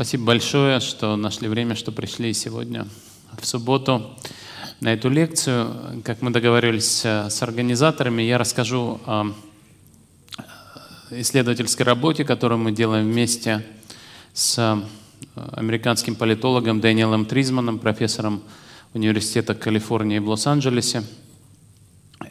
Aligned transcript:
Спасибо 0.00 0.24
большое, 0.24 0.80
что 0.80 1.14
нашли 1.16 1.46
время, 1.46 1.74
что 1.74 1.92
пришли 1.92 2.32
сегодня 2.32 2.86
в 3.38 3.46
субботу 3.46 4.16
на 4.80 4.94
эту 4.94 5.10
лекцию. 5.10 6.00
Как 6.06 6.22
мы 6.22 6.30
договорились 6.30 7.04
с 7.04 7.42
организаторами, 7.42 8.22
я 8.22 8.38
расскажу 8.38 8.98
о 9.04 9.34
исследовательской 11.10 11.84
работе, 11.84 12.24
которую 12.24 12.60
мы 12.60 12.72
делаем 12.72 13.12
вместе 13.12 13.62
с 14.32 14.82
американским 15.34 16.14
политологом 16.14 16.80
Дэниелом 16.80 17.26
Тризманом, 17.26 17.78
профессором 17.78 18.42
Университета 18.94 19.54
Калифорнии 19.54 20.18
в 20.18 20.30
Лос-Анджелесе. 20.30 21.04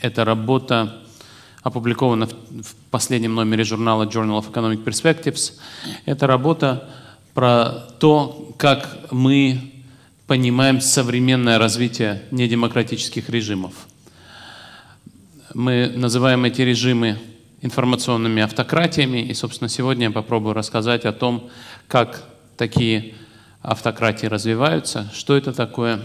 Эта 0.02 0.26
работа 0.26 1.04
опубликована 1.62 2.26
в 2.26 2.76
последнем 2.90 3.36
номере 3.36 3.63
журнала 3.63 4.05
Journal 4.05 4.44
of 4.44 4.52
Economic 4.52 4.84
Perspectives. 4.84 5.54
Это 6.08 6.26
работа 6.26 6.90
про 7.39 7.85
то, 7.99 8.53
как 8.57 9.11
мы 9.11 9.71
понимаем 10.27 10.81
современное 10.81 11.57
развитие 11.57 12.23
недемократических 12.31 13.29
режимов. 13.29 13.71
Мы 15.53 15.89
называем 15.95 16.43
эти 16.43 16.63
режимы 16.63 17.17
информационными 17.62 18.41
автократиями, 18.41 19.20
и, 19.20 19.34
собственно, 19.34 19.70
сегодня 19.70 20.07
я 20.07 20.12
попробую 20.12 20.53
рассказать 20.53 21.05
о 21.05 21.13
том, 21.13 21.49
как 21.88 22.25
такие 22.57 23.13
автократии 23.62 24.26
развиваются, 24.26 25.09
что 25.13 25.37
это 25.37 25.53
такое, 25.53 26.01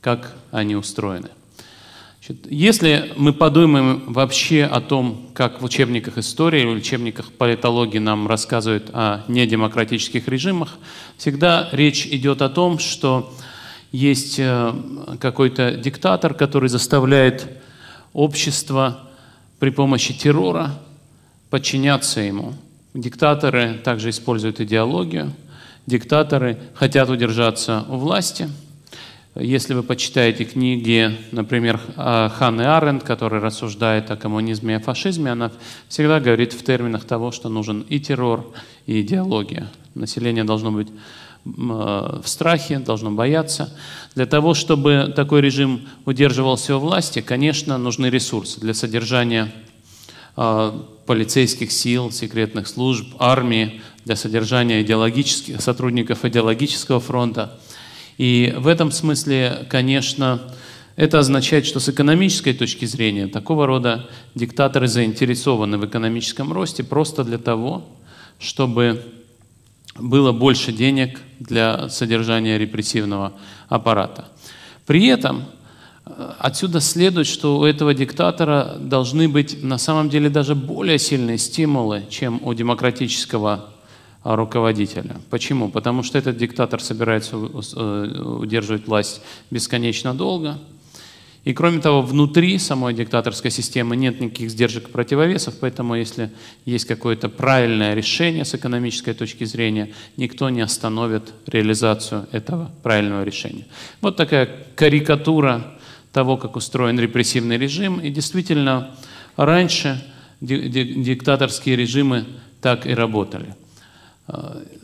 как 0.00 0.36
они 0.52 0.76
устроены. 0.76 1.30
Если 2.48 3.12
мы 3.16 3.32
подумаем 3.32 4.12
вообще 4.12 4.64
о 4.64 4.80
том, 4.80 5.28
как 5.32 5.60
в 5.60 5.64
учебниках 5.64 6.18
истории 6.18 6.62
или 6.62 6.68
учебниках 6.68 7.30
политологии 7.32 7.98
нам 7.98 8.26
рассказывают 8.26 8.90
о 8.92 9.22
недемократических 9.28 10.26
режимах, 10.26 10.76
всегда 11.16 11.68
речь 11.70 12.06
идет 12.06 12.42
о 12.42 12.48
том, 12.48 12.80
что 12.80 13.32
есть 13.92 14.36
э, 14.38 14.72
какой-то 15.20 15.72
диктатор, 15.72 16.34
который 16.34 16.68
заставляет 16.68 17.48
общество 18.12 19.08
при 19.60 19.70
помощи 19.70 20.12
террора 20.12 20.74
подчиняться 21.50 22.20
ему. 22.20 22.54
Диктаторы 22.92 23.74
также 23.84 24.10
используют 24.10 24.60
идеологию, 24.60 25.32
диктаторы 25.86 26.58
хотят 26.74 27.08
удержаться 27.08 27.84
у 27.88 27.98
власти– 27.98 28.48
если 29.38 29.74
вы 29.74 29.82
почитаете 29.82 30.44
книги, 30.44 31.16
например, 31.30 31.80
Ханны 31.96 32.62
Аренд, 32.62 33.02
которая 33.02 33.40
рассуждает 33.40 34.10
о 34.10 34.16
коммунизме 34.16 34.74
и 34.74 34.76
о 34.78 34.80
фашизме, 34.80 35.32
она 35.32 35.52
всегда 35.88 36.20
говорит 36.20 36.52
в 36.52 36.64
терминах 36.64 37.04
того, 37.04 37.32
что 37.32 37.48
нужен 37.48 37.82
и 37.82 38.00
террор, 38.00 38.52
и 38.86 39.02
идеология. 39.02 39.68
Население 39.94 40.44
должно 40.44 40.72
быть 40.72 40.88
в 41.44 42.24
страхе, 42.24 42.78
должно 42.78 43.10
бояться. 43.12 43.72
Для 44.14 44.26
того, 44.26 44.54
чтобы 44.54 45.12
такой 45.14 45.42
режим 45.42 45.86
удерживался 46.04 46.76
у 46.76 46.80
власти, 46.80 47.20
конечно, 47.20 47.78
нужны 47.78 48.06
ресурсы 48.06 48.58
для 48.58 48.74
содержания 48.74 49.52
а, 50.34 50.84
полицейских 51.06 51.70
сил, 51.70 52.10
секретных 52.10 52.66
служб, 52.66 53.14
армии, 53.20 53.80
для 54.04 54.16
содержания 54.16 54.82
идеологических, 54.82 55.60
сотрудников 55.60 56.24
идеологического 56.24 57.00
фронта– 57.00 57.60
и 58.18 58.54
в 58.56 58.66
этом 58.66 58.90
смысле, 58.90 59.66
конечно, 59.68 60.40
это 60.96 61.18
означает, 61.18 61.66
что 61.66 61.78
с 61.78 61.88
экономической 61.88 62.54
точки 62.54 62.86
зрения 62.86 63.26
такого 63.26 63.66
рода 63.66 64.08
диктаторы 64.34 64.88
заинтересованы 64.88 65.76
в 65.76 65.84
экономическом 65.84 66.52
росте 66.52 66.82
просто 66.82 67.22
для 67.22 67.38
того, 67.38 67.86
чтобы 68.38 69.02
было 69.98 70.32
больше 70.32 70.72
денег 70.72 71.20
для 71.38 71.88
содержания 71.90 72.58
репрессивного 72.58 73.34
аппарата. 73.68 74.28
При 74.86 75.06
этом 75.06 75.44
э, 76.04 76.32
отсюда 76.38 76.80
следует, 76.80 77.26
что 77.26 77.58
у 77.58 77.64
этого 77.64 77.92
диктатора 77.92 78.76
должны 78.78 79.28
быть 79.28 79.62
на 79.62 79.78
самом 79.78 80.08
деле 80.08 80.30
даже 80.30 80.54
более 80.54 80.98
сильные 80.98 81.38
стимулы, 81.38 82.04
чем 82.08 82.40
у 82.42 82.54
демократического 82.54 83.70
руководителя. 84.34 85.16
Почему? 85.30 85.68
Потому 85.68 86.02
что 86.02 86.18
этот 86.18 86.36
диктатор 86.36 86.82
собирается 86.82 87.36
э, 87.36 88.22
удерживать 88.40 88.86
власть 88.88 89.20
бесконечно 89.50 90.14
долго. 90.14 90.58
И 91.44 91.52
кроме 91.52 91.78
того, 91.78 92.02
внутри 92.02 92.58
самой 92.58 92.92
диктаторской 92.92 93.52
системы 93.52 93.94
нет 93.94 94.20
никаких 94.20 94.50
сдержек 94.50 94.88
и 94.88 94.90
противовесов, 94.90 95.54
поэтому 95.60 95.94
если 95.94 96.32
есть 96.64 96.86
какое-то 96.86 97.28
правильное 97.28 97.94
решение 97.94 98.44
с 98.44 98.52
экономической 98.56 99.14
точки 99.14 99.44
зрения, 99.44 99.92
никто 100.16 100.50
не 100.50 100.60
остановит 100.60 101.32
реализацию 101.46 102.26
этого 102.32 102.72
правильного 102.82 103.22
решения. 103.22 103.66
Вот 104.00 104.16
такая 104.16 104.48
карикатура 104.74 105.76
того, 106.16 106.38
как 106.38 106.56
устроен 106.56 106.98
репрессивный 106.98 107.58
режим. 107.58 108.00
И 108.00 108.08
действительно, 108.08 108.96
раньше 109.36 110.02
диктаторские 110.40 111.76
режимы 111.76 112.24
так 112.62 112.86
и 112.86 112.94
работали. 112.94 113.54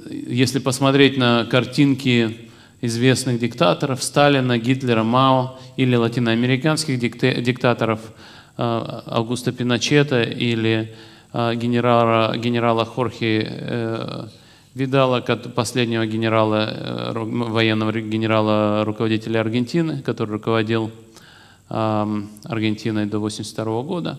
Если 0.09 0.59
посмотреть 0.59 1.17
на 1.17 1.45
картинки 1.45 2.51
известных 2.83 3.39
диктаторов, 3.39 4.03
Сталина, 4.03 4.59
Гитлера, 4.59 5.03
Мао 5.03 5.59
или 5.77 5.97
латиноамериканских 5.97 6.99
диктаторов 6.99 8.01
а, 8.57 9.03
Аугуста 9.07 9.53
Пиночета 9.53 10.23
или 10.23 10.95
а, 11.33 11.55
генерала, 11.55 12.37
генерала 12.37 12.85
Хорхе 12.85 13.47
э, 13.49 14.27
Видала, 14.75 15.21
последнего 15.21 16.07
генерала, 16.07 16.69
э, 16.71 17.13
военного 17.15 17.93
генерала, 17.93 18.85
руководителя 18.85 19.41
Аргентины, 19.41 20.03
который 20.03 20.33
руководил 20.33 20.91
Аргентиной 21.69 23.07
до 23.07 23.17
1982 23.17 23.83
года. 23.83 24.19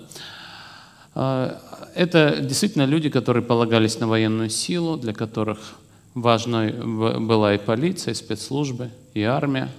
Это 1.95 2.39
действительно 2.41 2.85
люди, 2.85 3.09
которые 3.09 3.43
полагались 3.43 3.99
на 3.99 4.07
военную 4.07 4.49
силу, 4.49 4.97
для 4.97 5.13
которых 5.13 5.59
важной 6.15 6.71
была 6.71 7.55
и 7.55 7.57
полиция, 7.57 8.13
и 8.13 8.15
спецслужбы, 8.15 8.89
и 9.13 9.23
армия. 9.23 9.69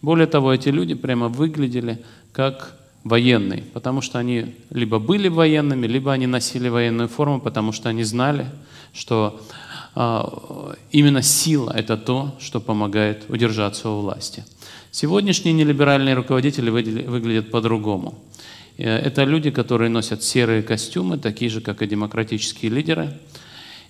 Более 0.00 0.26
того, 0.26 0.52
эти 0.52 0.68
люди 0.68 0.94
прямо 0.94 1.28
выглядели 1.28 2.04
как 2.32 2.76
военные, 3.04 3.62
потому 3.72 4.00
что 4.00 4.18
они 4.18 4.54
либо 4.70 4.98
были 4.98 5.28
военными, 5.28 5.86
либо 5.86 6.12
они 6.12 6.26
носили 6.26 6.68
военную 6.68 7.08
форму, 7.08 7.40
потому 7.40 7.72
что 7.72 7.88
они 7.88 8.04
знали, 8.04 8.46
что 8.92 9.40
а, 9.94 10.74
именно 10.90 11.22
сила– 11.22 11.72
это 11.76 11.96
то, 11.96 12.36
что 12.40 12.60
помогает 12.60 13.24
удержаться 13.28 13.88
у 13.90 14.00
власти. 14.00 14.44
Сегодняшние 14.90 15.54
нелиберальные 15.54 16.14
руководители 16.14 16.70
выглядят 16.70 17.50
по-другому. 17.50 18.18
Э, 18.82 18.98
это 18.98 19.24
люди, 19.24 19.50
которые 19.50 19.88
носят 19.88 20.22
серые 20.22 20.62
костюмы, 20.62 21.18
такие 21.18 21.50
же, 21.50 21.60
как 21.60 21.82
и 21.82 21.86
демократические 21.86 22.72
лидеры. 22.72 23.12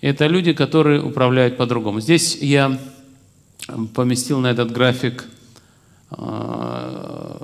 Это 0.00 0.26
люди, 0.26 0.52
которые 0.52 1.02
управляют 1.02 1.56
по-другому. 1.56 2.00
Здесь 2.00 2.36
я 2.36 2.78
поместил 3.94 4.40
на 4.40 4.48
этот 4.48 4.70
график 4.70 5.24
э, 6.10 6.16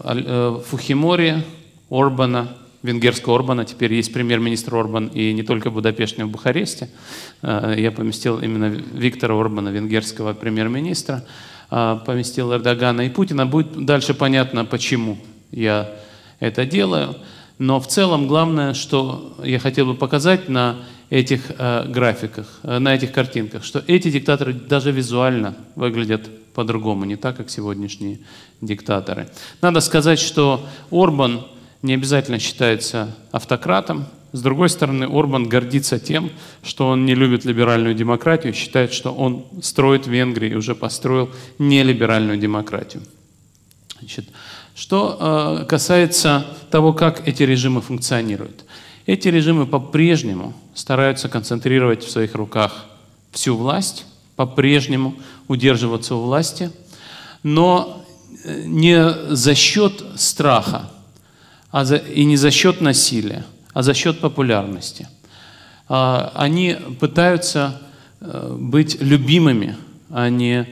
э, 0.04 0.60
Фухимори, 0.66 1.42
Орбана, 1.90 2.48
венгерского 2.82 3.36
Орбана. 3.36 3.64
Теперь 3.64 3.94
есть 3.94 4.12
премьер-министр 4.12 4.76
Орбан 4.76 5.06
и 5.06 5.32
не 5.32 5.42
только 5.42 5.70
в 5.70 5.74
Будапеште, 5.74 6.16
но 6.18 6.24
и 6.24 6.28
в 6.28 6.30
Бухаресте. 6.30 6.90
Я 7.42 7.92
поместил 7.92 8.40
именно 8.40 8.66
Виктора 8.66 9.40
Орбана, 9.40 9.70
венгерского 9.70 10.34
премьер-министра. 10.34 11.24
Поместил 11.70 12.52
Эрдогана 12.52 13.02
и 13.02 13.08
Путина. 13.08 13.46
Будет 13.46 13.84
дальше 13.84 14.14
понятно, 14.14 14.64
почему 14.64 15.18
я 15.50 15.90
это 16.40 16.64
делаю. 16.66 17.16
Но 17.58 17.80
в 17.80 17.88
целом 17.88 18.28
главное, 18.28 18.72
что 18.74 19.36
я 19.44 19.58
хотел 19.58 19.86
бы 19.86 19.94
показать 19.94 20.48
на 20.48 20.76
этих 21.10 21.50
э, 21.50 21.86
графиках, 21.88 22.46
э, 22.62 22.78
на 22.78 22.94
этих 22.94 23.12
картинках, 23.12 23.64
что 23.64 23.82
эти 23.86 24.10
диктаторы 24.10 24.52
даже 24.52 24.92
визуально 24.92 25.56
выглядят 25.74 26.28
по-другому, 26.54 27.04
не 27.04 27.16
так, 27.16 27.36
как 27.36 27.50
сегодняшние 27.50 28.20
диктаторы. 28.60 29.28
Надо 29.60 29.80
сказать, 29.80 30.18
что 30.18 30.66
Орбан 30.90 31.46
не 31.82 31.94
обязательно 31.94 32.38
считается 32.38 33.14
автократом. 33.32 34.06
С 34.32 34.42
другой 34.42 34.68
стороны, 34.68 35.04
Орбан 35.04 35.48
гордится 35.48 35.98
тем, 35.98 36.30
что 36.62 36.88
он 36.88 37.06
не 37.06 37.14
любит 37.14 37.44
либеральную 37.44 37.94
демократию, 37.94 38.52
считает, 38.52 38.92
что 38.92 39.12
он 39.12 39.46
строит 39.62 40.06
в 40.06 40.10
Венгрии 40.10 40.54
уже 40.54 40.74
построил 40.74 41.30
нелиберальную 41.58 42.38
демократию. 42.38 43.02
Значит, 43.98 44.28
что 44.78 45.58
э, 45.60 45.64
касается 45.64 46.46
того, 46.70 46.92
как 46.92 47.26
эти 47.26 47.42
режимы 47.42 47.80
функционируют. 47.80 48.64
Эти 49.06 49.26
режимы 49.26 49.66
по-прежнему 49.66 50.54
стараются 50.72 51.28
концентрировать 51.28 52.04
в 52.04 52.10
своих 52.10 52.36
руках 52.36 52.84
всю 53.32 53.56
власть, 53.56 54.06
по-прежнему 54.36 55.16
удерживаться 55.48 56.14
у 56.14 56.20
власти, 56.20 56.70
но 57.42 58.04
э, 58.44 58.62
не 58.66 59.34
за 59.34 59.56
счет 59.56 60.04
страха 60.14 60.88
а 61.72 61.84
за, 61.84 61.96
и 61.96 62.24
не 62.24 62.36
за 62.36 62.52
счет 62.52 62.80
насилия, 62.80 63.44
а 63.74 63.82
за 63.82 63.94
счет 63.94 64.20
популярности. 64.20 65.08
А, 65.88 66.30
они 66.36 66.76
пытаются 67.00 67.82
э, 68.20 68.56
быть 68.56 69.02
любимыми 69.02 69.76
они, 70.10 70.64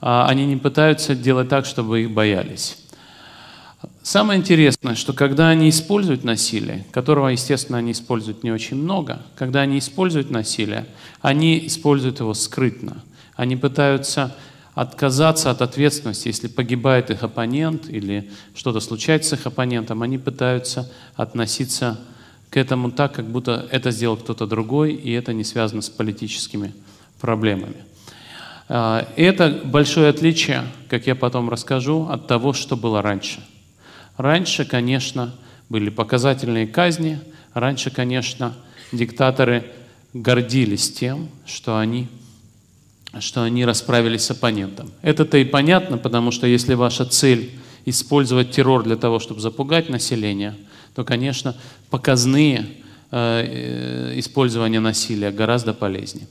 а, 0.00 0.26
они 0.28 0.46
не 0.46 0.56
пытаются 0.56 1.14
делать 1.14 1.48
так, 1.48 1.66
чтобы 1.66 2.02
их 2.02 2.10
боялись. 2.10 2.76
Самое 4.04 4.38
интересное, 4.38 4.96
что 4.96 5.14
когда 5.14 5.48
они 5.48 5.70
используют 5.70 6.24
насилие, 6.24 6.84
которого, 6.92 7.28
естественно, 7.28 7.78
они 7.78 7.92
используют 7.92 8.44
не 8.44 8.52
очень 8.52 8.76
много, 8.76 9.22
когда 9.34 9.62
они 9.62 9.78
используют 9.78 10.30
насилие, 10.30 10.84
они 11.22 11.66
используют 11.66 12.20
его 12.20 12.34
скрытно. 12.34 13.02
Они 13.34 13.56
пытаются 13.56 14.36
отказаться 14.74 15.50
от 15.50 15.62
ответственности, 15.62 16.28
если 16.28 16.48
погибает 16.48 17.08
их 17.08 17.22
оппонент 17.22 17.88
или 17.88 18.30
что-то 18.54 18.80
случается 18.80 19.36
с 19.36 19.40
их 19.40 19.46
оппонентом, 19.46 20.02
они 20.02 20.18
пытаются 20.18 20.92
относиться 21.16 21.98
к 22.50 22.58
этому 22.58 22.90
так, 22.90 23.14
как 23.14 23.26
будто 23.26 23.66
это 23.70 23.90
сделал 23.90 24.18
кто-то 24.18 24.46
другой, 24.46 24.92
и 24.92 25.12
это 25.12 25.32
не 25.32 25.44
связано 25.44 25.80
с 25.80 25.88
политическими 25.88 26.74
проблемами. 27.22 27.86
А, 28.68 29.08
это 29.16 29.62
большое 29.64 30.10
отличие, 30.10 30.64
как 30.90 31.06
я 31.06 31.14
потом 31.14 31.48
расскажу, 31.48 32.06
от 32.10 32.26
того, 32.26 32.52
что 32.52 32.76
было 32.76 33.00
раньше. 33.00 33.42
Раньше, 34.16 34.64
конечно, 34.64 35.34
были 35.68 35.90
показательные 35.90 36.66
казни, 36.66 37.18
раньше, 37.52 37.90
конечно, 37.90 38.54
диктаторы 38.92 39.64
гордились 40.12 40.92
тем, 40.92 41.28
что 41.46 41.78
они, 41.78 42.08
что 43.18 43.42
они 43.42 43.64
расправились 43.64 44.24
с 44.24 44.30
оппонентом. 44.30 44.90
Это-то 45.02 45.38
и 45.38 45.44
понятно, 45.44 45.98
потому 45.98 46.30
что 46.30 46.46
если 46.46 46.74
ваша 46.74 47.04
цель 47.04 47.52
использовать 47.84 48.52
террор 48.52 48.84
для 48.84 48.96
того, 48.96 49.18
чтобы 49.18 49.40
запугать 49.40 49.88
население– 49.88 50.54
то, 50.94 51.04
конечно, 51.04 51.56
показные 51.90 52.66
э, 53.10 54.12
э, 54.12 54.18
использования 54.18 54.80
насилия 54.80 55.30
гораздо 55.30 55.74
полезнее. 55.74 56.28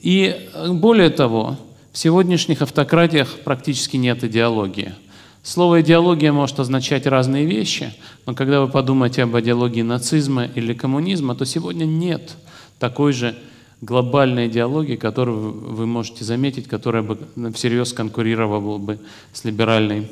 И 0.00 0.48
более 0.68 1.08
того, 1.08 1.58
в 1.92 1.98
сегодняшних 1.98 2.60
автократиях 2.62 3.40
практически 3.40 3.96
нет 3.96 4.22
идеологии. 4.22 4.94
Слово 5.42 5.80
«идеология» 5.80 6.32
может 6.32 6.60
означать 6.60 7.06
разные 7.06 7.46
вещи, 7.46 7.94
но 8.26 8.34
когда 8.34 8.60
вы 8.60 8.68
подумаете 8.68 9.22
об 9.22 9.38
идеологии 9.38 9.82
нацизма 9.82 10.44
или 10.44 10.74
коммунизма, 10.74 11.34
то 11.34 11.46
сегодня 11.46 11.86
нет 11.86 12.36
такой 12.78 13.12
же 13.14 13.34
глобальной 13.80 14.48
идеологии, 14.48 14.96
которую 14.96 15.52
вы 15.52 15.86
можете 15.86 16.24
заметить, 16.24 16.68
которая 16.68 17.02
бы 17.02 17.18
всерьез 17.54 17.94
конкурировала 17.94 18.76
бы 18.76 18.98
с 19.32 19.44
либеральной 19.44 20.10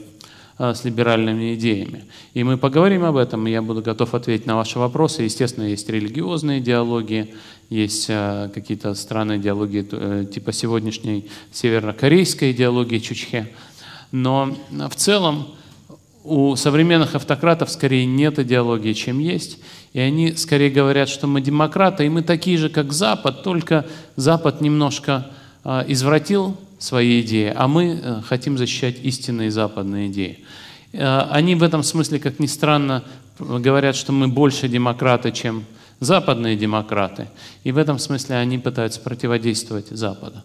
а, 0.61 0.75
с 0.75 0.85
либеральными 0.85 1.55
идеями. 1.55 2.07
И 2.35 2.43
мы 2.43 2.57
поговорим 2.57 3.05
об 3.05 3.17
этом, 3.17 3.47
и 3.47 3.51
я 3.53 3.63
буду 3.63 3.81
готов 3.81 4.13
ответить 4.15 4.45
на 4.45 4.57
ваши 4.57 4.81
вопросы. 4.81 5.23
Естественно, 5.23 5.65
есть 5.65 5.89
религиозные 5.89 6.59
идеологии, 6.59 7.35
есть 7.71 8.07
а, 8.11 8.49
какие-то 8.49 8.95
странные 8.95 9.39
идеологии 9.39 9.87
э, 9.89 10.25
типа 10.25 10.53
сегодняшней 10.53 11.29
северокорейской 11.53 12.51
идеологии 12.51 12.99
Чучхе. 12.99 13.53
Но 14.13 14.57
в 14.71 14.95
целом 14.95 15.49
у 16.25 16.57
современных 16.57 17.15
автократов 17.15 17.71
скорее 17.71 18.07
нет 18.07 18.39
идеологии, 18.39 18.93
чем 18.93 19.19
есть. 19.19 19.59
И 19.93 20.01
они 20.01 20.35
скорее 20.35 20.71
говорят, 20.71 21.09
что 21.09 21.27
мы 21.27 21.41
демократы, 21.41 22.07
и 22.07 22.09
мы 22.09 22.23
такие 22.23 22.59
же, 22.59 22.69
как 22.69 22.93
Запад, 22.93 23.43
только 23.43 23.87
Запад 24.17 24.61
немножко 24.61 25.27
а, 25.65 25.85
извратил 25.89 26.57
свои 26.79 27.23
идеи, 27.23 27.53
а 27.55 27.67
мы 27.67 28.01
э, 28.01 28.21
хотим 28.25 28.57
защищать 28.57 28.99
истинные 29.03 29.51
западные 29.51 30.09
идеи. 30.09 30.45
Э, 30.93 31.23
они 31.31 31.55
в 31.57 31.63
этом 31.63 31.83
смысле, 31.83 32.21
как 32.21 32.39
ни 32.39 32.47
странно, 32.47 33.03
говорят, 33.39 33.97
что 33.97 34.13
мы 34.13 34.29
больше 34.29 34.69
демократы, 34.69 35.33
чем 35.33 35.65
западные 36.01 36.57
демократы. 36.57 37.29
И 37.65 37.73
в 37.73 37.79
этом 37.79 37.99
смысле 37.99 38.37
они 38.37 38.59
пытаются 38.59 39.01
противодействовать 39.01 39.89
Западу. 39.89 40.43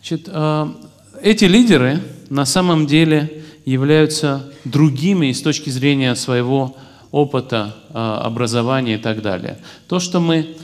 Значит, 0.00 0.28
э, 0.28 0.68
эти 1.22 1.44
лидеры 1.44 2.00
на 2.30 2.44
самом 2.44 2.86
деле 2.86 3.44
являются 3.64 4.52
другими 4.64 5.32
с 5.32 5.42
точки 5.42 5.70
зрения 5.70 6.14
своего 6.14 6.76
опыта, 7.10 7.76
образования 7.92 8.94
и 8.94 8.98
так 8.98 9.22
далее. 9.22 9.58
То, 9.86 10.00
что 10.00 10.18
мы 10.18 10.56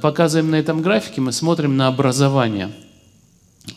показываем 0.00 0.50
на 0.50 0.56
этом 0.56 0.82
графике, 0.82 1.20
мы 1.20 1.32
смотрим 1.32 1.76
на 1.76 1.88
образование– 1.88 2.70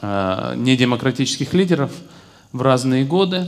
Э, 0.02 0.54
недемократических 0.56 1.54
лидеров 1.54 1.92
в 2.52 2.62
разные 2.62 3.04
годы. 3.06 3.48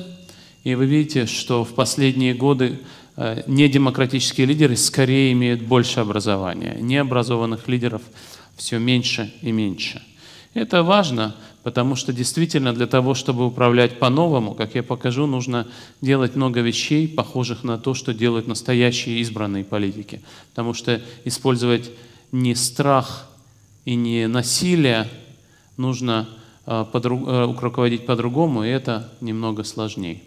И 0.63 0.75
вы 0.75 0.85
видите, 0.85 1.25
что 1.25 1.63
в 1.63 1.73
последние 1.73 2.33
годы 2.33 2.79
э, 3.15 3.43
недемократические 3.47 4.47
лидеры 4.47 4.75
скорее 4.75 5.31
имеют 5.31 5.61
больше 5.61 6.01
образования. 6.01 6.77
Необразованных 6.79 7.67
лидеров 7.67 8.01
все 8.57 8.79
меньше 8.79 9.33
и 9.41 9.51
меньше. 9.51 10.01
Это 10.53 10.83
важно, 10.83 11.35
потому 11.65 11.95
что 11.95 12.13
действительно 12.13 12.75
для 12.75 12.85
того, 12.85 13.15
чтобы 13.15 13.43
управлять 13.43 13.97
по-новому, 13.97 14.53
как 14.53 14.75
я 14.75 14.83
покажу, 14.83 15.25
нужно 15.25 15.67
делать 15.99 16.35
много 16.35 16.61
вещей, 16.61 17.07
похожих 17.07 17.63
на 17.63 17.79
то, 17.79 17.95
что 17.95 18.13
делают 18.13 18.45
настоящие 18.45 19.17
избранные 19.17 19.63
политики. 19.63 20.21
Потому 20.51 20.75
что 20.75 21.01
использовать 21.23 21.89
не 22.31 22.53
страх 22.53 23.27
и 23.83 23.95
не 23.95 24.27
насилие 24.27 25.09
нужно 25.75 26.29
э, 26.67 26.85
э, 26.93 27.55
руководить 27.59 28.05
по-другому, 28.05 28.63
и 28.63 28.67
это 28.67 29.11
немного 29.19 29.63
сложнее. 29.63 30.21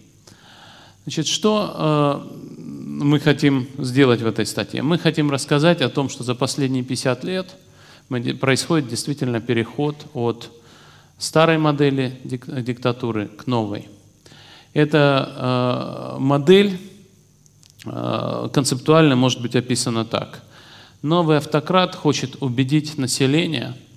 Значит, 1.05 1.29
что 1.29 2.27
э, 2.27 2.57
мы 2.59 3.21
хотим 3.21 3.69
сделать 3.79 4.23
в 4.23 4.27
этой 4.27 4.45
статье? 4.45 4.83
Мы 4.83 4.99
хотим 4.99 5.31
рассказать 5.31 5.83
о 5.83 5.89
том, 5.89 6.09
что 6.09 6.25
за 6.25 6.35
последние 6.35 6.83
50 6.83 7.23
лет 7.23 7.55
происходит 8.41 8.89
действительно 8.89 9.41
переход 9.41 9.95
от 10.15 10.51
старой 11.19 11.59
модели 11.59 12.19
диктатуры 12.25 13.27
к 13.27 13.47
новой. 13.47 13.89
Эта 14.73 16.17
модель 16.19 16.79
концептуально 17.85 19.17
может 19.17 19.43
быть 19.43 19.57
описана 19.57 20.05
так. 20.05 20.43
Новый 21.03 21.39
автократ 21.39 21.95
хочет 21.95 22.37
убедить 22.41 22.99
население– 22.99 23.75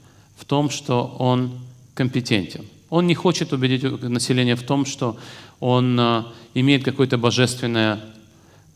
в 0.41 0.45
том, 0.45 0.71
что 0.71 1.15
он 1.19 1.51
компетентен. 1.93 2.65
Он 2.89 3.05
не 3.05 3.13
хочет 3.13 3.53
убедить 3.53 3.83
население 4.01 4.55
в 4.55 4.63
том, 4.63 4.85
что 4.85 5.17
он 5.59 5.97
э, 5.99 6.23
имеет 6.55 6.83
какое-то 6.83 7.19
божественное 7.19 7.99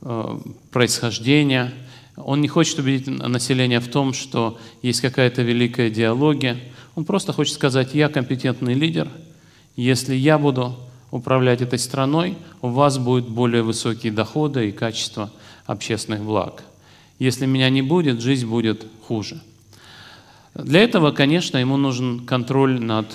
э, 0.01 0.39
происхождение. 0.71 1.73
Он 2.17 2.39
не 2.39 2.47
хочет 2.47 2.77
убедить 2.77 3.07
население 3.07 3.79
в 3.79 3.87
том, 3.87 4.13
что 4.13 4.59
есть 4.83 5.01
какая-то 5.01 5.41
великая 5.41 5.89
идеология. 5.89 6.57
Он 6.95 7.05
просто 7.05 7.33
хочет 7.33 7.53
сказать, 7.53 7.93
я 7.93 8.09
компетентный 8.09 8.73
лидер. 8.73 9.09
Если 9.75 10.15
я 10.15 10.37
буду 10.37 10.77
управлять 11.11 11.61
этой 11.61 11.77
страной, 11.77 12.37
у 12.61 12.69
вас 12.69 12.97
будут 12.97 13.29
более 13.29 13.63
высокие 13.63 14.11
доходы 14.11 14.69
и 14.69 14.71
качество 14.71 15.31
общественных 15.65 16.23
благ. 16.23 16.63
Если 17.19 17.45
меня 17.45 17.69
не 17.69 17.81
будет, 17.81 18.21
жизнь 18.21 18.47
будет 18.47 18.85
хуже. 19.07 19.41
Для 20.53 20.81
этого, 20.81 21.11
конечно, 21.11 21.57
ему 21.57 21.77
нужен 21.77 22.25
контроль 22.25 22.79
над 22.79 23.07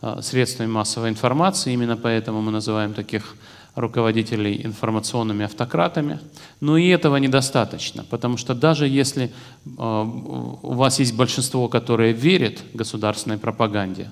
а, 0.00 0.22
средствами 0.22 0.68
массовой 0.68 1.08
информации, 1.08 1.72
именно 1.72 1.96
поэтому 1.96 2.40
мы 2.40 2.52
называем 2.52 2.94
таких 2.94 3.36
руководителей 3.74 4.60
информационными 4.64 5.44
автократами. 5.44 6.20
Но 6.60 6.76
и 6.76 6.88
этого 6.88 7.16
недостаточно, 7.16 8.04
потому 8.08 8.36
что 8.36 8.54
даже 8.54 8.86
если 8.86 9.32
а, 9.78 10.02
у 10.02 10.74
вас 10.74 10.98
есть 10.98 11.14
большинство, 11.14 11.68
которое 11.68 12.12
верит 12.12 12.62
государственной 12.74 13.38
пропаганде, 13.38 14.10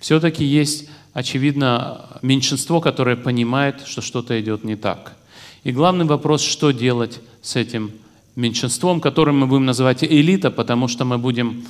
все-таки 0.00 0.44
есть, 0.44 0.88
очевидно, 1.12 2.06
меньшинство, 2.22 2.80
которое 2.80 3.16
понимает, 3.16 3.86
что 3.86 4.00
что-то 4.00 4.40
идет 4.40 4.64
не 4.64 4.76
так. 4.76 5.16
И 5.64 5.72
главный 5.72 6.06
вопрос, 6.06 6.42
что 6.42 6.70
делать 6.70 7.20
с 7.42 7.56
этим 7.56 7.92
меньшинством, 8.36 9.00
которым 9.00 9.40
мы 9.40 9.46
будем 9.46 9.66
называть 9.66 10.02
элита, 10.02 10.50
потому 10.50 10.88
что 10.88 11.04
мы 11.04 11.18
будем 11.18 11.66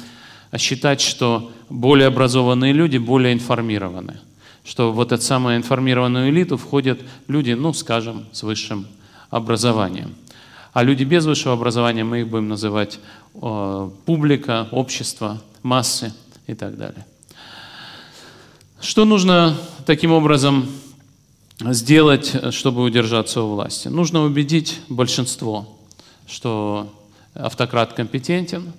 считать, 0.58 1.00
что 1.00 1.50
более 1.68 2.08
образованные 2.08 2.72
люди 2.72 2.98
более 2.98 3.32
информированы. 3.32 4.20
Что 4.70 4.92
в 4.92 5.00
эту 5.00 5.20
самую 5.20 5.56
информированную 5.56 6.30
элиту 6.30 6.56
входят 6.56 7.00
люди, 7.26 7.50
ну, 7.50 7.72
скажем, 7.72 8.26
с 8.30 8.44
высшим 8.44 8.86
образованием. 9.28 10.14
А 10.72 10.84
люди 10.84 11.02
без 11.02 11.26
высшего 11.26 11.54
образования 11.54 12.04
мы 12.04 12.20
их 12.20 12.28
будем 12.28 12.48
называть 12.48 13.00
э, 13.34 13.90
публика, 14.06 14.68
общество, 14.70 15.42
массы 15.64 16.14
и 16.46 16.54
так 16.54 16.76
далее. 16.76 17.04
Что 18.80 19.04
нужно 19.04 19.56
таким 19.86 20.12
образом 20.12 20.68
сделать, 21.58 22.32
чтобы 22.54 22.84
удержаться 22.84 23.42
у 23.42 23.54
власти? 23.54 23.88
Нужно 23.88 24.22
убедить 24.22 24.78
большинство, 24.88 25.80
что 26.28 26.94
автократ 27.34 27.94
компетентен, 27.94 28.72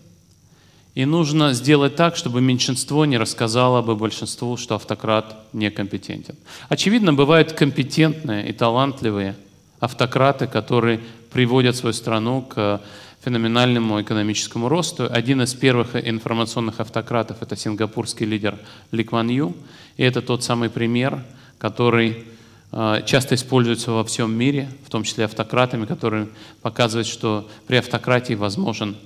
и 0.94 1.06
нужно 1.06 1.54
сделать 1.54 1.96
так, 1.96 2.16
чтобы 2.16 2.42
меньшинство 2.42 3.06
не 3.06 3.18
рассказало 3.18 3.82
бы 3.82 3.96
большинству, 3.96 4.58
что 4.58 4.76
автократ 4.76 5.38
некомпетентен. 5.54 6.36
Очевидно, 6.68 7.14
бывают 7.14 7.54
компетентные 7.54 8.50
и 8.50 8.54
талантливые 8.54 9.36
автократы, 9.80 10.48
которые 10.48 11.00
приводят 11.32 11.76
свою 11.76 11.94
страну 11.94 12.42
к 12.42 12.82
феноменальному 13.24 14.02
экономическому 14.02 14.68
росту. 14.68 15.08
Один 15.10 15.42
из 15.42 15.54
первых 15.54 15.96
информационных 15.96 16.80
автократов– 16.80 17.38
это 17.42 17.56
сингапурский 17.56 18.26
лидер 18.26 18.58
Ли 18.92 19.04
Кван 19.04 19.30
Ю. 19.30 19.56
И 19.96 20.04
это 20.04 20.22
тот 20.22 20.44
самый 20.44 20.70
пример, 20.70 21.24
который 21.58 22.26
э, 22.72 23.02
часто 23.06 23.36
используется 23.36 23.92
во 23.92 24.04
всем 24.04 24.34
мире, 24.34 24.70
в 24.86 24.90
том 24.90 25.04
числе 25.04 25.26
автократами, 25.26 25.86
который 25.86 26.28
показывает, 26.62 27.08
что 27.08 27.48
при 27.68 27.78
автократии 27.78 28.34
возможен 28.34 28.98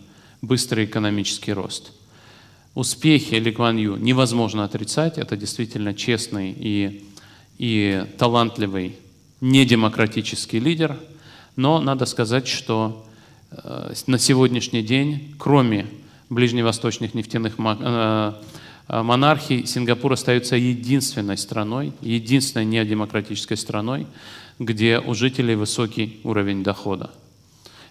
быстрый 0.45 0.85
экономический 0.85 1.53
рост. 1.53 1.91
Успехи 2.73 3.35
Ли 3.35 3.55
Ю 3.81 3.95
невозможно 3.95 4.65
отрицать, 4.65 5.17
это 5.17 5.37
действительно 5.37 5.93
честный 5.93 6.53
и, 6.57 7.05
и 7.57 8.05
талантливый 8.17 8.97
недемократический 9.39 10.59
лидер, 10.59 10.97
но 11.55 11.79
надо 11.79 12.05
сказать, 12.05 12.47
что 12.47 13.05
э, 13.51 13.93
на 14.07 14.19
сегодняшний 14.19 14.83
день, 14.83 15.35
кроме 15.37 15.87
ближневосточных 16.29 17.13
нефтяных 17.13 17.55
э, 17.57 18.33
э, 18.87 19.01
монархий, 19.01 19.65
Сингапур 19.65 20.13
остается 20.13 20.57
единственной 20.57 21.37
страной, 21.37 21.93
единственной 22.01 22.65
недемократической 22.65 23.55
страной, 23.55 24.07
где 24.59 24.99
у 24.99 25.13
жителей 25.13 25.55
высокий 25.55 26.19
уровень 26.23 26.63
дохода. 26.63 27.11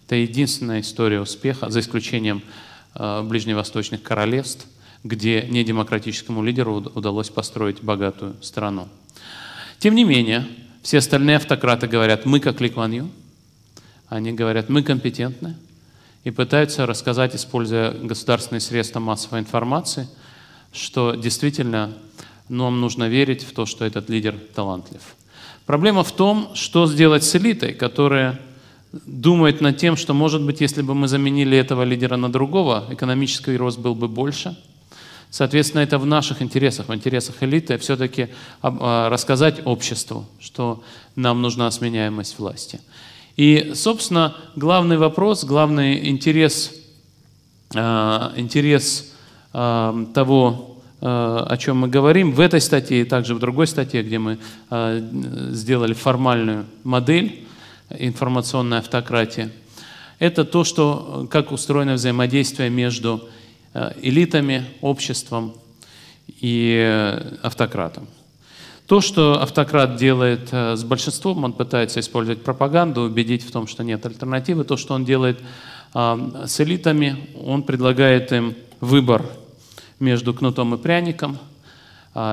Это 0.07 0.17
единственная 0.17 0.81
история 0.81 1.21
успеха, 1.21 1.71
за 1.71 1.81
исключением 1.81 2.43
ближневосточных 2.95 4.03
королевств, 4.03 4.67
где 5.03 5.43
недемократическому 5.43 6.43
лидеру 6.43 6.77
удалось 6.95 7.31
построить 7.31 7.83
богатую 7.83 8.37
страну. 8.43 8.89
Тем 9.79 9.95
не 9.95 10.05
менее, 10.05 10.47
все 10.83 10.99
остальные 10.99 11.37
автократы 11.37 11.87
говорят, 11.87 12.27
мы 12.27 12.41
как 12.41 12.61
Ли 12.61 12.69
Кван 12.69 12.93
Ю. 12.93 13.11
Они 14.09 14.33
говорят, 14.33 14.69
мы 14.69 14.83
компетентны. 14.83 15.57
И 16.25 16.31
пытаются 16.31 16.87
рассказать, 16.87 17.35
используя 17.35 17.91
государственные 17.91 18.61
средства 18.61 19.01
массовой 19.01 19.41
информации, 19.41 20.09
что 20.73 21.15
действительно 21.15 21.93
нам 22.49 22.81
нужно 22.81 23.09
верить 23.09 23.43
в 23.43 23.53
то, 23.53 23.67
что 23.67 23.85
этот 23.85 24.09
лидер 24.09 24.35
талантлив. 24.55 25.03
Проблема 25.67 26.03
в 26.03 26.13
том, 26.13 26.55
что 26.55 26.87
сделать 26.87 27.25
с 27.25 27.37
элитой, 27.37 27.75
которая 27.75 28.41
думает 29.07 29.61
над 29.61 29.77
тем, 29.77 29.97
что, 29.97 30.15
может 30.15 30.43
быть, 30.43 30.61
если 30.61 30.83
бы 30.83 30.95
мы 30.95 31.09
заменили 31.09 31.57
этого 31.57 31.83
лидера 31.83 32.17
на 32.17 32.31
другого, 32.31 32.85
экономический 32.91 33.57
рост 33.57 33.79
был 33.79 33.95
бы 33.95 34.09
больше– 34.09 34.57
Соответственно, 35.35 35.81
это 35.81 35.99
в 35.99 36.07
наших 36.07 36.43
интересах, 36.43 36.87
в 36.87 36.95
интересах 36.95 37.43
элиты 37.43 37.77
все-таки 37.79 38.29
а, 38.63 39.09
рассказать 39.09 39.63
обществу, 39.65 40.27
что 40.39 40.85
нам 41.17 41.43
нужна 41.43 41.69
сменяемость 41.73 42.39
власти. 42.39 42.81
И, 43.37 43.73
собственно, 43.75 44.37
главный 44.55 44.97
вопрос, 44.97 45.43
главный 45.43 46.09
интерес, 46.09 46.73
а, 47.75 48.33
интерес 48.37 49.13
а, 49.53 50.07
того, 50.15 50.79
о 51.01 51.57
чем 51.59 51.79
мы 51.79 51.89
говорим, 51.89 52.31
в 52.31 52.39
этой 52.39 52.61
статье 52.61 53.01
и 53.01 53.05
также 53.05 53.35
в 53.35 53.41
другой 53.41 53.67
статье, 53.67 54.05
где 54.05 54.19
мы 54.19 54.39
сделали 55.51 55.93
формальную 55.93 56.65
модель 56.85 57.45
информационной 57.91 58.79
автократии, 58.79 59.51
это 60.19 60.45
то, 60.45 60.65
что, 60.65 61.27
как 61.31 61.53
устроено 61.53 61.95
взаимодействие 61.95 62.71
между 62.71 63.29
Э, 63.77 63.91
элитами, 64.01 64.65
обществом 64.83 65.53
и 66.29 66.79
э, 66.81 67.39
автократом. 67.43 68.07
То, 68.87 69.01
что 69.01 69.43
автократ 69.43 69.97
делает 69.97 70.51
э, 70.53 70.77
с 70.77 70.85
большинством, 70.85 71.43
он 71.43 71.53
пытается 71.53 71.99
использовать 71.99 72.45
пропаганду, 72.45 73.01
убедить 73.01 73.43
в 73.43 73.51
том, 73.51 73.67
что 73.67 73.83
нет 73.83 74.07
альтернативы. 74.07 74.63
То, 74.63 74.77
что 74.77 74.95
он 74.95 75.05
делает 75.05 75.41
с 75.93 76.61
элитами, 76.61 77.29
он 77.41 77.63
предлагает 77.63 78.33
им 78.33 78.55
выбор 78.81 79.25
между 80.01 80.35
кнутом 80.35 80.75
и 80.75 80.79
пряником. 80.79 81.39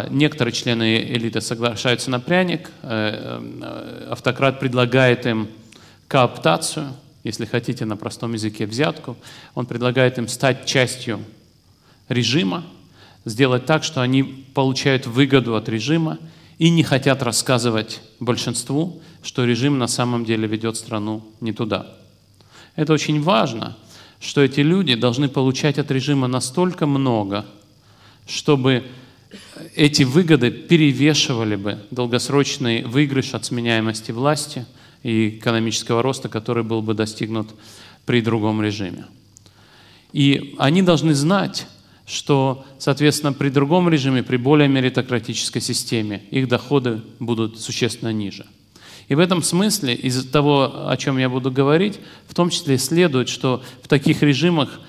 Некоторые 0.10 0.54
члены 0.54 0.98
элиты 1.02 1.42
соглашаются 1.42 2.12
на 2.12 2.20
пряник. 2.20 2.72
Автократ 4.10 4.60
предлагает 4.60 5.26
им 5.26 5.48
кооптацию– 6.08 6.94
если 7.24 7.46
хотите 7.46 7.86
на 7.86 7.98
простом 7.98 8.34
языке 8.34 8.66
взятку, 8.66 9.16
он 9.54 9.66
предлагает 9.66 10.18
им 10.18 10.28
стать 10.28 10.66
частью 10.66 11.24
режима, 12.10 12.64
сделать 13.26 13.66
так, 13.66 13.84
что 13.84 14.02
они 14.02 14.24
получают 14.24 15.06
выгоду 15.06 15.56
от 15.56 15.70
режима 15.70 16.18
и 16.58 16.70
не 16.70 16.84
хотят 16.84 17.22
рассказывать 17.22 18.02
большинству, 18.20 19.02
что 19.22 19.46
режим 19.46 19.78
на 19.78 19.88
самом 19.88 20.26
деле 20.26 20.48
ведет 20.48 20.78
страну 20.78 21.24
не 21.42 21.54
туда. 21.54 21.96
Это 22.76 22.94
очень 22.94 23.22
важно, 23.22 23.78
что 24.20 24.42
эти 24.42 24.62
люди 24.62 24.96
должны 24.96 25.30
получать 25.30 25.78
от 25.78 25.92
режима 25.92 26.28
настолько 26.28 26.88
много, 26.88 27.46
чтобы 28.26 28.84
эти 29.76 30.04
выгоды 30.04 30.52
перевешивали 30.52 31.56
бы 31.56 31.80
долгосрочный 31.92 32.84
выигрыш 32.84 33.34
от 33.34 33.46
сменяемости 33.46 34.12
власти– 34.12 34.66
и 35.04 35.30
экономического 35.30 36.02
роста, 36.02 36.30
который 36.30 36.64
был 36.64 36.82
бы 36.82 36.94
достигнут 36.94 37.50
при 38.06 38.22
другом 38.22 38.62
режиме. 38.62 39.06
И 40.14 40.56
они 40.58 40.82
должны 40.82 41.14
знать, 41.14 41.68
что, 42.06 42.66
соответственно, 42.78 43.34
при 43.34 43.50
другом 43.50 43.90
режиме, 43.90 44.24
при 44.24 44.38
более 44.38 44.68
меритократической 44.68 45.62
системе, 45.62 46.24
их 46.30 46.48
доходы 46.48 47.02
будут 47.20 47.60
существенно 47.60 48.12
ниже. 48.12 48.46
И 49.08 49.16
в 49.16 49.20
этом 49.20 49.44
смысле, 49.44 49.94
из 49.96 50.24
того, 50.26 50.90
о 50.90 50.98
чем 50.98 51.18
я 51.18 51.30
буду 51.30 51.52
говорить, 51.52 52.00
в 52.28 52.34
том 52.34 52.50
числе 52.50 52.78
следует, 52.78 53.30
что 53.30 53.64
в 53.82 53.88
таких 53.88 54.22
режимах 54.22 54.80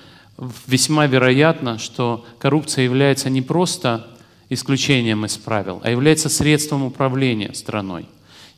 весьма 0.67 1.07
вероятно, 1.07 1.77
что 1.77 2.25
коррупция 2.39 2.83
является 2.83 3.29
не 3.29 3.41
просто 3.41 4.07
исключением 4.49 5.25
из 5.25 5.37
правил, 5.37 5.81
а 5.83 5.89
является 5.89 6.29
средством 6.29 6.83
управления 6.83 7.53
страной. 7.53 8.07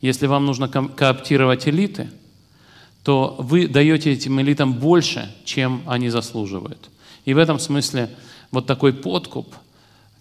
Если 0.01 0.27
вам 0.27 0.45
нужно 0.45 0.67
кооптировать 0.67 1.67
элиты, 1.67 2.09
то 3.03 3.35
вы 3.39 3.67
даете 3.67 4.11
этим 4.11 4.41
элитам 4.41 4.73
больше, 4.73 5.33
чем 5.45 5.83
они 5.85 6.09
заслуживают. 6.09 6.89
И 7.23 7.33
в 7.33 7.37
этом 7.37 7.59
смысле 7.59 8.09
вот 8.51 8.65
такой 8.65 8.93
подкуп, 8.93 9.53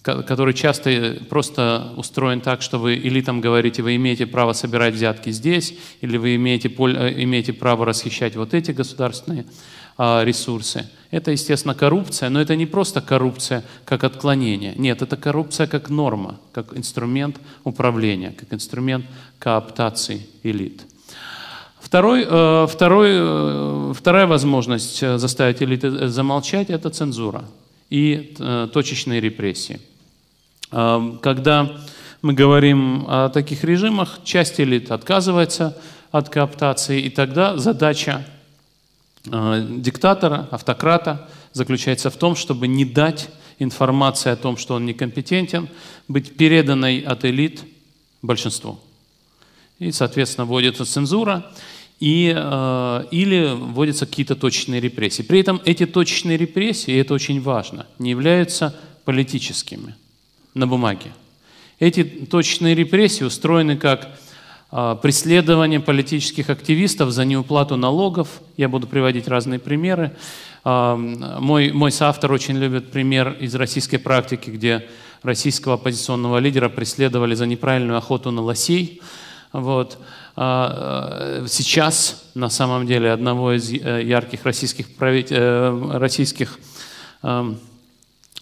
который 0.02 0.52
часто 0.52 1.18
просто 1.30 1.94
устроен 1.96 2.42
так, 2.42 2.60
что 2.60 2.78
вы 2.78 2.96
элитам 2.96 3.40
говорите, 3.40 3.82
вы 3.82 3.96
имеете 3.96 4.26
право 4.26 4.52
собирать 4.52 4.94
взятки 4.94 5.30
здесь, 5.30 5.74
или 6.02 6.18
вы 6.18 6.36
имеете, 6.36 6.68
э, 6.68 7.22
имеете 7.22 7.54
право 7.54 7.86
расхищать 7.86 8.36
вот 8.36 8.52
эти 8.52 8.72
государственные 8.72 9.46
ресурсы. 9.98 10.86
Это, 11.14 11.30
естественно, 11.30 11.74
коррупция, 11.74 12.28
но 12.28 12.40
это 12.40 12.56
не 12.56 12.66
просто 12.66 13.00
коррупция 13.00 13.62
как 13.84 14.02
отклонение. 14.02 14.74
Нет, 14.76 15.00
это 15.00 15.16
коррупция 15.16 15.68
как 15.68 15.88
норма, 15.88 16.40
как 16.50 16.76
инструмент 16.76 17.36
управления, 17.62 18.34
как 18.36 18.52
инструмент 18.52 19.06
кооптации 19.38 20.26
элит. 20.42 20.82
Второй, 21.78 22.26
э, 22.28 22.66
второй, 22.68 23.10
э, 23.12 23.92
вторая 23.96 24.26
возможность 24.26 25.18
заставить 25.18 25.62
элиты 25.62 26.08
замолчать– 26.08 26.68
это 26.70 26.90
цензура 26.90 27.44
и 27.90 28.34
э, 28.36 28.68
точечные 28.72 29.20
репрессии. 29.20 29.80
Когда 30.70 31.70
мы 32.20 32.32
говорим 32.32 33.04
о 33.06 33.28
таких 33.28 33.62
режимах, 33.62 34.18
часть 34.24 34.58
элит 34.58 34.90
отказывается 34.90 35.78
от 36.10 36.30
кооптации, 36.30 37.02
и 37.02 37.10
тогда 37.10 37.56
задача 37.56 38.24
Э, 38.26 38.33
диктатора, 39.24 40.48
автократа 40.50 41.28
заключается 41.52 42.10
в 42.10 42.16
том, 42.16 42.36
чтобы 42.36 42.68
не 42.68 42.84
дать 42.84 43.28
информации 43.58 44.30
о 44.30 44.36
том, 44.36 44.56
что 44.56 44.74
он 44.74 44.86
некомпетентен, 44.86 45.68
быть 46.08 46.36
переданной 46.36 47.00
от 47.00 47.24
элит 47.24 47.62
большинству. 48.22 48.80
И, 49.78 49.92
соответственно, 49.92 50.44
вводится 50.44 50.84
цензура 50.84 51.50
и, 52.00 52.32
э, 52.36 53.04
или 53.10 53.54
вводятся 53.54 54.06
какие-то 54.06 54.36
точечные 54.36 54.80
репрессии. 54.80 55.22
При 55.22 55.40
этом 55.40 55.60
эти 55.64 55.86
точечные 55.86 56.36
репрессии, 56.36 56.92
и 56.92 56.98
это 56.98 57.14
очень 57.14 57.40
важно, 57.40 57.86
не 57.98 58.10
являются 58.10 58.78
политическими 59.04 59.94
на 60.54 60.66
бумаге. 60.66 61.12
Эти 61.78 62.04
точечные 62.04 62.74
репрессии 62.74 63.24
устроены 63.24 63.76
как 63.76 64.18
преследование 65.02 65.78
политических 65.78 66.50
активистов 66.50 67.10
за 67.10 67.24
неуплату 67.24 67.76
налогов. 67.76 68.40
Я 68.56 68.68
буду 68.68 68.88
приводить 68.88 69.28
разные 69.28 69.60
примеры. 69.60 70.16
А, 70.64 70.96
мой, 70.96 71.70
мой 71.72 71.92
соавтор 71.92 72.32
очень 72.32 72.56
любит 72.56 72.90
пример 72.90 73.36
из 73.38 73.54
российской 73.54 73.98
практики, 73.98 74.50
где 74.50 74.88
российского 75.22 75.74
оппозиционного 75.74 76.38
лидера 76.38 76.68
преследовали 76.68 77.34
за 77.34 77.46
неправильную 77.46 77.98
охоту 77.98 78.30
на 78.30 78.42
лосей. 78.42 79.00
Вот. 79.52 79.98
А, 80.36 81.44
сейчас, 81.46 82.24
на 82.34 82.48
самом 82.48 82.86
деле, 82.86 83.12
одного 83.12 83.52
из 83.52 83.70
э, 83.70 84.02
ярких 84.02 84.44
российских, 84.44 84.92
править... 84.96 85.28
Э, 85.30 85.98
российских 85.98 86.58
э, 87.22 87.54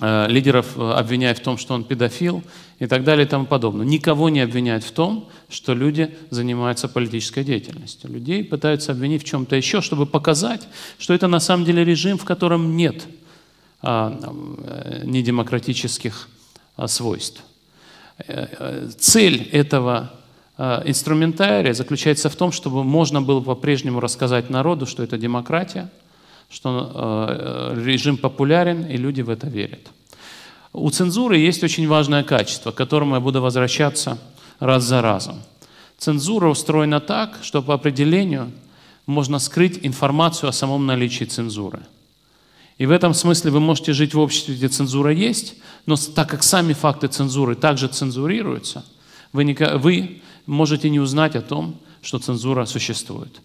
лидеров 0.03 0.77
э, 0.77 0.91
обвиняют 0.93 1.39
в 1.39 1.43
том, 1.43 1.57
что 1.57 1.75
он 1.75 1.85
педофил 1.85 2.43
и 2.81 2.87
так 2.87 3.05
далее 3.05 3.25
и 3.25 3.29
тому 3.29 3.47
подобное. 3.47 3.87
Никого 3.87 4.31
не 4.31 4.41
обвиняют 4.41 4.83
в 4.83 4.91
том, 4.91 5.29
что 5.49 5.75
люди 5.75 6.17
занимаются 6.31 6.89
политической 6.89 7.45
деятельностью. 7.45 8.11
Людей 8.11 8.43
пытаются 8.43 8.93
обвинить 8.93 9.23
в 9.23 9.27
чем-то 9.27 9.55
еще, 9.55 9.81
чтобы 9.81 10.07
показать, 10.07 10.67
что 10.99 11.15
это 11.15 11.29
на 11.29 11.39
самом 11.39 11.65
деле 11.65 11.85
режим, 11.85 12.19
в 12.19 12.25
котором 12.25 12.77
нет 12.77 13.07
а, 13.81 14.19
э, 14.21 15.03
недемократических 15.05 16.29
а, 16.77 16.89
свойств. 16.89 17.43
Цель 18.99 19.49
этого 19.53 20.13
инструментария 20.59 21.73
заключается 21.73 22.29
в 22.29 22.37
том, 22.37 22.53
чтобы 22.53 22.85
можно 22.85 23.23
было 23.23 23.41
по-прежнему 23.41 24.01
рассказать 24.01 24.51
народу, 24.51 24.87
что 24.87 25.03
это 25.03 25.17
демократия, 25.17 25.89
что 26.53 27.73
режим 27.75 28.17
популярен, 28.17 28.85
и 28.87 28.97
люди 28.97 29.23
в 29.23 29.31
это 29.31 29.49
верят. 29.49 29.89
У 30.73 30.89
цензуры 30.91 31.39
есть 31.39 31.65
очень 31.65 31.89
важное 31.89 32.23
качество, 32.23 32.71
к 32.71 32.77
которому 32.77 33.15
я 33.15 33.21
буду 33.21 33.41
возвращаться 33.41 34.19
раз 34.59 34.85
за 34.85 35.03
разом. 35.03 35.43
Цензура 35.99 36.49
устроена 36.49 37.01
так, 37.01 37.39
что 37.43 37.63
по 37.63 37.75
определению 37.75 38.51
можно 39.07 39.39
скрыть 39.39 39.81
информацию 39.83 40.49
о 40.49 40.53
самом 40.53 40.87
наличии 40.87 41.25
цензуры. 41.25 41.81
И 42.79 42.87
в 42.87 42.91
этом 42.91 43.15
смысле 43.15 43.51
вы 43.51 43.61
можете 43.61 43.93
жить 43.93 44.15
в 44.15 44.19
обществе, 44.19 44.55
где 44.55 44.69
цензура 44.69 45.13
есть, 45.13 45.57
но 45.87 45.97
так 45.97 46.31
как 46.31 46.43
сами 46.43 46.73
факты 46.73 47.09
цензуры 47.09 47.55
также 47.55 47.89
цензурируются, 47.89 48.85
вы, 49.33 49.45
не, 49.45 49.55
вы 49.79 50.23
можете 50.47 50.91
не 50.91 51.01
узнать 51.01 51.37
о 51.37 51.43
том, 51.43 51.77
что 52.01 52.19
цензура 52.19 52.65
существует. 52.65 53.41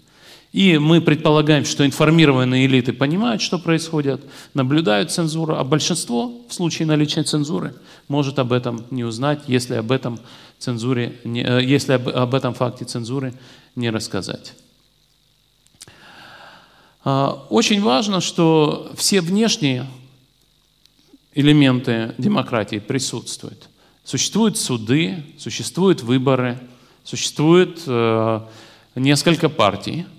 И 0.53 0.77
мы 0.77 1.01
предполагаем, 1.01 1.65
что 1.65 1.85
информированные 1.85 2.65
элиты 2.65 2.93
понимают, 2.93 3.41
что 3.41 3.59
происходит, 3.59 4.21
наблюдают 4.53 5.11
цензуру, 5.11 5.55
а 5.55 5.63
большинство 5.63 6.31
в 6.47 6.53
случае 6.53 6.85
наличия 6.85 7.23
цензуры 7.23 7.75
может 8.07 8.39
об 8.39 8.53
этом 8.53 8.85
не 8.89 9.03
узнать, 9.03 9.41
если 9.47 9.75
об 9.75 9.91
этом, 9.91 10.19
цензуре, 10.57 11.19
э, 11.25 11.61
если 11.63 11.93
об, 11.93 12.07
об 12.07 12.33
этом 12.33 12.53
факте 12.53 12.85
цензуры 12.85 13.33
не 13.75 13.89
рассказать. 13.89 14.53
А, 17.03 17.45
очень 17.49 17.81
важно, 17.81 18.21
что 18.21 18.91
все 18.95 19.19
внешние 19.19 19.85
элементы 21.35 22.15
демократии 22.17 22.79
присутствуют. 22.79 23.67
Существуют 24.05 24.57
суды, 24.57 25.25
существуют 25.37 26.01
выборы, 26.01 26.57
существует 27.03 27.81
э, 27.85 28.41
несколько 28.95 29.49
партий– 29.49 30.05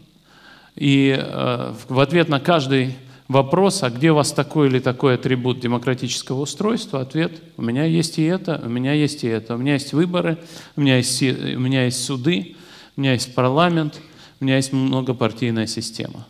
и 0.78 1.16
э, 1.18 1.74
в 1.88 1.98
ответ 1.98 2.28
на 2.28 2.38
каждый 2.38 2.94
вопрос, 3.26 3.82
а 3.82 3.90
где 3.90 4.12
у 4.12 4.14
вас 4.14 4.32
такой 4.32 4.68
или 4.68 4.78
такой 4.78 5.14
атрибут 5.14 5.58
демократического 5.58 6.40
устройства, 6.40 7.00
ответ– 7.00 7.42
у 7.56 7.62
меня 7.62 7.84
есть 7.84 8.18
и 8.18 8.22
это, 8.22 8.62
у 8.64 8.68
меня 8.68 8.92
есть 8.92 9.24
и 9.24 9.26
это, 9.26 9.56
у 9.56 9.58
меня 9.58 9.72
есть 9.72 9.92
выборы, 9.92 10.38
у 10.76 10.80
меня 10.80 10.96
есть, 10.96 11.20
у 11.20 11.58
меня 11.58 11.84
есть 11.84 12.04
суды, 12.04 12.54
у 12.96 13.00
меня 13.00 13.12
есть 13.14 13.34
парламент, 13.34 14.00
у 14.40 14.44
меня 14.44 14.56
есть 14.56 14.72
многопартийная 14.72 15.66
система. 15.66 16.26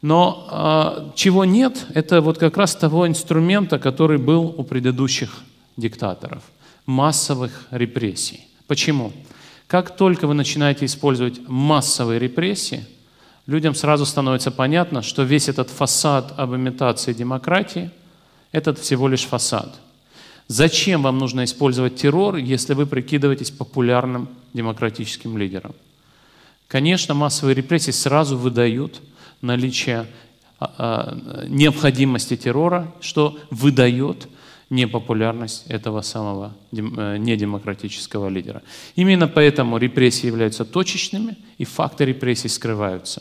Но 0.00 0.48
э, 0.50 1.10
чего 1.16 1.44
нет, 1.44 1.86
это 1.92 2.20
вот 2.20 2.38
как 2.38 2.56
раз 2.56 2.76
того 2.76 3.08
инструмента, 3.08 3.80
который 3.80 4.18
был 4.18 4.54
у 4.56 4.62
предыдущих 4.62 5.42
диктаторов– 5.76 6.44
массовых 6.86 7.66
репрессий. 7.72 8.46
Почему? 8.68 9.12
Как 9.66 9.96
только 9.96 10.28
вы 10.28 10.34
начинаете 10.34 10.84
использовать 10.86 11.40
массовые 11.48 12.20
репрессии– 12.20 12.86
людям 13.50 13.74
сразу 13.74 14.06
становится 14.06 14.50
понятно, 14.52 15.02
что 15.02 15.24
весь 15.24 15.48
этот 15.48 15.70
фасад 15.70 16.34
об 16.36 16.54
имитации 16.54 17.12
демократии– 17.12 17.90
это 18.52 18.74
всего 18.74 19.08
лишь 19.08 19.24
фасад. 19.24 19.80
Зачем 20.46 21.02
вам 21.02 21.18
нужно 21.18 21.42
использовать 21.44 21.96
террор, 21.96 22.36
если 22.36 22.74
вы 22.74 22.86
прикидываетесь 22.86 23.50
популярным 23.50 24.28
демократическим 24.52 25.36
лидером? 25.36 25.74
Конечно, 26.68 27.14
массовые 27.14 27.56
репрессии 27.56 27.90
сразу 27.90 28.38
выдают 28.38 29.00
наличие 29.42 30.06
а, 30.60 30.72
а, 30.78 31.46
необходимости 31.48 32.36
террора, 32.36 32.92
что 33.00 33.36
выдает 33.50 34.28
непопулярность 34.70 35.66
этого 35.66 36.00
самого 36.02 36.54
э, 36.70 37.16
недемократического 37.16 38.28
лидера. 38.28 38.62
Именно 38.94 39.26
поэтому 39.26 39.78
репрессии 39.78 40.26
являются 40.26 40.64
точечными, 40.64 41.36
и 41.58 41.64
факты 41.64 42.04
репрессий 42.04 42.48
скрываются. 42.48 43.20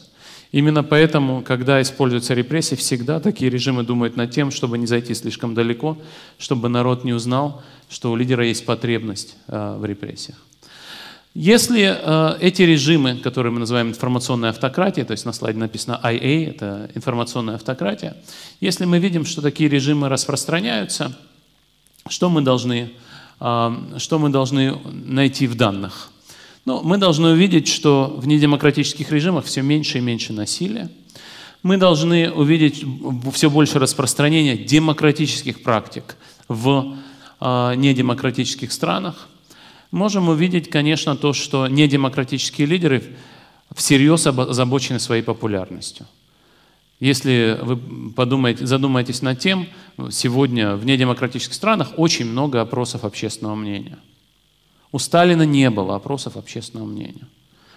Именно 0.51 0.83
поэтому, 0.83 1.43
когда 1.43 1.79
используются 1.81 2.33
репрессии, 2.33 2.75
всегда 2.75 3.19
такие 3.19 3.51
режимы 3.51 3.83
думают 3.83 4.17
над 4.17 4.31
тем, 4.31 4.49
чтобы 4.49 4.79
не 4.79 4.88
зайти 4.88 5.13
слишком 5.13 5.53
далеко, 5.53 5.97
чтобы 6.39 6.69
народ 6.69 7.03
не 7.03 7.13
узнал, 7.13 7.62
что 7.88 8.12
у 8.12 8.15
лидера 8.15 8.45
есть 8.45 8.65
потребность 8.65 9.35
э, 9.47 9.77
в 9.77 9.85
репрессиях. 9.85 10.38
Если 11.35 11.95
э, 11.95 12.38
эти 12.41 12.63
режимы, 12.63 13.17
которые 13.17 13.53
мы 13.53 13.59
называем 13.59 13.89
информационной 13.89 14.49
автократией, 14.49 15.05
то 15.05 15.12
есть 15.12 15.25
на 15.25 15.33
слайде 15.33 15.59
написано 15.59 15.99
IA, 16.03 16.49
это 16.49 16.89
информационная 16.95 17.55
автократия, 17.55 18.17
если 18.59 18.85
мы 18.85 18.97
видим, 18.97 19.25
что 19.25 19.43
такие 19.43 19.69
режимы 19.69 20.09
распространяются, 20.09 21.15
что 22.07 22.31
мы 22.31 22.41
должны, 22.41 22.91
э, 23.39 23.71
что 23.97 24.17
мы 24.17 24.29
должны 24.29 24.79
найти 25.05 25.45
в 25.45 25.55
данных? 25.55 26.09
Но 26.65 26.82
мы 26.84 26.98
должны 26.98 27.30
увидеть, 27.30 27.67
что 27.67 28.15
в 28.17 28.28
недемократических 28.28 29.12
режимах 29.12 29.45
все 29.45 29.62
меньше 29.62 29.98
и 30.00 30.02
меньше 30.02 30.34
насилия. 30.34 30.89
Мы 31.63 31.78
должны 31.78 32.32
увидеть 32.32 32.86
все 33.34 33.50
больше 33.50 33.80
распространения 33.80 34.58
демократических 34.58 35.62
практик 35.62 36.15
в 36.48 36.95
э, 37.41 37.74
недемократических 37.76 38.72
странах. 38.72 39.28
Можем 39.91 40.30
увидеть, 40.30 40.69
конечно, 40.69 41.15
то, 41.15 41.34
что 41.34 41.67
недемократические 41.67 42.67
лидеры 42.67 43.04
всерьез 43.76 44.26
озабочены 44.28 45.00
своей 45.00 45.24
популярностью. 45.24 46.06
Если 47.00 47.58
вы 47.62 47.78
подумаете, 48.12 48.65
задумаетесь 48.65 49.22
над 49.22 49.39
тем, 49.39 49.67
сегодня 50.12 50.76
в 50.76 50.86
недемократических 50.86 51.54
странах 51.54 51.93
очень 51.98 52.26
много 52.26 52.62
опросов 52.62 53.04
общественного 53.06 53.56
мнения– 53.56 53.98
у 54.91 54.99
Сталина 54.99 55.43
не 55.43 55.69
было 55.69 55.95
опросов 55.95 56.38
общественного 56.38 56.88
мнения. 56.88 57.28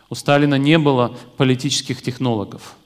У 0.09 0.15
Сталина 0.15 0.57
не 0.57 0.79
было 0.79 1.15
политических 1.37 2.03
технологов. 2.03 2.77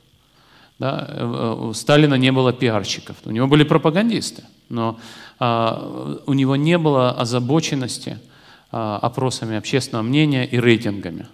Да? 0.79 1.07
Э, 1.09 1.57
у 1.69 1.73
Сталина 1.75 2.15
не 2.15 2.33
было 2.33 2.53
пиарщиков. 2.53 3.17
У 3.25 3.31
него 3.31 3.47
были 3.47 3.65
пропагандисты, 3.65 4.45
но 4.69 4.99
а, 5.39 6.21
у 6.27 6.33
него 6.33 6.57
не 6.57 6.79
было 6.79 7.11
озабоченности 7.11 8.19
а, 8.73 8.99
опросами 8.99 9.57
общественного 9.57 10.03
мнения 10.03 10.45
и 10.45 10.59
рейтингами. 10.59 11.27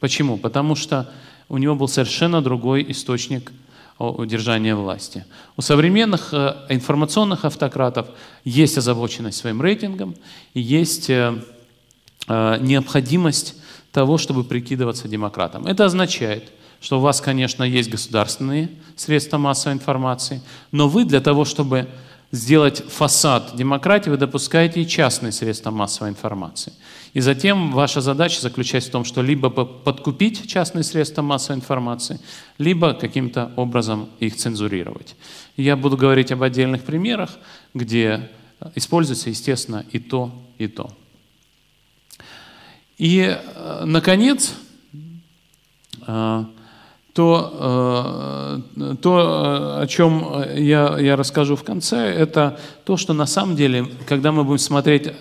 Почему? 0.00 0.36
Потому 0.36 0.74
что 0.74 1.10
у 1.48 1.58
него 1.58 1.74
был 1.74 1.88
совершенно 1.88 2.42
другой 2.42 2.84
источник 2.90 3.52
удержания 3.98 4.74
власти. 4.74 5.24
У 5.56 5.62
современных 5.62 6.34
э, 6.34 6.54
информационных 6.68 7.44
автократов 7.44 8.08
есть 8.44 8.76
озабоченность 8.76 9.38
своим 9.38 9.62
рейтингом 9.62 10.16
и 10.52 10.60
есть 10.60 11.08
э, 11.10 11.40
необходимость 12.28 13.56
того, 13.92 14.18
чтобы 14.18 14.44
прикидываться 14.44 15.08
демократом. 15.08 15.66
Это 15.66 15.84
означает, 15.84 16.50
что 16.80 16.98
у 16.98 17.00
вас, 17.00 17.20
конечно, 17.20 17.62
есть 17.64 17.90
государственные 17.90 18.70
средства 18.96 19.38
массовой 19.38 19.74
информации, 19.74 20.42
но 20.72 20.88
вы 20.88 21.04
для 21.04 21.20
того, 21.20 21.44
чтобы 21.44 21.88
сделать 22.30 22.84
фасад 22.88 23.52
демократии, 23.54 24.10
вы 24.10 24.16
допускаете 24.16 24.82
и 24.82 24.86
частные 24.86 25.30
средства 25.30 25.70
массовой 25.70 26.10
информации. 26.10 26.72
И 27.12 27.20
затем 27.20 27.70
ваша 27.70 28.00
задача 28.00 28.40
заключается 28.40 28.90
в 28.90 28.92
том, 28.92 29.04
что 29.04 29.22
либо 29.22 29.48
подкупить 29.50 30.48
частные 30.48 30.82
средства 30.82 31.22
массовой 31.22 31.58
информации, 31.58 32.18
либо 32.58 32.92
каким-то 32.92 33.52
образом 33.54 34.08
их 34.18 34.34
цензурировать. 34.34 35.14
я 35.56 35.76
буду 35.76 35.96
говорить 35.96 36.32
об 36.32 36.42
отдельных 36.42 36.82
примерах, 36.82 37.30
где 37.72 38.28
используется, 38.74 39.30
естественно, 39.30 39.84
и 39.92 40.00
то, 40.00 40.32
и 40.58 40.66
то. 40.66 40.92
И, 42.98 43.20
э, 43.20 43.84
наконец, 43.84 44.54
э, 46.06 46.44
то, 47.12 48.60
э, 48.76 48.94
то 49.00 49.78
о 49.80 49.86
чем 49.86 50.44
я, 50.56 50.98
я 50.98 51.16
расскажу 51.16 51.56
в 51.56 51.62
конце, 51.62 51.96
это 51.96 52.58
то, 52.84 52.96
что 52.96 53.12
на 53.12 53.26
самом 53.26 53.56
деле, 53.56 53.86
когда 54.06 54.32
мы 54.32 54.44
будем 54.44 54.58
смотреть 54.58 55.12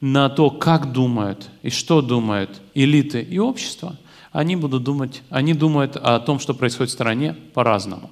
на 0.00 0.28
то, 0.28 0.50
как 0.50 0.92
думают 0.92 1.48
и 1.62 1.70
что 1.70 2.02
думают 2.02 2.50
элиты 2.74 3.22
и 3.22 3.38
общество, 3.38 3.96
они 4.30 4.56
будут 4.56 4.84
думать, 4.84 5.22
они 5.30 5.54
думают 5.54 5.96
о 5.96 6.20
том, 6.20 6.38
что 6.38 6.54
происходит 6.54 6.90
в 6.90 6.94
стране 6.94 7.34
по-разному. 7.54 8.10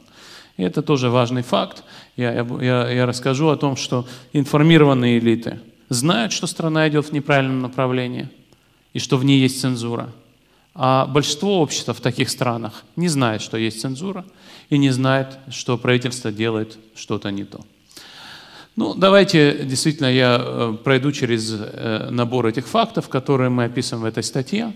И 0.57 0.63
это 0.63 0.81
тоже 0.81 1.11
важный 1.11 1.43
факт. 1.43 1.85
Я, 2.17 2.33
я, 2.33 2.89
я 2.89 3.07
расскажу 3.07 3.49
о 3.49 3.57
том, 3.57 3.77
что 3.77 4.07
информированные 4.33 5.19
элиты 5.19 5.61
знают, 5.91 6.33
что 6.33 6.47
страна 6.47 6.89
идет 6.89 7.07
в 7.07 7.13
неправильном 7.13 7.61
направлении– 7.61 8.29
и 8.97 8.99
что 8.99 9.19
в 9.19 9.27
ней 9.27 9.41
есть 9.41 9.61
цензура. 9.61 10.11
А 10.75 11.05
большинство 11.05 11.61
общества 11.61 11.93
в 11.93 12.01
таких 12.01 12.31
странах 12.31 12.83
не 12.97 13.09
знает, 13.09 13.43
что 13.43 13.59
есть 13.59 13.79
цензура, 13.79 14.25
и 14.71 14.79
не 14.79 14.89
знает, 14.89 15.39
что 15.51 15.77
правительство 15.77 16.33
делает 16.33 16.79
что-то 16.95 17.31
не 17.31 17.45
то. 17.45 17.61
Ну, 18.75 18.95
давайте 18.95 19.65
действительно 19.65 20.07
я 20.07 20.41
э, 20.41 20.77
пройду 20.83 21.13
через 21.13 21.53
э, 21.53 22.09
набор 22.11 22.47
этих 22.47 22.67
фактов, 22.67 23.11
которые 23.11 23.51
мы 23.51 23.65
описываем 23.65 24.05
в 24.05 24.07
этой 24.07 24.23
статье. 24.23 24.73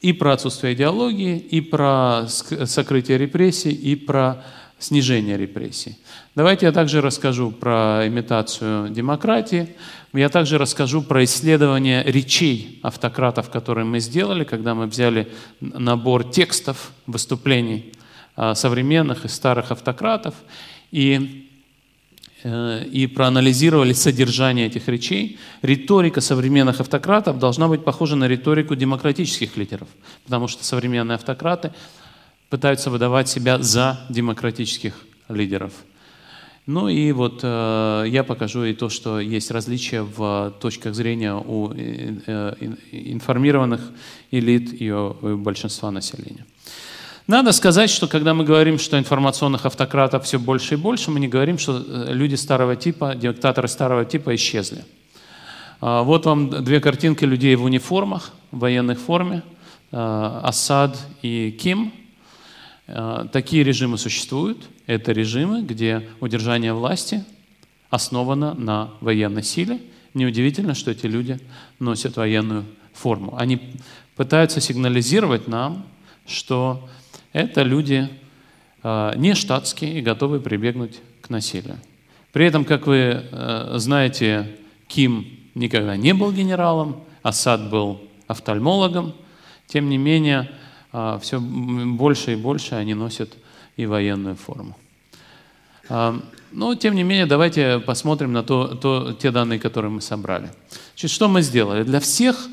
И 0.00 0.14
про 0.14 0.32
отсутствие 0.32 0.72
идеологии, 0.72 1.36
и 1.36 1.60
про 1.60 2.26
сокрытие 2.26 3.18
репрессий, 3.18 3.72
и 3.72 3.94
про 3.94 4.42
снижение 4.78 5.36
репрессий. 5.36 5.96
Давайте 6.34 6.66
я 6.66 6.72
также 6.72 7.00
расскажу 7.00 7.50
про 7.50 8.06
имитацию 8.06 8.90
демократии. 8.90 9.68
Я 10.12 10.28
также 10.28 10.58
расскажу 10.58 11.02
про 11.02 11.24
исследование 11.24 12.04
речей 12.04 12.78
автократов, 12.82 13.50
которые 13.50 13.84
мы 13.84 14.00
сделали, 14.00 14.44
когда 14.44 14.74
мы 14.74 14.86
взяли 14.86 15.28
набор 15.60 16.24
текстов 16.30 16.92
выступлений 17.06 17.92
а, 18.36 18.54
современных 18.54 19.24
и 19.24 19.28
старых 19.28 19.70
автократов 19.70 20.34
и, 20.90 21.48
э, 22.42 22.84
и 22.86 23.06
проанализировали 23.06 23.92
содержание 23.92 24.66
этих 24.66 24.88
речей. 24.88 25.38
Риторика 25.62 26.20
современных 26.20 26.80
автократов 26.80 27.38
должна 27.38 27.68
быть 27.68 27.84
похожа 27.84 28.16
на 28.16 28.28
риторику 28.28 28.74
демократических 28.74 29.56
лидеров, 29.56 29.88
потому 30.24 30.48
что 30.48 30.64
современные 30.64 31.14
автократы 31.14 31.72
пытаются 32.54 32.88
выдавать 32.88 33.28
себя 33.28 33.58
за 33.58 33.98
демократических 34.08 34.94
лидеров. 35.28 35.72
Ну 36.66 36.88
и 36.88 37.10
вот 37.10 37.40
э, 37.42 38.04
я 38.06 38.22
покажу 38.22 38.62
и 38.62 38.74
то, 38.74 38.88
что 38.88 39.18
есть 39.18 39.50
различия 39.50 40.02
в 40.02 40.54
точках 40.60 40.94
зрения 40.94 41.34
у 41.34 41.72
э, 41.72 42.14
э 42.28 42.54
информированных 42.92 43.80
элит 44.30 44.80
и 44.80 44.92
у, 44.92 45.36
большинства 45.36 45.90
населения. 45.90 46.46
Надо 47.26 47.50
сказать, 47.50 47.90
что 47.90 48.06
когда 48.06 48.34
мы 48.34 48.44
говорим, 48.44 48.78
что 48.78 48.96
информационных 49.00 49.66
автократов 49.66 50.24
все 50.24 50.38
больше 50.38 50.74
и 50.74 50.76
больше, 50.76 51.10
мы 51.10 51.18
не 51.18 51.26
говорим, 51.26 51.58
что 51.58 51.82
э, 51.84 52.12
люди 52.12 52.36
старого 52.36 52.76
типа, 52.76 53.16
диктаторы 53.16 53.66
старого 53.66 54.04
типа 54.04 54.32
исчезли. 54.36 54.84
А, 55.80 56.04
вот 56.04 56.24
вам 56.24 56.50
две 56.64 56.78
картинки 56.78 57.24
людей 57.24 57.56
в 57.56 57.64
униформах, 57.64 58.30
в 58.52 58.60
военной 58.60 58.94
форме. 58.94 59.42
Э, 59.90 60.40
Асад 60.44 60.96
и 61.22 61.50
Ким– 61.50 61.92
такие 62.86 63.64
режимы 63.64 63.98
существуют. 63.98 64.68
Это 64.86 65.12
режимы, 65.12 65.62
где 65.62 66.08
удержание 66.20 66.72
власти 66.72 67.24
основано 67.90 68.54
на 68.54 68.90
военной 69.00 69.42
силе. 69.42 69.80
Неудивительно, 70.12 70.74
что 70.74 70.90
эти 70.90 71.06
люди 71.06 71.38
носят 71.78 72.16
военную 72.16 72.64
форму. 72.92 73.34
Они 73.36 73.60
пытаются 74.16 74.60
сигнализировать 74.60 75.48
нам, 75.48 75.86
что 76.26 76.88
это 77.32 77.62
люди 77.62 78.08
э, 78.82 79.12
не 79.16 79.34
штатские 79.34 79.98
и 79.98 80.02
готовы 80.02 80.40
прибегнуть 80.40 81.00
к 81.20 81.30
насилию. 81.30 81.78
При 82.32 82.46
этом, 82.46 82.64
как 82.64 82.86
вы 82.86 82.96
э, 82.96 83.72
знаете, 83.76 84.56
Ким 84.88 85.26
никогда 85.54 85.96
не 85.96 86.14
был 86.14 86.32
генералом, 86.32 87.02
Асад 87.22 87.70
был 87.70 88.00
офтальмологом. 88.26 89.14
Тем 89.66 89.88
не 89.88 89.98
менее, 89.98 90.50
все 91.20 91.40
больше 91.40 92.32
и 92.32 92.36
больше 92.36 92.76
они 92.76 92.94
носят 92.94 93.34
и 93.76 93.86
военную 93.86 94.36
форму. 94.36 94.76
А, 95.88 96.20
но, 96.52 96.74
тем 96.74 96.94
не 96.94 97.02
менее, 97.02 97.26
давайте 97.26 97.80
посмотрим 97.80 98.32
на 98.32 98.42
то, 98.42 98.68
то, 98.68 99.12
те 99.12 99.30
данные, 99.30 99.58
которые 99.58 99.90
мы 99.90 100.00
собрали. 100.00 100.50
Значит, 100.92 101.10
что 101.10 101.28
мы 101.28 101.42
сделали? 101.42 101.82
Для 101.82 102.00
всех 102.00 102.48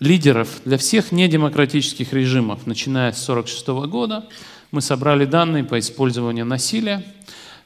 лидеров, 0.00 0.60
для 0.64 0.78
всех 0.78 1.12
недемократических 1.12 2.12
режимов, 2.12 2.66
начиная 2.66 3.12
с 3.12 3.28
1946 3.28 3.90
года, 3.90 4.28
мы 4.70 4.80
собрали 4.80 5.24
данные 5.24 5.64
по 5.64 5.78
использованию 5.78 6.46
насилия. 6.46 7.04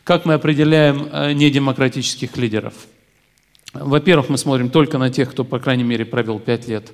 Как 0.05 0.25
мы 0.25 0.35
определяем 0.35 1.09
э, 1.12 1.33
недемократических 1.33 2.37
лидеров? 2.37 2.75
Во-первых, 3.75 4.31
мы 4.31 4.38
смотрим 4.38 4.71
только 4.71 4.97
на 4.97 5.11
тех, 5.11 5.31
кто, 5.31 5.44
по 5.44 5.59
крайней 5.59 5.85
мере, 5.85 6.07
провел 6.07 6.38
пять 6.38 6.66
лет 6.66 6.92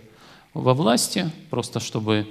во 0.53 0.75
власти, 0.75 1.31
просто 1.51 1.79
чтобы 1.79 2.27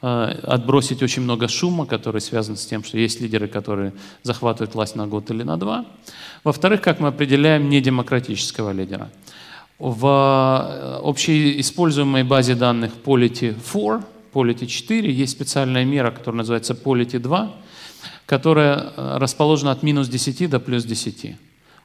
отбросить 0.00 1.02
очень 1.02 1.22
много 1.22 1.48
шума, 1.48 1.86
который 1.86 2.20
связан 2.20 2.56
с 2.56 2.66
тем, 2.66 2.84
что 2.84 2.98
есть 2.98 3.20
лидеры, 3.20 3.48
которые 3.48 3.92
захватывают 4.22 4.74
власть 4.74 4.94
на 4.94 5.06
год 5.06 5.30
или 5.30 5.42
на 5.42 5.56
два. 5.56 5.86
Во-вторых, 6.44 6.80
как 6.80 7.00
мы 7.00 7.08
определяем 7.08 7.68
недемократического 7.68 8.72
лидера? 8.72 9.10
В 9.78 10.06
э, 10.06 11.00
общеиспользуемой 11.02 12.22
базе 12.22 12.54
данных 12.54 12.92
Polity 13.04 13.54
4, 13.54 14.02
Polity 14.32 14.66
4 14.66 15.12
есть 15.12 15.32
специальная 15.32 15.84
мера, 15.84 16.10
которая 16.10 16.38
называется 16.38 16.74
Polity 16.74 17.18
2, 17.18 17.52
которая 18.26 18.76
э, 18.96 19.16
расположена 19.18 19.72
от 19.72 19.82
минус 19.82 20.08
10 20.08 20.48
до 20.48 20.60
плюс 20.60 20.84
10. 20.84 21.36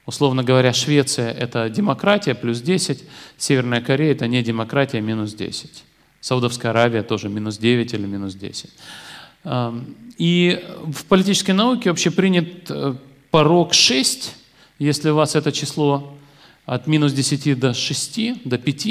Условно 0.06 0.42
говоря, 0.42 0.72
Швеция– 0.72 1.30
это 1.38 1.68
демократия 1.68 2.34
плюс 2.34 2.60
10, 2.60 3.04
Северная 3.36 3.80
Корея– 3.80 4.12
это 4.14 4.26
не 4.26 4.42
демократия 4.42 5.00
минус 5.00 5.34
10. 5.34 5.84
Саудовская 6.22 6.70
Аравия 6.70 7.02
тоже 7.02 7.28
минус 7.28 7.58
9 7.58 7.92
или 7.92 8.06
минус 8.06 8.34
10. 8.34 8.70
И 10.18 10.64
в 10.86 11.04
политической 11.06 11.50
науке 11.50 11.90
вообще 11.90 12.12
принят 12.12 12.70
э, 12.70 12.94
порог 13.32 13.74
6. 13.74 14.36
Если 14.78 15.10
у 15.10 15.16
вас 15.16 15.34
это 15.34 15.50
число 15.50 16.16
от 16.64 16.86
минус 16.86 17.12
10 17.12 17.58
до 17.58 17.74
6, 17.74 18.44
до 18.44 18.56
5, 18.56 18.86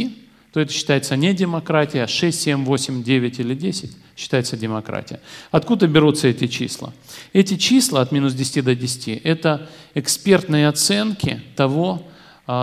то 0.52 0.60
это 0.60 0.74
считается 0.74 1.16
не 1.16 1.34
демократия, 1.34 2.06
6, 2.06 2.42
7, 2.42 2.66
8, 2.66 3.02
9 3.02 3.40
или 3.40 3.56
10 3.56 3.92
считается 4.18 4.58
демократия. 4.58 5.22
Откуда 5.52 5.88
берутся 5.88 6.28
эти 6.28 6.48
числа? 6.48 6.94
Эти 7.32 7.56
числа 7.56 8.02
от 8.02 8.12
минус 8.12 8.34
10 8.34 8.66
до 8.66 8.76
10– 8.76 9.22
это 9.24 9.70
экспертные 9.94 10.68
оценки 10.68 11.42
того, 11.56 12.06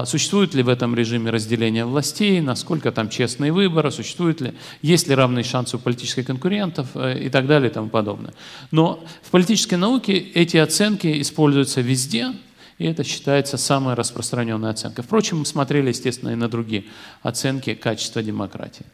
существует 0.04 0.54
ли 0.54 0.62
в 0.62 0.68
этом 0.68 0.94
режиме 0.94 1.30
разделение 1.30 1.84
властей, 1.84 2.40
насколько 2.40 2.92
там 2.92 3.08
честные 3.08 3.52
выборы, 3.52 3.90
существует 3.90 4.40
ли, 4.40 4.54
есть 4.82 5.08
ли 5.08 5.14
равные 5.14 5.44
шансы 5.44 5.76
у 5.76 5.78
политических 5.78 6.26
конкурентов 6.26 6.88
э, 6.94 7.24
и 7.24 7.30
так 7.30 7.46
далее 7.46 7.70
и 7.70 7.72
тому 7.72 7.88
подобное. 7.88 8.34
Но 8.70 9.04
в 9.22 9.30
политической 9.30 9.76
науке 9.76 10.14
эти 10.14 10.56
оценки 10.56 11.20
используются 11.20 11.80
везде, 11.80 12.32
и 12.78 12.86
это 12.86 13.04
считается 13.04 13.56
самой 13.56 13.94
распространенной 13.94 14.70
оценкой. 14.70 15.04
Впрочем, 15.04 15.38
мы 15.38 15.46
смотрели, 15.46 15.88
естественно, 15.88 16.30
и 16.30 16.34
на 16.34 16.48
другие 16.48 16.84
оценки 17.22 17.74
качества 17.74 18.22
демократии. 18.22 18.84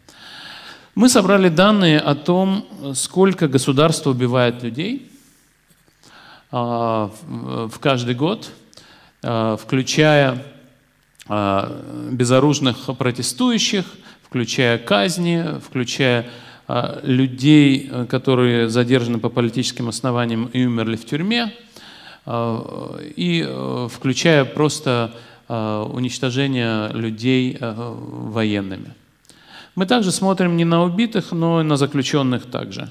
Мы 0.95 1.09
собрали 1.09 1.49
данные 1.49 1.99
о 1.99 2.15
том, 2.15 2.67
сколько 2.95 3.49
государство 3.49 4.11
убивает 4.11 4.63
людей 4.63 5.11
а, 6.53 7.11
в 7.31 7.79
каждый 7.81 8.15
год, 8.15 8.49
а, 9.23 9.57
включая 9.57 10.31
а, 10.33 10.54
безоружных 11.27 12.77
протестующих, 12.99 13.85
включая 14.23 14.79
казни, 14.79 15.59
включая 15.65 16.27
а, 16.67 17.01
людей, 17.03 17.91
которые 18.09 18.69
задержаны 18.69 19.19
по 19.19 19.29
политическим 19.31 19.89
основаниям 19.89 20.47
и 20.47 20.65
умерли 20.65 20.97
в 20.97 21.05
тюрьме, 21.07 21.53
и 22.27 23.89
включая 23.91 24.47
просто 24.47 25.15
уничтожение 25.47 26.89
людей 26.93 27.59
военными. 27.61 28.95
Мы 29.75 29.87
также 29.87 30.13
смотрим 30.13 30.57
не 30.57 30.65
на 30.65 30.85
убитых, 30.85 31.33
но 31.33 31.61
и 31.61 31.65
на 31.65 31.77
заключенных 31.77 32.47
также. 32.47 32.89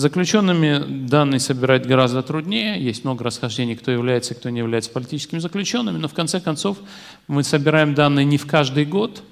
Заключенными 0.00 1.06
данные 1.08 1.40
собирать 1.40 1.86
гораздо 1.86 2.22
труднее, 2.22 2.82
есть 2.82 3.04
много 3.04 3.22
расхождений, 3.22 3.76
кто 3.76 3.90
является, 3.90 4.34
кто 4.34 4.48
не 4.48 4.60
является 4.60 4.90
политическими 4.90 5.40
заключенными, 5.40 5.98
но 5.98 6.08
в 6.08 6.14
конце 6.14 6.40
концов 6.40 6.78
мы 7.28 7.44
собираем 7.44 7.92
данные 7.94 8.24
не 8.24 8.38
в 8.38 8.46
каждый 8.46 8.86
год, 8.86 9.22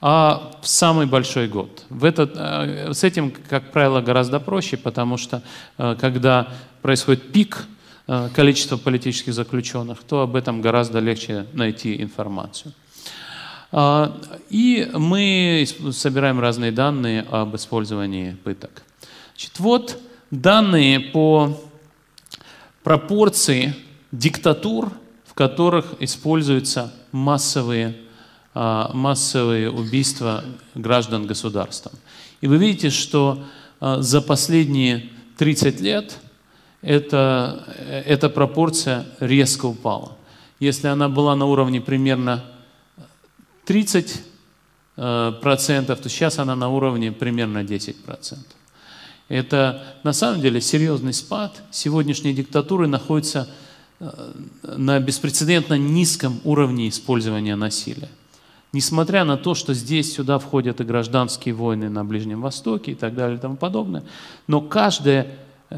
а 0.00 0.50
в 0.62 0.66
самый 0.66 1.06
большой 1.06 1.46
год. 1.46 1.84
В 1.90 2.04
этот, 2.04 2.32
э, 2.34 2.92
с 2.92 3.04
этим, 3.04 3.32
как 3.48 3.70
правило, 3.70 4.00
гораздо 4.00 4.40
проще, 4.40 4.76
потому 4.76 5.16
что 5.16 5.44
э, 5.78 5.94
когда 6.00 6.48
происходит 6.82 7.30
пик 7.30 7.66
э, 8.08 8.30
количества 8.34 8.78
политических 8.78 9.32
заключенных, 9.32 10.02
то 10.02 10.22
об 10.22 10.34
этом 10.34 10.60
гораздо 10.60 10.98
легче 10.98 11.46
найти 11.52 12.02
информацию. 12.02 12.72
А, 13.70 14.18
и 14.48 14.90
мы 14.92 15.64
собираем 15.92 16.40
разные 16.40 16.72
данные 16.72 17.24
об 17.30 17.54
использовании 17.54 18.32
пыток. 18.42 18.82
Значит, 19.40 19.58
вот 19.58 19.98
данные 20.30 21.00
по 21.00 21.58
пропорции 22.82 23.74
диктатур, 24.12 24.92
в 25.24 25.32
которых 25.32 25.94
используются 25.98 26.92
массовые, 27.10 27.96
а, 28.52 28.90
массовые 28.92 29.70
убийства 29.70 30.44
граждан 30.74 31.26
государством. 31.26 31.92
И 32.42 32.48
вы 32.48 32.58
видите, 32.58 32.90
что 32.90 33.42
а, 33.80 34.02
за 34.02 34.20
последние 34.20 35.08
30 35.38 35.80
лет 35.80 36.18
эта, 36.82 37.64
эта 38.04 38.28
пропорция 38.28 39.06
резко 39.20 39.64
упала. 39.64 40.18
Если 40.58 40.86
она 40.86 41.08
была 41.08 41.34
на 41.34 41.46
уровне 41.46 41.80
примерно 41.80 42.44
30 43.64 44.20
э, 44.96 45.32
процентов, 45.40 46.00
то 46.00 46.10
сейчас 46.10 46.38
она 46.38 46.54
на 46.56 46.68
уровне 46.68 47.10
примерно 47.10 47.64
10 47.64 48.04
процентов. 48.04 48.59
Это 49.30 49.82
на 50.02 50.12
самом 50.12 50.40
деле 50.40 50.60
серьезный 50.60 51.12
спад. 51.12 51.62
Сегодняшние 51.70 52.34
диктатуры 52.34 52.88
находятся 52.88 53.48
на 54.62 54.98
беспрецедентно 54.98 55.74
низком 55.74 56.40
уровне 56.42 56.88
использования 56.88 57.54
насилия. 57.54 58.08
Несмотря 58.72 59.24
на 59.24 59.36
то, 59.36 59.54
что 59.54 59.72
здесь 59.72 60.12
сюда 60.12 60.40
входят 60.40 60.80
и 60.80 60.84
гражданские 60.84 61.54
войны 61.54 61.88
на 61.88 62.04
Ближнем 62.04 62.40
Востоке 62.40 62.90
и 62.90 62.94
так 62.96 63.14
далее 63.14 63.38
и 63.38 63.40
тому 63.40 63.54
подобное, 63.56 64.02
но 64.48 64.60
каждая 64.60 65.28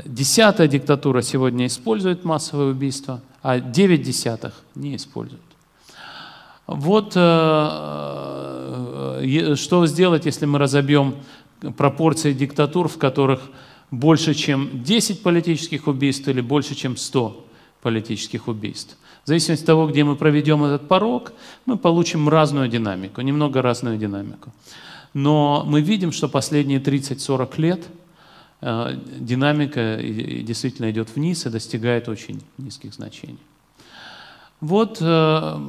десятая 0.06 0.66
диктатура 0.66 1.20
сегодня 1.20 1.66
использует 1.66 2.24
массовое 2.24 2.70
убийство, 2.70 3.20
а 3.42 3.60
девять 3.60 4.02
десятых 4.02 4.54
не 4.74 4.96
используют. 4.96 5.42
Вот 6.66 7.12
э, 7.16 7.20
э, 9.20 9.56
что 9.56 9.86
сделать, 9.86 10.24
если 10.24 10.46
мы 10.46 10.58
разобьем 10.58 11.16
пропорции 11.76 12.32
диктатур, 12.32 12.88
в 12.88 12.98
которых 12.98 13.40
больше, 13.90 14.34
чем 14.34 14.82
10 14.82 15.22
политических 15.22 15.86
убийств 15.86 16.28
или 16.28 16.40
больше, 16.40 16.74
чем 16.74 16.96
100 16.96 17.46
политических 17.82 18.48
убийств. 18.48 18.96
В 19.24 19.28
зависимости 19.28 19.62
от 19.62 19.66
того, 19.66 19.86
где 19.86 20.02
мы 20.02 20.16
проведем 20.16 20.64
этот 20.64 20.88
порог, 20.88 21.32
мы 21.66 21.76
получим 21.76 22.28
разную 22.28 22.68
динамику, 22.68 23.20
немного 23.20 23.62
разную 23.62 23.98
динамику. 23.98 24.52
Но 25.14 25.62
мы 25.66 25.80
видим, 25.80 26.10
что 26.10 26.28
последние 26.28 26.80
30-40 26.80 27.60
лет 27.60 27.86
э, 28.62 28.98
динамика 29.18 29.98
действительно 30.02 30.90
идет 30.90 31.14
вниз 31.14 31.46
и 31.46 31.50
достигает 31.50 32.08
очень 32.08 32.42
низких 32.58 32.94
значений. 32.94 33.38
Вот 34.60 34.98
э, 35.00 35.68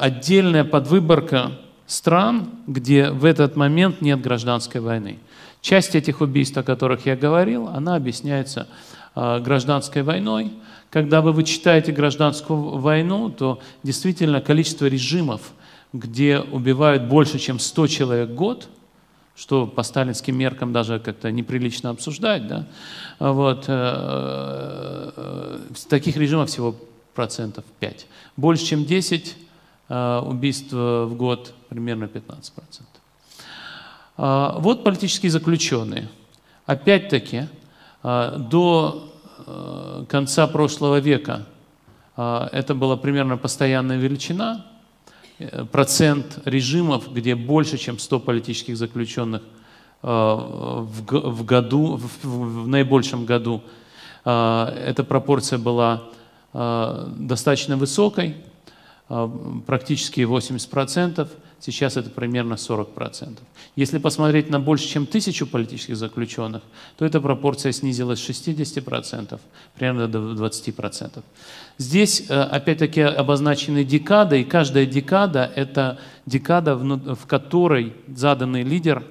отдельная 0.00 0.64
подвыборка 0.64 1.52
стран, 1.92 2.48
где 2.66 3.10
в 3.10 3.24
этот 3.24 3.54
момент 3.54 4.00
нет 4.00 4.20
гражданской 4.20 4.80
войны. 4.80 5.18
Часть 5.60 5.94
этих 5.94 6.20
убийств, 6.20 6.56
о 6.56 6.62
которых 6.62 7.06
я 7.06 7.16
говорил, 7.16 7.68
она 7.68 7.96
объясняется 7.96 8.66
э, 9.14 9.40
гражданской 9.40 10.02
войной. 10.02 10.52
Когда 10.90 11.20
вы 11.20 11.32
вычитаете 11.32 11.92
гражданскую 11.92 12.78
войну, 12.78 13.30
то 13.30 13.60
действительно 13.82 14.40
количество 14.40 14.86
режимов, 14.86 15.52
где 15.92 16.40
убивают 16.40 17.04
больше, 17.04 17.38
чем 17.38 17.58
100 17.58 17.86
человек 17.88 18.30
в 18.30 18.34
год, 18.34 18.68
что 19.36 19.66
по 19.66 19.82
сталинским 19.82 20.36
меркам 20.36 20.72
даже 20.72 20.98
как-то 20.98 21.30
неприлично 21.30 21.90
обсуждать, 21.90 22.46
да, 22.48 22.66
вот, 23.18 23.64
э, 23.68 25.12
э, 25.16 25.58
таких 25.88 26.16
режимов 26.16 26.48
всего 26.48 26.74
процентов 27.14 27.64
5. 27.80 28.06
Больше, 28.36 28.64
чем 28.64 28.84
10 28.84 29.28
э, 29.28 29.51
убийств 29.92 30.72
в 30.72 31.14
год, 31.14 31.52
примерно 31.68 32.08
15 32.08 32.54
процентов. 32.54 33.00
А, 34.16 34.56
вот 34.58 34.84
политические 34.84 35.30
заключенные. 35.30 36.08
Опять-таки, 36.66 37.48
э, 38.02 38.36
до 38.38 39.12
э, 39.46 40.04
конца 40.08 40.46
прошлого 40.46 41.00
века 41.00 41.46
это 42.14 42.74
была 42.74 42.98
примерно 42.98 43.38
постоянная 43.38 43.96
величина, 43.96 44.66
процент 45.72 46.40
режимов, 46.44 47.10
где 47.10 47.34
больше, 47.34 47.78
чем 47.78 47.98
100 47.98 48.20
политических 48.20 48.76
заключенных 48.76 49.40
в 50.02 51.44
году, 51.44 51.98
в 52.22 52.68
наибольшем 52.68 53.24
году, 53.24 53.62
эта 54.24 55.04
пропорция 55.08 55.58
была 55.58 56.02
Э, 56.54 57.08
достаточно 57.16 57.78
высокой, 57.78 58.28
э, 58.28 58.34
практически 59.66 60.20
80%, 60.20 61.28
сейчас 61.60 61.96
это 61.96 62.08
примерно 62.10 62.54
40%. 62.54 63.38
Если 63.76 63.98
посмотреть 63.98 64.48
на 64.50 64.58
больше, 64.58 64.88
чем 64.88 65.06
тысячу 65.06 65.46
политических 65.46 65.96
заключенных, 65.96 66.62
то 66.96 67.04
эта 67.04 67.20
пропорция 67.20 67.72
снизилась 67.72 68.20
с 68.20 68.30
60% 68.30 69.38
примерно 69.76 70.08
до 70.08 70.18
20%. 70.34 71.22
Здесь, 71.78 72.24
э, 72.28 72.40
опять-таки, 72.40 73.02
обозначены 73.02 73.84
декады, 73.84 74.40
и 74.40 74.44
каждая 74.44 74.86
декада– 74.86 75.50
это 75.56 75.98
декада, 76.26 76.76
в 76.76 77.26
которой 77.26 77.94
заданный 78.08 78.62
лидер 78.62 79.04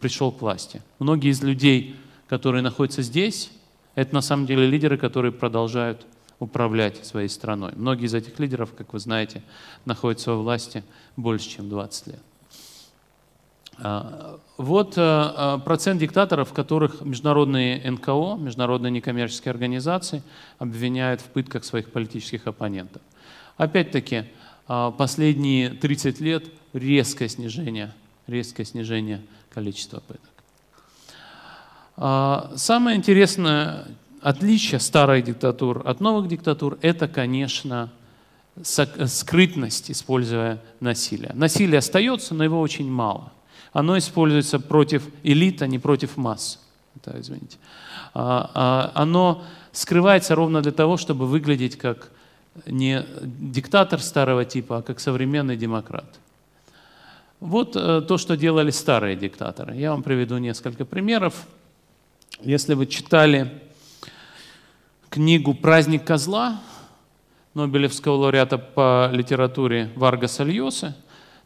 пришел 0.00 0.32
к 0.32 0.40
власти. 0.40 0.82
Многие 0.98 1.30
из 1.30 1.42
людей, 1.42 1.96
которые 2.28 2.62
находятся 2.62 3.02
здесь, 3.02 3.50
это 3.94 4.14
на 4.14 4.22
самом 4.22 4.46
деле 4.46 4.66
лидеры, 4.66 4.96
которые 4.96 5.32
продолжают 5.32 6.06
управлять 6.42 7.06
своей 7.06 7.28
страной. 7.28 7.70
Многие 7.76 8.06
из 8.06 8.14
этих 8.14 8.40
лидеров, 8.40 8.74
как 8.74 8.92
вы 8.92 8.98
знаете, 8.98 9.42
находятся 9.84 10.32
во 10.32 10.38
власти 10.38 10.82
больше, 11.16 11.48
чем 11.48 11.68
20 11.68 12.06
лет. 12.08 12.20
А, 13.78 14.40
вот 14.56 14.94
а, 14.96 15.54
а, 15.54 15.58
процент 15.58 16.00
диктаторов, 16.00 16.52
которых 16.52 17.00
международные 17.02 17.88
НКО, 17.88 18.38
международные 18.40 18.90
некоммерческие 18.90 19.52
организации 19.52 20.24
обвиняют 20.58 21.20
в 21.20 21.26
пытках 21.26 21.64
своих 21.64 21.92
политических 21.92 22.48
оппонентов. 22.48 23.00
Опять-таки, 23.56 24.24
последние 24.66 25.70
30 25.70 26.20
лет 26.20 26.44
резкое 26.72 27.28
снижение, 27.28 27.92
резкое 28.26 28.64
снижение 28.64 29.20
количества 29.50 30.02
пыток. 30.08 30.30
Самое 32.58 32.96
интересное, 32.96 33.86
отличие 34.22 34.80
старых 34.80 35.24
диктатур 35.24 35.82
от 35.84 36.00
новых 36.00 36.28
диктатур– 36.28 36.78
это, 36.82 37.08
конечно, 37.08 37.90
скрытность, 38.62 39.90
используя 39.90 40.60
насилие. 40.80 41.32
Насилие 41.34 41.78
остается, 41.78 42.34
но 42.34 42.44
его 42.44 42.60
очень 42.60 42.90
мало. 42.90 43.32
Оно 43.72 43.96
используется 43.96 44.60
против 44.60 45.02
элит, 45.22 45.62
а 45.62 45.66
не 45.66 45.78
против 45.78 46.16
масс. 46.16 46.60
Да, 47.04 47.18
извините. 47.18 47.56
А, 48.14 48.50
а, 48.54 48.92
оно 48.94 49.42
скрывается 49.72 50.34
ровно 50.34 50.60
для 50.60 50.72
того, 50.72 50.96
чтобы 50.98 51.26
выглядеть 51.26 51.76
как 51.78 52.10
не 52.66 53.06
диктатор 53.22 54.00
старого 54.00 54.44
типа, 54.44 54.78
а 54.78 54.82
как 54.82 55.00
современный 55.00 55.56
демократ. 55.56 56.18
Вот 57.40 57.74
э, 57.74 58.02
то, 58.02 58.18
что 58.18 58.36
делали 58.36 58.70
старые 58.70 59.16
диктаторы. 59.16 59.74
Я 59.74 59.90
вам 59.90 60.02
приведу 60.02 60.38
несколько 60.38 60.84
примеров. 60.84 61.46
Если 62.40 62.74
вы 62.74 62.86
читали 62.86 63.50
книгу 65.12 65.52
«Праздник 65.52 66.04
козла» 66.04 66.62
Нобелевского 67.52 68.14
лауреата 68.14 68.56
по 68.56 69.10
литературе 69.12 69.90
Варгаса 69.94 70.42
Льоса, 70.42 70.96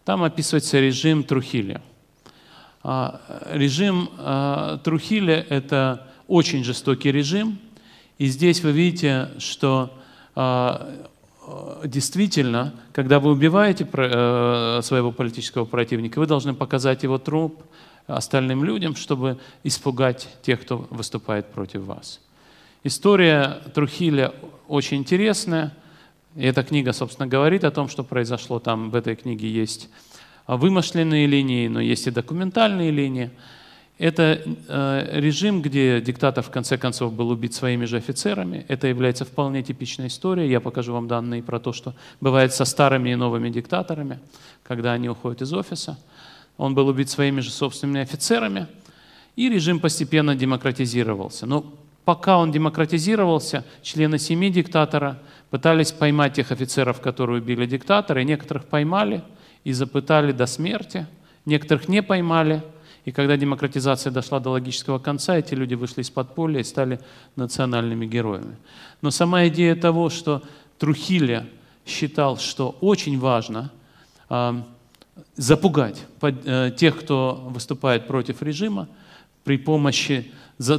там 0.05 0.23
описывается 0.23 0.79
режим 0.79 1.25
Трухиля. 1.25 1.83
А, 2.85 3.21
режим 3.51 4.09
а, 4.19 4.79
Трухиля– 4.79 5.45
это 5.49 6.07
очень 6.29 6.63
жестокий 6.63 7.11
режим, 7.11 7.59
и 8.19 8.27
здесь 8.27 8.63
вы 8.63 8.71
видите, 8.71 9.31
что 9.39 9.93
а, 10.37 11.05
действительно, 11.85 12.73
когда 12.93 13.19
вы 13.19 13.33
убиваете 13.33 13.87
э, 13.93 14.81
своего 14.83 15.13
политического 15.13 15.65
противника, 15.65 16.19
вы 16.19 16.27
должны 16.27 16.55
показать 16.55 17.05
его 17.05 17.19
труп 17.19 17.63
остальным 18.09 18.65
людям, 18.65 18.97
чтобы 18.97 19.39
испугать 19.63 20.29
тех, 20.43 20.61
кто 20.63 20.89
выступает 20.91 21.47
против 21.53 21.83
вас. 21.83 22.21
История 22.87 23.63
Трухиля 23.75 24.33
очень 24.69 24.99
интересная. 24.99 25.75
И 26.37 26.45
эта 26.45 26.63
книга, 26.63 26.93
собственно, 26.93 27.27
говорит 27.27 27.65
о 27.65 27.73
том, 27.73 27.89
что 27.89 28.05
произошло 28.05 28.61
там. 28.61 28.91
В 28.91 28.95
этой 28.95 29.17
книге 29.17 29.51
есть 29.51 29.89
вымышленные 30.47 31.27
линии, 31.27 31.67
но 31.67 31.81
есть 31.81 32.07
и 32.07 32.13
документальные 32.13 32.93
линии. 32.93 33.33
Это 33.99 34.41
э, 34.69 35.09
режим, 35.15 35.63
где 35.63 36.01
диктатор 36.01 36.45
в 36.45 36.51
конце 36.51 36.79
концов 36.79 37.13
был 37.13 37.31
убит 37.31 37.55
своими 37.55 37.87
же 37.87 37.97
офицерами. 37.97 38.65
Это 38.69 38.87
является 38.87 39.25
вполне 39.25 39.65
типичной 39.65 40.07
историей. 40.07 40.49
Я 40.49 40.61
покажу 40.61 40.93
вам 40.93 41.09
данные 41.09 41.43
про 41.43 41.59
то, 41.59 41.73
что 41.73 41.93
бывает 42.21 42.55
со 42.55 42.65
старыми 42.65 43.11
и 43.11 43.17
новыми 43.17 43.51
диктаторами, 43.51 44.21
когда 44.63 44.93
они 44.93 45.09
уходят 45.09 45.43
из 45.43 45.53
офиса. 45.53 45.99
Он 46.57 46.77
был 46.77 46.87
убит 46.87 47.11
своими 47.11 47.41
же 47.41 47.51
собственными 47.51 48.03
офицерами, 48.03 48.69
и 49.35 49.49
режим 49.49 49.81
постепенно 49.81 50.37
демократизировался. 50.37 51.47
Но 51.47 51.75
пока 52.07 52.39
он 52.39 52.53
демократизировался, 52.53 53.65
члены 53.83 54.21
семьи 54.21 54.49
диктатора 54.49 55.19
пытались 55.51 55.91
поймать 55.91 56.35
тех 56.35 56.53
офицеров, 56.53 57.01
которые 57.01 57.43
убили 57.43 57.67
диктатора, 57.67 58.23
и 58.23 58.25
некоторых 58.25 58.67
поймали 58.67 59.25
и 59.65 59.73
запытали 59.73 60.31
до 60.31 60.47
смерти, 60.47 61.09
некоторых 61.47 61.89
не 61.89 62.03
поймали. 62.05 62.63
И 63.07 63.11
когда 63.11 63.37
демократизация 63.37 64.13
дошла 64.13 64.39
до 64.39 64.51
логического 64.51 65.01
конца, 65.01 65.37
эти 65.37 65.55
люди 65.55 65.75
вышли 65.75 66.03
из 66.03 66.11
подполья 66.11 66.61
и 66.61 66.65
стали 66.65 67.01
национальными 67.35 68.07
героями. 68.07 68.57
Но 69.03 69.11
сама 69.11 69.49
идея 69.49 69.75
того, 69.75 70.09
что 70.09 70.43
Трухиля 70.79 71.45
считал, 71.85 72.39
что 72.39 72.77
очень 72.81 73.19
важно 73.19 73.73
э, 74.31 74.63
запугать 75.35 76.07
э, 76.23 76.71
тех, 76.77 77.01
кто 77.01 77.49
выступает 77.51 78.07
против 78.07 78.43
режима, 78.43 78.87
при 79.47 79.59
помощи 79.59 80.33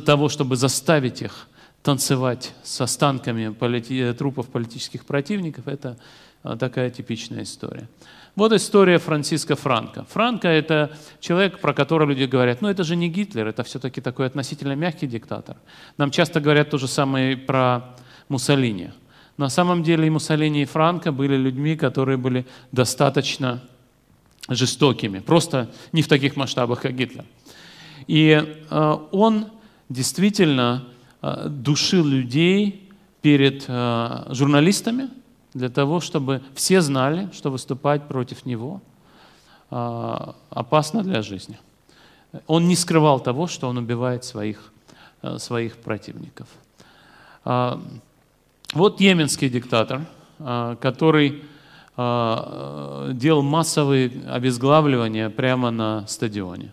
того, 0.05 0.27
чтобы 0.27 0.57
заставить 0.57 1.21
их 1.21 1.47
танцевать 1.83 2.53
с 2.63 2.81
останками 2.81 3.47
полити 3.53 4.13
трупов 4.13 4.49
политических 4.49 5.05
противников, 5.05 5.69
это 5.69 5.97
а, 6.43 6.57
такая 6.57 6.89
типичная 6.89 7.43
история. 7.43 7.87
Вот 8.35 8.51
история 8.51 8.97
Франциска 8.99 9.55
Франка. 9.55 10.03
Франко– 10.09 10.47
это 10.49 10.91
человек, 11.21 11.59
про 11.59 11.73
которого 11.73 12.09
люди 12.09 12.25
говорят, 12.25 12.61
ну 12.61 12.67
это 12.67 12.83
же 12.83 12.97
не 12.97 13.07
Гитлер, 13.07 13.47
это 13.47 13.63
все-таки 13.63 14.01
такой 14.01 14.27
относительно 14.27 14.75
мягкий 14.75 15.07
диктатор. 15.07 15.55
Нам 15.97 16.11
часто 16.11 16.41
говорят 16.41 16.69
то 16.69 16.77
же 16.77 16.89
самое 16.89 17.37
про 17.37 17.95
Муссолини. 18.27 18.91
На 19.37 19.47
самом 19.47 19.81
деле 19.81 20.07
и 20.07 20.09
Муссолини, 20.09 20.63
и 20.63 20.65
Франко 20.65 21.13
были 21.13 21.37
людьми, 21.37 21.77
которые 21.77 22.17
были 22.17 22.45
достаточно 22.73 23.61
жестокими, 24.49 25.19
просто 25.19 25.69
не 25.93 26.01
в 26.01 26.09
таких 26.09 26.35
масштабах, 26.35 26.81
как 26.81 26.95
Гитлер. 26.95 27.23
И 28.07 28.29
э, 28.69 28.97
он 29.11 29.47
действительно 29.89 30.85
э, 31.21 31.47
душил 31.49 32.05
людей 32.05 32.89
перед 33.21 33.65
э, 33.67 34.25
журналистами 34.29 35.09
для 35.53 35.69
того, 35.69 35.99
чтобы 35.99 36.41
все 36.55 36.81
знали, 36.81 37.29
что 37.33 37.51
выступать 37.51 38.07
против 38.07 38.45
него 38.45 38.81
опасно 39.69 41.03
для 41.03 41.21
жизни. 41.21 41.59
Он 42.45 42.69
не 42.69 42.75
скрывал 42.77 43.19
того, 43.19 43.47
что 43.47 43.67
он 43.67 43.77
убивает 43.77 44.23
своих, 44.23 44.71
своих 45.39 45.75
противников. 45.75 46.47
Вот 47.43 49.01
йеменский 49.01 49.49
диктатор, 49.49 50.05
который 50.37 51.43
делал 51.97 53.41
массовые 53.41 54.09
обезглавливания 54.29 55.29
прямо 55.29 55.69
на 55.69 56.07
стадионе 56.07 56.71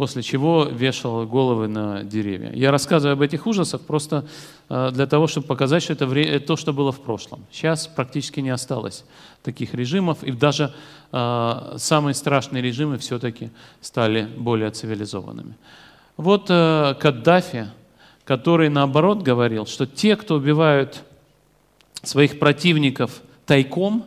после 0.00 0.22
чего 0.22 0.64
вешал 0.64 1.26
головы 1.26 1.68
на 1.68 2.04
деревья. 2.04 2.50
Я 2.54 2.70
рассказываю 2.70 3.12
об 3.12 3.20
этих 3.20 3.46
ужасах 3.46 3.82
просто 3.82 4.24
э, 4.70 4.90
для 4.94 5.06
того, 5.06 5.26
чтобы 5.26 5.46
показать, 5.46 5.82
что 5.82 5.92
это 5.92 6.40
то, 6.40 6.56
что 6.56 6.72
было 6.72 6.90
в 6.90 7.00
прошлом. 7.00 7.44
Сейчас 7.52 7.86
практически 7.86 8.40
не 8.40 8.48
осталось 8.48 9.04
таких 9.42 9.74
режимов, 9.74 10.24
и 10.24 10.32
даже 10.32 10.72
э, 11.12 11.74
самые 11.76 12.14
страшные 12.14 12.62
режимы 12.62 12.96
все-таки 12.96 13.50
стали 13.82 14.26
более 14.38 14.70
цивилизованными. 14.70 15.54
Вот 16.16 16.46
э, 16.48 16.94
Каддафи, 16.98 17.66
который 18.24 18.70
наоборот 18.70 19.20
говорил, 19.20 19.66
что 19.66 19.84
те, 19.84 20.16
кто 20.16 20.36
убивают 20.36 21.02
своих 22.02 22.38
противников 22.38 23.20
тайком, 23.44 24.06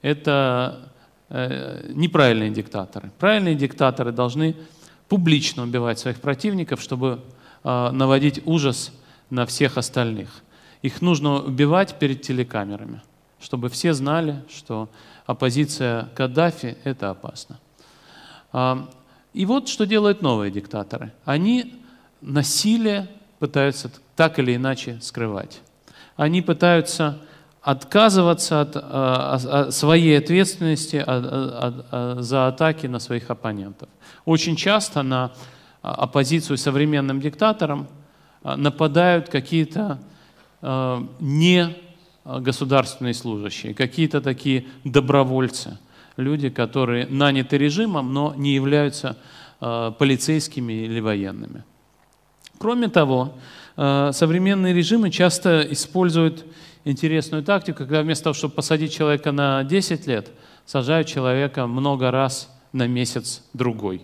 это 0.00 0.88
неправильные 1.28 2.50
диктаторы. 2.50 3.12
Правильные 3.18 3.54
диктаторы 3.54 4.12
должны 4.12 4.56
публично 5.10 5.64
убивать 5.64 5.98
своих 5.98 6.20
противников, 6.20 6.80
чтобы 6.80 7.20
э, 7.64 7.90
наводить 7.90 8.40
ужас 8.46 8.92
на 9.28 9.44
всех 9.44 9.76
остальных. 9.76 10.28
Их 10.82 11.02
нужно 11.02 11.42
убивать 11.42 11.98
перед 11.98 12.22
телекамерами, 12.22 13.02
чтобы 13.40 13.68
все 13.68 13.92
знали, 13.92 14.42
что 14.48 14.88
оппозиция 15.26 16.08
Каддафи– 16.14 16.78
это 16.84 17.10
опасно. 17.10 17.58
Э, 18.52 18.86
и 19.34 19.44
вот 19.46 19.68
что 19.68 19.84
делают 19.84 20.22
новые 20.22 20.52
диктаторы. 20.52 21.12
Они 21.24 21.74
насилие 22.20 23.08
пытаются 23.40 23.90
так 24.14 24.38
или 24.38 24.54
иначе 24.54 25.00
скрывать. 25.00 25.60
Они 26.14 26.40
пытаются 26.40 27.18
отказываться 27.62 28.62
от 28.62 28.70
а, 28.74 29.70
своей 29.70 30.18
ответственности 30.18 31.04
за 32.22 32.48
атаки 32.48 32.86
на 32.86 32.98
своих 32.98 33.30
оппонентов. 33.30 33.88
Очень 34.24 34.56
часто 34.56 35.02
на 35.02 35.32
оппозицию 35.82 36.56
современным 36.58 37.20
диктаторам 37.20 37.86
нападают 38.42 39.28
какие-то 39.28 39.98
не 40.62 41.76
государственные 42.24 43.14
служащие, 43.14 43.74
какие-то 43.74 44.20
такие 44.20 44.66
добровольцы, 44.84 45.78
люди, 46.16 46.50
которые 46.50 47.06
наняты 47.06 47.56
режимом, 47.56 48.12
но 48.12 48.34
не 48.36 48.54
являются 48.54 49.16
полицейскими 49.58 50.84
или 50.84 51.00
военными. 51.00 51.64
Кроме 52.58 52.88
того, 52.88 53.34
современные 53.76 54.74
режимы 54.74 55.10
часто 55.10 55.62
используют 55.70 56.44
интересную 56.84 57.42
тактику, 57.42 57.78
когда 57.78 58.02
вместо 58.02 58.24
того, 58.24 58.34
чтобы 58.34 58.54
посадить 58.54 58.92
человека 58.92 59.32
на 59.32 59.64
10 59.64 60.06
лет, 60.06 60.30
сажают 60.66 61.08
человека 61.08 61.66
много 61.66 62.10
раз 62.10 62.48
на 62.72 62.86
месяц 62.86 63.42
другой. 63.52 64.02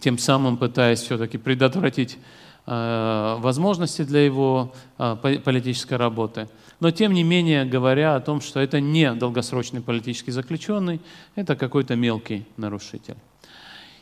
Тем 0.00 0.18
самым 0.18 0.56
пытаясь 0.56 1.00
все-таки 1.00 1.38
предотвратить 1.38 2.18
э, 2.66 3.36
возможности 3.38 4.02
для 4.02 4.24
его 4.24 4.72
э, 4.98 5.16
политической 5.44 5.94
работы. 5.94 6.48
Но 6.80 6.90
тем 6.90 7.12
не 7.12 7.22
менее 7.22 7.64
говоря 7.64 8.16
о 8.16 8.20
том, 8.20 8.40
что 8.40 8.58
это 8.60 8.80
не 8.80 9.12
долгосрочный 9.12 9.80
политический 9.80 10.32
заключенный, 10.32 11.00
это 11.36 11.54
какой-то 11.54 11.94
мелкий 11.94 12.44
нарушитель. 12.56 13.16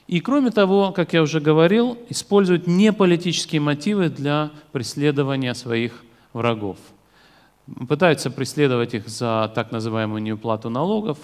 И 0.06 0.20
кроме 0.20 0.50
того, 0.50 0.92
как 0.92 1.12
я 1.12 1.22
уже 1.22 1.40
говорил, 1.40 1.98
используют 2.08 2.66
неполитические 2.66 3.60
мотивы 3.60 4.08
для 4.08 4.50
преследования 4.72 5.54
своих 5.54 6.02
врагов 6.32 6.78
пытаются 7.88 8.30
преследовать 8.30 8.94
их 8.94 9.08
за 9.08 9.50
так 9.54 9.72
называемую 9.72 10.22
неуплату 10.22 10.70
налогов, 10.70 11.18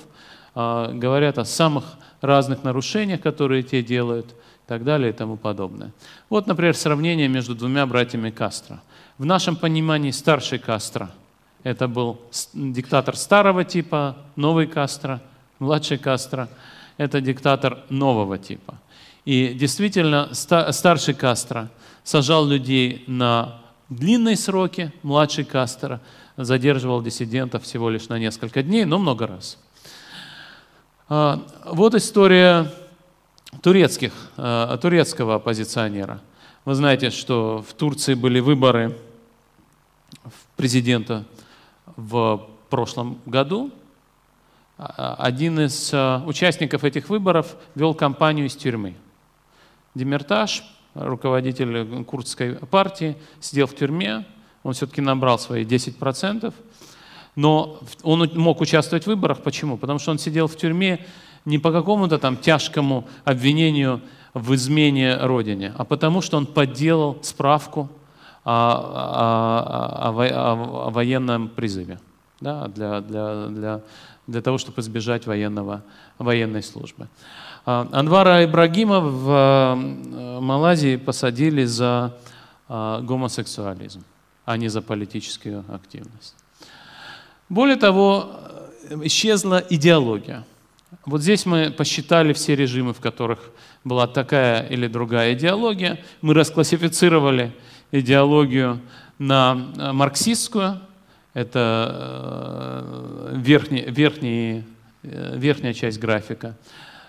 а, 0.55 0.93
говорят 0.93 1.39
о 1.39 1.45
самых 1.45 1.85
разных 2.21 2.65
нарушениях, 2.65 3.21
которые 3.21 3.63
те 3.63 3.83
делают, 3.83 4.27
и 4.31 4.69
так 4.69 4.85
далее 4.85 5.11
и 5.11 5.13
тому 5.13 5.37
подобное. 5.37 5.93
Вот, 6.29 6.47
например, 6.47 6.77
сравнение 6.77 7.29
между 7.29 7.55
двумя 7.55 7.87
братьями 7.87 8.31
Кастро. 8.31 8.81
В 9.17 9.25
нашем 9.25 9.57
понимании 9.57 10.11
старший 10.11 10.59
Кастро– 10.59 11.11
это 11.63 11.89
был 11.89 12.21
диктатор 12.53 13.17
старого 13.17 13.65
типа, 13.65 14.17
новый 14.37 14.67
Кастро, 14.67 15.21
младший 15.59 15.99
Кастро– 15.99 16.49
это 16.99 17.21
диктатор 17.21 17.79
нового 17.89 18.39
типа. 18.39 18.75
И 19.25 19.55
действительно, 19.55 20.31
старший 20.33 21.15
Кастро 21.15 21.69
сажал 22.05 22.47
людей 22.47 23.05
на 23.07 23.61
длинные 23.89 24.37
сроки, 24.37 24.93
младший 25.03 25.45
Кастро– 25.45 26.01
задерживал 26.39 27.03
диссидентов 27.03 27.65
всего 27.65 27.91
лишь 27.91 28.09
на 28.09 28.19
несколько 28.19 28.63
дней, 28.63 28.85
но 28.85 28.99
много 28.99 29.27
раз. 29.27 29.59
А, 31.09 31.43
вот 31.67 31.95
история 31.95 32.73
турецких, 33.61 34.13
а, 34.37 34.77
турецкого 34.79 35.35
оппозиционера. 35.35 36.21
Вы 36.65 36.75
знаете, 36.75 37.11
что 37.11 37.65
в 37.69 37.75
Турции 37.75 38.15
были 38.15 38.39
выборы 38.39 38.97
президента 40.57 41.25
в 41.97 42.47
прошлом 42.71 43.19
году. 43.27 43.73
А, 44.77 45.17
один 45.19 45.59
из 45.59 45.93
участников 46.25 46.85
этих 46.85 47.09
выборов 47.09 47.57
вел 47.75 47.95
кампанию 47.95 48.47
из 48.47 48.55
тюрьмы. 48.55 48.95
Демиртаж, 49.97 50.63
руководитель 50.95 52.05
курдской 52.05 52.55
партии, 52.55 53.17
сидел 53.41 53.67
в 53.67 53.75
тюрьме, 53.75 54.25
он 54.63 54.73
все-таки 54.73 55.01
набрал 55.01 55.39
свои 55.39 55.65
10%, 55.65 56.53
но 57.37 57.81
он 58.03 58.31
мог 58.35 58.61
участвовать 58.61 59.05
в 59.05 59.07
выборах. 59.07 59.43
Почему? 59.43 59.77
Потому 59.77 59.99
что 59.99 60.11
он 60.11 60.19
сидел 60.19 60.49
в 60.49 60.57
тюрьме 60.57 61.07
не 61.45 61.59
по 61.59 61.73
какому-то 61.73 62.19
там 62.19 62.37
тяжкому 62.37 63.07
обвинению 63.25 64.01
в 64.35 64.55
измене 64.55 65.17
Родине, 65.17 65.73
а 65.77 65.85
потому 65.85 66.21
что 66.21 66.37
он 66.37 66.47
подделал 66.47 67.19
справку 67.23 67.89
о, 68.45 70.11
о, 70.11 70.11
о, 70.11 70.87
о 70.89 70.91
военном 70.91 71.49
призыве 71.49 71.99
да, 72.41 72.69
для, 72.69 73.01
для, 73.01 73.47
для, 73.47 73.81
для 74.27 74.43
того, 74.43 74.59
чтобы 74.59 74.81
избежать 74.81 75.27
военного, 75.27 75.83
военной 76.19 76.63
службы. 76.63 77.09
А, 77.67 77.89
Анвара 77.93 78.45
Ибрагима 78.45 79.01
в 79.01 79.31
э, 79.31 80.41
Малайзии 80.41 80.97
посадили 80.97 81.65
за 81.65 82.17
э, 82.69 83.01
гомосексуализм 83.03 84.03
а 84.49 84.57
не 84.57 84.69
за 84.69 84.81
политическую 84.81 85.63
активность. 85.69 86.35
Более 87.51 87.77
того, 87.77 88.31
исчезла 89.03 89.63
идеология. 89.69 90.47
Вот 91.05 91.21
здесь 91.21 91.45
мы 91.45 91.71
посчитали 91.71 92.33
все 92.33 92.57
режимы, 92.57 92.95
в 92.95 93.01
которых 93.01 93.41
была 93.85 94.07
такая 94.07 94.67
или 94.67 94.87
другая 94.87 95.35
идеология. 95.35 95.99
Мы 96.23 96.33
расклассифицировали 96.33 97.55
идеологию 97.93 98.81
на 99.19 99.55
марксистскую, 99.93 100.81
это 101.35 102.87
э, 103.31 103.35
верхний, 103.37 103.83
верхний, 103.83 104.65
э, 105.03 105.37
верхняя 105.37 105.75
часть 105.75 106.01
графика, 106.01 106.57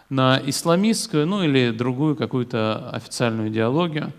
на 0.09 0.41
исламистскую, 0.45 1.25
ну 1.25 1.41
или 1.41 1.71
другую 1.71 2.17
какую-то 2.17 2.89
официальную 2.89 3.47
идеологию. 3.47 4.11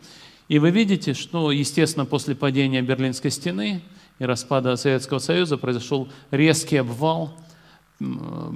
И 0.51 0.59
вы 0.59 0.73
видите, 0.73 1.15
что, 1.15 1.53
естественно, 1.53 2.05
после 2.05 2.35
падения 2.35 2.83
Берлинской 2.83 3.31
стены 3.31 3.83
и 4.19 4.25
распада 4.25 4.75
Советского 4.75 5.21
Союза 5.21 5.57
произошел 5.57 6.09
резкий 6.33 6.79
обвал 6.79 7.39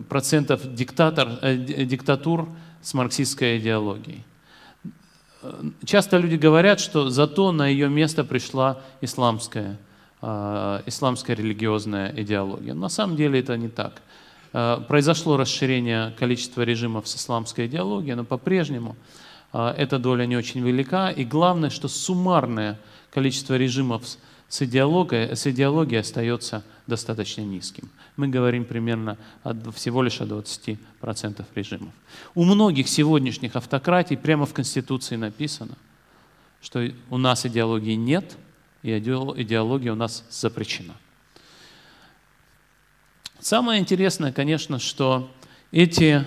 процентов 0.09 0.74
диктатор, 0.74 1.38
э, 1.40 1.57
диктатур 1.57 2.49
с 2.82 2.95
марксистской 2.95 3.59
идеологией. 3.59 4.24
Часто 5.84 6.16
люди 6.16 6.34
говорят, 6.34 6.80
что 6.80 7.11
зато 7.11 7.53
на 7.53 7.68
ее 7.68 7.88
место 7.88 8.24
пришла 8.24 8.80
исламская, 9.01 9.78
э, 10.20 10.82
исламская 10.86 11.36
религиозная 11.36 12.12
идеология. 12.16 12.74
на 12.74 12.88
самом 12.88 13.14
деле 13.14 13.38
это 13.38 13.57
не 13.57 13.68
так. 13.68 14.03
Э, 14.53 14.80
произошло 14.88 15.36
расширение 15.36 16.12
количества 16.18 16.62
режимов 16.62 17.07
с 17.07 17.14
исламской 17.14 17.66
идеологией, 17.66 18.16
но 18.16 18.24
по-прежнему 18.24 18.97
а, 18.97 19.24
эта 19.55 19.98
доля 19.98 20.26
не 20.26 20.36
очень 20.36 20.61
велика. 20.61 21.11
И 21.11 21.24
главное, 21.24 21.70
что 21.70 21.88
суммарное 21.88 22.78
количество 23.11 23.55
режимов 23.57 24.05
с 24.48 24.62
идеологией, 24.62 25.36
с 25.36 25.46
идеологией 25.46 26.00
остается 26.00 26.64
достаточно 26.86 27.42
низким. 27.42 27.88
Мы 28.16 28.28
говорим 28.28 28.64
примерно 28.64 29.16
от, 29.42 29.57
всего 29.74 30.02
лишь 30.02 30.20
о 30.20 30.24
20% 30.24 31.44
режимов. 31.55 31.92
У 32.34 32.44
многих 32.44 32.88
сегодняшних 32.88 33.57
автократий 33.57 34.16
прямо 34.16 34.44
в 34.46 34.52
Конституции 34.52 35.16
написано, 35.16 35.76
что 36.61 36.86
у 37.11 37.18
нас 37.18 37.46
идеологии 37.46 37.94
нет, 37.94 38.36
и 38.82 38.90
идеология 38.98 39.92
у 39.92 39.96
нас 39.96 40.24
запрещена. 40.30 40.94
Самое 43.40 43.80
интересное, 43.80 44.32
конечно, 44.32 44.78
что 44.78 45.30
эти 45.70 46.24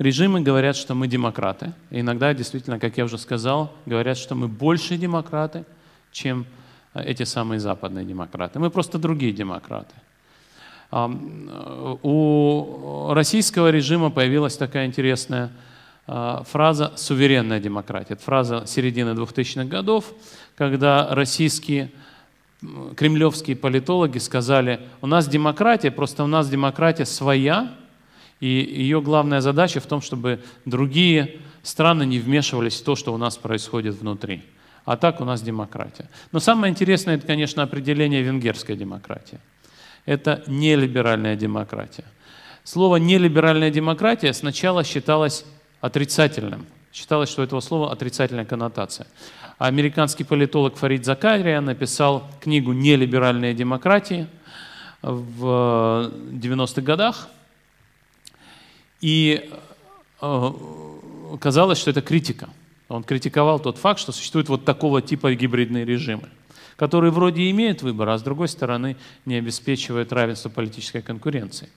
режимы 0.00 0.40
говорят, 0.40 0.76
что 0.76 0.94
мы 0.94 1.06
демократы. 1.06 1.72
Иногда 1.90 2.34
действительно, 2.34 2.80
как 2.80 2.96
я 2.96 3.04
уже 3.04 3.18
сказал, 3.18 3.72
говорят, 3.86 4.16
что 4.16 4.34
мы 4.34 4.48
больше 4.48 4.96
демократы, 4.96 5.64
чем 6.10 6.46
эти 6.94 7.22
самые 7.22 7.60
западные 7.60 8.04
демократы. 8.04 8.58
Мы 8.58 8.70
просто 8.70 8.98
другие 8.98 9.32
демократы. 9.32 9.94
У 12.02 13.10
российского 13.12 13.70
режима 13.70 14.10
появилась 14.10 14.56
такая 14.56 14.86
интересная 14.86 15.50
а, 16.08 16.42
фраза 16.42 16.92
«суверенная 16.96 17.60
демократия». 17.60 18.14
Это 18.14 18.24
фраза 18.24 18.64
середины 18.66 19.10
2000-х 19.10 19.66
годов, 19.66 20.12
когда 20.56 21.14
российские 21.14 21.92
кремлевские 22.96 23.54
политологи 23.54 24.18
сказали, 24.18 24.80
у 25.00 25.06
нас 25.06 25.28
демократия, 25.28 25.92
просто 25.92 26.24
у 26.24 26.26
нас 26.26 26.48
демократия 26.48 27.06
своя, 27.06 27.72
и 28.40 28.46
ее 28.46 29.00
главная 29.00 29.40
задача 29.40 29.80
в 29.80 29.86
том, 29.86 30.00
чтобы 30.00 30.40
другие 30.64 31.40
страны 31.62 32.04
не 32.04 32.18
вмешивались 32.18 32.80
в 32.80 32.84
то, 32.84 32.96
что 32.96 33.12
у 33.12 33.18
нас 33.18 33.36
происходит 33.36 33.94
внутри. 33.94 34.42
А 34.84 34.96
так 34.96 35.20
у 35.20 35.24
нас 35.24 35.42
демократия. 35.42 36.08
Но 36.32 36.40
самое 36.40 36.70
интересное, 36.70 37.16
это, 37.16 37.26
конечно, 37.26 37.62
определение 37.62 38.22
венгерской 38.22 38.76
демократии. 38.76 39.38
Это 40.06 40.42
нелиберальная 40.46 41.36
демократия. 41.36 42.04
Слово 42.64 42.96
«нелиберальная 42.96 43.70
демократия» 43.70 44.32
сначала 44.32 44.84
считалось 44.84 45.44
отрицательным. 45.80 46.66
Считалось, 46.92 47.28
что 47.28 47.42
у 47.42 47.44
этого 47.44 47.60
слова 47.60 47.92
отрицательная 47.92 48.44
коннотация. 48.44 49.06
А 49.58 49.66
американский 49.66 50.24
политолог 50.24 50.76
Фарид 50.76 51.04
Закария 51.04 51.60
написал 51.60 52.28
книгу 52.40 52.72
«Нелиберальная 52.72 53.52
демократия» 53.52 54.28
в 55.02 56.10
90-х 56.32 56.80
годах. 56.82 57.28
И 59.00 59.50
э, 60.20 60.52
казалось, 61.40 61.78
что 61.78 61.90
это 61.90 62.02
критика– 62.02 62.48
он 62.90 63.04
критиковал 63.04 63.60
тот 63.60 63.78
факт, 63.78 64.00
что 64.00 64.10
существуют 64.10 64.48
вот 64.48 64.64
такого 64.64 65.00
типа 65.00 65.32
гибридные 65.34 65.84
режимы, 65.84 66.28
которые 66.76 67.12
вроде 67.12 67.48
имеют 67.50 67.82
выбор, 67.82 68.08
а 68.08 68.18
с 68.18 68.22
другой 68.22 68.48
стороны 68.48 68.96
не 69.24 69.36
обеспечивают 69.36 70.12
равенство 70.12 70.48
политической 70.48 71.00
конкуренции. 71.00 71.68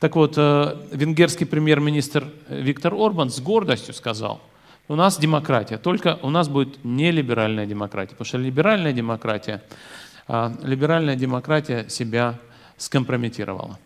Так 0.00 0.16
вот, 0.16 0.34
э, 0.36 0.76
венгерский 0.90 1.44
премьер-министр 1.44 2.32
Виктор 2.48 2.94
Орбан 2.94 3.30
с 3.30 3.38
гордостью 3.38 3.94
сказал, 3.94 4.42
у 4.88 4.96
нас 4.96 5.18
демократия, 5.18 5.78
только 5.78 6.18
у 6.22 6.30
нас 6.30 6.48
будет 6.48 6.84
не 6.84 7.12
либеральная 7.12 7.66
демократия, 7.66 8.12
потому 8.12 8.26
что 8.26 8.38
либеральная 8.38 8.92
демократия, 8.92 9.62
а, 10.26 10.52
либеральная 10.64 11.14
демократия 11.14 11.88
себя 11.88 12.40
скомпрометировала. 12.76 13.78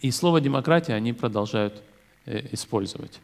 И 0.00 0.10
слово 0.10 0.40
демократия 0.40 0.94
они 0.94 1.12
продолжают 1.12 1.82
э, 2.26 2.48
использовать. 2.52 3.20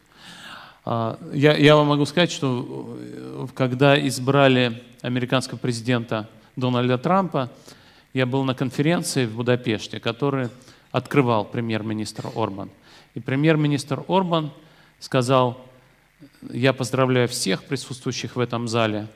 А, 0.83 1.19
я, 1.33 1.55
я 1.55 1.75
вам 1.75 1.87
могу 1.87 2.05
сказать, 2.05 2.31
что 2.31 2.97
э, 2.99 3.47
когда 3.53 3.99
избрали 4.07 4.83
американского 5.01 5.57
президента 5.57 6.29
Дональда 6.55 6.97
Трампа, 6.97 7.51
я 8.13 8.25
был 8.25 8.43
на 8.43 8.55
конференции 8.55 9.25
в 9.25 9.35
Будапеште, 9.35 9.99
который 9.99 10.49
открывал 10.91 11.45
премьер-министр 11.45 12.27
Орбан. 12.35 12.69
И 13.13 13.19
премьер-министр 13.19 14.03
Орбан 14.07 14.51
сказал, 14.99 15.65
я 16.51 16.73
поздравляю 16.73 17.27
всех 17.27 17.63
присутствующих 17.63 18.35
в 18.35 18.39
этом 18.39 18.67
зале 18.67 19.07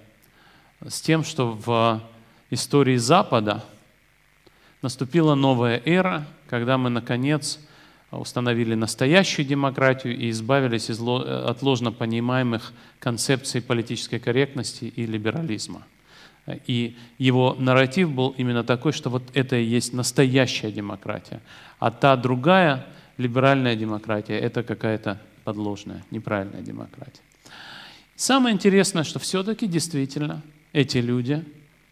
с 0.87 1.01
тем, 1.01 1.23
что 1.23 1.51
в 1.51 2.01
истории 2.49 2.97
Запада 2.97 3.63
наступила 4.81 5.35
новая 5.35 5.81
эра, 5.85 6.25
когда 6.49 6.77
мы, 6.77 6.89
наконец, 6.89 7.59
установили 8.11 8.75
настоящую 8.75 9.45
демократию 9.45 10.17
и 10.17 10.29
избавились 10.29 10.89
от 10.89 11.61
ложно 11.61 11.91
понимаемых 11.91 12.73
концепций 12.99 13.61
политической 13.61 14.19
корректности 14.19 14.85
и 14.85 15.05
либерализма. 15.05 15.83
И 16.67 16.95
его 17.17 17.55
нарратив 17.57 18.11
был 18.11 18.35
именно 18.37 18.63
такой, 18.63 18.91
что 18.91 19.09
вот 19.09 19.23
это 19.33 19.55
и 19.55 19.63
есть 19.63 19.93
настоящая 19.93 20.71
демократия, 20.71 21.41
а 21.79 21.89
та 21.89 22.15
другая 22.15 22.85
либеральная 23.17 23.75
демократия– 23.75 24.37
это 24.39 24.61
какая-то 24.61 25.19
подложная, 25.43 26.03
неправильная 26.11 26.61
демократия. 26.61 27.21
Самое 28.15 28.53
интересное, 28.53 29.03
что 29.03 29.19
все-таки 29.19 29.67
действительно 29.67 30.43
эти 30.71 30.99
люди 30.99 31.43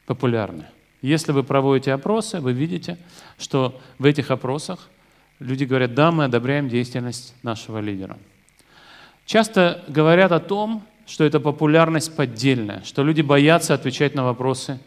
популярны. 0.06 0.66
Если 1.04 1.34
вы 1.34 1.44
проводите 1.44 1.92
опросы, 1.92 2.40
вы 2.40 2.54
видите, 2.54 2.98
что 3.38 3.78
в 4.00 4.06
этих 4.06 4.32
опросах 4.32 4.90
люди 5.40 5.66
говорят, 5.66 5.94
да, 5.94 6.12
мы 6.14 6.24
одобряем 6.24 6.70
деятельность 6.70 7.36
нашего 7.44 7.80
лидера. 7.80 8.18
Часто 9.26 9.84
говорят 9.90 10.32
о 10.32 10.40
том, 10.40 10.82
что 11.06 11.26
это 11.26 11.42
популярность 11.42 12.16
поддельная, 12.16 12.82
что 12.86 13.04
люди 13.04 13.22
боятся 13.22 13.74
отвечать 13.74 14.16
на 14.16 14.24
вопросы 14.24 14.80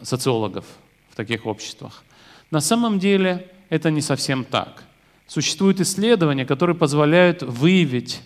социологов 0.00 0.64
в 1.10 1.16
таких 1.16 1.44
обществах. 1.44 2.04
На 2.52 2.60
самом 2.60 3.00
деле 3.00 3.50
это 3.68 3.90
не 3.90 4.02
совсем 4.02 4.44
так. 4.44 4.84
Существуют 5.26 5.80
исследования, 5.80 6.46
которые 6.46 6.76
позволяют 6.76 7.42
выявить, 7.42 8.20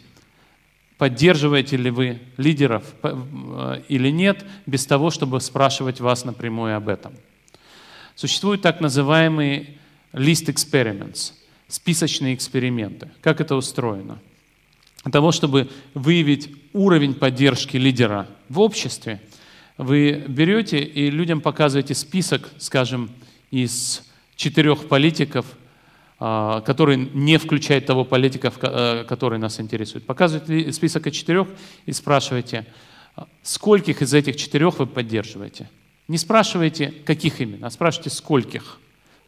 поддерживаете 0.98 1.76
ли 1.76 1.90
вы 1.90 2.20
лидеров 2.36 2.84
э, 3.02 3.82
или 3.88 4.10
нет, 4.10 4.44
без 4.66 4.86
того, 4.86 5.10
чтобы 5.10 5.40
спрашивать 5.40 6.00
вас 6.00 6.24
напрямую 6.24 6.76
об 6.76 6.88
этом. 6.88 7.14
Существуют 8.14 8.62
так 8.62 8.80
называемые 8.80 9.78
list 10.12 10.46
experiments, 10.46 11.32
списочные 11.68 12.34
эксперименты. 12.34 13.10
Как 13.20 13.40
это 13.40 13.56
устроено? 13.56 14.20
Для 15.02 15.12
того, 15.12 15.32
чтобы 15.32 15.68
выявить 15.92 16.50
уровень 16.72 17.14
поддержки 17.14 17.76
лидера 17.76 18.26
в 18.48 18.60
обществе, 18.60 19.20
вы 19.76 20.24
берете 20.28 20.78
и 20.78 21.10
людям 21.10 21.40
показываете 21.40 21.94
список, 21.94 22.48
скажем, 22.58 23.10
из 23.50 24.02
четырех 24.36 24.88
политиков, 24.88 25.46
который 26.18 26.96
не 26.96 27.38
включает 27.38 27.86
того 27.86 28.04
политика, 28.04 28.52
э, 28.62 29.04
который 29.08 29.38
нас 29.38 29.60
интересует. 29.60 30.06
Показываете 30.06 30.72
список 30.72 31.06
из 31.06 31.14
четырех 31.14 31.48
и 31.86 31.92
спрашиваете, 31.92 32.66
скольких 33.42 34.02
из 34.02 34.14
этих 34.14 34.36
четырех 34.36 34.78
вы 34.78 34.86
поддерживаете. 34.86 35.68
Не 36.08 36.18
спрашивайте, 36.18 36.92
каких 37.04 37.40
именно, 37.40 37.66
а 37.66 37.70
спрашивайте, 37.70 38.10
скольких. 38.10 38.78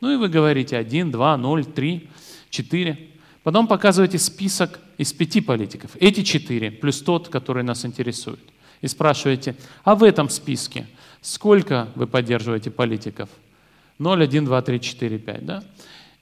Ну 0.00 0.12
и 0.12 0.16
вы 0.16 0.28
говорите 0.28 0.76
1, 0.76 1.10
2, 1.10 1.36
0, 1.36 1.64
3, 1.64 2.08
4. 2.50 2.98
Потом 3.42 3.66
показываете 3.66 4.18
список 4.18 4.78
из 4.98 5.12
пяти 5.12 5.40
политиков. 5.40 5.92
Эти 6.00 6.22
четыре, 6.22 6.70
плюс 6.70 7.00
тот, 7.00 7.28
который 7.28 7.62
нас 7.62 7.84
интересует. 7.84 8.40
И 8.82 8.88
спрашиваете, 8.88 9.56
а 9.84 9.94
в 9.94 10.02
этом 10.02 10.28
списке 10.28 10.86
сколько 11.22 11.88
вы 11.94 12.06
поддерживаете 12.06 12.70
политиков? 12.70 13.28
0, 13.98 14.22
1, 14.22 14.44
2, 14.44 14.62
3, 14.62 14.80
4, 14.80 15.18
5. 15.18 15.46
Да? 15.46 15.64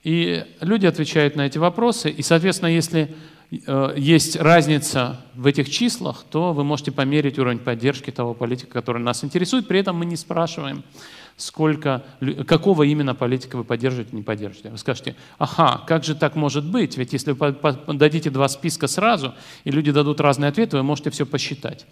И 0.05 0.45
люди 0.61 0.85
отвечают 0.85 1.35
на 1.35 1.47
эти 1.47 1.57
вопросы. 1.57 2.11
И, 2.11 2.21
соответственно, 2.21 2.69
если 2.69 3.15
э, 3.49 3.93
есть 3.97 4.35
разница 4.35 5.19
в 5.33 5.47
этих 5.47 5.67
числах, 5.67 6.23
то 6.29 6.53
вы 6.53 6.63
можете 6.63 6.91
померить 6.91 7.39
уровень 7.39 7.57
поддержки 7.57 8.11
того 8.11 8.35
политика, 8.35 8.71
который 8.71 9.01
нас 9.01 9.23
интересует. 9.23 9.67
При 9.67 9.79
этом 9.79 9.97
мы 9.97 10.05
не 10.05 10.15
спрашиваем, 10.15 10.83
сколько, 11.37 12.03
какого 12.45 12.83
именно 12.83 13.15
политика 13.15 13.57
вы 13.57 13.63
поддерживаете, 13.63 14.15
не 14.15 14.21
поддерживаете. 14.21 14.69
Вы 14.69 14.77
скажете, 14.77 15.15
ага, 15.39 15.83
как 15.87 16.03
же 16.03 16.13
так 16.13 16.35
может 16.35 16.69
быть? 16.69 16.97
Ведь 16.97 17.11
если 17.11 17.31
вы 17.31 17.55
дадите 17.87 18.29
два 18.29 18.47
списка 18.47 18.85
сразу, 18.85 19.33
и 19.63 19.71
люди 19.71 19.91
дадут 19.91 20.21
разные 20.21 20.49
ответы, 20.49 20.77
вы 20.77 20.83
можете 20.83 21.09
все 21.09 21.25
посчитать. 21.25 21.87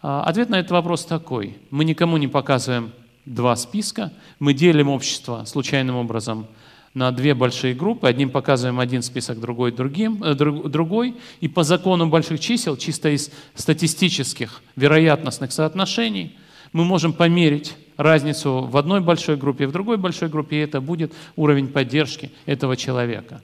А, 0.00 0.24
ответ 0.24 0.48
на 0.48 0.58
этот 0.58 0.70
вопрос 0.70 1.04
такой. 1.04 1.58
Мы 1.70 1.84
никому 1.84 2.16
не 2.16 2.28
показываем 2.28 2.92
два 3.26 3.56
списка, 3.56 4.10
мы 4.38 4.54
делим 4.54 4.88
общество 4.88 5.44
случайным 5.44 5.96
образом 5.96 6.46
на 6.94 7.10
две 7.10 7.34
большие 7.34 7.74
группы. 7.74 8.06
Одним 8.06 8.30
показываем 8.30 8.80
один 8.80 9.02
список, 9.02 9.40
другой 9.40 9.72
другим, 9.72 10.22
э, 10.22 10.34
другой. 10.34 11.16
И 11.40 11.48
по 11.48 11.62
закону 11.62 12.08
больших 12.08 12.40
чисел, 12.40 12.76
чисто 12.76 13.08
из 13.08 13.30
статистических 13.54 14.62
вероятностных 14.76 15.52
соотношений, 15.52 16.36
мы 16.72 16.84
можем 16.84 17.12
померить 17.12 17.76
разницу 17.96 18.62
в 18.62 18.76
одной 18.76 19.00
большой 19.00 19.36
группе 19.36 19.66
в 19.66 19.72
другой 19.72 19.96
большой 19.96 20.28
группе, 20.28 20.56
и 20.56 20.60
это 20.60 20.80
будет 20.80 21.12
уровень 21.36 21.68
поддержки 21.68 22.30
этого 22.46 22.76
человека. 22.76 23.42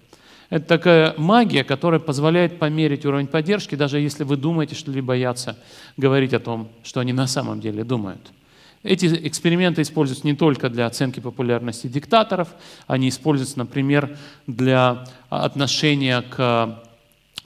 Это 0.51 0.65
такая 0.65 1.15
магия, 1.19 1.63
которая 1.63 2.01
позволяет 2.01 2.59
померить 2.59 3.05
уровень 3.05 3.27
поддержки, 3.27 3.75
даже 3.75 4.01
если 4.01 4.25
вы 4.25 4.37
думаете, 4.37 4.75
что 4.75 4.91
люди 4.91 5.05
боятся 5.05 5.59
говорить 5.99 6.33
о 6.33 6.41
том, 6.41 6.69
что 6.83 7.01
они 7.01 7.13
на 7.13 7.27
самом 7.27 7.61
деле 7.61 7.85
думают. 7.85 8.33
Эти 8.83 9.07
эксперименты 9.27 9.83
используются 9.83 10.27
не 10.27 10.35
только 10.35 10.69
для 10.69 10.87
оценки 10.87 11.21
популярности 11.21 11.89
диктаторов, 11.89 12.49
они 12.87 13.09
используются, 13.09 13.59
например, 13.59 14.17
для 14.47 15.05
отношения 15.29 16.23
к 16.23 16.83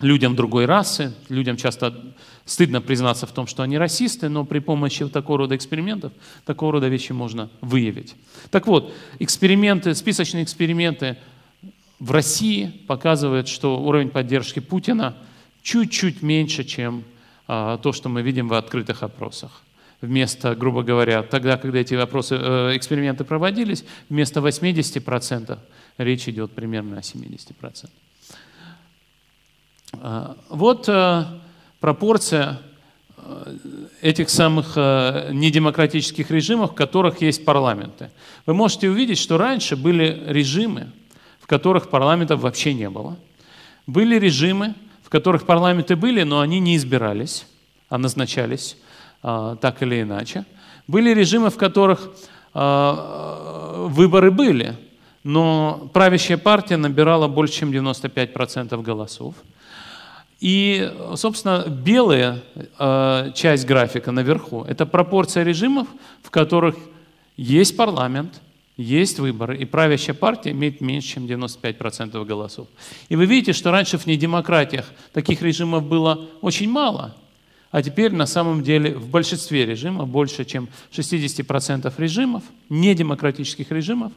людям 0.01 0.37
другой 0.37 0.67
расы. 0.67 1.15
Людям 1.29 1.57
часто 1.57 1.95
стыдно 2.45 2.81
признаться 2.81 3.27
в 3.27 3.33
том, 3.33 3.47
что 3.47 3.63
они 3.63 3.79
расисты, 3.79 4.29
но 4.29 4.45
при 4.45 4.59
помощи 4.59 5.09
такого 5.09 5.39
рода 5.39 5.57
экспериментов 5.57 6.13
такого 6.45 6.73
рода 6.73 6.89
вещи 6.89 7.13
можно 7.13 7.51
выявить. 7.61 8.15
Так 8.51 8.67
вот, 8.67 8.93
эксперименты, 9.19 9.95
списочные 9.95 10.45
эксперименты 10.45 11.17
в 11.99 12.11
России 12.11 12.67
показывают, 12.89 13.49
что 13.49 13.81
уровень 13.81 14.11
поддержки 14.11 14.59
Путина 14.59 15.17
чуть-чуть 15.63 16.21
меньше, 16.23 16.65
чем 16.65 17.05
а, 17.47 17.79
то, 17.79 17.93
что 17.93 18.09
мы 18.09 18.23
видим 18.23 18.49
в 18.49 18.55
открытых 18.55 19.05
опросах. 19.05 19.63
Вместо, 20.03 20.57
грубо 20.57 20.83
говоря, 20.83 21.23
тогда, 21.23 21.57
когда 21.57 21.79
эти 21.79 21.95
опросы, 21.95 22.35
э, 22.35 22.77
эксперименты 22.77 23.23
проводились, 23.23 23.85
вместо 24.09 24.41
80% 24.41 25.59
речь 25.97 26.29
идет 26.29 26.51
примерно 26.51 26.99
о 26.99 27.01
70%. 27.01 27.89
А, 30.01 30.37
вот 30.49 30.89
э, 30.89 31.25
пропорция 31.79 32.61
э, 33.17 33.57
этих 34.01 34.29
самых 34.29 34.73
э, 34.75 35.31
недемократических 35.33 36.33
режимов, 36.33 36.73
в 36.73 36.75
которых 36.75 37.23
есть 37.23 37.45
парламенты. 37.45 38.11
Вы 38.45 38.55
можете 38.55 38.91
увидеть, 38.91 39.19
что 39.19 39.39
раньше 39.39 39.77
были 39.77 40.21
режимы, 40.27 40.91
в 41.41 41.47
которых 41.47 41.91
парламентов 41.91 42.41
вообще 42.41 42.75
не 42.75 42.91
было. 42.91 43.17
Были 43.87 44.19
режимы, 44.19 44.75
в 45.05 45.11
которых 45.11 45.47
парламенты 45.47 45.95
были, 45.95 46.25
но 46.25 46.41
они 46.41 46.59
не 46.59 46.75
избирались, 46.75 47.47
а 47.89 47.99
назначались 47.99 48.77
так 49.23 49.83
или 49.83 50.03
иначе. 50.03 50.45
Были 50.87 51.15
режимы, 51.15 51.49
в 51.51 51.57
которых 51.57 52.11
выборы 52.53 54.31
были, 54.31 54.77
но 55.25 55.89
правящая 55.93 56.37
партия 56.37 56.77
набирала 56.77 57.29
больше, 57.29 57.61
чем 57.61 57.71
95% 57.71 58.83
голосов. 58.83 59.35
И, 60.41 60.93
собственно, 61.15 61.65
белая 61.69 62.43
часть 63.35 63.65
графика 63.65 64.11
наверху– 64.11 64.65
это 64.69 64.85
пропорция 64.87 65.45
режимов, 65.45 65.87
в 66.23 66.31
которых 66.31 66.75
есть 67.37 67.77
парламент, 67.77 68.41
есть 68.77 69.21
выборы, 69.21 69.57
и 69.57 69.65
правящая 69.65 70.17
партия 70.17 70.51
имеет 70.51 70.81
меньше, 70.81 71.15
чем 71.15 71.27
95% 71.27 72.25
голосов. 72.25 72.67
И 73.09 73.17
вы 73.17 73.27
видите, 73.27 73.53
что 73.53 73.71
раньше 73.71 73.99
в 73.99 74.07
недемократиях 74.07 74.87
таких 75.13 75.43
режимов 75.43 75.85
было 75.85 76.27
очень 76.41 76.69
мало, 76.69 77.15
а 77.73 77.83
теперь 77.83 78.13
на 78.13 78.27
самом 78.27 78.63
деле 78.63 78.95
в 78.95 79.09
большинстве 79.09 79.65
режимов, 79.65 80.07
больше 80.07 80.45
чем 80.45 80.69
60% 80.93 81.93
режимов, 81.97 82.45
недемократических 82.69 83.73
режимов, 83.73 84.13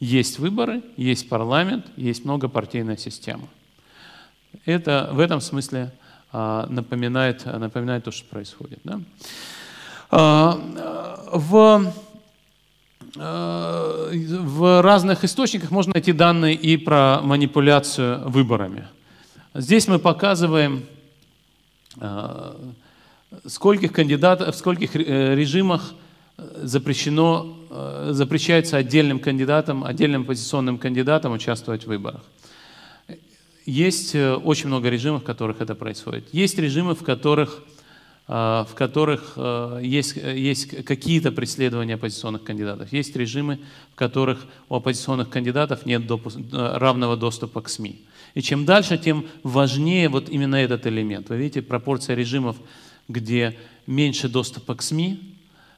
есть 0.00 0.38
выборы, 0.38 0.82
есть 0.96 1.28
парламент, 1.28 1.86
есть 1.96 2.24
многопартийная 2.24 2.96
система. 2.96 3.46
Это 4.64 5.10
в 5.12 5.20
этом 5.20 5.42
смысле 5.42 5.92
а, 6.32 6.66
напоминает, 6.70 7.44
напоминает 7.44 8.04
то, 8.04 8.10
что 8.10 8.26
происходит. 8.26 8.80
Да? 8.84 9.00
А, 10.10 11.28
в, 11.30 11.92
а, 13.18 14.10
в 14.12 14.82
разных 14.82 15.24
источниках 15.24 15.70
можно 15.70 15.92
найти 15.92 16.12
данные 16.12 16.54
и 16.54 16.78
про 16.78 17.20
манипуляцию 17.22 18.30
выборами. 18.30 18.88
Здесь 19.52 19.88
мы 19.88 19.98
показываем, 19.98 20.86
скольких 23.46 23.92
кандидатов, 23.92 24.54
в 24.54 24.58
скольких 24.58 24.96
э, 24.96 25.34
режимах 25.34 25.94
запрещено, 26.36 27.56
запрещается 28.10 28.76
отдельным 28.76 29.20
кандидатам, 29.20 29.84
отдельным 29.84 30.22
оппозиционным 30.22 30.78
кандидатам 30.78 31.32
участвовать 31.32 31.84
в 31.84 31.86
выборах. 31.86 32.22
Есть 33.66 34.14
э, 34.14 34.34
очень 34.34 34.66
много 34.66 34.90
режимов, 34.90 35.22
в 35.22 35.24
которых 35.24 35.60
это 35.60 35.74
происходит. 35.74 36.26
Есть 36.32 36.58
режимы, 36.58 36.94
в 36.94 37.02
которых, 37.02 37.62
э, 38.28 38.32
в 38.32 38.74
которых 38.74 39.32
э, 39.36 39.80
есть, 39.82 40.16
есть 40.16 40.84
какие-то 40.84 41.32
преследования 41.32 41.94
оппозиционных 41.94 42.44
кандидатов. 42.44 42.92
Есть 42.92 43.16
режимы, 43.16 43.60
в 43.92 43.94
которых 43.94 44.44
у 44.68 44.76
оппозиционных 44.76 45.30
кандидатов 45.30 45.86
нет 45.86 46.06
допуск, 46.06 46.38
равного 46.52 47.16
доступа 47.16 47.62
к 47.62 47.70
СМИ. 47.70 48.02
И 48.34 48.42
чем 48.42 48.66
дальше, 48.66 48.98
тем 48.98 49.26
важнее 49.42 50.10
вот 50.10 50.28
именно 50.28 50.56
этот 50.56 50.86
элемент. 50.86 51.30
Вы 51.30 51.38
видите, 51.38 51.62
пропорция 51.62 52.16
режимов, 52.16 52.56
где 53.08 53.56
меньше 53.86 54.28
доступа 54.28 54.74
к 54.74 54.82
СМИ, 54.82 55.30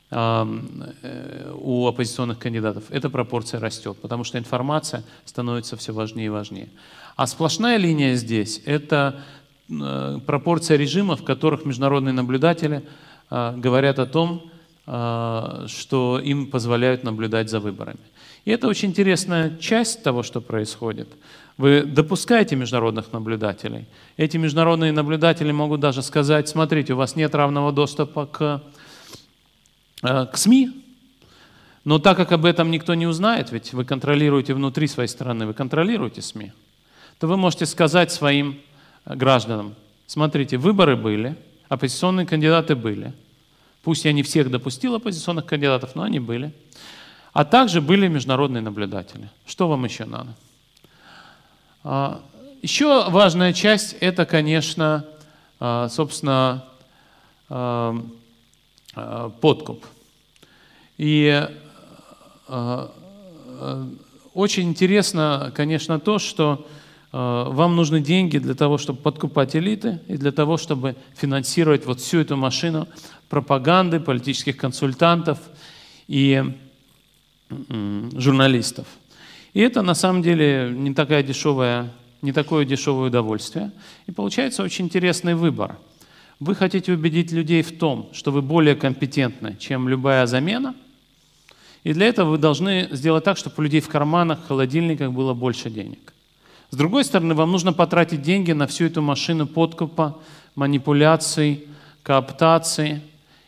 у 0.08 1.86
оппозиционных 1.88 2.38
кандидатов, 2.38 2.84
эта 2.90 3.10
пропорция 3.10 3.58
растет, 3.58 3.96
потому 4.00 4.22
что 4.22 4.38
информация 4.38 5.02
становится 5.24 5.76
все 5.76 5.92
важнее 5.92 6.26
и 6.26 6.28
важнее. 6.28 6.68
А 7.16 7.26
сплошная 7.26 7.78
линия 7.78 8.14
здесь– 8.14 8.60
это 8.66 9.22
э, 9.70 10.20
пропорция 10.26 10.76
режимов, 10.76 11.22
в 11.22 11.24
которых 11.24 11.64
международные 11.64 12.12
наблюдатели 12.12 12.82
э, 13.30 13.54
говорят 13.56 13.98
о 13.98 14.04
том, 14.04 14.50
э, 14.86 15.64
что 15.66 16.20
им 16.22 16.50
позволяют 16.50 17.04
наблюдать 17.04 17.48
за 17.48 17.58
выборами. 17.58 17.98
И 18.44 18.50
это 18.50 18.68
очень 18.68 18.90
интересная 18.90 19.56
часть 19.56 20.02
того, 20.02 20.22
что 20.22 20.42
происходит. 20.42 21.08
Вы 21.58 21.84
допускаете 21.84 22.54
международных 22.54 23.12
наблюдателей. 23.12 23.86
Эти 24.18 24.36
международные 24.36 24.92
наблюдатели 24.92 25.52
могут 25.52 25.80
даже 25.80 26.02
сказать, 26.02 26.48
смотрите, 26.48 26.92
у 26.92 26.96
вас 26.96 27.16
нет 27.16 27.34
равного 27.34 27.72
доступа 27.72 28.26
к, 28.26 28.62
к 30.02 30.36
СМИ, 30.36 30.70
но 31.84 31.98
так 31.98 32.16
как 32.16 32.32
об 32.32 32.44
этом 32.44 32.70
никто 32.70 32.94
не 32.94 33.06
узнает, 33.06 33.52
ведь 33.52 33.72
вы 33.72 33.84
контролируете 33.84 34.52
внутри 34.54 34.86
своей 34.86 35.08
страны, 35.08 35.46
вы 35.46 35.54
контролируете 35.54 36.20
СМИ, 36.20 36.52
то 37.20 37.26
вы 37.26 37.36
можете 37.36 37.64
сказать 37.64 38.12
своим 38.12 38.60
э, 39.04 39.14
гражданам, 39.14 39.76
смотрите, 40.06 40.58
выборы 40.58 40.96
были, 40.96 41.36
оппозиционные 41.68 42.26
кандидаты 42.26 42.74
были. 42.74 43.14
Пусть 43.82 44.04
я 44.04 44.12
не 44.12 44.24
всех 44.24 44.50
допустил 44.50 44.96
оппозиционных 44.96 45.46
кандидатов, 45.46 45.94
но 45.94 46.02
они 46.02 46.18
были. 46.18 46.52
А 47.32 47.44
также 47.44 47.80
были 47.80 48.08
международные 48.08 48.62
наблюдатели. 48.62 49.30
Что 49.46 49.68
вам 49.68 49.84
еще 49.84 50.06
надо? 50.06 50.34
А, 51.88 52.20
еще 52.62 53.08
важная 53.10 53.52
часть– 53.52 53.92
это, 54.00 54.26
конечно, 54.26 55.04
а, 55.60 55.88
собственно, 55.88 56.64
а, 57.48 58.02
подкуп. 59.40 59.86
И 60.98 61.48
очень 64.34 64.68
интересно, 64.68 65.52
конечно, 65.54 66.00
то, 66.00 66.18
что 66.18 66.66
вам 67.12 67.76
нужны 67.76 68.00
деньги 68.00 68.38
для 68.38 68.54
того, 68.54 68.78
чтобы 68.78 69.00
подкупать 69.00 69.54
элиты 69.54 70.00
и 70.08 70.16
для 70.16 70.32
того, 70.32 70.56
чтобы 70.56 70.96
финансировать 71.14 71.84
вот 71.86 72.00
всю 72.00 72.20
эту 72.20 72.36
машину 72.36 72.88
пропаганды, 73.28 74.00
политических 74.00 74.56
консультантов 74.56 75.38
и 76.08 76.42
журналистов. 77.50 78.86
И 79.56 79.60
это 79.60 79.80
на 79.80 79.94
самом 79.94 80.20
деле 80.20 80.70
не, 80.70 80.92
такая 80.92 81.22
дешевая, 81.22 81.90
не 82.20 82.32
такое 82.32 82.66
дешевое 82.66 83.08
удовольствие. 83.08 83.72
И 84.06 84.12
получается 84.12 84.62
очень 84.62 84.84
интересный 84.84 85.34
выбор. 85.34 85.78
Вы 86.40 86.54
хотите 86.54 86.92
убедить 86.92 87.32
людей 87.32 87.62
в 87.62 87.78
том, 87.78 88.10
что 88.12 88.32
вы 88.32 88.42
более 88.42 88.74
компетентны, 88.74 89.56
чем 89.58 89.88
любая 89.88 90.26
замена, 90.26 90.74
и 91.84 91.94
для 91.94 92.06
этого 92.06 92.32
вы 92.32 92.36
должны 92.36 92.90
сделать 92.92 93.24
так, 93.24 93.38
чтобы 93.38 93.54
у 93.56 93.62
людей 93.62 93.80
в 93.80 93.88
карманах, 93.88 94.40
в 94.40 94.48
холодильниках 94.48 95.10
было 95.12 95.32
больше 95.32 95.70
денег. 95.70 96.12
С 96.68 96.76
другой 96.76 97.06
стороны, 97.06 97.32
вам 97.32 97.50
нужно 97.50 97.72
потратить 97.72 98.20
деньги 98.20 98.52
на 98.52 98.66
всю 98.66 98.84
эту 98.84 99.00
машину 99.00 99.46
подкупа, 99.46 100.18
манипуляций, 100.54 101.64
кооптации. 102.02 103.00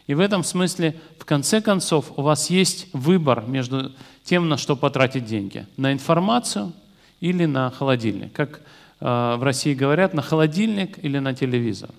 И 0.07 0.15
в 0.15 0.21
этом 0.21 0.43
смысле, 0.43 0.99
в 1.19 1.27
конце 1.27 1.61
концов, 1.61 2.13
у 2.17 2.23
вас 2.23 2.49
есть 2.49 2.87
выбор 2.95 3.45
между 3.47 3.93
тем, 4.29 4.49
на 4.49 4.59
что 4.59 4.77
потратить 4.77 5.25
деньги. 5.25 5.67
На 5.77 5.93
информацию 5.93 6.73
или 7.21 7.47
на 7.47 7.71
холодильник. 7.71 8.33
Как 8.33 8.61
э, 9.01 9.37
в 9.39 9.43
России 9.43 9.75
говорят, 9.75 10.13
на 10.13 10.23
холодильник 10.23 11.03
или 11.03 11.19
на 11.19 11.35
телевизор. 11.35 11.91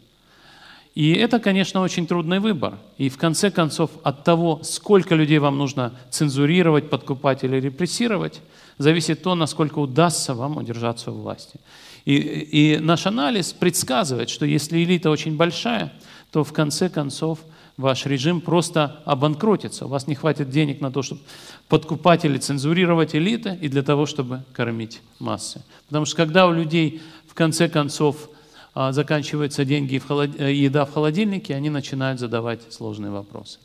И 0.94 1.14
это, 1.14 1.40
конечно, 1.40 1.82
очень 1.82 2.06
трудный 2.06 2.40
выбор. 2.40 2.78
И 3.00 3.10
в 3.10 3.18
конце 3.18 3.50
концов, 3.50 3.90
от 4.04 4.24
того, 4.24 4.60
сколько 4.64 5.16
людей 5.16 5.40
вам 5.40 5.58
нужно 5.58 5.92
цензурировать, 6.12 6.90
подкупать 6.90 7.44
или 7.44 7.60
репрессировать, 7.60 8.42
зависит 8.78 9.24
то, 9.24 9.34
насколько 9.34 9.80
удастся 9.80 10.36
вам 10.36 10.58
удержаться 10.58 11.12
у 11.12 11.16
власти. 11.16 11.60
И, 12.06 12.16
и 12.16 12.78
наш 12.80 13.08
анализ 13.08 13.54
предсказывает, 13.54 14.30
что 14.30 14.46
если 14.46 14.84
элита 14.84 15.10
очень 15.10 15.36
большая, 15.36 15.92
то 16.32 16.44
в 16.44 16.54
конце 16.54 16.90
концов 16.90 17.40
ваш 17.80 18.06
режим 18.06 18.42
просто 18.42 19.02
обанкротится. 19.06 19.86
У 19.86 19.88
вас 19.88 20.06
не 20.06 20.14
хватит 20.14 20.50
денег 20.50 20.82
на 20.82 20.92
то, 20.92 21.02
чтобы 21.02 21.22
подкупать 21.70 22.26
или 22.26 22.38
цензурировать 22.38 23.16
элиты, 23.16 23.58
и 23.62 23.70
для 23.70 23.84
того, 23.84 24.06
чтобы 24.06 24.44
кормить 24.52 25.00
массы. 25.20 25.64
Потому 25.88 26.06
что 26.06 26.18
когда 26.18 26.46
у 26.48 26.52
людей 26.52 27.02
в 27.26 27.34
конце 27.34 27.70
концов 27.70 28.30
а, 28.76 28.92
заканчиваются 28.92 29.64
деньги 29.64 29.96
и. 29.96 30.02
Э, 30.38 30.54
еда 30.54 30.84
в 30.84 30.94
холодильнике, 30.94 31.56
они 31.56 31.70
начинают 31.70 32.20
задавать 32.20 32.60
сложные 32.70 33.12
вопросы. 33.12 33.60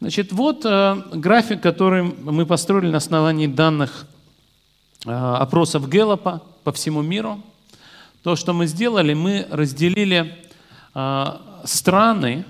Значит, 0.00 0.30
вот 0.30 0.64
э, 0.64 1.02
график, 1.14 1.60
который 1.60 2.04
мы 2.04 2.46
построили 2.46 2.92
на 2.92 2.98
основании 2.98 3.48
данных 3.48 4.06
э, 5.04 5.10
опросов 5.10 5.88
Гэллопа 5.88 6.42
по 6.62 6.70
всему 6.70 7.02
миру. 7.02 7.42
То, 8.22 8.36
что 8.36 8.52
мы 8.52 8.66
сделали, 8.66 9.14
мы 9.14 9.46
разделили 9.50 10.34
страны 11.64 12.46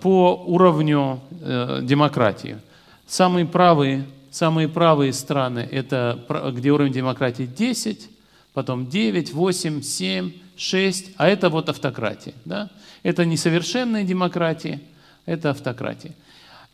по 0.00 0.44
уровню 0.46 1.20
э, 1.40 1.80
демократии. 1.82 2.58
Самые 3.06 3.46
правые, 3.46 4.06
самые 4.30 4.68
правые 4.68 5.12
страны– 5.12 5.60
это 5.70 6.18
где 6.52 6.70
уровень 6.70 6.92
демократии 6.92 7.44
10, 7.44 8.10
потом 8.52 8.88
9, 8.88 9.32
8, 9.32 9.82
7, 9.82 10.32
6, 10.56 11.10
а 11.16 11.28
это 11.28 11.48
вот 11.48 11.68
автократия. 11.68 12.34
Да? 12.44 12.70
Это 13.02 13.24
несовершенные 13.24 14.04
демократии– 14.04 14.80
это 15.26 15.50
автократия. 15.50 16.12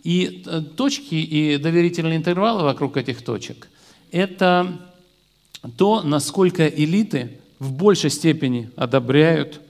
И 0.02 0.42
э, 0.46 0.62
точки 0.62 1.14
и 1.14 1.58
доверительные 1.58 2.16
интервалы 2.16 2.62
вокруг 2.62 2.96
этих 2.96 3.22
точек– 3.22 3.68
это 4.12 4.80
то, 5.76 6.02
насколько 6.02 6.66
элиты 6.66 7.38
в 7.58 7.72
большей 7.72 8.10
степени 8.10 8.70
одобряют 8.76 9.60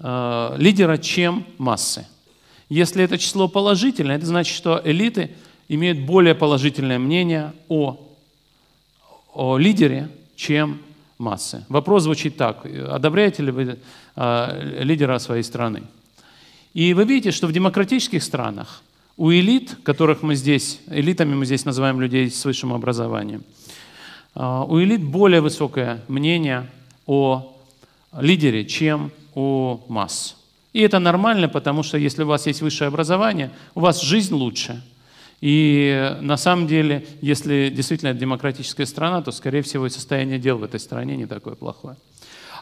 э, 0.00 0.54
лидера, 0.58 0.98
чем 0.98 1.46
массы. 1.58 2.06
Если 2.74 3.04
это 3.04 3.18
число 3.18 3.46
положительное, 3.46 4.16
это 4.16 4.26
значит, 4.26 4.56
что 4.56 4.82
элиты 4.84 5.30
имеют 5.68 6.00
более 6.00 6.34
положительное 6.34 6.98
мнение 6.98 7.52
о, 7.68 8.00
о 9.32 9.58
лидере, 9.58 10.08
чем 10.34 10.80
массы. 11.16 11.64
Вопрос 11.68 12.02
звучит 12.02 12.36
так. 12.36 12.66
Одобряете 12.66 13.44
ли 13.44 13.52
вы 13.52 13.78
э, 14.16 14.80
лидера 14.82 15.20
своей 15.20 15.44
страны? 15.44 15.84
И 16.72 16.94
вы 16.94 17.04
видите, 17.04 17.30
что 17.30 17.46
в 17.46 17.52
демократических 17.52 18.24
странах 18.24 18.82
у 19.16 19.30
элит, 19.30 19.76
которых 19.84 20.22
мы 20.22 20.34
здесь, 20.34 20.80
элитами 20.88 21.36
мы 21.36 21.46
здесь 21.46 21.64
называем 21.64 22.00
людей 22.00 22.28
с 22.28 22.44
высшим 22.44 22.72
образованием, 22.72 23.44
а, 24.34 24.64
у 24.64 24.80
элит 24.82 25.00
более 25.00 25.40
высокое 25.40 26.02
мнение 26.08 26.68
о 27.06 27.56
лидере, 28.18 28.64
чем 28.64 29.12
у 29.36 29.78
масс. 29.86 30.34
И 30.74 30.80
это 30.80 30.98
нормально, 30.98 31.48
потому 31.48 31.82
что 31.84 31.96
если 31.96 32.24
у 32.24 32.26
вас 32.26 32.46
есть 32.46 32.60
высшее 32.60 32.88
образование, 32.88 33.50
у 33.74 33.80
вас 33.80 34.02
жизнь 34.02 34.34
лучше. 34.34 34.82
И 35.40 36.16
на 36.20 36.36
самом 36.36 36.66
деле, 36.66 37.06
если 37.20 37.72
действительно 37.74 38.10
это 38.10 38.18
демократическая 38.18 38.84
страна, 38.84 39.22
то, 39.22 39.30
скорее 39.30 39.62
всего, 39.62 39.86
и 39.86 39.90
состояние 39.90 40.40
дел 40.40 40.58
в 40.58 40.64
этой 40.64 40.80
стране 40.80 41.16
не 41.16 41.26
такое 41.26 41.54
плохое. 41.54 41.96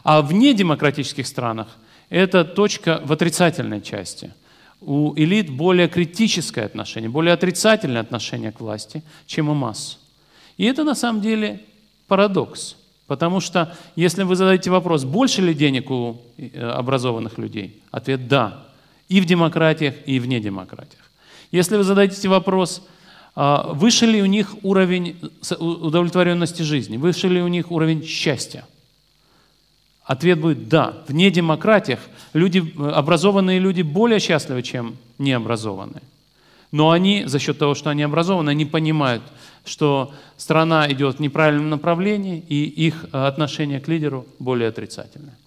А 0.03 0.21
в 0.21 0.31
недемократических 0.31 1.25
странах 1.25 1.67
это 2.09 2.45
точка 2.45 3.01
в 3.03 3.11
отрицательной 3.11 3.81
части. 3.81 4.31
У 4.79 5.13
элит 5.15 5.49
более 5.49 5.87
критическое 5.87 6.65
отношение, 6.65 7.09
более 7.09 7.33
отрицательное 7.33 8.01
отношение 8.01 8.51
к 8.51 8.59
власти, 8.59 9.01
чем 9.25 9.49
у 9.49 9.55
масс. 9.55 9.97
И 10.57 10.65
это 10.65 10.83
на 10.83 10.93
самом 10.93 11.21
деле 11.21 11.61
парадокс. 12.07 12.75
Потому 13.07 13.39
что 13.39 13.75
если 13.95 14.23
вы 14.23 14.35
задаете 14.35 14.71
вопрос, 14.71 15.03
больше 15.03 15.41
ли 15.41 15.53
денег 15.53 15.91
у 15.91 16.21
э, 16.37 16.59
образованных 16.69 17.37
людей, 17.37 17.81
ответ 17.91 18.27
«да». 18.27 18.65
И 19.09 19.19
в 19.19 19.25
демократиях, 19.25 19.95
и 20.05 20.19
в 20.19 20.27
недемократиях. 20.27 21.11
Если 21.51 21.75
вы 21.77 21.83
зададите 21.83 22.29
вопрос, 22.29 22.81
а, 23.35 23.73
выше 23.73 24.05
ли 24.05 24.21
у 24.21 24.25
них 24.25 24.55
уровень 24.63 25.17
удовлетворенности 25.59 26.63
жизни, 26.63 26.97
выше 26.97 27.27
ли 27.27 27.41
у 27.41 27.47
них 27.47 27.69
уровень 27.69 28.03
счастья, 28.05 28.65
Ответ 30.03 30.39
будет 30.39 30.67
«да». 30.67 30.93
В 31.07 31.13
недемократиях 31.13 31.99
люди, 32.33 32.73
образованные 32.77 33.59
люди 33.59 33.81
более 33.81 34.19
счастливы, 34.19 34.61
чем 34.61 34.97
необразованные. 35.17 36.03
Но 36.71 36.91
они, 36.91 37.23
за 37.25 37.39
счет 37.39 37.57
того, 37.57 37.73
что 37.73 37.89
они 37.89 38.03
образованы, 38.03 38.49
они 38.49 38.65
понимают, 38.65 39.23
что 39.65 40.13
страна 40.37 40.91
идет 40.91 41.17
в 41.17 41.19
неправильном 41.19 41.69
направлении, 41.69 42.43
и 42.47 42.63
их 42.65 43.05
отношение 43.11 43.79
к 43.79 43.87
лидеру 43.87 44.25
более 44.39 44.69
отрицательное. 44.69 45.37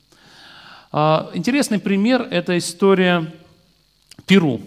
А, 0.93 1.31
интересный 1.35 1.79
пример– 1.79 2.27
это 2.31 2.57
история 2.57 3.33
Перу. 4.27 4.61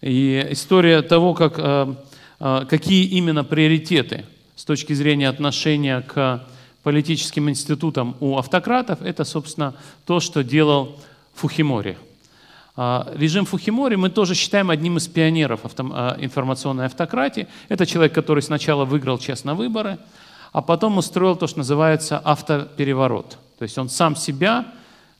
И 0.00 0.46
история 0.50 1.02
того, 1.02 1.34
как, 1.34 1.54
а, 1.58 1.96
а, 2.38 2.64
какие 2.64 3.06
именно 3.06 3.44
приоритеты 3.44 4.24
с 4.56 4.64
точки 4.64 4.92
зрения 4.92 5.28
отношения 5.28 6.00
к 6.00 6.46
политическим 6.82 7.48
институтом 7.50 8.16
у 8.20 8.38
автократов, 8.38 9.02
это, 9.02 9.24
собственно, 9.24 9.74
то, 10.06 10.20
что 10.20 10.42
делал 10.42 11.00
Фухимори. 11.34 11.96
А, 12.74 13.12
режим 13.14 13.44
Фухимори 13.44 13.96
мы 13.96 14.08
тоже 14.08 14.34
считаем 14.34 14.70
одним 14.70 14.96
из 14.96 15.06
пионеров 15.06 15.60
а, 15.64 16.16
информационной 16.18 16.86
автократии. 16.86 17.46
Это 17.68 17.84
человек, 17.84 18.14
который 18.14 18.42
сначала 18.42 18.84
выиграл 18.84 19.18
честно 19.18 19.54
выборы, 19.54 19.98
а 20.52 20.62
потом 20.62 20.96
устроил 20.96 21.36
то, 21.36 21.46
что 21.46 21.58
называется 21.58 22.18
автопереворот. 22.18 23.38
То 23.58 23.62
есть 23.64 23.76
он 23.76 23.90
сам 23.90 24.16
себя 24.16 24.66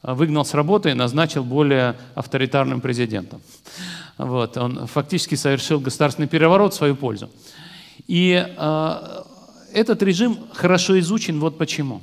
а, 0.03 0.14
выгнал 0.14 0.46
с 0.46 0.55
работы 0.55 0.90
и 0.90 0.94
назначил 0.94 1.44
более 1.44 1.96
авторитарным 2.14 2.80
президентом. 2.80 3.42
Вот. 4.16 4.57
Он 4.57 4.86
фактически 4.86 5.34
совершил 5.34 5.78
государственный 5.78 6.28
переворот 6.28 6.72
в 6.72 6.76
свою 6.76 6.96
пользу. 6.96 7.30
И 8.07 8.46
этот 9.72 10.03
режим 10.03 10.38
хорошо 10.53 10.98
изучен 10.98 11.40
вот 11.40 11.57
почему. 11.57 12.03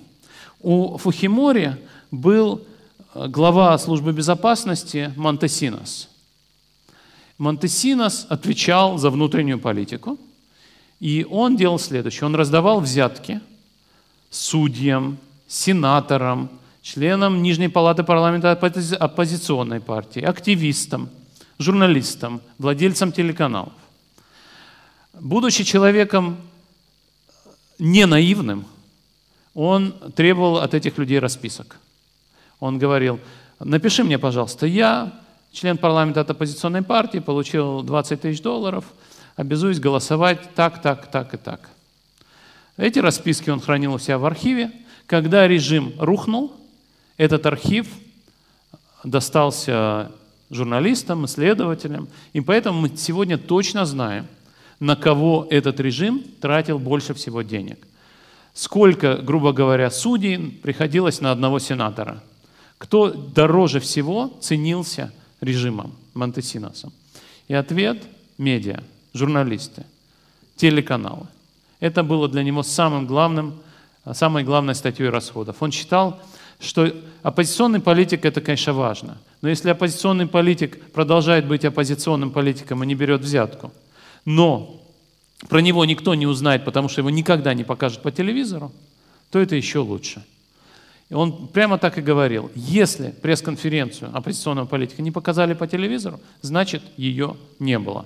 У 0.61 0.97
Фухимори 0.97 1.75
был 2.11 2.61
э, 2.61 2.78
глава 3.27 3.77
службы 3.77 4.13
безопасности 4.13 5.13
Монтесинос. 5.17 6.07
Монтесинос 7.37 8.25
отвечал 8.29 8.97
за 8.97 9.09
внутреннюю 9.09 9.59
политику, 9.59 10.17
и 10.99 11.25
он 11.29 11.57
делал 11.57 11.79
следующее. 11.79 12.25
Он 12.25 12.35
раздавал 12.35 12.79
взятки 12.79 13.41
судьям, 14.29 15.17
сенаторам, 15.47 16.49
членам 16.81 17.41
Нижней 17.41 17.67
палаты 17.67 18.03
парламента 18.03 18.51
оппозиционной 18.51 19.81
партии, 19.81 20.21
активистам, 20.21 21.09
журналистам, 21.57 22.41
владельцам 22.57 23.11
телеканалов. 23.11 23.73
Будучи 25.13 25.63
человеком 25.63 26.37
не 27.79 28.05
наивным, 28.05 28.65
он 29.53 29.93
требовал 30.15 30.57
от 30.57 30.73
этих 30.73 30.97
людей 30.97 31.19
расписок. 31.19 31.77
Он 32.59 32.77
говорил, 32.77 33.19
напиши 33.59 34.03
мне, 34.03 34.17
пожалуйста, 34.17 34.65
я, 34.65 35.13
член 35.51 35.77
парламента 35.77 36.21
от 36.21 36.29
оппозиционной 36.29 36.81
партии, 36.81 37.19
получил 37.19 37.81
20 37.83 38.21
тысяч 38.21 38.41
долларов, 38.41 38.85
обязуюсь 39.35 39.79
голосовать 39.79 40.53
так, 40.55 40.81
так, 40.81 41.09
так 41.11 41.33
и 41.33 41.37
так. 41.37 41.69
Эти 42.77 42.99
расписки 42.99 43.49
он 43.49 43.59
хранил 43.59 43.93
у 43.93 43.99
себя 43.99 44.17
в 44.17 44.25
архиве. 44.25 44.71
Когда 45.05 45.47
режим 45.47 45.93
рухнул, 45.97 46.53
этот 47.17 47.45
архив 47.45 47.87
достался 49.03 50.11
журналистам, 50.49 51.25
исследователям, 51.25 52.07
и 52.33 52.41
поэтому 52.41 52.81
мы 52.81 52.95
сегодня 52.95 53.37
точно 53.37 53.85
знаем– 53.85 54.27
на 54.79 54.95
кого 54.95 55.45
этот 55.49 55.79
режим 55.79 56.23
тратил 56.39 56.79
больше 56.79 57.13
всего 57.13 57.41
денег. 57.41 57.85
Сколько, 58.53 59.17
грубо 59.17 59.51
говоря, 59.53 59.91
судей 59.91 60.37
приходилось 60.63 61.21
на 61.21 61.31
одного 61.31 61.59
сенатора? 61.59 62.23
Кто 62.79 63.11
дороже 63.11 63.79
всего 63.79 64.33
ценился 64.41 65.11
режимом 65.41 65.93
Монтесиносом? 66.15 66.91
И 67.47 67.53
ответ– 67.53 68.03
медиа, 68.39 68.81
журналисты, 69.13 69.85
телеканалы. 70.55 71.27
Это 71.79 72.01
было 72.01 72.27
для 72.27 72.41
него 72.41 72.63
самым 72.63 73.05
главным, 73.05 73.53
самой 74.13 74.43
главной 74.43 74.73
статьей 74.73 75.09
расходов. 75.09 75.57
Он 75.61 75.71
считал, 75.71 76.19
что 76.59 76.91
оппозиционный 77.21 77.79
политик– 77.79 78.23
это, 78.25 78.41
конечно, 78.41 78.73
важно. 78.73 79.19
Но 79.43 79.49
если 79.49 79.69
оппозиционный 79.69 80.25
политик 80.25 80.91
продолжает 80.91 81.47
быть 81.47 81.63
оппозиционным 81.63 82.31
политиком 82.31 82.83
и 82.83 82.87
не 82.87 82.95
берет 82.95 83.21
взятку– 83.21 83.71
но 84.25 84.79
про 85.47 85.59
него 85.59 85.85
никто 85.85 86.13
не 86.15 86.27
узнает, 86.27 86.65
потому 86.65 86.89
что 86.89 87.01
его 87.01 87.09
никогда 87.09 87.53
не 87.53 87.63
покажут 87.63 88.01
по 88.01 88.11
телевизору, 88.11 88.71
то 89.31 89.39
это 89.39 89.55
еще 89.55 89.79
лучше. 89.79 90.23
И 91.09 91.13
он 91.15 91.47
прямо 91.47 91.77
так 91.79 91.97
и 91.97 92.01
говорил, 92.01 92.51
если 92.55 93.09
пресс-конференцию 93.09 94.11
оппозиционного 94.15 94.67
политика 94.67 95.01
не 95.01 95.11
показали 95.11 95.53
по 95.53 95.67
телевизору, 95.67 96.19
значит 96.41 96.83
ее 96.97 97.35
не 97.57 97.79
было. 97.79 98.05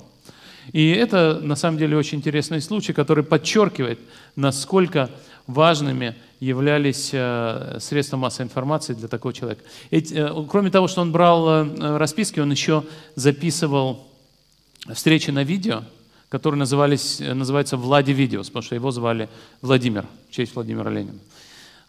И 0.72 0.92
это 0.92 1.40
на 1.42 1.58
самом 1.58 1.78
деле 1.78 1.98
очень 1.98 2.20
интересный 2.20 2.62
случай, 2.62 2.94
который 2.94 3.26
подчеркивает, 3.26 4.00
насколько 4.38 5.10
важными 5.48 6.16
являлись 6.40 7.10
э, 7.12 7.78
средства 7.82 8.16
массовой 8.16 8.46
информации 8.46 8.94
для 8.94 9.10
такого 9.10 9.34
человека. 9.34 9.64
Эти, 9.92 10.26
кроме 10.50 10.72
того, 10.72 10.88
что 10.88 11.02
он 11.02 11.12
брал 11.12 11.48
э, 11.50 11.98
расписки, 11.98 12.40
он 12.40 12.52
еще 12.52 12.86
записывал 13.16 14.08
встречи 14.94 15.32
на 15.32 15.44
видео, 15.44 15.84
который 16.30 16.56
назывались, 16.56 17.20
называется 17.20 17.76
Влади 17.76 18.12
Видеос, 18.12 18.48
потому 18.48 18.64
что 18.64 18.76
его 18.76 18.92
звали 18.92 19.28
Владимир, 19.62 20.06
в 20.30 20.34
честь 20.34 20.56
Владимира 20.56 20.90
Ленина. 20.90 21.20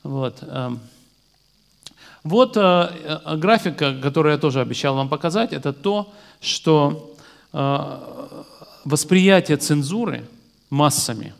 Вот, 0.03 0.39
эм. 0.43 0.81
Вот 2.25 2.57
э, 2.57 2.61
э, 2.61 3.37
графика, 3.37 3.95
которую 4.03 4.33
я 4.33 4.39
тоже 4.39 4.61
обещал 4.61 4.97
вам 4.97 5.09
показать, 5.09 5.53
это 5.53 5.72
то, 5.72 6.12
что 6.41 7.11
восприятие 8.85 9.57
цензуры 9.59 10.25
массами 10.70 11.33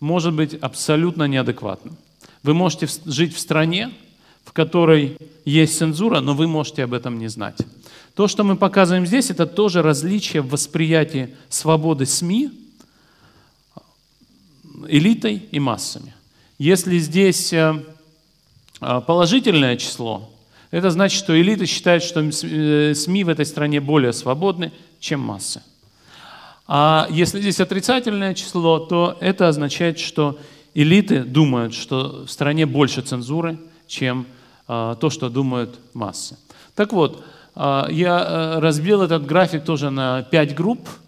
может 0.00 0.34
быть 0.34 0.52
абсолютно 0.52 1.24
неадекватным. 1.24 1.96
Вы 2.42 2.52
можете 2.52 2.86
жить 3.06 3.34
в 3.34 3.38
стране, 3.38 3.90
в 4.44 4.52
которой 4.52 5.16
есть 5.46 5.78
цензура, 5.78 6.20
но 6.20 6.34
вы 6.34 6.46
можете 6.46 6.84
об 6.84 6.92
этом 6.92 7.18
не 7.18 7.28
знать. 7.28 7.56
То, 8.14 8.28
что 8.28 8.44
мы 8.44 8.56
показываем 8.56 9.06
здесь, 9.06 9.30
это 9.30 9.46
тоже 9.46 9.80
различие 9.80 10.42
в 10.42 10.50
восприятии 10.50 11.34
свободы 11.48 12.04
СМИ 12.04 12.50
элитой 14.88 15.48
и 15.50 15.58
массами. 15.58 16.14
Если 16.58 16.98
здесь 16.98 17.52
э, 17.52 17.56
э, 17.56 17.93
положительное 19.06 19.76
число, 19.76 20.30
это 20.70 20.90
значит, 20.90 21.18
что 21.18 21.40
элиты 21.40 21.66
считают, 21.66 22.02
что 22.02 22.20
э, 22.20 22.94
СМИ 22.94 23.24
в 23.24 23.28
этой 23.28 23.46
стране 23.46 23.80
более 23.80 24.12
свободны, 24.12 24.72
чем 24.98 25.20
массы. 25.20 25.62
А 26.66 27.06
если 27.10 27.40
здесь 27.40 27.60
отрицательное 27.60 28.34
число, 28.34 28.78
то 28.78 29.16
это 29.20 29.48
означает, 29.48 29.98
что 29.98 30.38
элиты 30.74 31.22
думают, 31.22 31.74
что 31.74 32.24
в 32.26 32.30
стране 32.30 32.66
больше 32.66 33.02
цензуры, 33.02 33.58
чем 33.86 34.26
то, 34.66 35.10
что 35.10 35.28
думают 35.28 35.78
массы. 35.92 36.38
Так 36.74 36.94
вот, 36.94 37.22
я 37.54 38.54
разбил 38.60 39.02
этот 39.02 39.26
график 39.26 39.62
тоже 39.64 39.90
на 39.90 40.22
пять 40.22 40.54
групп– 40.54 40.88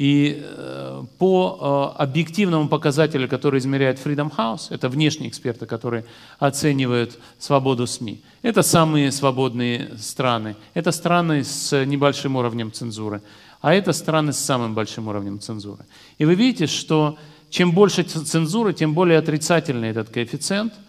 и 0.00 0.42
э, 0.42 1.04
по 1.18 1.94
э, 1.98 2.02
объективному 2.02 2.68
показателю, 2.68 3.28
который 3.28 3.58
измеряет 3.58 3.98
Freedom 3.98 4.34
House, 4.34 4.68
это 4.70 4.88
внешние 4.88 5.28
эксперты, 5.28 5.66
которые 5.66 6.06
оценивают 6.38 7.18
свободу 7.38 7.86
СМИ, 7.86 8.22
это 8.40 8.62
самые 8.62 9.12
свободные 9.12 9.90
страны. 9.98 10.56
Это 10.72 10.90
страны 10.90 11.44
с 11.44 11.84
небольшим 11.84 12.36
уровнем 12.36 12.72
цензуры, 12.72 13.20
а 13.60 13.74
это 13.74 13.92
страны 13.92 14.32
с 14.32 14.38
самым 14.38 14.74
большим 14.74 15.08
уровнем 15.08 15.38
цензуры. 15.38 15.84
И 16.16 16.24
вы 16.24 16.34
видите, 16.34 16.66
что 16.66 17.18
чем 17.50 17.72
больше 17.72 18.02
цензуры, 18.02 18.72
тем 18.72 18.94
более 18.94 19.18
отрицательный 19.18 19.90
этот 19.90 20.08
коэффициент– 20.08 20.72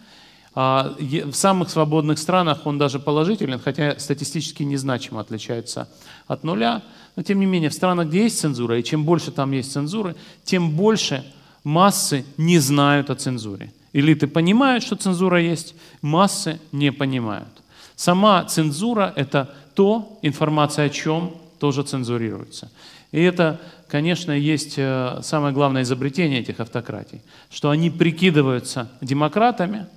а, 0.54 0.96
в 1.00 1.34
самых 1.34 1.70
свободных 1.70 2.20
странах 2.20 2.66
он 2.66 2.78
даже 2.78 3.00
положителен, 3.00 3.58
хотя 3.58 3.98
статистически 3.98 4.64
незначимо 4.64 5.22
отличается 5.22 5.88
от 6.28 6.44
нуля. 6.44 6.84
Но 7.16 7.24
тем 7.24 7.40
не 7.40 7.46
менее, 7.46 7.70
в 7.70 7.74
странах, 7.74 8.08
где 8.08 8.24
есть 8.24 8.40
цензура, 8.40 8.78
и 8.78 8.84
чем 8.84 9.04
больше 9.04 9.32
там 9.32 9.52
есть 9.52 9.72
цензуры, 9.72 10.16
тем 10.44 10.72
больше 10.72 11.24
массы 11.64 12.26
не 12.38 12.60
знают 12.60 13.10
о 13.10 13.16
цензуре. 13.16 13.72
Элиты 13.94 14.28
понимают, 14.28 14.84
что 14.84 14.96
цензура 14.96 15.42
есть, 15.42 15.76
массы 16.02 16.60
не 16.72 16.92
понимают. 16.92 17.50
Сама 17.96 18.44
цензура– 18.46 19.14
это 19.16 19.54
то, 19.76 20.18
информация 20.22 20.86
о 20.86 20.90
чем 20.90 21.36
тоже 21.60 21.84
цензурируется. 21.84 22.72
И 23.12 23.22
это, 23.22 23.60
конечно, 23.88 24.32
есть 24.32 24.76
э, 24.78 25.20
самое 25.22 25.54
главное 25.54 25.84
изобретение 25.84 26.40
этих 26.40 26.60
автократий, 26.62 27.22
что 27.50 27.70
они 27.70 27.90
прикидываются 27.90 28.90
демократами– 29.02 29.88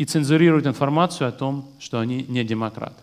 и 0.00 0.06
цензурируют 0.06 0.66
информацию 0.66 1.28
о 1.28 1.32
том, 1.32 1.68
что 1.78 2.00
они 2.00 2.24
не 2.26 2.42
демократы. 2.42 3.02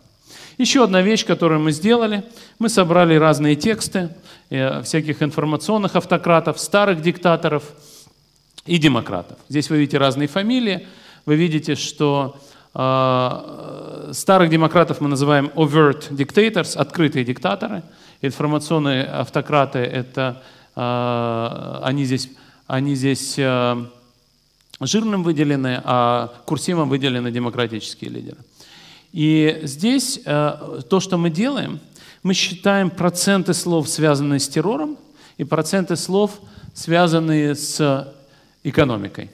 Еще 0.58 0.84
одна 0.84 1.04
вещь, 1.04 1.24
которую 1.24 1.60
мы 1.60 1.72
сделали, 1.72 2.24
мы 2.58 2.70
собрали 2.70 3.14
разные 3.14 3.56
тексты 3.56 4.10
э, 4.50 4.82
всяких 4.82 5.22
информационных 5.22 5.96
автократов, 5.96 6.60
старых 6.60 7.02
диктаторов 7.02 7.64
и 8.66 8.80
демократов. 8.80 9.38
Здесь 9.50 9.70
вы 9.70 9.78
видите 9.78 10.00
разные 10.00 10.28
фамилии, 10.28 10.88
вы 11.28 11.36
видите, 11.36 11.76
что 11.76 12.38
э, 12.74 14.10
старых 14.14 14.50
демократов 14.50 15.00
мы 15.00 15.10
называем 15.10 15.52
overt 15.56 16.10
dictators, 16.10 16.76
открытые 16.76 17.24
диктаторы, 17.24 17.84
информационные 18.24 19.04
автократы 19.04 19.78
это 19.78 20.42
э, 20.76 21.80
они 21.84 22.04
здесь, 22.06 22.32
они 22.66 22.96
здесь 22.96 23.36
жирным 24.80 25.24
выделены, 25.24 25.82
а 25.84 26.34
курсивом 26.46 26.90
выделены 26.90 27.30
демократические 27.30 28.10
лидеры. 28.10 28.38
И 29.14 29.62
здесь 29.64 30.20
э, 30.26 30.82
то, 30.90 31.00
что 31.00 31.18
мы 31.18 31.30
делаем, 31.30 31.80
мы 32.24 32.34
считаем 32.34 32.90
проценты 32.90 33.54
слов, 33.54 33.88
связанные 33.88 34.40
с 34.40 34.48
террором, 34.48 34.98
и 35.38 35.44
проценты 35.44 35.96
слов, 35.96 36.40
связанные 36.74 37.56
с 37.56 38.14
экономикой. 38.64 39.30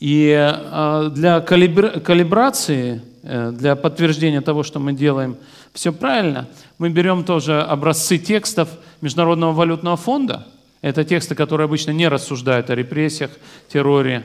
И 0.00 0.30
э, 0.32 1.10
для 1.14 1.40
калибрации, 1.40 3.02
э, 3.22 3.52
для 3.52 3.76
подтверждения 3.76 4.40
того, 4.40 4.62
что 4.62 4.78
мы 4.78 4.92
делаем 4.92 5.36
все 5.72 5.92
правильно, 5.92 6.48
мы 6.78 6.90
берем 6.90 7.24
тоже 7.24 7.62
образцы 7.62 8.18
текстов 8.18 8.68
Международного 9.00 9.52
валютного 9.52 9.96
фонда– 9.96 10.46
это 10.86 11.02
тексты, 11.02 11.34
которые 11.34 11.64
обычно 11.64 11.90
не 11.90 12.06
рассуждают 12.06 12.70
о 12.70 12.74
репрессиях, 12.76 13.32
терроре, 13.68 14.24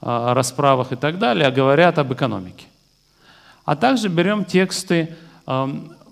расправах 0.00 0.90
и 0.90 0.96
так 0.96 1.20
далее, 1.20 1.46
а 1.46 1.52
говорят 1.52 1.98
об 1.98 2.12
экономике. 2.12 2.66
А 3.70 3.76
также 3.76 4.08
берем 4.08 4.44
тексты 4.44 5.14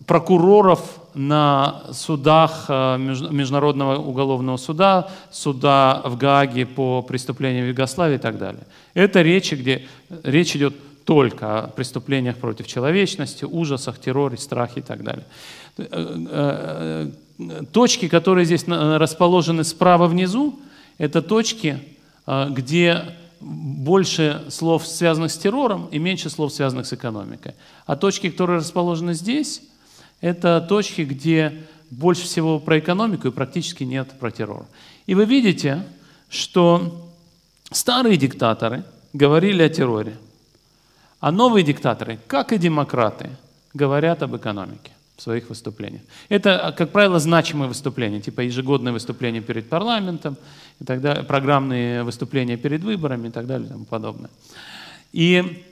прокуроров 0.07 1.01
на 1.15 1.83
судах 1.93 2.67
э, 2.69 2.99
Международного 2.99 3.97
уголовного 3.97 4.57
суда, 4.59 5.11
суда 5.33 6.01
в 6.05 6.17
Гааге 6.17 6.67
по 6.67 7.03
преступлениям 7.03 7.65
в 7.65 7.69
Югославии 7.71 8.15
и 8.15 8.19
так 8.19 8.39
далее. 8.39 8.63
Это 8.95 9.23
речи, 9.23 9.57
где 9.57 9.89
речь 10.23 10.55
идет 10.55 10.77
только 11.05 11.65
о 11.65 11.67
преступлениях 11.67 12.37
против 12.37 12.69
человечности, 12.69 13.45
ужасах, 13.45 13.99
терроре, 13.99 14.37
страхе 14.37 14.79
и 14.79 14.85
так 14.85 15.03
далее. 15.03 15.25
Э, 15.79 17.11
э, 17.41 17.63
точки, 17.73 18.07
которые 18.07 18.45
здесь 18.45 18.69
расположены 18.69 19.65
справа 19.65 20.07
внизу, 20.07 20.61
это 20.97 21.23
точки, 21.23 21.81
где 22.51 23.17
больше 23.41 24.45
слов, 24.51 24.87
связанных 24.87 25.33
с 25.33 25.39
террором, 25.39 25.87
и 25.91 25.99
меньше 25.99 26.31
слов, 26.31 26.53
связанных 26.53 26.87
с 26.87 26.93
экономикой. 26.93 27.55
А 27.87 27.97
точки, 27.97 28.31
которые 28.31 28.59
расположены 28.59 29.15
здесь, 29.15 29.63
это 30.21 30.61
точки, 30.61 31.03
где 31.03 31.67
больше 31.91 32.23
всего 32.23 32.59
про 32.59 32.79
экономику 32.79 33.29
и 33.29 33.33
практически 33.33 33.85
нет 33.85 34.11
про 34.19 34.31
террор. 34.31 34.67
И 35.07 35.15
вы 35.15 35.25
видите, 35.25 35.85
что 36.29 37.11
старые 37.71 38.17
диктаторы 38.17 38.85
говорили 39.13 39.63
о 39.63 39.69
терроре, 39.69 40.17
а 41.21 41.33
новые 41.33 41.65
диктаторы, 41.65 42.19
как 42.27 42.53
и 42.53 42.59
демократы, 42.59 43.31
говорят 43.75 44.23
об 44.23 44.37
экономике 44.37 44.93
в 45.17 45.23
своих 45.23 45.49
выступлениях. 45.49 46.03
Это, 46.29 46.75
как 46.77 46.91
правило, 46.93 47.19
значимые 47.19 47.69
выступления, 47.69 48.21
типа 48.21 48.43
ежегодные 48.43 48.93
выступления 48.93 49.41
перед 49.41 49.69
парламентом, 49.69 50.37
и 50.81 50.85
так 50.85 51.01
далее, 51.01 51.25
программные 51.25 52.03
выступления 52.03 52.57
перед 52.57 52.83
выборами 52.83 53.29
и 53.29 53.31
так 53.31 53.47
далее 53.47 53.67
и 53.67 53.71
тому 53.71 53.85
подобное. 53.85 54.31
И 55.13 55.65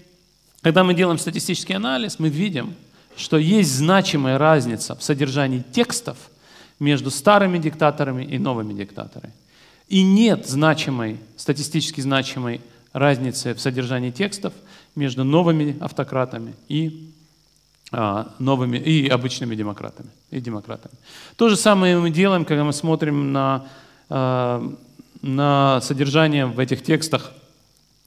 когда 0.63 0.85
мы 0.85 0.95
делаем 0.95 1.19
статистический 1.19 1.75
анализ, 1.75 2.19
мы 2.19 2.29
видим, 2.29 2.75
что 3.17 3.37
есть 3.39 3.73
значимая 3.73 4.39
разница 4.39 4.95
в 4.95 5.03
содержании 5.03 5.63
текстов 5.73 6.17
между 6.79 7.11
старыми 7.11 7.59
диктаторами 7.59 8.25
и 8.25 8.39
новыми 8.39 8.75
диктаторами. 8.75 9.33
И 9.89 10.03
нет 10.03 10.47
значимой, 10.47 11.19
статистически 11.37 12.01
значимой 12.01 12.61
разницы 12.93 13.55
в 13.55 13.61
содержании 13.61 14.11
текстов 14.11 14.53
между 14.95 15.25
новыми 15.25 15.77
автократами 15.81 16.55
и 16.69 17.13
а, 17.93 18.35
новыми 18.41 18.79
и 18.79 19.09
обычными 19.09 19.55
демократами, 19.55 20.11
и 20.33 20.41
демократами. 20.41 20.95
То 21.37 21.49
же 21.49 21.57
самое 21.57 21.99
мы 21.99 22.11
делаем, 22.11 22.45
когда 22.45 22.65
мы 22.65 22.73
смотрим 22.73 23.33
на, 23.33 23.69
а, 24.09 24.77
на 25.27 25.81
содержание 25.81 26.47
в 26.47 26.59
этих 26.59 26.83
текстах 26.83 27.33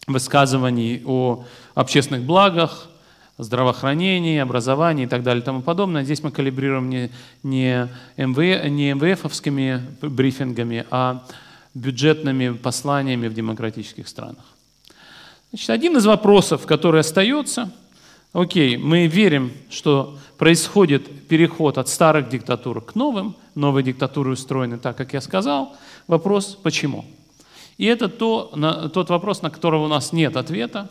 высказываний 0.07 1.03
о 1.05 1.45
общественных 1.76 2.24
благах, 2.24 2.88
здравоохранении, 3.38 4.39
образовании 4.39 5.05
и 5.05 5.07
так 5.07 5.24
далее 5.24 5.41
и 5.41 5.45
тому 5.45 5.61
подобное. 5.61 6.03
Здесь 6.03 6.24
мы 6.24 6.32
калибрируем 6.32 6.89
не, 6.89 7.11
не, 7.43 7.88
МВ, 8.17 8.70
не 8.70 8.93
МВФовскими 8.93 9.82
брифингами, 10.01 10.86
а 10.91 11.24
бюджетными 11.74 12.49
посланиями 12.49 13.28
в 13.28 13.34
демократических 13.34 14.07
странах. 14.07 14.43
Значит, 15.51 15.70
один 15.70 15.97
из 15.97 16.05
вопросов, 16.05 16.65
который 16.65 17.01
остается– 17.01 17.72
Окей, 18.32 18.78
мы 18.78 19.07
верим, 19.07 19.51
что 19.72 20.15
происходит 20.38 21.28
переход 21.28 21.80
от 21.80 21.89
старых 21.89 22.30
диктатур 22.30 22.80
к 22.80 22.93
новым, 22.93 23.36
новые 23.55 23.84
диктатуры 23.84 24.32
устроены 24.32 24.78
так, 24.78 24.95
как 24.95 25.13
я 25.13 25.22
сказал. 25.22 25.76
Вопрос, 26.10 26.57
почему? 26.64 27.05
И 27.78 27.86
это 27.86 28.10
то, 28.10 28.51
на, 28.55 28.89
тот 28.89 29.12
вопрос, 29.12 29.43
на 29.43 29.51
который 29.51 29.80
у 29.80 29.88
нас 29.88 30.12
нет 30.12 30.38
ответа. 30.38 30.89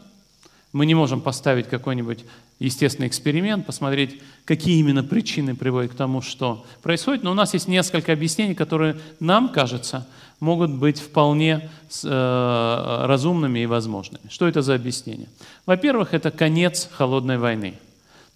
Мы 0.73 0.87
не 0.87 0.95
можем 0.95 1.21
поставить 1.21 1.67
какой-нибудь 1.67 2.25
естественный 2.61 3.09
эксперимент, 3.09 3.67
посмотреть, 3.67 4.21
какие 4.45 4.79
именно 4.79 5.03
причины 5.03 5.57
приводят 5.57 5.91
к 5.91 5.97
тому, 5.97 6.23
что 6.23 6.65
происходит. 6.83 7.25
Но 7.25 7.33
у 7.33 7.35
нас 7.35 7.53
есть 7.53 7.67
несколько 7.67 8.13
объяснений, 8.13 8.55
которые 8.55 8.97
нам 9.19 9.49
кажется 9.49 10.07
могут 10.39 10.71
быть 10.71 11.01
вполне 11.01 11.69
э, 12.05 13.05
разумными 13.07 13.59
и 13.59 13.67
возможными. 13.67 14.23
Что 14.31 14.47
это 14.47 14.63
за 14.63 14.77
объяснение? 14.77 15.27
Во-первых, 15.67 16.15
это 16.15 16.31
конец 16.31 16.89
холодной 16.93 17.39
войны. 17.39 17.75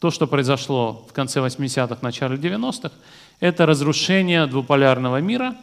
То, 0.01 0.11
что 0.11 0.27
произошло 0.27 1.07
в 1.09 1.13
конце 1.13 1.39
80-х, 1.39 1.99
начале 2.03 2.35
90-х, 2.35 2.91
это 3.39 3.67
разрушение 3.67 4.47
двуполярного 4.47 5.21
мира, 5.21 5.55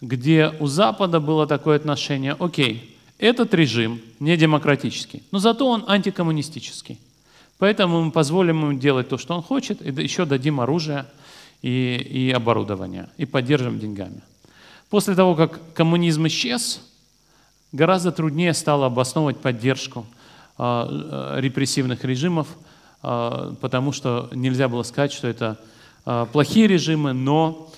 где 0.00 0.54
у 0.60 0.66
Запада 0.66 1.20
было 1.20 1.46
такое 1.46 1.76
отношение, 1.76 2.36
окей, 2.38 2.96
этот 3.18 3.52
режим 3.54 4.00
не 4.18 4.36
демократический, 4.36 5.22
но 5.30 5.38
зато 5.38 5.68
он 5.68 5.84
антикоммунистический. 5.86 6.98
Поэтому 7.58 8.02
мы 8.02 8.10
позволим 8.10 8.62
ему 8.62 8.78
делать 8.78 9.10
то, 9.10 9.18
что 9.18 9.34
он 9.34 9.42
хочет, 9.42 9.82
и 9.82 10.02
еще 10.02 10.24
дадим 10.24 10.60
оружие 10.60 11.04
и, 11.60 11.96
и 11.96 12.30
оборудование, 12.30 13.10
и 13.18 13.26
поддержим 13.26 13.78
деньгами. 13.78 14.22
После 14.88 15.14
того, 15.14 15.34
как 15.34 15.60
коммунизм 15.74 16.26
исчез, 16.26 16.80
гораздо 17.72 18.12
труднее 18.12 18.54
стало 18.54 18.86
обосновывать 18.86 19.36
поддержку 19.36 20.06
э, 20.58 21.36
репрессивных 21.38 22.02
режимов, 22.04 22.48
э, 23.02 23.54
потому 23.60 23.92
что 23.92 24.30
нельзя 24.32 24.68
было 24.68 24.82
сказать, 24.82 25.12
что 25.12 25.28
это 25.28 25.58
э, 26.06 26.26
плохие 26.32 26.66
режимы, 26.66 27.12
но, 27.12 27.70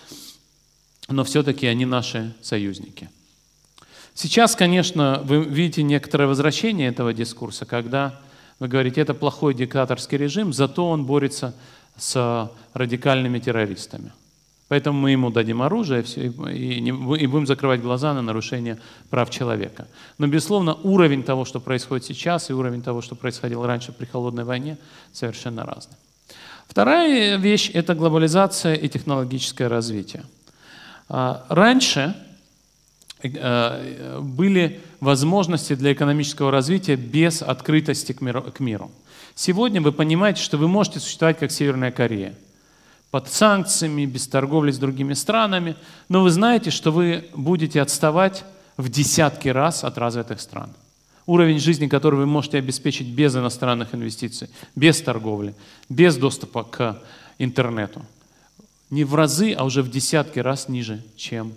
но 1.08 1.24
все-таки 1.24 1.66
они 1.66 1.84
наши 1.84 2.34
союзники. 2.42 3.08
Сейчас, 4.14 4.54
конечно, 4.54 5.22
вы 5.24 5.42
видите 5.44 5.82
некоторое 5.82 6.26
возвращение 6.26 6.88
этого 6.88 7.12
дискурса, 7.12 7.64
когда 7.64 8.20
вы 8.58 8.68
говорите, 8.68 9.00
это 9.00 9.14
плохой 9.14 9.54
диктаторский 9.54 10.18
режим, 10.18 10.52
зато 10.52 10.88
он 10.88 11.04
борется 11.04 11.54
с 11.96 12.50
радикальными 12.74 13.38
террористами. 13.38 14.12
Поэтому 14.68 15.00
мы 15.00 15.10
ему 15.10 15.30
дадим 15.30 15.60
оружие 15.60 16.02
и, 16.02 16.92
будем 16.92 17.46
закрывать 17.46 17.82
глаза 17.82 18.14
на 18.14 18.22
нарушение 18.22 18.78
прав 19.10 19.28
человека. 19.28 19.86
Но, 20.16 20.26
безусловно, 20.28 20.74
уровень 20.74 21.24
того, 21.24 21.44
что 21.44 21.60
происходит 21.60 22.06
сейчас, 22.06 22.48
и 22.48 22.54
уровень 22.54 22.82
того, 22.82 23.02
что 23.02 23.14
происходило 23.14 23.66
раньше 23.66 23.92
при 23.92 24.06
холодной 24.06 24.44
войне, 24.44 24.78
совершенно 25.12 25.64
разный. 25.64 25.96
Вторая 26.68 27.36
вещь– 27.36 27.70
это 27.74 27.94
глобализация 27.94 28.74
и 28.74 28.88
технологическое 28.88 29.68
развитие. 29.68 30.22
А, 31.14 31.44
раньше 31.48 32.16
Э, 33.22 34.20
были 34.20 34.80
возможности 35.00 35.74
для 35.74 35.92
экономического 35.92 36.50
развития 36.50 36.96
без 36.96 37.42
открытости 37.42 38.12
к 38.12 38.20
миру, 38.20 38.42
к 38.42 38.60
миру. 38.60 38.90
Сегодня 39.34 39.80
вы 39.80 39.92
понимаете, 39.92 40.42
что 40.42 40.58
вы 40.58 40.68
можете 40.68 41.00
существовать 41.00 41.38
как 41.38 41.52
Северная 41.52 41.92
Корея. 41.92 42.34
Под 43.10 43.28
санкциями, 43.28 44.06
без 44.06 44.26
торговли 44.26 44.72
с 44.72 44.78
другими 44.78 45.14
странами. 45.14 45.76
Но 46.08 46.22
вы 46.22 46.30
знаете, 46.30 46.70
что 46.70 46.90
вы 46.90 47.26
будете 47.34 47.80
отставать 47.80 48.44
в 48.76 48.88
десятки 48.88 49.48
раз 49.48 49.84
от 49.84 49.98
развитых 49.98 50.40
стран. 50.40 50.70
Уровень 51.26 51.60
жизни, 51.60 51.86
который 51.86 52.16
вы 52.16 52.26
можете 52.26 52.58
обеспечить 52.58 53.06
без 53.06 53.36
иностранных 53.36 53.94
инвестиций, 53.94 54.48
без 54.74 55.00
торговли, 55.00 55.54
без 55.88 56.16
доступа 56.16 56.64
к 56.64 56.98
интернету. 57.38 58.02
Не 58.92 59.04
в 59.04 59.14
разы, 59.14 59.54
а 59.54 59.64
уже 59.64 59.82
в 59.82 59.90
десятки 59.90 60.38
раз 60.38 60.68
ниже, 60.68 61.02
чем 61.16 61.54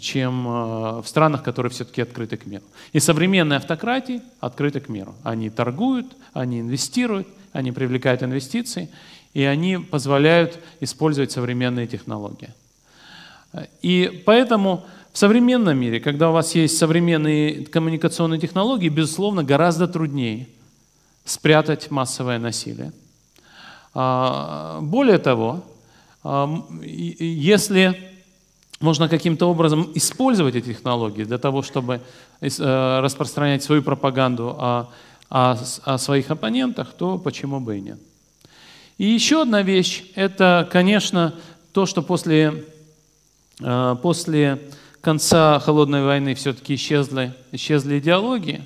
чем 0.00 0.48
э, 0.48 1.02
в 1.02 1.04
странах, 1.06 1.42
которые 1.42 1.70
все-таки 1.70 2.00
открыты 2.00 2.38
к 2.38 2.46
миру. 2.46 2.62
И 2.94 3.00
современные 3.00 3.58
автократии 3.58 4.22
открыты 4.40 4.80
к 4.80 4.88
миру. 4.88 5.14
Они 5.22 5.50
торгуют, 5.50 6.06
они 6.32 6.60
инвестируют, 6.60 7.28
они 7.52 7.70
привлекают 7.70 8.22
инвестиции, 8.22 8.88
и 9.34 9.42
они 9.42 9.76
позволяют 9.76 10.58
использовать 10.80 11.30
современные 11.30 11.86
технологии. 11.86 12.54
И 13.82 14.22
поэтому 14.24 14.86
в 15.12 15.18
современном 15.18 15.76
мире, 15.76 16.00
когда 16.00 16.30
у 16.30 16.32
вас 16.32 16.54
есть 16.54 16.78
современные 16.78 17.66
коммуникационные 17.66 18.40
технологии, 18.40 18.88
безусловно, 18.88 19.44
гораздо 19.44 19.88
труднее 19.88 20.48
спрятать 21.26 21.90
массовое 21.90 22.38
насилие. 22.38 22.92
А, 23.92 24.80
более 24.80 25.18
того, 25.18 25.64
если 26.24 28.14
можно 28.80 29.08
каким-то 29.08 29.46
образом 29.46 29.90
использовать 29.94 30.54
эти 30.56 30.66
технологии 30.66 31.24
для 31.24 31.38
того, 31.38 31.62
чтобы 31.62 32.00
э, 32.40 33.00
распространять 33.00 33.62
свою 33.62 33.82
пропаганду 33.82 34.56
о, 34.58 34.90
о, 35.30 35.56
о 35.84 35.98
своих 35.98 36.30
оппонентах, 36.30 36.92
то 36.92 37.18
почему 37.18 37.60
бы 37.60 37.78
и 37.78 37.80
нет. 37.80 37.98
И 38.98 39.06
еще 39.06 39.42
одна 39.42 39.62
вещь– 39.62 40.04
это, 40.14 40.68
конечно, 40.70 41.34
то, 41.72 41.86
что 41.86 42.02
после, 42.02 42.64
э, 43.60 43.96
после 44.02 44.60
конца 45.00 45.58
Холодной 45.60 46.04
войны 46.04 46.34
все-таки 46.34 46.74
исчезли, 46.74 47.34
исчезли 47.52 47.98
идеологии. 47.98 48.64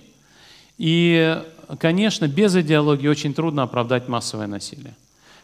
И, 0.79 1.43
конечно, 1.79 2.29
без 2.29 2.55
идеологии 2.57 3.09
очень 3.09 3.35
трудно 3.35 3.65
оправдать 3.65 4.09
массовое 4.09 4.47
насилие. 4.47 4.95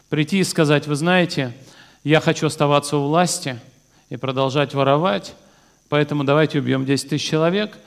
Прийти 0.09 0.39
и 0.39 0.43
сказать, 0.43 0.87
вы 0.87 0.95
знаете, 0.95 1.53
я 2.09 2.21
хочу 2.21 2.47
оставаться 2.47 2.97
у 2.97 3.07
власти– 3.07 3.59
и 4.09 4.17
продолжать 4.17 4.73
воровать, 4.73 5.35
поэтому 5.89 6.23
давайте 6.23 6.59
убьем 6.59 6.85
10 6.85 7.09
тысяч 7.09 7.27
человек. 7.27 7.77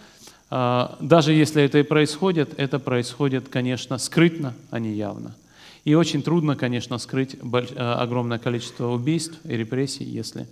А, 0.50 0.96
даже 1.00 1.32
если 1.32 1.62
это 1.62 1.78
и 1.78 1.82
происходит, 1.82 2.54
это 2.56 2.78
происходит, 2.78 3.48
конечно, 3.48 3.98
скрытно, 3.98 4.54
а 4.70 4.78
не 4.78 4.94
явно. 4.94 5.34
И 5.84 5.94
очень 5.94 6.22
трудно, 6.22 6.56
конечно, 6.56 6.98
скрыть 6.98 7.36
а, 7.76 8.00
огромное 8.00 8.38
количество 8.38 8.88
убийств 8.88 9.38
и 9.44 9.56
репрессий, 9.56 10.04
если, 10.04 10.46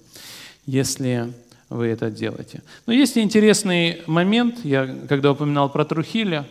если 0.66 1.32
вы 1.68 1.86
это 1.86 2.10
делаете. 2.10 2.62
Но 2.86 2.92
есть 2.92 3.18
интересный 3.18 4.02
момент, 4.06 4.64
я 4.64 4.86
когда 5.08 5.32
упоминал 5.32 5.68
про 5.68 5.84
Трухиля, 5.84 6.46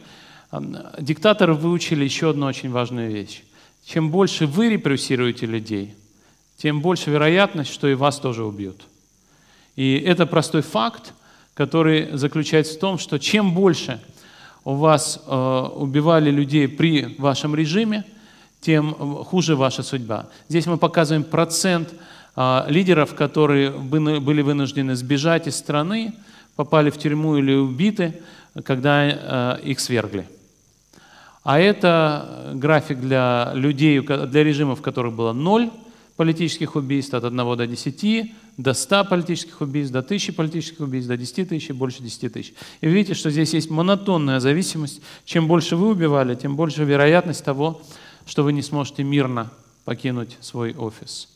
диктаторы 0.99 1.53
выучили 1.53 2.03
еще 2.03 2.31
одну 2.31 2.45
очень 2.45 2.69
важную 2.69 3.11
вещь. 3.11 3.43
Чем 3.85 4.09
больше 4.09 4.45
вы 4.45 4.69
репрессируете 4.69 5.45
людей, 5.45 5.95
тем 6.57 6.81
больше 6.81 7.09
вероятность, 7.09 7.71
что 7.73 7.87
и 7.87 7.95
вас 7.95 8.19
тоже 8.19 8.43
убьют. 8.43 8.81
И 9.75 9.97
это 9.97 10.25
простой 10.25 10.61
факт, 10.61 11.13
который 11.53 12.17
заключается 12.17 12.75
в 12.75 12.79
том, 12.79 12.97
что 12.97 13.19
чем 13.19 13.53
больше 13.53 14.01
у 14.63 14.75
вас 14.75 15.21
э, 15.25 15.69
убивали 15.75 16.31
людей 16.31 16.67
при 16.67 17.15
вашем 17.17 17.55
режиме, 17.55 18.03
тем 18.61 18.93
хуже 18.93 19.55
ваша 19.55 19.83
судьба. 19.83 20.27
Здесь 20.49 20.65
мы 20.65 20.77
показываем 20.77 21.23
процент 21.23 21.93
э, 22.35 22.65
лидеров, 22.67 23.15
которые 23.15 23.69
были 23.69 24.41
вынуждены 24.41 24.95
сбежать 24.95 25.47
из 25.47 25.55
страны, 25.55 26.13
попали 26.55 26.89
в 26.89 26.97
тюрьму 26.97 27.37
или 27.37 27.53
убиты, 27.53 28.21
когда 28.63 29.05
э, 29.05 29.59
их 29.63 29.79
свергли. 29.79 30.27
А 31.43 31.59
это 31.59 32.53
график 32.55 32.99
для 32.99 33.51
людей, 33.53 33.99
для 33.99 34.43
режимов, 34.43 34.79
в 34.79 34.81
которых 34.81 35.13
было 35.13 35.31
ноль 35.31 35.69
политических 36.15 36.75
убийств, 36.75 37.13
от 37.13 37.23
1 37.23 37.37
до 37.57 37.67
10, 37.67 38.31
до 38.57 38.73
100 38.73 39.05
политических 39.05 39.61
убийств, 39.61 39.93
до 39.93 39.99
1000 39.99 40.33
политических 40.33 40.79
убийств, 40.79 41.09
до 41.09 41.17
10 41.17 41.49
тысяч 41.49 41.69
и 41.69 41.73
больше 41.73 42.03
10 42.03 42.33
тысяч. 42.33 42.53
И 42.81 42.87
видите, 42.87 43.13
что 43.13 43.29
здесь 43.29 43.53
есть 43.53 43.69
монотонная 43.69 44.39
зависимость. 44.39 45.01
Чем 45.25 45.47
больше 45.47 45.75
вы 45.75 45.89
убивали, 45.89 46.35
тем 46.35 46.55
больше 46.55 46.83
вероятность 46.83 47.43
того, 47.43 47.81
что 48.25 48.43
вы 48.43 48.53
не 48.53 48.61
сможете 48.61 49.03
мирно 49.03 49.51
покинуть 49.83 50.37
свой 50.39 50.73
офис. 50.73 51.27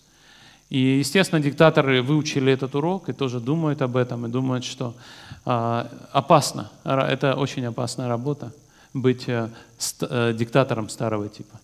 И, 0.70 1.00
естественно, 1.00 1.42
диктаторы 1.42 2.02
выучили 2.02 2.54
этот 2.54 2.76
урок 2.76 3.10
и 3.10 3.14
тоже 3.14 3.40
думают 3.40 3.82
об 3.82 3.98
этом, 3.98 4.26
и 4.26 4.30
думают, 4.30 4.64
что 4.64 4.94
э, 5.46 5.86
опасно, 6.12 6.72
это 6.84 7.36
очень 7.36 7.66
опасная 7.66 8.08
работа, 8.08 8.54
быть 8.94 9.28
э, 9.28 9.50
ст, 9.80 10.04
э, 10.08 10.34
диктатором 10.38 10.90
старого 10.90 11.28
типа. 11.28 11.60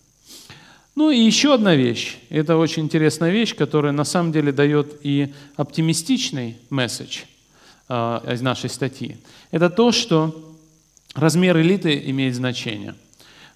Ну 0.96 1.12
и 1.12 1.20
еще 1.20 1.54
одна 1.54 1.76
вещь, 1.76 2.18
это 2.30 2.56
очень 2.56 2.84
интересная 2.84 3.30
вещь, 3.30 3.54
которая 3.54 3.92
на 3.92 4.06
самом 4.06 4.32
деле 4.32 4.54
дает 4.54 4.96
и 5.04 5.34
оптимистичный 5.58 6.58
месседж 6.70 7.24
э, 7.90 8.34
из 8.34 8.42
нашей 8.42 8.70
статьи. 8.70 9.18
Это 9.52 9.70
то, 9.70 9.92
что 9.92 10.56
размер 11.14 11.60
элиты 11.60 12.02
имеет 12.06 12.36
значение. 12.36 12.96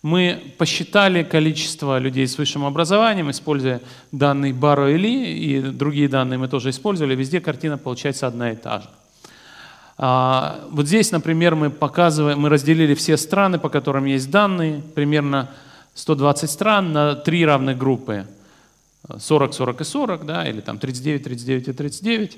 Мы 0.01 0.53
посчитали 0.57 1.23
количество 1.23 1.97
людей 1.97 2.27
с 2.27 2.37
высшим 2.37 2.65
образованием, 2.65 3.31
используя 3.31 3.81
данные 4.11 4.53
Баро 4.53 4.89
Эли 4.89 5.33
и 5.33 5.61
другие 5.61 6.09
данные 6.09 6.37
мы 6.37 6.47
тоже 6.49 6.69
использовали. 6.69 7.15
Везде 7.15 7.39
картина 7.39 7.77
получается 7.77 8.27
одна 8.27 8.51
и 8.51 8.55
та 8.55 8.81
же. 8.81 8.89
А, 9.97 10.61
вот 10.71 10.87
здесь, 10.87 11.11
например, 11.11 11.55
мы 11.55 11.69
показываем, 11.69 12.39
мы 12.39 12.49
разделили 12.49 12.93
все 12.95 13.17
страны, 13.17 13.59
по 13.59 13.67
которым 13.67 14.05
есть 14.05 14.31
данные, 14.31 14.81
примерно 14.95 15.49
120 15.99 16.49
стран 16.49 16.93
на 16.93 17.15
три 17.15 17.45
равных 17.45 17.77
группы. 17.77 18.25
40, 19.17 19.53
40 19.53 19.81
и 19.81 19.83
40, 19.83 20.25
да, 20.25 20.47
или 20.47 20.61
там 20.61 20.77
39, 20.77 21.23
39 21.23 21.67
и 21.67 21.73
39, 21.73 22.37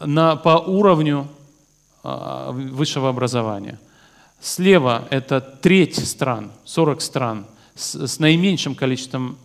на, 0.00 0.36
по 0.36 0.58
уровню 0.58 1.26
а, 2.04 2.52
высшего 2.52 3.08
образования. 3.08 3.80
Слева 4.40 5.08
это 5.10 5.40
треть 5.40 5.96
стран, 6.06 6.52
40 6.64 7.00
стран 7.00 7.46
с, 7.74 8.06
с 8.06 8.18
наименьшим 8.20 8.76
количеством 8.76 9.36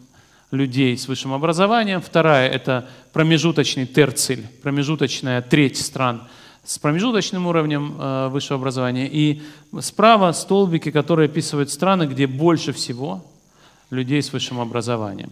людей 0.51 0.95
с 0.95 1.07
высшим 1.07 1.33
образованием. 1.33 1.99
Вторая– 1.99 2.47
это 2.51 2.87
промежуточный 3.11 3.87
терциль, 3.87 4.45
промежуточная 4.61 5.41
треть 5.41 5.77
стран– 5.77 6.27
с 6.63 6.79
промежуточным 6.79 7.45
уровнем 7.47 7.97
э, 7.99 8.29
высшего 8.29 8.59
образования. 8.59 9.09
И 9.11 9.41
справа 9.81 10.31
столбики, 10.31 10.91
которые 10.91 11.25
описывают 11.25 11.69
страны, 11.69 12.03
где 12.03 12.25
больше 12.25 12.71
всего 12.71 13.23
людей 13.89 14.21
с 14.21 14.31
высшим 14.31 14.59
образованием. 14.59 15.29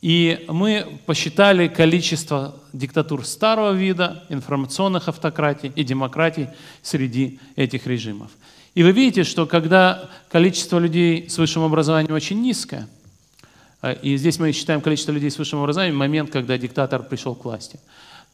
И 0.00 0.46
мы 0.48 0.98
посчитали 1.04 1.68
количество 1.68 2.54
диктатур 2.72 3.26
старого 3.26 3.72
вида, 3.72 4.24
информационных 4.30 5.08
автократий 5.08 5.70
и 5.76 5.84
демократий 5.84 6.48
среди 6.80 7.38
этих 7.56 7.86
режимов. 7.86 8.30
И 8.74 8.82
вы 8.82 8.92
видите, 8.92 9.24
что 9.24 9.44
когда 9.44 10.08
количество 10.30 10.78
людей 10.78 11.28
с 11.28 11.36
высшим 11.36 11.62
образованием 11.62 12.14
очень 12.14 12.40
низкое, 12.40 12.88
э, 13.82 13.96
и 14.00 14.16
здесь 14.16 14.38
мы 14.38 14.52
считаем 14.52 14.80
количество 14.80 15.12
людей 15.12 15.30
с 15.30 15.36
высшим 15.36 15.60
образованием 15.60 15.98
момент, 15.98 16.30
когда 16.30 16.56
диктатор 16.56 17.02
пришел 17.02 17.34
к 17.34 17.44
власти, 17.44 17.78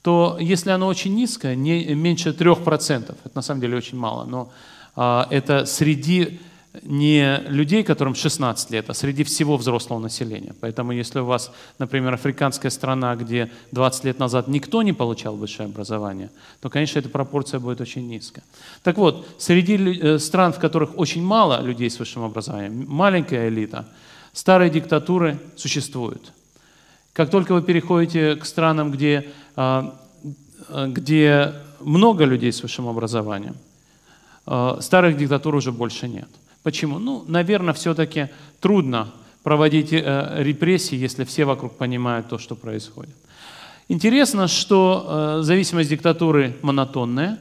то 0.06 0.36
если 0.40 0.70
оно 0.70 0.86
очень 0.86 1.16
низкое, 1.16 1.56
не, 1.56 1.94
меньше 1.94 2.30
3%, 2.30 3.16
это 3.24 3.30
на 3.34 3.42
самом 3.42 3.60
деле 3.60 3.76
очень 3.76 3.98
мало, 3.98 4.24
но 4.24 4.52
а, 4.94 5.26
это 5.30 5.66
среди 5.66 6.38
не 6.82 7.40
людей, 7.48 7.82
которым 7.82 8.14
16 8.14 8.70
лет, 8.70 8.88
а 8.88 8.94
среди 8.94 9.24
всего 9.24 9.56
взрослого 9.56 9.98
населения. 9.98 10.54
Поэтому 10.60 10.92
если 10.92 11.18
у 11.18 11.24
вас, 11.24 11.50
например, 11.80 12.14
африканская 12.14 12.70
страна, 12.70 13.16
где 13.16 13.50
20 13.72 14.04
лет 14.04 14.20
назад 14.20 14.46
никто 14.46 14.82
не 14.82 14.92
получал 14.92 15.34
высшее 15.34 15.66
образование, 15.66 16.30
то, 16.60 16.70
конечно, 16.70 17.00
эта 17.00 17.08
пропорция 17.08 17.58
будет 17.58 17.80
очень 17.80 18.06
низкая. 18.06 18.44
Так 18.84 18.98
вот, 18.98 19.26
среди 19.38 19.76
э, 19.76 20.18
стран, 20.20 20.52
в 20.52 20.60
которых 20.60 20.96
очень 20.96 21.24
мало 21.24 21.60
людей 21.62 21.90
с 21.90 21.98
высшим 21.98 22.22
образованием, 22.22 22.84
маленькая 22.86 23.48
элита, 23.48 23.88
старые 24.32 24.70
диктатуры 24.70 25.40
существуют. 25.56 26.32
Как 27.16 27.30
только 27.30 27.54
вы 27.54 27.62
переходите 27.62 28.36
к 28.36 28.44
странам, 28.44 28.90
где, 28.90 29.32
а, 29.56 29.98
где 30.68 31.54
много 31.80 32.26
людей 32.26 32.52
с 32.52 32.62
высшим 32.62 32.88
образованием, 32.88 33.56
а, 34.44 34.82
старых 34.82 35.16
диктатур 35.16 35.54
уже 35.54 35.72
больше 35.72 36.08
нет. 36.08 36.28
Почему? 36.62 36.98
Ну, 36.98 37.24
наверное, 37.26 37.72
все-таки 37.72 38.28
трудно 38.60 39.12
проводить 39.42 39.92
э, 39.92 40.42
репрессии, 40.42 40.96
если 40.96 41.24
все 41.24 41.44
вокруг 41.44 41.76
понимают 41.76 42.28
то, 42.28 42.36
что 42.36 42.56
происходит. 42.56 43.14
Интересно, 43.88 44.48
что 44.48 45.38
э, 45.38 45.42
зависимость 45.42 45.88
диктатуры 45.88 46.56
монотонная, 46.62 47.38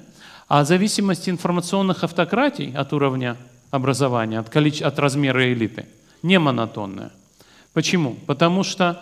а 0.48 0.64
зависимость 0.64 1.28
информационных 1.28 2.04
автократий 2.04 2.72
от 2.72 2.94
уровня 2.94 3.36
образования, 3.72 4.40
от, 4.40 4.50
количе... 4.50 4.86
от 4.86 5.00
размера 5.00 5.52
элиты, 5.52 5.88
не 6.22 6.38
монотонная. 6.38 7.12
Почему? 7.74 8.16
Потому 8.28 8.64
что 8.64 9.02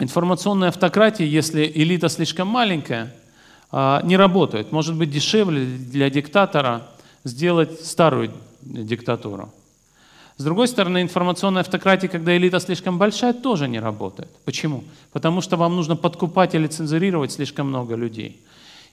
информационная 0.00 0.68
автократия, 0.68 1.26
если 1.26 1.70
элита 1.72 2.08
слишком 2.08 2.48
маленькая, 2.48 3.14
э, 3.72 4.00
не 4.04 4.16
работает. 4.16 4.72
Может 4.72 4.96
быть 4.96 5.10
дешевле 5.10 5.64
для 5.64 6.10
диктатора 6.10 6.82
сделать 7.24 7.84
старую 7.84 8.32
диктатуру. 8.62 9.52
С 10.36 10.44
другой 10.44 10.68
стороны, 10.68 11.02
информационная 11.02 11.60
автократия, 11.60 12.08
когда 12.08 12.34
элита 12.34 12.60
слишком 12.60 12.96
большая, 12.96 13.34
тоже 13.34 13.68
не 13.68 13.78
работает. 13.78 14.30
Почему? 14.46 14.84
Потому 15.12 15.42
что 15.42 15.58
вам 15.58 15.76
нужно 15.76 15.96
подкупать 15.96 16.54
или 16.54 16.66
цензурировать 16.66 17.32
слишком 17.32 17.68
много 17.68 17.94
людей. 17.94 18.40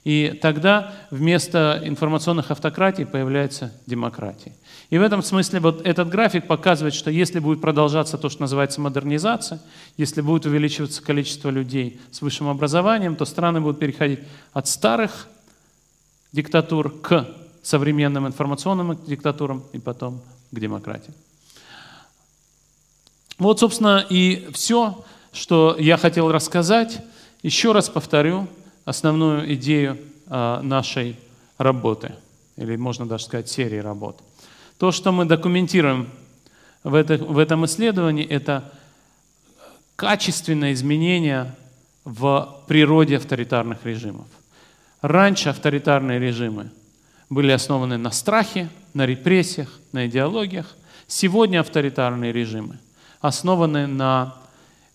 И 0.04 0.38
тогда 0.40 0.94
вместо 1.10 1.82
информационных 1.84 2.50
автократий 2.50 3.04
появляется 3.04 3.72
демократия. 3.86 4.52
И 4.90 4.96
в 4.96 5.02
этом 5.02 5.22
смысле 5.22 5.60
вот 5.60 5.86
этот 5.86 6.08
график 6.08 6.46
показывает, 6.46 6.94
что 6.94 7.10
если 7.10 7.40
будет 7.40 7.60
продолжаться 7.60 8.16
то, 8.16 8.28
что 8.30 8.42
называется 8.42 8.80
модернизация, 8.80 9.60
если 9.96 10.20
будет 10.22 10.46
увеличиваться 10.46 11.02
количество 11.02 11.50
людей 11.50 12.00
с 12.10 12.22
высшим 12.22 12.48
образованием, 12.48 13.16
то 13.16 13.24
страны 13.24 13.60
будут 13.60 13.80
переходить 13.80 14.20
от 14.52 14.66
старых 14.66 15.28
диктатур 16.32 16.90
к 17.00 17.28
современным 17.62 18.26
информационным 18.26 18.98
диктатурам 19.06 19.62
и 19.72 19.78
потом 19.78 20.22
к 20.50 20.58
демократии. 20.58 21.12
Вот, 23.38 23.60
собственно, 23.60 24.04
и 24.08 24.48
все, 24.52 25.04
что 25.32 25.76
я 25.78 25.96
хотел 25.96 26.32
рассказать. 26.32 27.00
Еще 27.42 27.72
раз 27.72 27.88
повторю 27.88 28.48
основную 28.88 29.52
идею 29.54 29.98
а, 30.26 30.62
нашей 30.62 31.18
работы, 31.58 32.14
или 32.56 32.76
можно 32.76 33.06
даже 33.06 33.24
сказать 33.24 33.48
серии 33.48 33.78
работ. 33.78 34.20
То, 34.78 34.92
что 34.92 35.12
мы 35.12 35.26
документируем 35.26 36.08
в, 36.84 36.94
это, 36.94 37.18
в 37.18 37.36
этом 37.36 37.66
исследовании, 37.66 38.24
это 38.24 38.72
качественное 39.96 40.72
изменение 40.72 41.54
в 42.04 42.62
природе 42.66 43.16
авторитарных 43.16 43.84
режимов. 43.84 44.26
Раньше 45.02 45.50
авторитарные 45.50 46.18
режимы 46.18 46.70
были 47.28 47.50
основаны 47.52 47.98
на 47.98 48.10
страхе, 48.10 48.70
на 48.94 49.04
репрессиях, 49.04 49.80
на 49.92 50.06
идеологиях. 50.06 50.76
Сегодня 51.06 51.60
авторитарные 51.60 52.32
режимы 52.32 52.78
основаны 53.20 53.86
на 53.86 54.34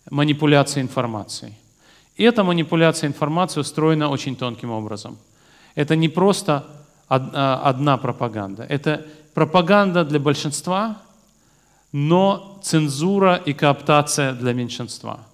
манипуляции 0.10 0.82
информацией. 0.82 1.54
И 2.16 2.24
эта 2.24 2.44
манипуляция 2.44 3.08
информацией 3.08 3.62
устроена 3.62 4.10
очень 4.10 4.36
тонким 4.36 4.72
образом. 4.72 5.18
Это 5.76 5.96
не 5.96 6.10
просто 6.10 6.66
а, 7.10 7.62
одна 7.64 7.98
пропаганда. 7.98 8.66
Это 8.70 9.06
пропаганда 9.34 10.06
для 10.06 10.20
большинства, 10.20 10.98
но 11.92 12.60
цензура 12.64 13.36
и 13.36 13.54
кооптация 13.54 14.34
для 14.34 14.54
меньшинства– 14.54 15.20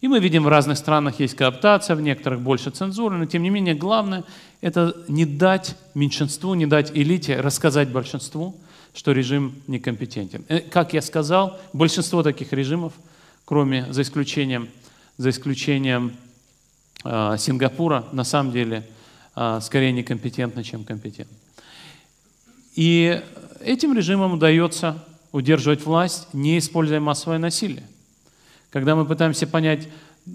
и 0.00 0.08
мы 0.08 0.18
видим, 0.18 0.44
в 0.44 0.48
разных 0.48 0.78
странах 0.78 1.20
есть 1.20 1.36
кооптация, 1.36 1.94
в 1.94 2.00
некоторых 2.00 2.40
больше 2.40 2.70
цензуры, 2.70 3.18
но 3.18 3.26
тем 3.26 3.42
не 3.42 3.50
менее 3.50 3.74
главное– 3.74 4.24
это 4.62 4.96
не 5.08 5.26
дать 5.26 5.76
меньшинству, 5.94 6.54
не 6.54 6.66
дать 6.66 6.90
элите 6.96 7.38
рассказать 7.40 7.90
большинству, 7.90 8.56
что 8.94 9.12
режим 9.12 9.54
некомпетентен. 9.66 10.44
Э, 10.48 10.60
как 10.60 10.94
я 10.94 11.02
сказал, 11.02 11.60
большинство 11.74 12.22
таких 12.22 12.52
режимов, 12.54 12.94
кроме, 13.44 13.92
за 13.92 14.00
исключением, 14.00 14.70
за 15.20 15.28
исключением 15.28 16.16
э, 17.04 17.36
Сингапура, 17.38 18.06
на 18.10 18.24
самом 18.24 18.52
деле 18.52 18.88
э, 19.36 19.58
скорее 19.60 19.92
некомпетентны, 19.92 20.64
чем 20.64 20.82
компетентны. 20.82 21.36
И 22.74 23.20
этим 23.60 23.94
режимам 23.94 24.32
удается 24.32 25.04
удерживать 25.30 25.84
власть, 25.84 26.28
не 26.32 26.56
используя 26.56 27.00
массовое 27.00 27.36
насилие. 27.36 27.86
Когда 28.70 28.96
мы 28.96 29.04
пытаемся 29.04 29.46
понять, 29.46 29.88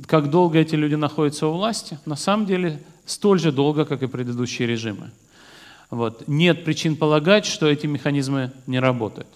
как 0.05 0.29
долго 0.29 0.59
эти 0.59 0.75
люди 0.75 0.93
находятся 0.93 1.47
у 1.47 1.53
власти, 1.53 1.97
на 2.05 2.15
самом 2.15 2.45
деле 2.45 2.79
столь 3.07 3.39
же 3.39 3.51
долго, 3.51 3.85
как 3.85 4.03
и 4.03 4.07
предыдущие 4.07 4.67
режимы. 4.67 5.09
Вот. 5.89 6.27
Нет 6.27 6.63
причин 6.63 6.95
полагать, 6.95 7.47
что 7.47 7.67
эти 7.67 7.87
механизмы 7.87 8.51
не 8.67 8.79
работают. 8.79 9.29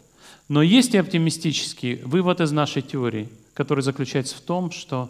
Но 0.48 0.62
есть 0.62 0.94
и 0.94 1.00
оптимистический 1.00 2.04
вывод 2.04 2.40
из 2.40 2.52
нашей 2.52 2.84
теории, 2.84 3.30
который 3.56 3.82
заключается 3.82 4.36
в 4.36 4.42
том, 4.42 4.70
что 4.70 5.10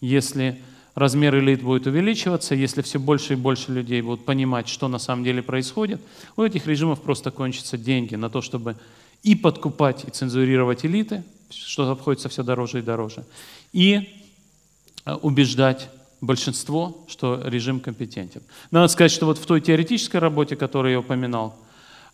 если 0.00 0.62
размер 0.94 1.38
элит 1.38 1.62
будет 1.62 1.86
увеличиваться, 1.86 2.54
если 2.54 2.82
все 2.82 2.98
больше 2.98 3.34
и 3.34 3.36
больше 3.36 3.70
людей 3.70 4.00
будут 4.00 4.24
понимать, 4.24 4.68
что 4.68 4.88
на 4.88 4.98
самом 4.98 5.24
деле 5.24 5.42
происходит, 5.42 6.00
у 6.36 6.42
этих 6.42 6.66
режимов 6.66 7.02
просто 7.02 7.30
кончатся 7.30 7.76
деньги 7.76 8.14
на 8.14 8.30
то, 8.30 8.40
чтобы 8.40 8.76
и 9.22 9.34
подкупать, 9.34 10.04
и 10.06 10.10
цензурировать 10.10 10.84
элиты, 10.84 11.22
что 11.50 11.90
обходится 11.90 12.28
все 12.28 12.42
дороже 12.42 12.78
и 12.78 12.82
дороже, 12.82 13.24
и 13.72 14.08
э, 15.04 15.14
убеждать 15.14 15.90
большинство, 16.20 17.04
что 17.08 17.42
режим 17.44 17.80
компетентен. 17.80 18.42
Надо 18.70 18.88
сказать, 18.88 19.12
что 19.12 19.26
вот 19.26 19.38
в 19.38 19.46
той 19.46 19.60
теоретической 19.60 20.20
работе, 20.20 20.56
которую 20.56 20.92
я 20.92 21.00
упоминал, 21.00 21.58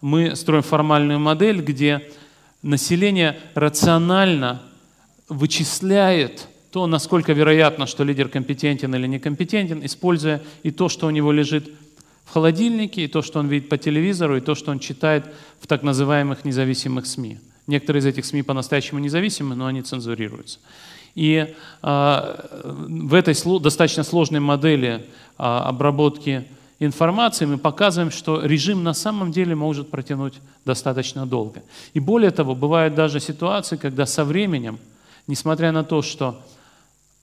мы 0.00 0.34
строим 0.34 0.62
формальную 0.62 1.20
модель, 1.20 1.60
где 1.60 2.10
население 2.62 3.38
рационально 3.54 4.60
вычисляет 5.28 6.48
то, 6.72 6.86
насколько 6.86 7.34
вероятно, 7.34 7.86
что 7.86 8.02
лидер 8.02 8.28
компетентен 8.28 8.94
или 8.94 9.06
некомпетентен, 9.06 9.84
используя 9.84 10.42
и 10.62 10.70
то, 10.70 10.88
что 10.88 11.06
у 11.06 11.10
него 11.10 11.30
лежит 11.30 11.70
в 12.24 12.32
холодильнике, 12.32 13.04
и 13.04 13.08
то, 13.08 13.20
что 13.20 13.40
он 13.40 13.48
видит 13.48 13.68
по 13.68 13.76
телевизору, 13.76 14.38
и 14.38 14.40
то, 14.40 14.54
что 14.54 14.70
он 14.70 14.78
читает 14.78 15.26
в 15.60 15.66
так 15.66 15.82
называемых 15.82 16.46
независимых 16.46 17.04
СМИ. 17.04 17.38
Некоторые 17.66 18.00
из 18.00 18.06
этих 18.06 18.24
СМИ 18.24 18.42
по-настоящему 18.42 19.00
независимы, 19.00 19.54
но 19.54 19.66
они 19.66 19.82
цензурируются. 19.82 20.60
И 21.14 21.54
э, 21.82 22.34
в 22.62 23.14
этой 23.14 23.34
сло, 23.34 23.58
достаточно 23.58 24.02
сложной 24.02 24.40
модели 24.40 25.04
э, 25.38 25.42
обработки 25.42 26.46
информации 26.78 27.44
мы 27.44 27.58
показываем, 27.58 28.10
что 28.10 28.40
режим 28.42 28.82
на 28.82 28.94
самом 28.94 29.30
деле 29.30 29.54
может 29.54 29.90
протянуть 29.90 30.34
достаточно 30.64 31.26
долго. 31.26 31.62
И 31.92 32.00
более 32.00 32.30
того, 32.30 32.54
бывают 32.54 32.94
даже 32.94 33.20
ситуации, 33.20 33.76
когда 33.76 34.06
со 34.06 34.24
временем, 34.24 34.78
несмотря 35.26 35.70
на 35.70 35.84
то, 35.84 36.00
что 36.00 36.40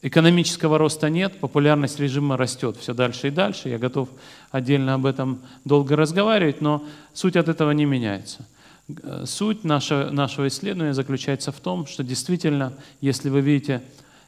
экономического 0.02 0.78
роста 0.78 1.10
нет, 1.10 1.40
популярность 1.40 2.00
режима 2.00 2.38
растет 2.38 2.78
все 2.78 2.94
дальше 2.94 3.28
и 3.28 3.32
дальше, 3.32 3.70
я 3.70 3.78
готов 3.78 4.10
отдельно 4.52 4.94
об 4.94 5.06
этом 5.06 5.42
долго 5.66 5.96
разговаривать, 5.96 6.62
но 6.62 6.84
суть 7.14 7.36
от 7.36 7.50
этого 7.50 7.72
не 7.72 7.86
меняется. 7.86 8.46
Э, 9.04 9.24
суть 9.26 9.64
нашего, 9.64 10.48
исследования 10.48 10.94
заключается 10.94 11.52
в 11.52 11.60
том, 11.60 11.86
что 11.86 12.04
действительно, 12.04 12.74
если 13.02 13.30
вы 13.30 13.42
видите 13.42 13.82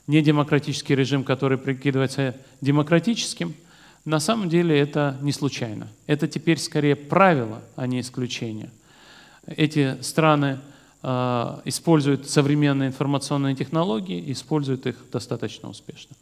недемократический 0.07 0.95
режим, 0.95 1.23
который 1.23 1.57
прикидывается 1.57 2.35
демократическим, 2.59 3.55
на 4.03 4.19
самом 4.19 4.49
деле 4.49 4.77
это 4.77 5.17
не 5.21 5.31
случайно. 5.31 5.87
Это 6.07 6.27
теперь 6.27 6.57
скорее 6.57 6.95
правило, 6.95 7.61
а 7.75 7.85
не 7.85 7.99
исключение. 8.01 8.71
Эти 9.45 10.01
страны 10.01 10.59
э, 11.03 11.61
использует 11.65 12.29
современные 12.29 12.89
информационные 12.89 13.55
технологии, 13.55 14.31
использует 14.31 14.87
их 14.87 14.95
достаточно 15.11 15.69
успешно. 15.69 16.15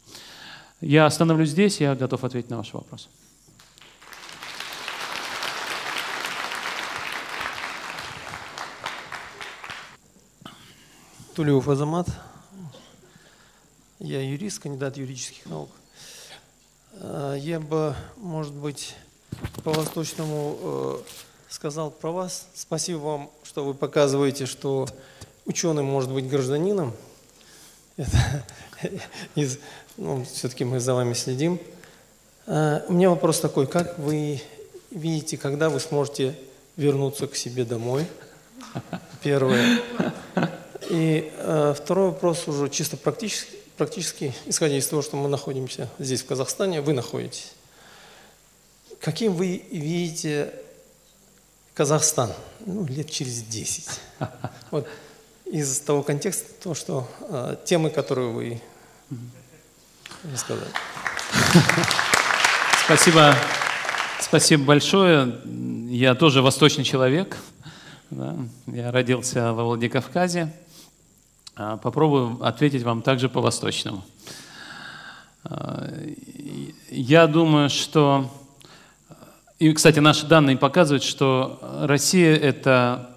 Я 0.80 1.06
остановлюсь 1.06 1.50
здесь, 1.50 1.80
я 1.80 1.94
готов 1.94 2.24
ответить 2.24 2.50
на 2.50 2.56
ваши 2.56 2.76
вопросы. 2.76 3.08
Тулиев 11.34 11.68
Азамат. 11.68 12.08
Я 13.98 14.22
юрист, 14.22 14.60
кандидат 14.60 14.96
юридических 14.96 15.46
наук. 15.46 15.70
Э, 16.94 17.36
я 17.38 17.60
бы, 17.60 17.94
может 18.16 18.52
быть, 18.52 18.94
по-восточному 19.62 20.58
э, 20.60 20.98
сказал 21.50 21.90
про 21.90 22.12
вас. 22.12 22.46
Спасибо 22.54 22.98
вам, 22.98 23.30
что 23.42 23.64
вы 23.64 23.74
показываете, 23.74 24.46
что 24.46 24.86
ученый 25.44 25.82
может 25.82 26.10
быть 26.10 26.28
гражданином. 26.28 26.94
Ну, 29.96 30.24
все-таки 30.24 30.64
мы 30.64 30.80
за 30.80 30.94
вами 30.94 31.12
следим. 31.12 31.60
Э, 32.46 32.80
у 32.88 32.94
меня 32.94 33.10
вопрос 33.10 33.38
такой, 33.38 33.66
как 33.66 33.98
вы 33.98 34.40
видите, 34.90 35.36
когда 35.36 35.68
вы 35.68 35.78
сможете 35.78 36.34
вернуться 36.78 37.26
к 37.26 37.36
себе 37.36 37.66
домой? 37.66 38.06
Первое. 39.22 39.82
И 40.88 41.30
э, 41.36 41.74
второй 41.76 42.12
вопрос 42.12 42.48
уже 42.48 42.70
чисто 42.70 42.96
практически, 42.96 43.50
практически, 43.76 44.32
исходя 44.46 44.78
из 44.78 44.86
того, 44.86 45.02
что 45.02 45.16
мы 45.16 45.28
находимся 45.28 45.90
здесь, 45.98 46.22
в 46.22 46.26
Казахстане, 46.26 46.80
вы 46.80 46.94
находитесь. 46.94 47.52
Каким 49.00 49.34
вы 49.34 49.62
видите 49.70 50.54
Казахстан 51.80 52.30
ну, 52.66 52.84
лет 52.84 53.10
через 53.10 53.42
10? 53.42 53.88
Вот 54.70 54.86
из 55.46 55.80
того 55.80 56.02
контекста, 56.02 56.46
то, 56.62 56.74
что 56.74 57.08
э, 57.22 57.56
темы, 57.64 57.88
которые 57.88 58.28
вы 58.28 58.60
рассказали. 60.30 60.68
Спасибо. 62.84 63.34
Спасибо 64.20 64.64
большое. 64.64 65.40
Я 65.88 66.14
тоже 66.14 66.42
восточный 66.42 66.84
человек. 66.84 67.38
Да. 68.10 68.36
Я 68.66 68.92
родился 68.92 69.54
во 69.54 69.64
Владикавказе. 69.64 70.52
А, 71.56 71.78
попробую 71.78 72.44
ответить 72.44 72.82
вам 72.82 73.00
также 73.00 73.30
по-восточному. 73.30 74.04
А, 75.44 75.90
я 76.90 77.26
думаю, 77.26 77.70
что... 77.70 78.30
И, 79.60 79.70
кстати, 79.74 79.98
наши 79.98 80.26
данные 80.26 80.56
показывают, 80.56 81.02
что 81.02 81.60
Россия— 81.82 82.34
это 82.36 83.14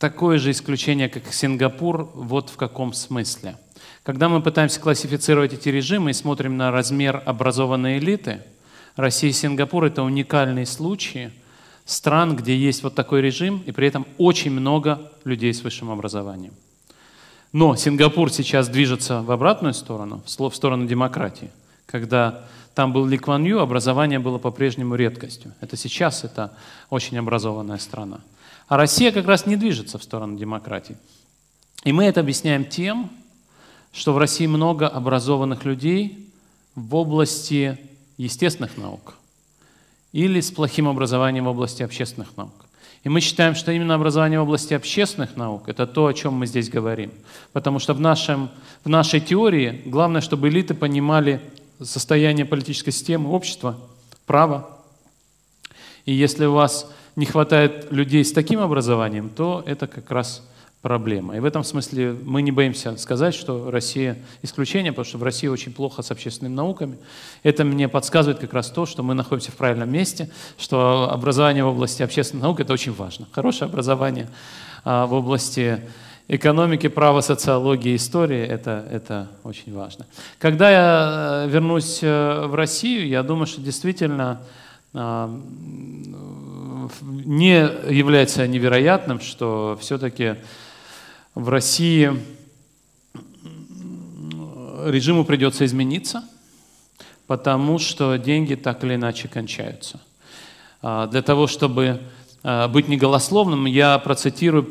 такое 0.00 0.36
же 0.38 0.50
исключение, 0.50 1.08
как 1.08 1.32
Сингапур, 1.32 2.10
вот 2.12 2.50
в 2.50 2.56
каком 2.56 2.92
смысле. 2.92 3.56
Когда 4.02 4.28
мы 4.28 4.42
пытаемся 4.42 4.80
классифицировать 4.80 5.52
эти 5.52 5.68
режимы 5.68 6.10
и 6.10 6.12
смотрим 6.12 6.56
на 6.56 6.72
размер 6.72 7.22
образованной 7.24 7.98
элиты, 7.98 8.42
Россия 8.96 9.30
и 9.30 9.32
Сингапур— 9.32 9.84
это 9.86 10.02
уникальные 10.02 10.66
случаи 10.66 11.30
стран, 11.84 12.34
где 12.34 12.56
есть 12.56 12.82
вот 12.82 12.96
такой 12.96 13.20
режим, 13.20 13.62
и 13.64 13.70
при 13.70 13.86
этом 13.86 14.08
очень 14.18 14.50
много 14.50 15.12
людей 15.22 15.54
с 15.54 15.62
высшим 15.62 15.92
образованием. 15.92 16.52
Но 17.52 17.76
Сингапур 17.76 18.32
сейчас 18.32 18.68
движется 18.68 19.22
в 19.22 19.30
обратную 19.30 19.74
сторону, 19.74 20.20
в 20.26 20.50
сторону 20.52 20.88
демократии. 20.88 21.52
Когда 21.86 22.44
там 22.78 22.92
был 22.92 23.06
Ли 23.06 23.18
Кван 23.18 23.42
Ю, 23.42 23.58
образование 23.58 24.20
было 24.20 24.38
по-прежнему 24.38 24.94
редкостью. 24.94 25.52
Это 25.60 25.76
сейчас 25.76 26.22
это 26.22 26.52
очень 26.90 27.18
образованная 27.18 27.78
страна. 27.78 28.20
А 28.68 28.76
Россия 28.76 29.10
как 29.10 29.26
раз 29.26 29.46
не 29.46 29.56
движется 29.56 29.98
в 29.98 30.02
сторону 30.04 30.38
демократии. 30.38 30.96
И 31.82 31.90
мы 31.90 32.04
это 32.04 32.20
объясняем 32.20 32.64
тем, 32.64 33.10
что 33.92 34.12
в 34.12 34.18
России 34.18 34.46
много 34.46 34.86
образованных 34.86 35.64
людей 35.64 36.30
в 36.76 36.94
области 36.94 37.76
естественных 38.16 38.76
наук 38.76 39.14
или 40.12 40.40
с 40.40 40.52
плохим 40.52 40.86
образованием 40.86 41.46
в 41.46 41.48
области 41.48 41.82
общественных 41.82 42.36
наук. 42.36 42.64
И 43.02 43.08
мы 43.08 43.20
считаем, 43.20 43.56
что 43.56 43.72
именно 43.72 43.96
образование 43.96 44.38
в 44.38 44.44
области 44.44 44.72
общественных 44.72 45.36
наук– 45.36 45.64
это 45.68 45.84
то, 45.84 46.06
о 46.06 46.14
чем 46.14 46.34
мы 46.34 46.46
здесь 46.46 46.70
говорим. 46.70 47.10
Потому 47.52 47.80
что 47.80 47.92
в, 47.92 47.98
нашем, 48.00 48.50
в 48.84 48.88
нашей 48.88 49.18
теории 49.18 49.82
главное, 49.84 50.20
чтобы 50.20 50.48
элиты 50.48 50.74
понимали 50.74 51.40
состояние 51.80 52.44
политической 52.44 52.90
системы, 52.90 53.30
общества, 53.30 53.78
права. 54.26 54.78
И 56.04 56.12
если 56.12 56.46
у 56.46 56.52
вас 56.52 56.90
не 57.16 57.26
хватает 57.26 57.90
людей 57.90 58.24
с 58.24 58.32
таким 58.32 58.60
образованием, 58.60 59.28
то 59.28 59.62
это 59.66 59.86
как 59.86 60.10
раз 60.10 60.42
проблема. 60.82 61.36
И 61.36 61.40
в 61.40 61.44
этом 61.44 61.64
смысле 61.64 62.16
мы 62.22 62.40
не 62.42 62.52
боимся 62.52 62.96
сказать, 62.96 63.34
что 63.34 63.70
Россия 63.70 64.18
исключение, 64.42 64.92
потому 64.92 65.04
что 65.04 65.18
в 65.18 65.22
России 65.22 65.48
очень 65.48 65.72
плохо 65.72 66.02
с 66.02 66.10
общественными 66.10 66.54
науками. 66.54 66.98
Это 67.42 67.64
мне 67.64 67.88
подсказывает 67.88 68.38
как 68.38 68.52
раз 68.52 68.70
то, 68.70 68.86
что 68.86 69.02
мы 69.02 69.14
находимся 69.14 69.50
в 69.50 69.56
правильном 69.56 69.90
месте, 69.90 70.30
что 70.56 71.10
образование 71.10 71.64
в 71.64 71.68
области 71.68 72.02
общественных 72.02 72.44
наук– 72.44 72.60
это 72.60 72.72
очень 72.72 72.92
важно. 72.92 73.26
Хорошее 73.32 73.68
образование 73.68 74.28
а, 74.84 75.06
в 75.06 75.14
области 75.14 75.82
экономики, 76.28 76.88
права, 76.88 77.20
социологии, 77.20 77.96
истории 77.96 78.40
это,– 78.40 78.86
это 78.92 79.28
очень 79.44 79.74
важно. 79.74 80.06
Когда 80.38 80.70
я 80.70 81.44
э, 81.46 81.48
вернусь 81.50 82.00
э, 82.02 82.46
в 82.46 82.54
Россию, 82.54 83.08
я 83.08 83.22
думаю, 83.22 83.46
что 83.46 83.60
действительно 83.60 84.42
а, 84.94 85.30
не 87.02 87.60
является 87.94 88.46
невероятным, 88.46 89.20
что 89.20 89.76
все-таки 89.80 90.36
в 91.34 91.48
России 91.50 92.10
режиму 94.86 95.24
придется 95.24 95.64
измениться, 95.66 96.24
потому 97.26 97.78
что 97.78 98.16
деньги 98.16 98.54
так 98.54 98.82
или 98.82 98.94
иначе 98.94 99.28
кончаются. 99.28 100.00
А, 100.80 101.06
для 101.06 101.22
того, 101.22 101.46
чтобы 101.46 102.00
а, 102.42 102.68
быть 102.68 102.88
неголословным, 102.88 103.66
я 103.66 103.98
процитирую 103.98 104.64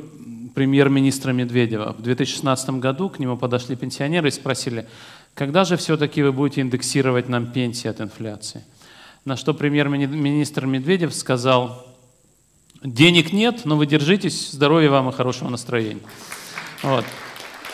премьер-министра 0.58 1.34
Медведева. 1.34 1.94
В 1.94 2.02
2016 2.02 2.72
году 2.80 3.12
к 3.12 3.20
нему 3.20 3.38
подошли 3.38 3.76
пенсионеры 3.76 4.30
и 4.30 4.32
спросили, 4.32 4.88
когда 5.36 5.66
же 5.66 5.78
все-таки 5.78 6.24
вы 6.24 6.32
будете 6.32 6.62
индексировать 6.62 7.30
нам 7.30 7.52
пенсии 7.52 7.88
от 7.88 8.02
инфляции? 8.02 8.64
На 9.24 9.38
что 9.38 9.54
премьер-министр 9.54 10.66
Медведев 10.66 11.14
сказал, 11.14 11.86
денег 12.84 13.34
нет, 13.34 13.66
но 13.66 13.78
вы 13.78 13.86
держитесь, 13.86 14.50
здоровья 14.50 14.90
вам 14.90 15.10
и 15.10 15.12
хорошего 15.12 15.48
настроения. 15.50 16.02
Вот. 16.82 17.06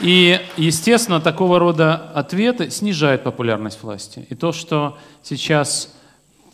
И, 0.01 0.41
естественно, 0.57 1.21
такого 1.21 1.59
рода 1.59 1.95
ответы 1.95 2.69
снижают 2.69 3.23
популярность 3.23 3.81
власти. 3.81 4.27
И 4.29 4.35
то, 4.35 4.51
что 4.51 4.97
сейчас 5.21 5.95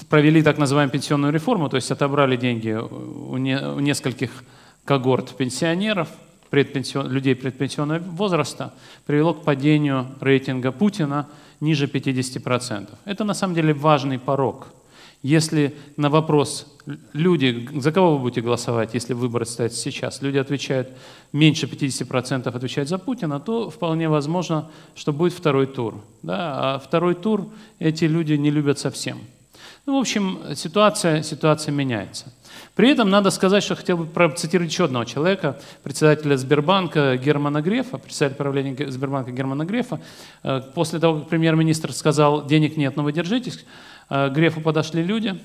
провели 0.09 0.43
так 0.43 0.59
называемую 0.59 0.93
пенсионную 0.93 1.33
реформу, 1.33 1.69
то 1.69 1.77
есть 1.77 1.89
отобрали 1.89 2.35
деньги 2.35 2.69
у, 2.69 3.35
не, 3.37 3.59
у 3.59 3.79
нескольких 3.79 4.43
когорт 4.89 5.37
пенсионеров, 5.37 6.07
предпенсион, 6.49 7.11
людей 7.11 7.35
предпенсионного 7.35 7.99
возраста, 7.99 8.73
привело 9.05 9.35
к 9.35 9.43
падению 9.43 10.07
рейтинга 10.19 10.71
Путина 10.71 11.27
ниже 11.59 11.85
50%. 11.85 12.89
Это 13.05 13.23
на 13.23 13.35
самом 13.35 13.53
деле 13.53 13.73
важный 13.73 14.17
порог– 14.17 14.67
если 15.21 15.75
на 15.97 16.09
вопрос 16.09 16.65
люди, 17.11 17.67
за 17.75 17.91
кого 17.91 18.15
вы 18.15 18.19
будете 18.19 18.41
голосовать, 18.41 18.93
если 18.93 19.13
выборы 19.13 19.45
стоят 19.45 19.73
сейчас, 19.73 20.21
люди 20.21 20.37
отвечают, 20.37 20.87
меньше 21.33 21.65
50% 21.65 22.47
отвечают 22.47 22.89
за 22.89 22.97
Путина, 22.97 23.39
то 23.41 23.69
вполне 23.69 24.07
возможно, 24.07 24.71
что 24.95 25.11
будет 25.11 25.33
второй 25.33 25.67
тур. 25.67 26.01
Да? 26.23 26.75
А 26.75 26.79
второй 26.79 27.15
тур 27.15 27.49
эти 27.79 28.05
люди 28.05 28.37
не 28.37 28.49
любят 28.49 28.79
совсем. 28.79 29.17
Ну, 29.85 29.97
в 29.97 29.99
общем, 29.99 30.39
ситуация, 30.55 31.21
ситуация 31.23 31.73
меняется. 31.73 32.31
При 32.79 32.91
этом 32.91 33.09
надо 33.09 33.29
сказать, 33.29 33.61
что 33.61 33.75
хотел 33.75 33.97
бы 33.97 34.05
процитировать 34.05 34.71
еще 34.71 34.85
одного 34.85 35.03
человека, 35.03 35.59
председателя 35.83 36.37
Сбербанка 36.37 37.17
Германа 37.17 37.61
Грефа, 37.61 37.97
председателя 37.97 38.37
правления 38.37 38.89
Сбербанка 38.89 39.31
Германа 39.31 39.65
Грефа. 39.65 39.99
Э, 40.43 40.61
после 40.73 40.99
того, 40.99 41.19
как 41.19 41.27
премьер-министр 41.27 41.91
сказал, 41.91 42.47
денег 42.47 42.77
нет, 42.77 42.95
но 42.95 43.03
вы 43.03 43.11
держитесь, 43.11 43.65
к 44.07 44.29
Грефу 44.29 44.61
подошли 44.61 45.03
люди 45.03 45.37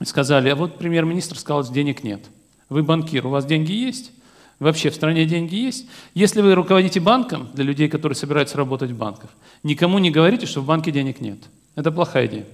и 0.00 0.06
сказали, 0.06 0.48
а 0.48 0.54
вот 0.54 0.78
премьер-министр 0.78 1.36
сказал, 1.36 1.62
денег 1.70 2.02
нет. 2.02 2.24
Вы 2.70 2.82
банкир, 2.82 3.26
у 3.26 3.28
вас 3.28 3.44
деньги 3.44 3.72
есть? 3.72 4.12
Вообще 4.58 4.88
в 4.88 4.94
стране 4.94 5.26
деньги 5.26 5.56
есть? 5.56 5.86
Если 6.14 6.40
вы 6.40 6.54
руководите 6.54 7.00
банком, 7.00 7.50
для 7.52 7.64
людей, 7.64 7.90
которые 7.90 8.16
собираются 8.16 8.56
работать 8.56 8.92
в 8.92 8.96
банках, 8.96 9.28
никому 9.62 9.98
не 9.98 10.10
говорите, 10.10 10.46
что 10.46 10.62
в 10.62 10.64
банке 10.64 10.90
денег 10.90 11.20
нет. 11.20 11.38
Это 11.74 11.92
плохая 11.92 12.24
идея. 12.28 12.46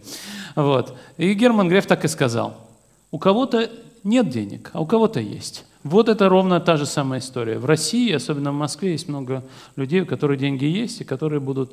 Вот. 0.57 0.99
И 1.19 1.33
Герман 1.35 1.69
Греф 1.69 1.87
так 1.87 2.05
и 2.05 2.09
сказал. 2.09 2.72
У 3.13 3.19
кого-то 3.19 3.71
нет 4.03 4.29
денег, 4.31 4.71
а 4.73 4.81
у 4.81 4.87
кого-то 4.87 5.21
есть. 5.21 5.65
Вот 5.85 6.09
это 6.09 6.29
ровно 6.29 6.61
та 6.61 6.77
же 6.77 6.87
самая 6.87 7.21
история. 7.21 7.59
В 7.59 7.67
России, 7.67 8.11
особенно 8.13 8.51
в 8.51 8.57
Москве, 8.57 8.93
есть 8.93 9.09
много 9.09 9.45
людей, 9.77 10.01
у 10.01 10.07
которых 10.07 10.39
деньги 10.39 10.65
есть, 10.65 11.01
и 11.01 11.05
которые 11.05 11.41
будут 11.41 11.73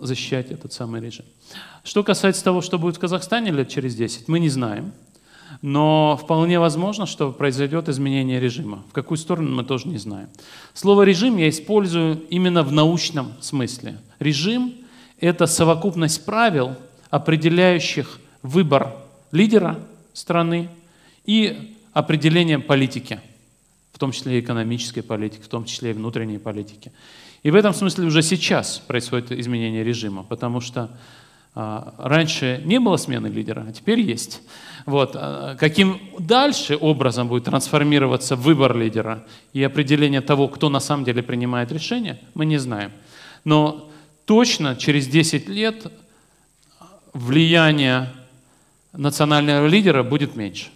защищать 0.00 0.50
этот 0.50 0.72
самый 0.72 1.00
режим. 1.00 1.24
Что 1.84 2.02
касается 2.02 2.42
того, 2.42 2.60
что 2.60 2.78
будет 2.78 2.96
в 2.96 3.00
Казахстане 3.00 3.52
лет 3.52 3.68
через 3.68 3.94
10, 3.94 4.28
мы 4.28 4.40
не 4.40 4.48
знаем. 4.48 4.92
но 5.62 6.18
вполне 6.20 6.58
возможно, 6.58 7.06
что 7.06 7.32
произойдет 7.32 7.88
изменение 7.88 8.40
режима. 8.40 8.82
В 8.90 8.92
какую 8.92 9.18
сторону 9.18 9.54
мы 9.54 9.64
тоже 9.64 9.88
не 9.88 9.98
знаем. 9.98 10.28
Слово 10.74 11.02
«режим» 11.02 11.36
я 11.36 11.48
использую 11.48 12.22
именно 12.28 12.62
в 12.62 12.72
научном 12.72 13.32
смысле. 13.40 13.98
Режим– 14.18 14.74
это 15.20 15.46
совокупность 15.46 16.24
правил, 16.24 16.74
определяющих 17.10 18.20
выбор 18.42 18.94
лидера 19.32 19.78
страны 20.16 20.70
и 21.26 21.76
определение 21.92 22.58
политики, 22.58 23.20
в 23.92 23.98
том 23.98 24.12
числе 24.12 24.40
экономической 24.40 25.02
политики, 25.02 25.42
в 25.42 25.48
том 25.48 25.66
числе 25.66 25.90
и 25.90 25.92
внутренней 25.92 26.38
политики. 26.38 26.90
И 27.42 27.50
в 27.50 27.54
этом 27.54 27.74
смысле 27.74 28.06
уже 28.06 28.22
сейчас 28.22 28.78
происходит 28.78 29.30
изменение 29.30 29.84
режима, 29.84 30.22
потому 30.22 30.62
что 30.62 30.90
а, 31.54 31.94
раньше 31.98 32.62
не 32.64 32.80
было 32.80 32.96
смены 32.96 33.26
лидера, 33.26 33.66
а 33.68 33.72
теперь 33.72 34.00
есть. 34.00 34.40
Вот. 34.86 35.12
А, 35.14 35.54
каким 35.56 36.00
дальше 36.18 36.78
образом 36.80 37.28
будет 37.28 37.44
трансформироваться 37.44 38.36
выбор 38.36 38.74
лидера 38.74 39.26
и 39.52 39.62
определение 39.62 40.22
того, 40.22 40.48
кто 40.48 40.70
на 40.70 40.80
самом 40.80 41.04
деле 41.04 41.22
принимает 41.22 41.70
решения, 41.72 42.18
мы 42.32 42.46
не 42.46 42.56
знаем. 42.56 42.90
Но 43.44 43.90
точно 44.24 44.76
через 44.76 45.08
10 45.08 45.46
лет 45.48 45.92
влияние 47.12 48.08
национального 48.96 49.66
лидера 49.66 50.02
будет 50.02 50.36
меньше. 50.36 50.68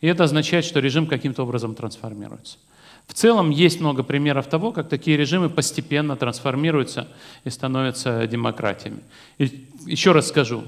И 0.00 0.06
это 0.06 0.24
означает, 0.24 0.64
что 0.64 0.80
режим 0.80 1.06
каким-то 1.06 1.42
образом 1.42 1.74
трансформируется. 1.74 2.58
В 3.06 3.14
целом 3.14 3.50
есть 3.50 3.80
много 3.80 4.02
примеров 4.02 4.48
того, 4.48 4.72
как 4.72 4.88
такие 4.88 5.16
режимы 5.16 5.48
постепенно 5.48 6.16
трансформируются 6.16 7.08
и 7.44 7.50
становятся 7.50 8.26
демократиями. 8.26 9.00
И 9.38 9.66
еще 9.86 10.12
раз 10.12 10.28
скажу, 10.28 10.64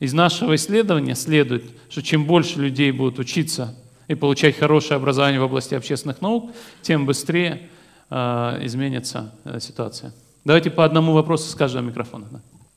из 0.00 0.12
нашего 0.12 0.54
исследования 0.54 1.14
следует, 1.14 1.64
что 1.90 2.02
чем 2.02 2.24
больше 2.24 2.58
людей 2.58 2.90
будут 2.90 3.18
учиться 3.18 3.76
и 4.08 4.14
получать 4.14 4.58
хорошее 4.58 4.96
образование 4.96 5.40
в 5.40 5.44
области 5.44 5.74
общественных 5.74 6.20
наук, 6.20 6.52
тем 6.82 7.06
быстрее 7.06 7.68
э, 8.10 8.60
изменится 8.62 9.32
э, 9.44 9.60
ситуация. 9.60 10.12
Давайте 10.44 10.70
по 10.70 10.84
одному 10.84 11.12
вопросу 11.12 11.48
с 11.48 11.54
каждого 11.54 11.82
микрофона. 11.82 12.26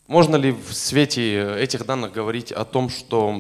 Можно 0.08 0.38
ли 0.38 0.52
в 0.52 0.74
свете 0.74 1.56
этих 1.60 1.86
данных 1.86 2.14
говорить 2.14 2.54
о 2.54 2.64
том, 2.64 2.90
что 2.90 3.36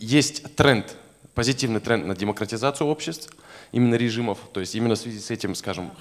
есть 0.00 0.56
тренд, 0.56 0.96
позитивный 1.34 1.80
тренд 1.80 2.06
на 2.06 2.16
демократизацию 2.16 2.88
обществ, 2.88 3.32
именно 3.70 3.94
режимов, 3.94 4.38
то 4.52 4.58
есть 4.58 4.74
именно 4.74 4.96
в 4.96 4.98
связи 4.98 5.20
с 5.20 5.30
этим, 5.30 5.54
скажем, 5.54 5.92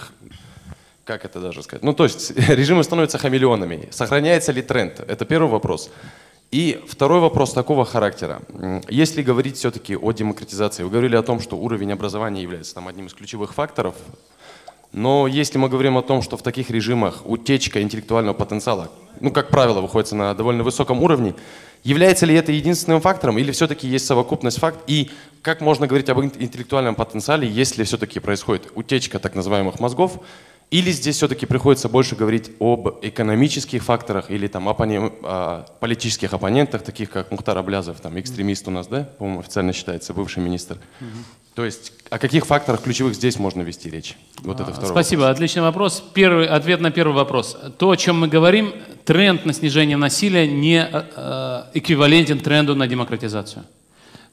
как 1.04 1.24
это 1.24 1.40
даже 1.40 1.62
сказать? 1.62 1.84
Ну, 1.84 1.94
то 1.94 2.04
есть 2.04 2.32
режимы 2.50 2.84
становятся 2.84 3.20
хамелеонами. 3.20 3.88
Сохраняется 3.92 4.52
ли 4.52 4.64
тренд? 4.64 5.00
Это 5.00 5.24
первый 5.24 5.52
вопрос. 5.52 5.92
И 6.50 6.84
второй 6.88 7.20
вопрос 7.20 7.54
такого 7.54 7.86
характера. 7.86 8.42
Если 8.90 9.22
говорить 9.22 9.58
все-таки 9.58 9.96
о 9.96 10.12
демократизации, 10.14 10.84
вы 10.84 10.90
говорили 10.90 11.16
о 11.16 11.22
том, 11.22 11.40
что 11.40 11.58
уровень 11.58 11.92
образования 11.92 12.42
является 12.42 12.74
там, 12.74 12.88
одним 12.88 13.06
из 13.06 13.14
ключевых 13.14 13.54
факторов, 13.54 13.96
но 14.96 15.28
если 15.28 15.58
мы 15.58 15.70
говорим 15.70 15.98
о 15.98 16.02
том, 16.02 16.22
что 16.22 16.38
в 16.38 16.42
таких 16.42 16.70
режимах 16.70 17.22
утечка 17.26 17.82
интеллектуального 17.82 18.34
потенциала, 18.34 18.90
ну, 19.20 19.32
как 19.32 19.50
правило, 19.50 19.82
выходит 19.82 20.12
на 20.14 20.34
довольно 20.34 20.64
высоком 20.64 21.04
уровне, 21.04 21.36
Является 21.86 22.26
ли 22.26 22.34
это 22.34 22.52
единственным 22.52 23.00
фактором 23.00 23.38
или 23.38 23.52
все-таки 23.52 23.88
есть 23.88 24.08
совокупность 24.08 24.58
фактов? 24.58 24.82
И 24.88 25.12
как 25.44 25.62
можно 25.62 25.86
говорить 25.86 26.10
об 26.10 26.20
интеллектуальном 26.20 26.96
потенциале, 26.96 27.48
если 27.48 27.84
все-таки 27.84 28.20
происходит 28.20 28.72
утечка 28.74 29.20
так 29.20 29.36
называемых 29.36 29.80
мозгов? 29.80 30.20
Или 30.72 30.90
здесь 30.90 31.18
все-таки 31.18 31.46
приходится 31.46 31.88
больше 31.88 32.16
говорить 32.16 32.50
об 32.60 32.88
экономических 33.04 33.84
факторах 33.84 34.32
или 34.32 34.48
там 34.48 34.68
оппони... 34.68 34.98
о 34.98 35.68
политических 35.80 36.34
оппонентах, 36.34 36.82
таких 36.82 37.12
как 37.12 37.30
Мухтар 37.30 37.56
Аблязов, 37.56 38.02
там 38.02 38.20
экстремист 38.20 38.68
у 38.68 38.72
нас, 38.72 38.88
да, 38.88 39.04
по-моему, 39.04 39.42
официально 39.42 39.72
считается, 39.72 40.16
бывший 40.16 40.42
министр. 40.42 40.80
То 41.56 41.64
есть 41.64 41.94
о 42.10 42.20
каких 42.20 42.46
факторах 42.46 42.84
ключевых 42.84 43.16
здесь 43.16 43.40
можно 43.40 43.62
вести 43.62 43.90
речь? 43.90 44.18
Вот 44.40 44.60
это 44.60 44.72
второй 44.74 44.90
Спасибо, 44.90 45.22
вопрос. 45.22 45.36
отличный 45.38 45.62
вопрос. 45.62 46.04
Первый, 46.14 46.48
ответ 46.48 46.82
на 46.82 46.92
первый 46.92 47.14
вопрос. 47.14 47.58
То, 47.78 47.92
о 47.92 47.96
чем 47.98 48.20
мы 48.20 48.28
говорим, 48.28 48.74
тренд 49.06 49.46
на 49.46 49.54
снижение 49.54 49.96
насилия 49.96 50.48
не 50.48 50.84
э, 50.84 51.04
э, 51.16 51.64
эквивалентен 51.74 52.40
тренду 52.40 52.76
на 52.76 52.88
демократизацию. 52.88 53.64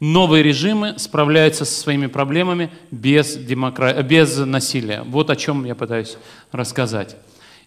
Новые 0.01 0.43
режимы 0.43 0.95
справляются 0.99 1.65
со 1.65 1.81
своими 1.81 2.07
проблемами 2.09 2.71
без, 2.91 3.37
демокра... 3.37 4.03
без 4.03 4.37
насилия. 4.39 5.03
Вот 5.07 5.31
о 5.31 5.37
чем 5.37 5.65
я 5.65 5.77
пытаюсь 5.77 6.17
рассказать. 6.51 7.15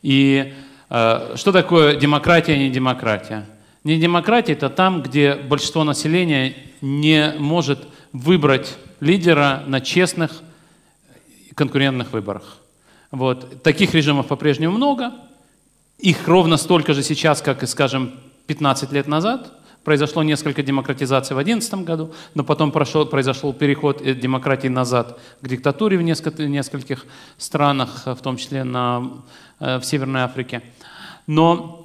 И 0.02 0.53
э, 0.90 1.34
что 1.38 1.53
такое 1.53 1.95
демократия, 1.95 2.57
не 2.57 2.69
демократия? 2.69 3.45
Не 3.86 3.98
демократия– 3.98 4.52
это 4.53 4.69
там, 4.69 5.02
где 5.02 5.36
большинство 5.36 5.86
населения 5.86 6.56
не 6.82 7.34
может 7.38 7.80
выбрать 8.16 8.78
лидера 9.02 9.64
на 9.68 9.82
честных 9.82 10.42
конкурентных 11.54 12.14
выборах. 12.14 12.58
Вот. 13.12 13.62
Таких 13.62 13.94
режимов 13.94 14.28
по-прежнему 14.28 14.76
много, 14.76 15.12
их 15.98 16.26
ровно 16.28 16.56
столько 16.58 16.94
же 16.94 17.04
сейчас, 17.04 17.42
как 17.42 17.62
и, 17.64 17.68
скажем, 17.68 18.14
15 18.48 18.92
лет 18.94 19.08
назад. 19.08 19.52
Произошло 19.84 20.24
несколько 20.24 20.64
демократизаций 20.64 21.36
в 21.36 21.38
2011 21.38 21.86
году, 21.86 22.14
но 22.34 22.44
потом 22.44 22.72
прошел, 22.72 23.06
произошел 23.06 23.54
переход 23.54 24.02
демократии 24.02 24.70
назад 24.70 25.20
к 25.42 25.48
диктатуре 25.48 25.98
в 25.98 26.02
нескольких, 26.02 26.48
нескольких 26.48 27.06
странах, 27.38 28.04
в 28.06 28.22
том 28.22 28.38
числе 28.38 28.64
на, 28.64 29.12
э, 29.60 29.78
в 29.78 29.86
Северной 29.86 30.22
Африке. 30.22 30.62
Но 31.28 31.85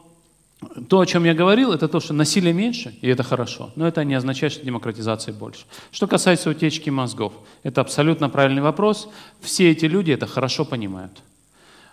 то, 0.88 1.00
о 1.00 1.06
чем 1.06 1.24
я 1.24 1.34
говорил, 1.34 1.72
это 1.72 1.88
то, 1.88 2.00
что 2.00 2.12
насилия 2.12 2.52
меньше, 2.52 2.94
и 3.00 3.08
это 3.08 3.22
хорошо, 3.22 3.72
но 3.76 3.88
это 3.88 4.04
не 4.04 4.14
означает, 4.14 4.52
что 4.52 4.64
демократизации 4.64 5.32
больше. 5.32 5.64
Что 5.90 6.06
касается 6.06 6.50
утечки 6.50 6.90
мозгов, 6.90 7.32
это 7.62 7.80
абсолютно 7.80 8.28
правильный 8.28 8.60
вопрос. 8.60 9.08
Все 9.40 9.70
эти 9.70 9.86
люди 9.86 10.12
это 10.12 10.26
хорошо 10.26 10.64
понимают. 10.64 11.22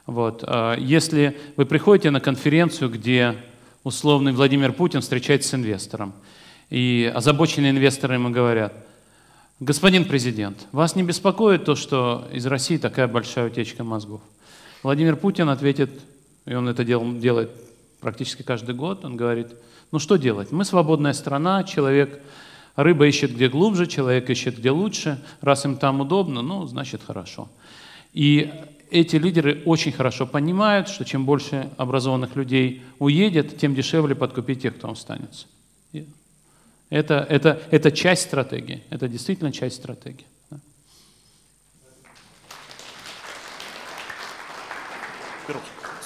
Вот. 0.06 0.44
А 0.46 0.76
если 0.76 1.38
вы 1.56 1.66
приходите 1.66 2.12
на 2.12 2.20
конференцию, 2.20 2.90
где 2.90 3.36
условный 3.84 4.34
Владимир 4.34 4.74
Путин 4.74 5.00
встречается 5.00 5.50
с 5.50 5.54
инвестором, 5.54 6.14
и 6.70 7.10
озабоченные 7.16 7.72
инвесторы 7.72 8.16
ему 8.16 8.32
говорят, 8.32 8.74
господин 9.62 10.04
президент, 10.04 10.68
вас 10.74 10.96
не 10.96 11.04
беспокоит 11.04 11.64
то, 11.64 11.76
что 11.76 12.28
из 12.34 12.46
России 12.46 12.78
такая 12.78 13.08
большая 13.08 13.48
утечка 13.48 13.86
мозгов? 13.86 14.20
Владимир 14.84 15.16
Путин 15.16 15.48
ответит, 15.48 15.90
и 16.46 16.54
он 16.54 16.68
это 16.68 16.84
дел, 16.84 17.18
делает 17.18 17.52
практически 18.00 18.44
каждый 18.44 18.76
год, 18.76 19.06
он 19.06 19.18
говорит, 19.18 19.48
ну 19.92 20.00
что 20.00 20.18
делать? 20.18 20.52
Мы 20.52 20.66
свободная 20.66 21.14
страна, 21.14 21.64
человек, 21.64 22.22
рыба 22.76 23.08
ищет 23.08 23.34
где 23.34 23.50
глубже, 23.50 23.88
человек 23.88 24.30
ищет 24.30 24.58
где 24.58 24.72
лучше, 24.72 25.24
раз 25.42 25.66
им 25.66 25.78
там 25.78 26.02
удобно, 26.02 26.42
ну, 26.42 26.66
значит 26.66 27.02
хорошо. 27.06 27.50
И 28.14 28.52
эти 28.90 29.16
лидеры 29.18 29.62
очень 29.66 29.92
хорошо 29.92 30.26
понимают, 30.26 30.88
что 30.88 31.06
чем 31.06 31.26
больше 31.26 31.70
образованных 31.78 32.36
людей 32.36 32.84
уедет, 33.00 33.58
тем 33.58 33.76
дешевле 33.76 34.16
подкупить 34.16 34.62
тех, 34.62 34.78
кто 34.78 34.90
останется. 34.90 35.48
Это, 36.90 37.26
это, 37.30 37.62
это 37.70 37.92
часть 37.92 38.24
стратегии, 38.24 38.82
это 38.90 39.10
действительно 39.10 39.52
часть 39.52 39.76
стратегии. 39.76 40.26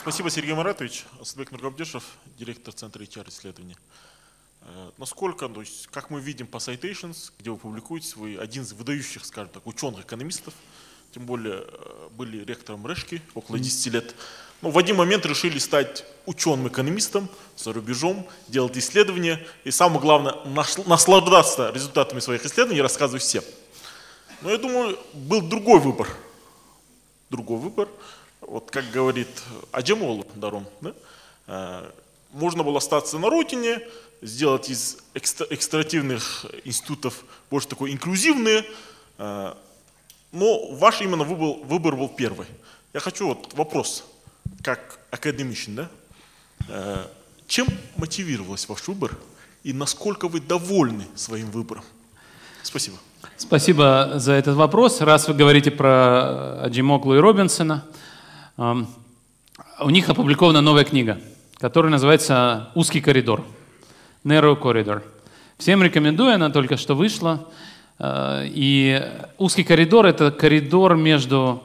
Спасибо, 0.01 0.31
Сергей 0.31 0.55
Маратович. 0.55 1.05
Асадбек 1.21 1.51
Нургабдешев, 1.51 2.03
директор 2.35 2.73
Центра 2.73 3.03
HR-исследований. 3.03 3.77
Э, 4.61 4.89
насколько, 4.97 5.47
то 5.47 5.61
есть, 5.61 5.85
как 5.91 6.09
мы 6.09 6.19
видим 6.19 6.47
по 6.47 6.57
Citations, 6.57 7.31
где 7.37 7.51
вы 7.51 7.57
публикуете, 7.57 8.15
вы 8.15 8.35
один 8.37 8.63
из 8.63 8.73
выдающих, 8.73 9.23
скажем 9.23 9.53
так, 9.53 9.67
ученых-экономистов, 9.67 10.55
тем 11.13 11.27
более 11.27 11.65
э, 11.67 12.09
были 12.13 12.43
ректором 12.43 12.87
Решки 12.87 13.21
около 13.35 13.59
10 13.59 13.93
лет. 13.93 14.15
Но 14.63 14.71
в 14.71 14.79
один 14.79 14.95
момент 14.95 15.23
решили 15.27 15.59
стать 15.59 16.03
ученым-экономистом 16.25 17.29
за 17.55 17.71
рубежом, 17.71 18.27
делать 18.47 18.75
исследования 18.79 19.45
и 19.65 19.69
самое 19.69 20.01
главное, 20.01 20.33
наслаждаться 20.87 21.69
результатами 21.69 22.21
своих 22.21 22.43
исследований 22.43 22.81
рассказывать 22.81 23.21
всем. 23.21 23.43
Но 24.41 24.49
я 24.49 24.57
думаю, 24.57 24.97
был 25.13 25.41
другой 25.41 25.79
выбор. 25.79 26.09
Другой 27.29 27.59
выбор. 27.59 27.87
Вот 28.41 28.71
как 28.71 28.89
говорит 28.91 29.29
Аджамолу 29.71 30.25
Даром, 30.35 30.65
да? 30.81 30.93
Э, 31.47 31.91
можно 32.31 32.63
было 32.63 32.79
остаться 32.79 33.19
на 33.19 33.29
родине, 33.29 33.81
сделать 34.21 34.69
из 34.69 34.97
экстративных 35.13 36.45
институтов 36.63 37.23
больше 37.49 37.67
такой 37.67 37.91
инклюзивные, 37.91 38.65
э, 39.17 39.53
но 40.31 40.71
ваш 40.73 41.01
именно 41.01 41.23
выбор, 41.23 41.65
выбор 41.65 41.95
был 41.95 42.09
первый. 42.09 42.47
Я 42.93 42.99
хочу 42.99 43.27
вот 43.27 43.53
вопрос, 43.53 44.05
как 44.63 44.99
академичен, 45.11 45.75
да? 45.75 45.89
Э, 46.67 47.05
чем 47.47 47.67
мотивировался 47.97 48.67
ваш 48.69 48.87
выбор 48.87 49.17
и 49.63 49.73
насколько 49.73 50.27
вы 50.27 50.39
довольны 50.39 51.05
своим 51.15 51.51
выбором? 51.51 51.83
Спасибо. 52.63 52.97
Спасибо 53.37 54.13
за 54.15 54.33
этот 54.33 54.55
вопрос. 54.55 55.01
Раз 55.01 55.27
вы 55.27 55.33
говорите 55.33 55.71
про 55.71 56.63
Аджимоглу 56.63 57.15
и 57.15 57.19
Робинсона, 57.19 57.85
у 58.57 59.89
них 59.89 60.09
опубликована 60.09 60.61
новая 60.61 60.83
книга, 60.83 61.19
которая 61.57 61.91
называется 61.91 62.69
«Узкий 62.75 63.01
коридор»– 63.01 63.43
«Narrow 64.23 64.59
Corridor». 64.59 65.03
Всем 65.57 65.83
рекомендую, 65.83 66.33
она 66.33 66.49
только 66.49 66.75
что 66.75 66.95
вышла. 66.95 67.47
Э, 67.99 68.47
и 68.47 69.01
узкий 69.37 69.63
коридор– 69.63 70.05
это 70.07 70.31
коридор 70.31 70.95
между 70.95 71.61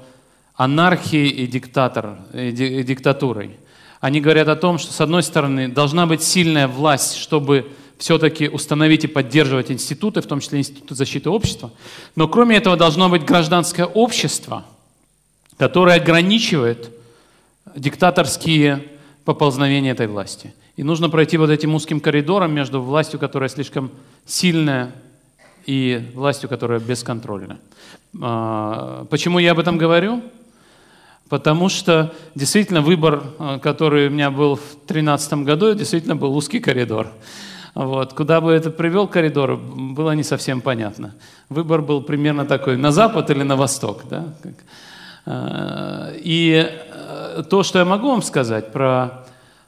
анархией 0.55 1.29
и, 1.29 1.47
диктатор, 1.47 2.19
и 2.35 2.53
диктатурой. 2.53 3.57
Они 4.01 4.21
говорят 4.21 4.49
о 4.49 4.57
том, 4.57 4.79
что, 4.79 4.93
с 4.93 5.01
одной 5.01 5.23
стороны, 5.23 5.69
должна 5.69 6.07
быть 6.07 6.23
сильная 6.23 6.69
власть, 6.69 7.17
чтобы 7.17 7.73
все-таки 7.99 8.49
установить 8.49 9.05
и 9.05 9.09
поддерживать 9.09 9.71
институты, 9.71 10.21
в 10.21 10.27
том 10.27 10.41
числе 10.41 10.59
институты 10.59 10.95
защиты 10.95 11.31
общества. 11.31 11.71
Но 12.15 12.29
кроме 12.29 12.57
этого 12.57 12.77
должно 12.77 13.09
быть 13.09 13.25
гражданское 13.25 13.87
общество, 13.87 14.65
которое 15.59 15.97
ограничивает 15.97 16.91
диктаторские 17.75 18.85
поползновения 19.25 19.93
этой 19.93 20.07
власти. 20.07 20.55
И 20.77 20.83
нужно 20.83 21.09
пройти 21.09 21.37
вот 21.37 21.51
этим 21.51 21.75
узким 21.75 22.01
коридором 22.01 22.55
между 22.55 22.81
властью, 22.81 23.19
которая 23.19 23.49
слишком 23.49 23.91
сильная, 24.27 24.93
и 25.67 26.11
властью, 26.15 26.49
которая 26.49 26.79
бесконтрольна. 26.79 27.59
А, 28.23 29.05
почему 29.11 29.39
я 29.41 29.53
об 29.53 29.59
этом 29.59 29.77
говорю? 29.79 30.23
Потому 31.29 31.69
что 31.69 32.15
действительно 32.37 32.83
выбор, 32.83 33.25
а, 33.39 33.59
который 33.59 34.07
у 34.07 34.11
меня 34.11 34.31
был 34.31 34.57
в 34.57 34.87
2013 34.87 35.45
году, 35.45 35.75
действительно 35.75 36.15
был 36.15 36.37
узкий 36.37 36.61
коридор. 36.61 37.09
Вот. 37.75 38.15
Куда 38.15 38.41
бы 38.41 38.53
это 38.53 38.71
привел 38.71 39.09
коридор, 39.09 39.57
было 39.57 40.13
не 40.13 40.23
совсем 40.23 40.61
понятно. 40.61 41.15
Выбор 41.49 41.83
был 41.83 42.01
примерно 42.01 42.47
такой, 42.47 42.77
на 42.77 42.93
запад 42.93 43.29
или 43.31 43.43
на 43.43 43.57
восток. 43.57 44.05
Да? 44.09 44.35
А, 45.27 46.13
и 46.15 46.73
то, 47.51 47.63
что 47.63 47.79
я 47.81 47.85
могу 47.85 48.09
вам 48.09 48.23
сказать 48.23 48.73
про 48.73 49.27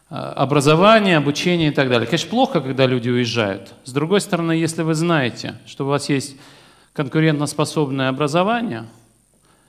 образование, 0.09 1.19
обучение 1.19 1.69
и 1.69 1.75
так 1.75 1.91
далее. 1.91 2.07
Конечно, 2.07 2.31
плохо, 2.31 2.61
когда 2.61 2.87
люди 2.87 3.11
уезжают. 3.11 3.75
С 3.85 3.93
другой 3.93 4.23
стороны, 4.23 4.53
если 4.53 4.83
вы 4.83 4.95
знаете, 4.95 5.57
что 5.67 5.85
у 5.85 5.89
вас 5.89 6.09
есть 6.09 6.37
конкурентоспособное 6.95 8.09
образование, 8.09 8.87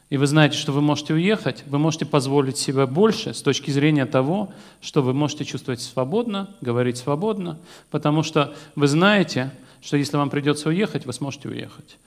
и 0.09 0.17
вы 0.17 0.25
знаете, 0.25 0.57
что 0.57 0.71
вы 0.71 0.81
можете 0.81 1.13
уехать, 1.13 1.63
вы 1.67 1.77
можете 1.77 2.05
позволить 2.05 2.57
себе 2.57 2.87
больше 2.87 3.33
с 3.33 3.41
точки 3.41 3.69
зрения 3.69 4.05
того, 4.05 4.51
что 4.81 5.03
вы 5.03 5.13
можете 5.13 5.45
чувствовать 5.45 5.81
свободно, 5.81 6.49
говорить 6.61 6.97
свободно, 6.97 7.59
потому 7.91 8.23
что 8.23 8.55
вы 8.75 8.87
знаете, 8.87 9.51
что 9.81 9.97
если 9.97 10.17
вам 10.17 10.29
придется 10.29 10.69
уехать, 10.69 11.05
вы 11.05 11.13
сможете 11.13 11.49
уехать. 11.49 11.97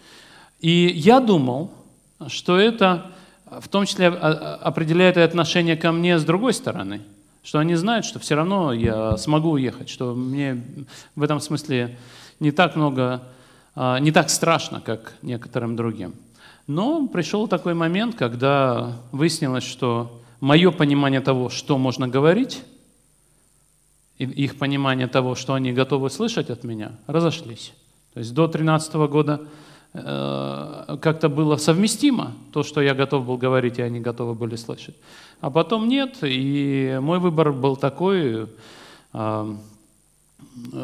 И 0.60 0.90
я 0.94 1.20
думал, 1.20 1.70
что 2.26 2.58
это 2.58 3.12
в 3.60 3.68
том 3.68 3.86
числе 3.86 4.08
определяет 4.08 5.16
и 5.16 5.20
отношение 5.20 5.76
ко 5.76 5.92
мне 5.92 6.18
с 6.18 6.24
другой 6.24 6.54
стороны– 6.54 7.00
что 7.42 7.58
они 7.58 7.74
знают, 7.74 8.04
что 8.04 8.18
все 8.18 8.34
равно 8.34 8.72
я 8.72 9.16
смогу 9.16 9.50
уехать, 9.50 9.88
что 9.88 10.14
мне 10.14 10.62
в 11.16 11.22
этом 11.22 11.40
смысле 11.40 11.98
не 12.40 12.52
так 12.52 12.76
много, 12.76 13.22
а, 13.74 13.98
не 13.98 14.12
так 14.12 14.30
страшно, 14.30 14.80
как 14.80 15.14
некоторым 15.22 15.74
другим. 15.76 16.14
Но 16.68 17.08
пришел 17.08 17.48
такой 17.48 17.74
момент, 17.74 18.14
когда 18.14 18.96
выяснилось, 19.10 19.64
что 19.64 20.22
мое 20.40 20.70
понимание 20.70 21.20
того, 21.20 21.50
что 21.50 21.78
можно 21.78 22.06
говорить, 22.06 22.62
их 24.18 24.56
понимание 24.56 25.08
того, 25.08 25.34
что 25.34 25.54
они 25.54 25.72
готовы 25.72 26.10
слышать 26.10 26.48
от 26.48 26.62
меня, 26.62 26.92
разошлись. 27.08 27.72
То 28.14 28.20
есть 28.20 28.32
до 28.34 28.46
2013 28.46 28.94
года 29.10 29.40
как-то 29.92 31.28
было 31.28 31.56
совместимо, 31.56 32.32
то, 32.52 32.62
что 32.62 32.80
я 32.80 32.94
готов 32.94 33.26
был 33.26 33.36
говорить, 33.36 33.78
и 33.78 33.82
они 33.82 34.00
готовы 34.00 34.34
были 34.34 34.56
слышать. 34.56 34.94
А 35.40 35.50
потом 35.50 35.88
нет, 35.88 36.18
и 36.22 36.98
мой 37.02 37.18
выбор 37.18 37.52
был 37.52 37.76
такой, 37.76 38.48
э, 39.12 39.56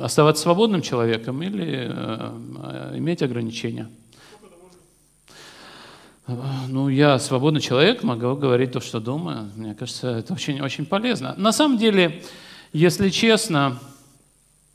оставаться 0.02 0.42
свободным 0.42 0.82
человеком 0.82 1.42
или 1.42 1.88
э, 1.90 2.92
иметь 2.96 3.22
ограничения. 3.22 3.88
Ну, 6.68 6.90
я 6.90 7.18
свободный 7.18 7.62
человек, 7.62 8.02
могу 8.02 8.34
говорить 8.34 8.72
то, 8.72 8.80
что 8.80 9.00
думаю. 9.00 9.50
Мне 9.56 9.74
кажется, 9.74 10.08
это 10.08 10.34
очень, 10.34 10.60
очень 10.60 10.84
полезно. 10.84 11.34
На 11.38 11.52
самом 11.52 11.78
деле, 11.78 12.22
если 12.74 13.08
честно, 13.08 13.78
Э, 13.78 13.97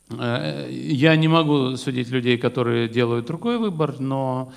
я 0.09 1.15
не 1.15 1.27
могу 1.27 1.75
судить 1.77 2.09
людей, 2.09 2.37
которые 2.37 2.87
делают 2.87 3.25
другой 3.25 3.57
выбор, 3.57 3.99
но 3.99 4.51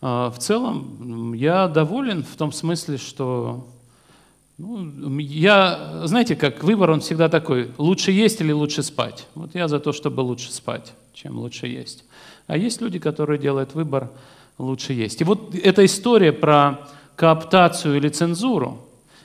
э, 0.00 0.06
в 0.06 0.36
целом 0.38 1.32
я 1.34 1.68
доволен 1.68 2.22
в 2.22 2.36
том 2.36 2.52
смысле, 2.52 2.98
что 2.98 3.66
ну, 4.58 5.18
я, 5.18 6.02
знаете, 6.04 6.36
как 6.36 6.62
выбор, 6.62 6.90
он 6.90 7.00
всегда 7.00 7.28
такой, 7.28 7.70
лучше 7.78 8.12
есть 8.12 8.40
или 8.40 8.52
лучше 8.52 8.82
спать. 8.82 9.26
Вот 9.34 9.54
я 9.54 9.66
за 9.66 9.80
то, 9.80 9.92
чтобы 9.92 10.20
лучше 10.20 10.52
спать, 10.52 10.92
чем 11.14 11.38
лучше 11.38 11.66
есть. 11.66 12.04
А 12.46 12.56
есть 12.56 12.80
люди, 12.80 12.98
которые 12.98 13.38
делают 13.38 13.74
выбор 13.74 14.10
лучше 14.58 14.92
есть. 14.92 15.20
И 15.20 15.24
вот 15.24 15.54
эта 15.54 15.84
история 15.84 16.32
про 16.32 16.88
кооптацию 17.16 17.96
или 17.96 18.08
цензуру, 18.08 18.78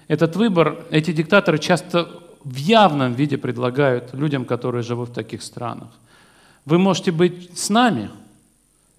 этот 0.07 0.35
выбор, 0.35 0.85
эти 0.89 1.11
диктаторы 1.11 1.59
часто 1.59 2.09
в 2.47 2.55
явном 2.55 3.13
виде 3.13 3.37
предлагают 3.37 4.13
людям, 4.13 4.45
которые 4.45 4.83
живут 4.83 5.09
в 5.09 5.13
таких 5.13 5.41
странах. 5.41 5.89
Вы 6.65 6.77
можете 6.77 7.11
быть 7.11 7.57
с 7.57 7.69
нами, 7.69 8.09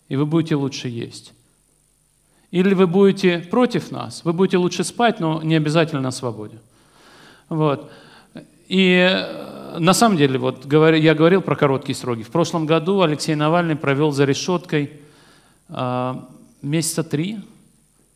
и 0.09 0.17
вы 0.17 0.27
будете 0.27 0.55
лучше 0.55 0.89
есть. 0.89 1.33
Или 2.51 2.75
вы 2.75 2.87
будете 2.87 3.39
против 3.39 3.91
нас, 3.91 4.25
вы 4.25 4.33
будете 4.33 4.59
лучше 4.59 4.85
спать, 4.85 5.21
но 5.21 5.43
не 5.43 5.57
обязательно 5.57 6.01
на 6.01 6.11
свободе. 6.11 6.59
Вот. 7.49 7.91
И 8.69 9.09
э, 9.11 9.79
на 9.79 9.95
самом 9.95 10.19
деле, 10.19 10.39
вот 10.39 10.71
я 10.73 11.15
говорил 11.15 11.41
про 11.41 11.57
короткие 11.57 11.97
сроки. 11.97 12.23
В 12.23 12.31
прошлом 12.31 12.67
году 12.67 13.01
Алексей 13.01 13.35
Навальный 13.35 13.77
провел 13.77 14.13
за 14.13 14.25
решеткой 14.25 14.93
э, 15.69 16.15
месяца 16.63 17.03
три, 17.03 17.39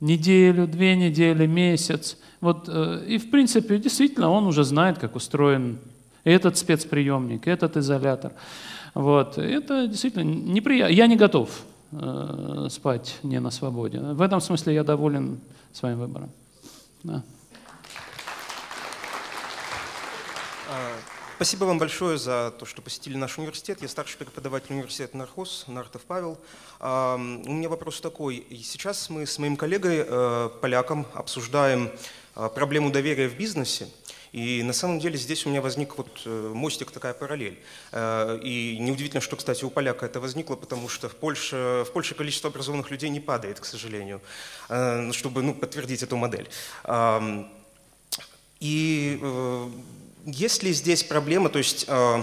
неделю, 0.03 0.66
две 0.66 0.97
недели, 0.97 1.47
месяц. 1.47 2.19
Вот, 2.41 2.69
э, 2.69 3.05
и 3.09 3.19
в 3.19 3.31
принципе, 3.31 3.79
действительно, 3.79 4.31
он 4.31 4.47
уже 4.47 4.65
знает, 4.65 4.99
как 4.99 5.16
устроен 5.16 5.79
этот 6.24 6.59
спецприемник, 6.59 7.47
этот 7.47 7.77
изолятор. 7.77 8.33
Вот. 8.95 9.39
Это 9.39 9.87
действительно 9.87 10.24
неприятно. 10.24 10.93
Я 10.93 11.07
не 11.07 11.16
готов 11.16 11.65
э, 11.93 12.66
спать 12.70 13.19
не 13.23 13.41
на 13.41 13.51
свободе. 13.51 14.01
В 14.01 14.20
этом 14.20 14.41
смысле 14.41 14.74
я 14.74 14.85
доволен 14.85 15.41
своим 15.73 15.99
выбором. 15.99 16.31
Да. 17.03 17.23
Спасибо 21.37 21.65
вам 21.65 21.79
большое 21.79 22.19
за 22.19 22.53
то, 22.59 22.67
что 22.67 22.83
посетили 22.83 23.17
наш 23.17 23.39
университет. 23.39 23.83
Я 23.83 23.89
старший 23.89 24.19
преподаватель 24.19 24.73
университета 24.75 25.17
Нархоз, 25.17 25.65
Нартов 25.67 26.03
Павел. 26.03 26.39
У 26.81 26.85
меня 26.85 27.69
вопрос 27.69 28.01
такой. 28.01 28.47
Сейчас 28.63 29.11
мы 29.11 29.27
с 29.27 29.39
моим 29.39 29.57
коллегой, 29.57 30.05
э, 30.07 30.51
поляком, 30.61 31.07
обсуждаем 31.15 31.91
э, 32.37 32.49
проблему 32.55 32.91
доверия 32.91 33.29
в 33.29 33.37
бизнесе. 33.37 33.89
И 34.31 34.63
на 34.63 34.73
самом 34.73 35.01
деле 35.01 35.17
здесь 35.19 35.45
у 35.45 35.49
меня 35.49 35.61
возник 35.61 35.99
вот 35.99 36.23
э, 36.27 36.53
мостик, 36.55 36.91
такая 36.93 37.15
параллель. 37.15 37.59
И 37.93 38.77
неудивительно, 38.79 39.21
что, 39.21 39.37
кстати, 39.37 39.65
у 39.65 39.71
поляка 39.71 40.07
это 40.07 40.21
возникло, 40.21 40.55
потому 40.55 40.89
что 40.89 41.09
в 41.09 41.17
Польше, 41.17 41.85
в 41.87 41.93
Польше 41.93 42.15
количество 42.15 42.51
образованных 42.51 42.91
людей 42.91 43.11
не 43.11 43.21
падает, 43.21 43.59
к 43.59 43.65
сожалению, 43.65 44.21
чтобы 45.13 45.43
ну, 45.43 45.55
подтвердить 45.55 46.03
эту 46.03 46.17
модель. 46.17 46.49
И 48.61 49.19
есть 50.24 50.62
ли 50.62 50.73
здесь 50.73 51.03
проблема, 51.03 51.49
то 51.49 51.59
есть, 51.59 51.85
э, 51.89 52.23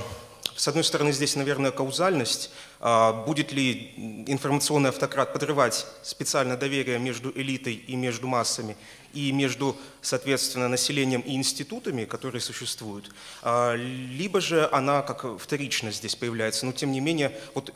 с 0.55 0.67
одной 0.67 0.83
стороны, 0.83 1.11
здесь, 1.11 1.35
наверное, 1.35 1.71
каузальность, 1.71 2.51
э, 2.79 3.23
будет 3.25 3.51
ли 3.51 3.93
информационный 4.27 4.89
автократ 4.89 5.33
подрывать 5.33 5.85
специально 6.03 6.57
доверие 6.57 6.99
между 6.99 7.31
элитой 7.31 7.73
и 7.75 7.95
между 7.95 8.27
массами, 8.27 8.77
и 9.13 9.31
между, 9.31 9.75
соответственно, 10.01 10.67
населением 10.67 11.21
и 11.21 11.35
институтами, 11.35 12.05
которые 12.05 12.41
существуют, 12.41 13.11
э, 13.43 13.75
либо 13.75 14.39
же 14.39 14.69
она 14.71 15.01
как 15.01 15.39
вторично 15.39 15.91
здесь 15.91 16.15
появляется. 16.15 16.65
Но, 16.65 16.71
тем 16.71 16.91
не 16.91 16.99
менее, 16.99 17.37
вот 17.53 17.71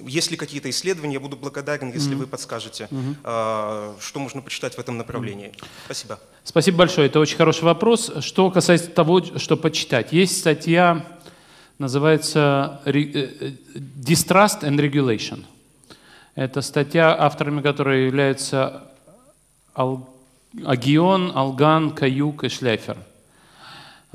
есть 0.00 0.30
ли 0.30 0.36
какие-то 0.36 0.68
исследования, 0.70 1.14
я 1.14 1.20
буду 1.20 1.36
благодарен, 1.36 1.92
если 1.92 2.12
mm-hmm. 2.12 2.16
вы 2.16 2.26
подскажете, 2.26 2.88
mm-hmm. 2.90 4.00
что 4.00 4.20
можно 4.20 4.42
почитать 4.42 4.74
в 4.74 4.78
этом 4.78 4.96
направлении. 4.96 5.48
Mm-hmm. 5.48 5.66
Спасибо. 5.84 6.20
Спасибо 6.44 6.78
большое. 6.78 7.06
Это 7.06 7.20
очень 7.20 7.36
хороший 7.36 7.64
вопрос. 7.64 8.10
Что 8.20 8.50
касается 8.50 8.90
того, 8.90 9.22
что 9.38 9.56
почитать. 9.56 10.12
Есть 10.12 10.38
статья, 10.38 11.04
называется 11.78 12.80
э, 12.84 12.90
э, 12.90 13.52
Distrust 13.74 14.62
and 14.62 14.78
Regulation. 14.78 15.44
Это 16.34 16.62
статья, 16.62 17.14
авторами 17.16 17.62
которой 17.62 18.06
являются 18.06 18.90
Агион, 19.74 21.32
Алган, 21.34 21.90
Каюк 21.90 22.44
и 22.44 22.48
Э, 22.48 23.13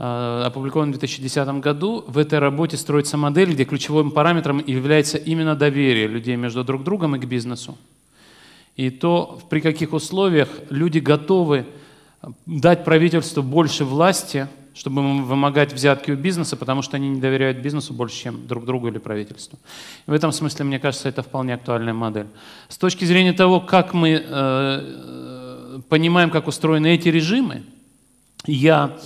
опубликован 0.01 0.89
в 0.89 0.97
2010 0.97 1.47
году. 1.59 2.05
В 2.07 2.17
этой 2.17 2.39
работе 2.39 2.77
строится 2.77 3.17
модель, 3.17 3.51
где 3.51 3.65
ключевым 3.65 4.11
параметром 4.11 4.63
является 4.65 5.17
именно 5.17 5.55
доверие 5.55 6.07
людей 6.07 6.37
между 6.37 6.63
друг 6.63 6.83
другом 6.83 7.17
и 7.17 7.19
к 7.19 7.25
бизнесу. 7.25 7.77
И 8.77 8.89
то, 8.91 9.41
при 9.49 9.59
каких 9.59 9.91
условиях 9.91 10.47
люди 10.69 10.99
готовы 10.99 11.65
дать 12.45 12.85
правительству 12.85 13.43
больше 13.43 13.83
власти 13.83 14.47
чтобы 14.79 15.01
вымогать 15.25 15.73
взятки 15.73 16.11
у 16.11 16.15
бизнеса, 16.15 16.55
потому 16.55 16.81
что 16.81 16.95
они 16.95 17.09
не 17.09 17.19
доверяют 17.19 17.57
бизнесу 17.57 17.93
больше, 17.93 18.15
чем 18.15 18.47
друг 18.47 18.63
другу 18.65 18.87
или 18.87 18.97
правительству. 18.97 19.59
В 20.07 20.13
этом 20.13 20.31
смысле, 20.31 20.63
мне 20.63 20.79
кажется, 20.79 21.09
это 21.09 21.21
вполне 21.21 21.55
актуальная 21.55 21.93
модель. 21.93 22.27
С 22.69 22.77
точки 22.77 23.03
зрения 23.03 23.33
того, 23.33 23.59
как 23.59 23.93
мы 23.93 24.11
э, 24.11 24.23
э 24.25 25.79
понимаем, 25.89 26.29
как 26.29 26.47
устроены 26.47 26.95
эти 26.95 27.09
режимы, 27.09 27.63
я 28.45 28.97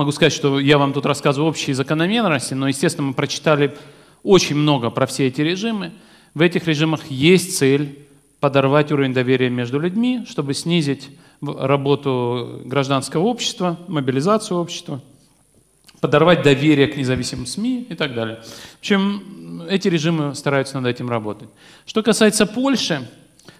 могу 0.00 0.12
сказать, 0.12 0.32
что 0.32 0.58
я 0.58 0.78
вам 0.78 0.94
тут 0.94 1.04
рассказываю 1.04 1.50
общие 1.50 1.76
закономерности, 1.76 2.54
но, 2.54 2.68
естественно, 2.68 3.08
мы 3.08 3.14
прочитали 3.14 3.76
очень 4.22 4.56
много 4.56 4.88
про 4.88 5.06
все 5.06 5.26
эти 5.26 5.42
режимы. 5.42 5.92
В 6.32 6.40
этих 6.40 6.66
режимах 6.66 7.06
есть 7.10 7.58
цель 7.58 8.06
подорвать 8.40 8.90
уровень 8.92 9.12
доверия 9.12 9.50
между 9.50 9.78
людьми, 9.78 10.24
чтобы 10.26 10.54
снизить 10.54 11.10
работу 11.42 12.62
гражданского 12.64 13.24
общества, 13.24 13.78
мобилизацию 13.88 14.58
общества, 14.58 15.02
подорвать 16.00 16.42
доверие 16.42 16.86
к 16.86 16.96
независимым 16.96 17.44
СМИ 17.44 17.86
и 17.90 17.94
так 17.94 18.14
далее. 18.14 18.36
В 18.36 18.78
общем, 18.78 19.66
эти 19.68 19.88
режимы 19.88 20.34
стараются 20.34 20.80
над 20.80 20.90
этим 20.90 21.10
работать. 21.10 21.50
Что 21.84 22.02
касается 22.02 22.46
Польши, 22.46 23.06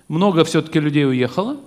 много 0.09 0.45
все-таки 0.45 0.81
людей 0.81 1.07
уехало, 1.07 1.59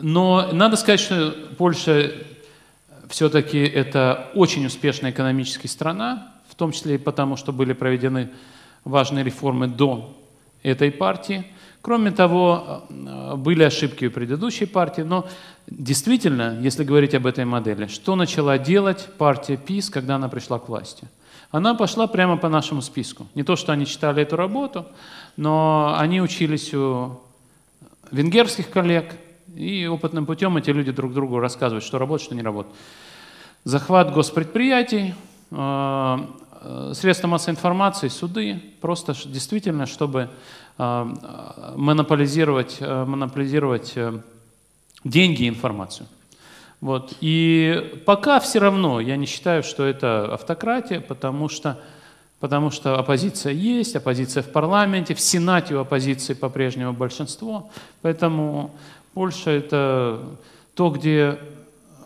но 0.00 0.48
надо 0.52 0.76
сказать, 0.76 1.00
что 1.00 1.34
Польша 1.58 2.12
все-таки 3.08 3.58
это 3.58 4.28
очень 4.34 4.66
успешная 4.66 5.10
экономическая 5.10 5.68
страна, 5.68 6.32
в 6.48 6.54
том 6.54 6.72
числе 6.72 6.96
и 6.96 6.98
потому, 6.98 7.36
что 7.36 7.52
были 7.52 7.72
проведены 7.72 8.30
важные 8.84 9.24
реформы 9.24 9.66
до 9.68 10.14
этой 10.62 10.90
партии. 10.90 11.44
Кроме 11.80 12.10
того, 12.10 12.84
э, 12.88 13.34
были 13.36 13.62
ошибки 13.62 14.06
у 14.06 14.10
предыдущей 14.10 14.66
партии, 14.66 15.02
но 15.02 15.26
действительно, 15.66 16.58
если 16.60 16.84
говорить 16.84 17.14
об 17.14 17.26
этой 17.26 17.44
модели, 17.44 17.86
что 17.86 18.16
начала 18.16 18.58
делать 18.58 19.08
партия 19.16 19.56
ПИС, 19.56 19.90
когда 19.90 20.16
она 20.16 20.28
пришла 20.28 20.58
к 20.58 20.68
власти? 20.68 21.08
Она 21.50 21.74
пошла 21.74 22.06
прямо 22.06 22.36
по 22.36 22.48
нашему 22.48 22.82
списку. 22.82 23.26
Не 23.34 23.42
то, 23.42 23.56
что 23.56 23.72
они 23.72 23.86
читали 23.86 24.22
эту 24.22 24.36
работу, 24.36 24.86
но 25.36 25.94
они 25.98 26.20
учились 26.20 26.74
у 26.74 27.20
венгерских 28.10 28.68
коллег, 28.70 29.14
и 29.58 29.86
опытным 29.86 30.26
путем 30.26 30.56
эти 30.56 30.70
люди 30.70 30.92
друг 30.92 31.12
другу 31.12 31.40
рассказывают, 31.40 31.84
что 31.84 31.98
работает, 31.98 32.26
что 32.26 32.34
не 32.34 32.42
работает. 32.42 32.74
Захват 33.64 34.12
госпредприятий, 34.12 35.14
э, 35.50 36.18
Э, 36.60 36.92
средства 36.94 37.28
массовой 37.28 37.54
информации, 37.54 38.08
суды, 38.08 38.60
просто 38.80 39.14
действительно, 39.26 39.86
чтобы 39.86 40.28
э, 40.76 41.14
монополизировать, 41.76 42.80
монополизировать 42.80 43.94
деньги 45.04 45.44
и 45.44 45.48
информацию. 45.48 46.08
Вот. 46.80 47.14
И 47.20 48.02
пока 48.06 48.40
все 48.40 48.58
равно 48.58 49.00
я 49.00 49.16
не 49.16 49.26
считаю, 49.26 49.62
что 49.62 49.84
это 49.84 50.34
автократия, 50.34 51.00
потому 51.00 51.48
что, 51.48 51.80
потому 52.40 52.70
что 52.70 52.98
оппозиция 52.98 53.52
есть, 53.52 53.94
оппозиция 53.94 54.42
в 54.42 54.50
парламенте, 54.50 55.14
в 55.14 55.20
Сенате 55.20 55.76
у 55.76 55.80
оппозиции 55.80 56.34
по-прежнему 56.34 56.92
большинство. 56.92 57.70
Поэтому 58.02 58.74
Польша 59.14 59.50
это 59.50 60.36
то, 60.74 60.90
где 60.90 61.38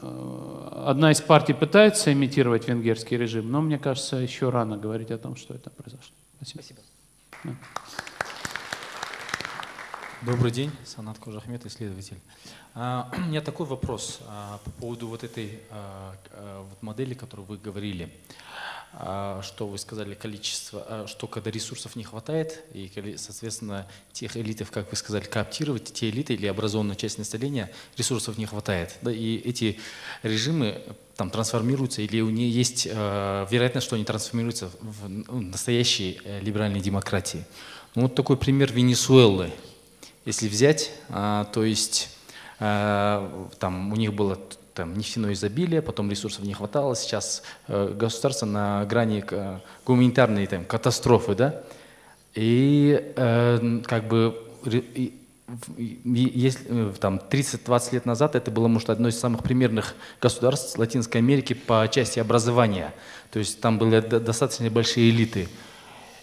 одна 0.00 1.12
из 1.12 1.20
партий 1.20 1.52
пытается 1.52 2.12
имитировать 2.12 2.68
венгерский 2.68 3.16
режим, 3.16 3.50
но 3.50 3.60
мне 3.60 3.78
кажется, 3.78 4.16
еще 4.16 4.50
рано 4.50 4.76
говорить 4.76 5.10
о 5.10 5.18
том, 5.18 5.36
что 5.36 5.54
это 5.54 5.70
произошло. 5.70 6.14
Спасибо. 6.36 6.62
Спасибо. 6.62 6.80
Да. 7.44 7.54
Добрый 10.22 10.52
день, 10.52 10.70
Санат 10.84 11.18
Кожахмед, 11.18 11.66
исследователь. 11.66 12.18
А, 12.74 13.10
у 13.16 13.20
меня 13.22 13.40
такой 13.40 13.66
вопрос 13.66 14.20
а, 14.28 14.60
по 14.64 14.70
поводу 14.70 15.08
вот 15.08 15.24
этой 15.24 15.60
а, 15.70 16.14
вот 16.68 16.80
модели, 16.80 17.14
которую 17.14 17.46
вы 17.46 17.58
говорили. 17.58 18.08
А, 18.94 19.40
что 19.42 19.66
вы 19.66 19.78
сказали, 19.78 20.14
количество, 20.14 20.84
а, 20.86 21.06
что 21.06 21.26
когда 21.26 21.50
ресурсов 21.50 21.96
не 21.96 22.04
хватает, 22.04 22.62
и, 22.74 22.90
соответственно, 23.16 23.86
тех 24.12 24.36
элитов, 24.36 24.70
как 24.70 24.90
вы 24.90 24.96
сказали, 24.96 25.24
кооптировать, 25.24 25.92
те 25.94 26.10
элиты 26.10 26.34
или 26.34 26.46
образованная 26.46 26.94
часть 26.94 27.16
населения, 27.16 27.70
ресурсов 27.96 28.36
не 28.36 28.44
хватает. 28.44 28.98
Да, 29.00 29.10
и 29.10 29.36
эти 29.36 29.78
режимы 30.22 30.82
там 31.16 31.30
трансформируются, 31.30 32.02
или 32.02 32.20
у 32.20 32.28
них 32.28 32.54
есть 32.54 32.86
э, 32.90 33.46
вероятность, 33.50 33.86
что 33.86 33.96
они 33.96 34.04
трансформируются 34.04 34.70
в 34.80 35.08
ну, 35.08 35.40
настоящей 35.40 36.20
э, 36.24 36.40
либеральной 36.40 36.80
демократии. 36.80 37.46
Ну, 37.94 38.02
вот 38.02 38.14
такой 38.14 38.36
пример 38.36 38.72
Венесуэлы. 38.72 39.52
Если 40.26 40.48
взять, 40.48 40.92
э, 41.08 41.46
то 41.50 41.64
есть 41.64 42.10
э, 42.60 43.46
там 43.58 43.90
у 43.90 43.96
них 43.96 44.12
было 44.12 44.38
там, 44.74 44.96
нефтяное 44.96 45.32
изобилие, 45.32 45.82
потом 45.82 46.10
ресурсов 46.10 46.44
не 46.44 46.54
хватало, 46.54 46.96
сейчас 46.96 47.42
э, 47.68 47.94
государство 47.94 48.46
на 48.46 48.84
грани 48.84 49.24
э, 49.30 49.58
гуманитарной 49.86 50.46
там, 50.46 50.64
катастрофы, 50.64 51.34
да, 51.34 51.62
и 52.34 53.12
э, 53.16 53.80
как 53.86 54.08
бы 54.08 54.36
и, 55.76 56.00
если, 56.04 56.66
э, 56.68 56.92
там 56.98 57.20
30-20 57.30 57.94
лет 57.94 58.06
назад 58.06 58.36
это 58.36 58.50
было, 58.50 58.68
может, 58.68 58.90
одно 58.90 59.08
из 59.08 59.18
самых 59.18 59.42
примерных 59.42 59.94
государств 60.20 60.78
Латинской 60.78 61.20
Америки 61.20 61.52
по 61.54 61.86
части 61.90 62.18
образования. 62.20 62.94
То 63.30 63.38
есть 63.38 63.60
там 63.60 63.78
были 63.78 64.00
достаточно 64.00 64.70
большие 64.70 65.10
элиты. 65.10 65.48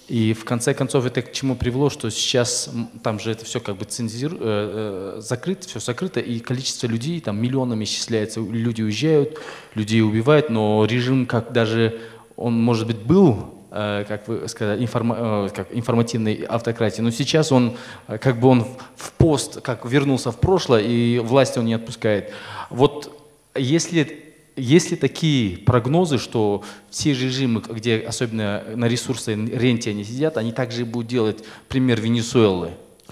И 0.10 0.34
в 0.34 0.44
конце 0.44 0.74
концов 0.74 1.06
это 1.06 1.22
к 1.22 1.32
чему 1.32 1.56
привело, 1.56 1.92
что 1.92 2.10
сейчас 2.10 2.70
там 3.04 3.20
же 3.20 3.32
это 3.32 3.46
все 3.46 3.60
как 3.60 3.78
бы 3.78 3.86
цензир, 3.86 4.34
э, 4.34 4.38
э, 4.40 5.22
закрыто, 5.22 5.68
все 5.68 5.80
закрыто, 5.80 6.20
и 6.20 6.40
количество 6.40 6.88
людей 6.88 7.22
там 7.22 7.40
миллионами 7.40 7.84
исчисляется, 7.84 8.40
люди 8.40 8.82
уезжают, 8.82 9.40
людей 9.76 10.02
убивают, 10.02 10.50
но 10.50 10.84
режим 10.86 11.28
как 11.28 11.52
даже, 11.52 12.02
он 12.36 12.60
может 12.60 12.88
быть 12.88 12.98
был, 12.98 13.54
э, 13.70 14.04
как 14.08 14.28
вы 14.28 14.48
сказали, 14.48 14.84
информ, 14.84 15.14
э, 15.16 15.50
как 15.56 15.68
информативной 15.72 16.42
автократии, 16.42 17.04
но 17.04 17.12
сейчас 17.12 17.52
он 17.52 17.78
э, 18.08 18.18
как 18.18 18.40
бы 18.40 18.48
он 18.48 18.66
в 18.96 19.12
пост, 19.12 19.62
как 19.62 19.86
вернулся 19.86 20.32
в 20.32 20.40
прошлое, 20.40 20.82
и 20.82 21.20
власть 21.20 21.56
он 21.56 21.66
не 21.66 21.76
отпускает. 21.76 22.32
Вот 22.72 23.16
если 23.54 24.29
есть 24.60 24.92
ли 24.92 24.98
такие 24.98 25.58
прогнозы, 25.58 26.18
что 26.18 26.64
все 26.90 27.12
режимы, 27.14 27.62
где 27.68 27.98
особенно 28.00 28.64
на 28.76 28.86
ресурсы 28.88 29.34
ренте 29.34 29.92
они 29.92 30.04
сидят, 30.04 30.38
они 30.38 30.52
также 30.52 30.86
будут 30.86 31.08
делать 31.08 31.44
пример 31.68 32.02
Венесуэлы? 32.02 32.72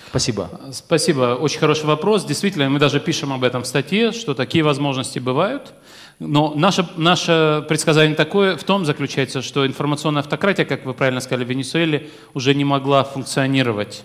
Спасибо. 0.09 0.49
Спасибо. 0.71 1.37
Очень 1.39 1.59
хороший 1.59 1.85
вопрос. 1.85 2.23
Действительно, 2.25 2.69
мы 2.69 2.79
даже 2.79 2.99
пишем 2.99 3.33
об 3.33 3.43
этом 3.43 3.63
в 3.63 3.67
статье, 3.67 4.11
что 4.11 4.33
такие 4.33 4.63
возможности 4.63 5.19
бывают. 5.19 5.73
Но 6.19 6.53
наше, 6.55 6.87
наше 6.97 7.65
предсказание 7.67 8.15
такое 8.15 8.57
в 8.57 8.63
том 8.63 8.85
заключается, 8.85 9.41
что 9.41 9.67
информационная 9.67 10.21
автократия, 10.21 10.65
как 10.65 10.85
вы 10.85 10.93
правильно 10.93 11.19
сказали, 11.19 11.45
в 11.45 11.49
Венесуэле 11.49 12.09
уже 12.33 12.55
не 12.55 12.65
могла 12.65 13.03
функционировать, 13.03 14.03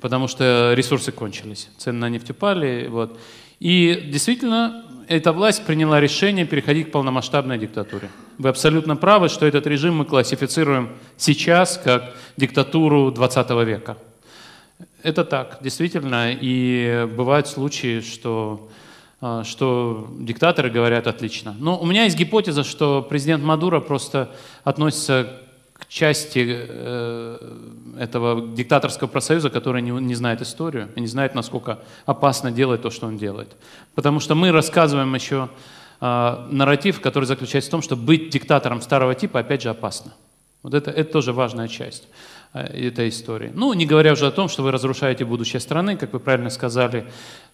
потому 0.00 0.28
что 0.28 0.74
ресурсы 0.74 1.12
кончились, 1.12 1.68
цены 1.78 1.98
на 1.98 2.08
нефть 2.10 2.30
упали. 2.30 2.88
Вот. 2.88 3.18
И 3.60 4.08
действительно, 4.10 4.84
эта 5.06 5.32
власть 5.32 5.66
приняла 5.66 6.00
решение 6.00 6.46
переходить 6.46 6.88
к 6.88 6.92
полномасштабной 6.92 7.58
диктатуре. 7.58 8.08
Вы 8.38 8.48
абсолютно 8.48 8.96
правы, 8.96 9.28
что 9.28 9.44
этот 9.44 9.66
режим 9.66 9.96
мы 9.96 10.06
классифицируем 10.06 10.96
сейчас 11.18 11.76
как 11.76 12.14
диктатуру 12.38 13.10
20 13.10 13.50
века. 13.66 13.98
Это 15.02 15.24
так, 15.24 15.58
действительно, 15.60 16.32
и 16.32 17.06
бывают 17.14 17.48
случаи, 17.48 18.00
что, 18.00 18.70
а, 19.20 19.44
что 19.44 20.08
диктаторы 20.18 20.70
говорят 20.70 21.06
отлично. 21.06 21.54
Но 21.58 21.78
у 21.78 21.84
меня 21.84 22.04
есть 22.04 22.16
гипотеза, 22.16 22.64
что 22.64 23.02
президент 23.02 23.44
Мадуро 23.44 23.80
просто 23.80 24.34
относится 24.64 25.42
к 25.80 25.88
части 25.88 26.46
э, 26.46 27.56
этого 27.98 28.54
диктаторского 28.54 29.08
профсоюза, 29.08 29.50
который 29.50 29.82
не, 29.82 29.90
не 29.90 30.14
знает 30.14 30.42
историю 30.42 30.88
и 30.94 31.00
не 31.00 31.06
знает, 31.06 31.34
насколько 31.34 31.80
опасно 32.06 32.52
делать 32.52 32.82
то, 32.82 32.90
что 32.90 33.06
он 33.06 33.16
делает. 33.16 33.56
Потому 33.94 34.20
что 34.20 34.34
мы 34.34 34.52
рассказываем 34.52 35.14
еще 35.14 35.48
э, 36.00 36.46
нарратив, 36.50 37.00
который 37.00 37.24
заключается 37.24 37.70
в 37.70 37.72
том, 37.72 37.82
что 37.82 37.96
быть 37.96 38.30
диктатором 38.30 38.80
старого 38.80 39.14
типа, 39.14 39.40
опять 39.40 39.62
же, 39.62 39.70
опасно. 39.70 40.12
Вот 40.62 40.74
это, 40.74 40.90
это 40.90 41.12
тоже 41.12 41.32
важная 41.32 41.68
часть 41.68 42.08
э, 42.52 42.60
этой 42.60 43.08
истории. 43.08 43.50
Ну, 43.54 43.72
не 43.72 43.86
говоря 43.86 44.12
уже 44.12 44.26
о 44.26 44.30
том, 44.30 44.48
что 44.48 44.62
вы 44.62 44.70
разрушаете 44.70 45.24
будущее 45.24 45.60
страны, 45.60 45.96
как 45.96 46.12
вы 46.12 46.20
правильно 46.20 46.50
сказали, 46.50 47.10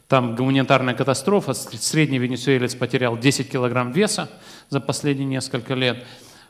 там 0.09 0.37
гуманитарная 0.37 0.95
катастрофа, 0.95 1.53
средний 1.55 2.19
венесуэлец 2.19 2.75
потерял 2.75 3.19
10 3.19 3.51
килограмм 3.51 3.91
веса 3.91 4.29
за 4.69 4.81
последние 4.81 5.27
несколько 5.27 5.75
лет. 5.75 6.05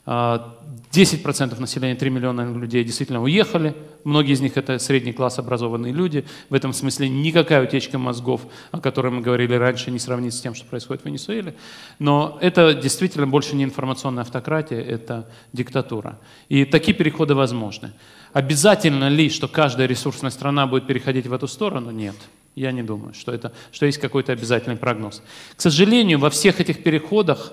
10% 0.06 1.60
населения, 1.60 1.96
3 1.96 2.10
миллиона 2.10 2.52
людей 2.56 2.84
действительно 2.84 3.22
уехали. 3.22 3.74
Многие 4.04 4.32
из 4.34 4.40
них 4.40 4.56
это 4.56 4.78
средний 4.78 5.12
класс 5.12 5.38
образованные 5.40 5.92
люди. 5.92 6.24
В 6.48 6.54
этом 6.54 6.72
смысле 6.72 7.08
никакая 7.08 7.64
утечка 7.64 7.98
мозгов, 7.98 8.42
о 8.70 8.80
которой 8.80 9.12
мы 9.12 9.20
говорили 9.20 9.54
раньше, 9.54 9.90
не 9.90 9.98
сравнится 9.98 10.38
с 10.38 10.42
тем, 10.42 10.54
что 10.54 10.64
происходит 10.64 11.02
в 11.02 11.06
Венесуэле. 11.06 11.56
Но 11.98 12.38
это 12.40 12.72
действительно 12.72 13.26
больше 13.26 13.56
не 13.56 13.64
информационная 13.64 14.22
автократия, 14.22 14.80
это 14.80 15.28
диктатура. 15.52 16.20
И 16.48 16.64
такие 16.64 16.96
переходы 16.96 17.34
возможны. 17.34 17.92
Обязательно 18.32 19.08
ли, 19.08 19.28
что 19.28 19.48
каждая 19.48 19.88
ресурсная 19.88 20.30
страна 20.30 20.68
будет 20.68 20.86
переходить 20.86 21.26
в 21.26 21.32
эту 21.32 21.48
сторону? 21.48 21.90
Нет. 21.90 22.16
Я 22.54 22.72
не 22.72 22.82
думаю, 22.82 23.12
что, 23.12 23.32
это, 23.32 23.52
что 23.72 23.86
есть 23.86 23.98
какой-то 23.98 24.32
обязательный 24.32 24.76
прогноз. 24.76 25.22
К 25.56 25.60
сожалению, 25.60 26.18
во 26.18 26.30
всех 26.30 26.60
этих 26.60 26.82
переходах 26.82 27.52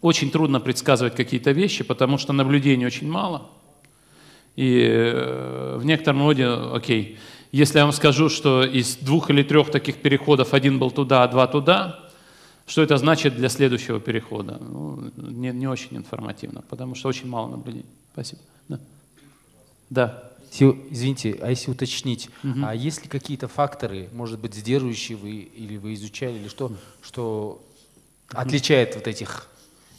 очень 0.00 0.30
трудно 0.30 0.60
предсказывать 0.60 1.14
какие-то 1.14 1.50
вещи, 1.50 1.84
потому 1.84 2.18
что 2.18 2.32
наблюдений 2.32 2.86
очень 2.86 3.10
мало. 3.10 3.50
И 4.56 4.82
э, 4.82 5.76
в 5.78 5.84
некотором 5.84 6.22
роде, 6.22 6.46
окей, 6.46 7.18
если 7.52 7.78
я 7.78 7.84
вам 7.84 7.92
скажу, 7.92 8.28
что 8.28 8.64
из 8.64 8.96
двух 8.96 9.30
или 9.30 9.42
трех 9.42 9.70
таких 9.70 9.96
переходов 9.96 10.52
один 10.52 10.78
был 10.78 10.90
туда, 10.90 11.22
а 11.22 11.28
два 11.28 11.46
туда, 11.46 12.10
что 12.66 12.82
это 12.82 12.96
значит 12.98 13.36
для 13.36 13.48
следующего 13.48 13.98
перехода? 13.98 14.58
Ну, 14.60 15.10
не, 15.16 15.50
не 15.52 15.66
очень 15.66 15.96
информативно, 15.96 16.62
потому 16.68 16.94
что 16.94 17.08
очень 17.08 17.26
мало 17.26 17.48
наблюдений. 17.48 17.86
Спасибо. 18.12 18.42
Да. 18.68 18.80
да. 19.88 20.24
Извините, 20.90 21.38
а 21.40 21.50
если 21.50 21.70
уточнить, 21.70 22.30
угу. 22.42 22.60
а 22.64 22.74
есть 22.74 23.02
ли 23.02 23.08
какие-то 23.08 23.48
факторы, 23.48 24.08
может 24.12 24.38
быть, 24.40 24.54
сдерживающие 24.54 25.16
вы 25.16 25.30
или 25.30 25.76
вы 25.76 25.94
изучали, 25.94 26.38
или 26.38 26.48
что, 26.48 26.72
что 27.02 27.62
отличает 28.28 28.94
вот 28.94 29.06
этих 29.06 29.48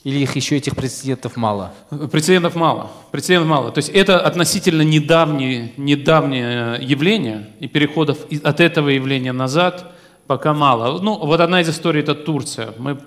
или 0.04 0.20
их 0.20 0.36
еще 0.36 0.56
этих 0.58 0.76
прецедентов 0.76 1.36
мало? 1.36 1.74
Прецедентов 2.12 2.56
мало. 2.56 2.90
Прецедентов 3.12 3.50
мало. 3.50 3.72
То 3.72 3.80
есть 3.80 3.90
это 3.90 4.20
относительно 4.20 4.82
недавнее, 4.82 5.74
недавнее 5.78 6.78
явление, 6.82 7.50
и 7.60 7.68
переходов 7.68 8.18
от 8.44 8.60
этого 8.62 8.90
явления 8.90 9.34
назад 9.34 9.92
пока 10.26 10.54
мало. 10.54 11.02
Ну, 11.02 11.18
вот 11.18 11.42
одна 11.42 11.62
из 11.62 11.70
историй– 11.70 12.02
это 12.04 12.16
Турция. 12.16 12.74
Мы, 12.78 12.98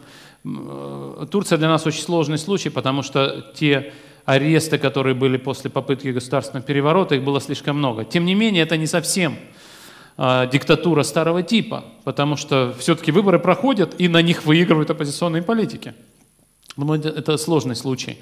Турция 1.30 1.56
для 1.56 1.68
нас 1.68 1.86
очень 1.86 2.02
сложный 2.02 2.36
случай, 2.36 2.68
потому 2.68 3.02
что 3.02 3.46
те 3.54 3.92
аресты, 4.24 4.76
которые 4.76 5.14
были 5.14 5.36
после 5.36 5.70
попытки 5.70 6.08
государственного 6.08 6.66
переворота, 6.66 7.14
их 7.14 7.22
было 7.22 7.40
слишком 7.40 7.78
много. 7.78 8.04
Тем 8.04 8.24
не 8.24 8.34
менее, 8.34 8.64
это 8.64 8.76
не 8.76 8.86
совсем 8.86 9.36
э, 10.18 10.48
диктатура 10.52 11.02
старого 11.04 11.42
типа, 11.42 11.84
потому 12.04 12.36
что 12.36 12.74
все-таки 12.78 13.12
выборы 13.12 13.38
проходят, 13.38 13.94
и 13.98 14.08
на 14.08 14.20
них 14.20 14.44
выигрывают 14.44 14.90
оппозиционные 14.90 15.42
политики. 15.42 15.94
Ну, 16.76 16.94
это 16.94 17.36
сложный 17.36 17.76
случай. 17.76 18.18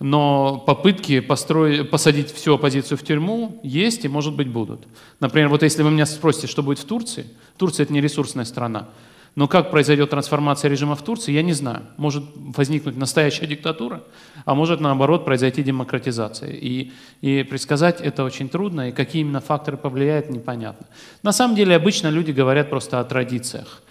Но 0.00 0.58
попытки 0.66 1.20
построить, 1.20 1.88
посадить 1.88 2.32
всю 2.32 2.54
оппозицию 2.54 2.98
в 2.98 3.04
тюрьму 3.04 3.60
есть 3.62 4.04
и, 4.04 4.08
может 4.08 4.34
быть, 4.34 4.48
будут. 4.48 4.86
Например, 5.20 5.48
вот 5.48 5.62
если 5.62 5.82
вы 5.82 5.90
меня 5.90 6.06
спросите, 6.06 6.48
что 6.48 6.62
будет 6.62 6.80
в 6.80 6.84
Турции, 6.84 7.26
Турция– 7.56 7.84
это 7.84 7.92
не 7.92 8.00
ресурсная 8.00 8.44
страна. 8.44 8.88
Но 9.34 9.48
как 9.48 9.70
произойдет 9.70 10.10
трансформация 10.10 10.70
режима 10.70 10.94
в 10.94 11.02
Турции, 11.02 11.32
я 11.32 11.42
не 11.42 11.54
знаю. 11.54 11.82
Может 11.96 12.24
возникнуть 12.34 12.96
настоящая 12.96 13.46
диктатура, 13.46 14.02
а 14.44 14.54
может, 14.54 14.80
наоборот, 14.80 15.24
произойти 15.24 15.62
демократизация. 15.62 16.50
И, 16.50 16.92
и 17.22 17.42
предсказать 17.44 18.00
это 18.00 18.24
очень 18.24 18.48
трудно, 18.48 18.88
и 18.88 18.92
какие 18.92 19.22
именно 19.22 19.40
факторы 19.40 19.78
повлияют, 19.78 20.28
непонятно. 20.28 20.86
На 21.22 21.32
самом 21.32 21.56
деле, 21.56 21.76
обычно 21.76 22.08
люди 22.08 22.30
говорят 22.30 22.68
просто 22.68 23.00
о 23.00 23.04
традициях. 23.04 23.82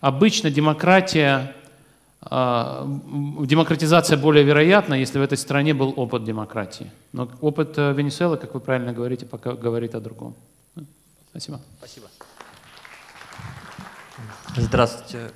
Обычно 0.00 0.50
демократия 0.50 1.54
демократизация 2.20 4.18
более 4.18 4.44
вероятна, 4.44 4.94
если 4.94 5.18
в 5.18 5.22
этой 5.22 5.38
стране 5.38 5.72
был 5.72 5.94
опыт 5.96 6.24
демократии. 6.24 6.90
Но 7.12 7.30
опыт 7.40 7.78
э, 7.78 7.92
Венесуэлы, 7.92 8.36
как 8.36 8.54
вы 8.54 8.60
правильно 8.60 8.92
говорите, 8.92 9.24
пока 9.24 9.52
говорит 9.52 9.94
о 9.94 10.00
другом. 10.00 10.34
Спасибо. 11.30 11.60
Спасибо. 11.78 12.08
Здравствуйте, 14.56 15.30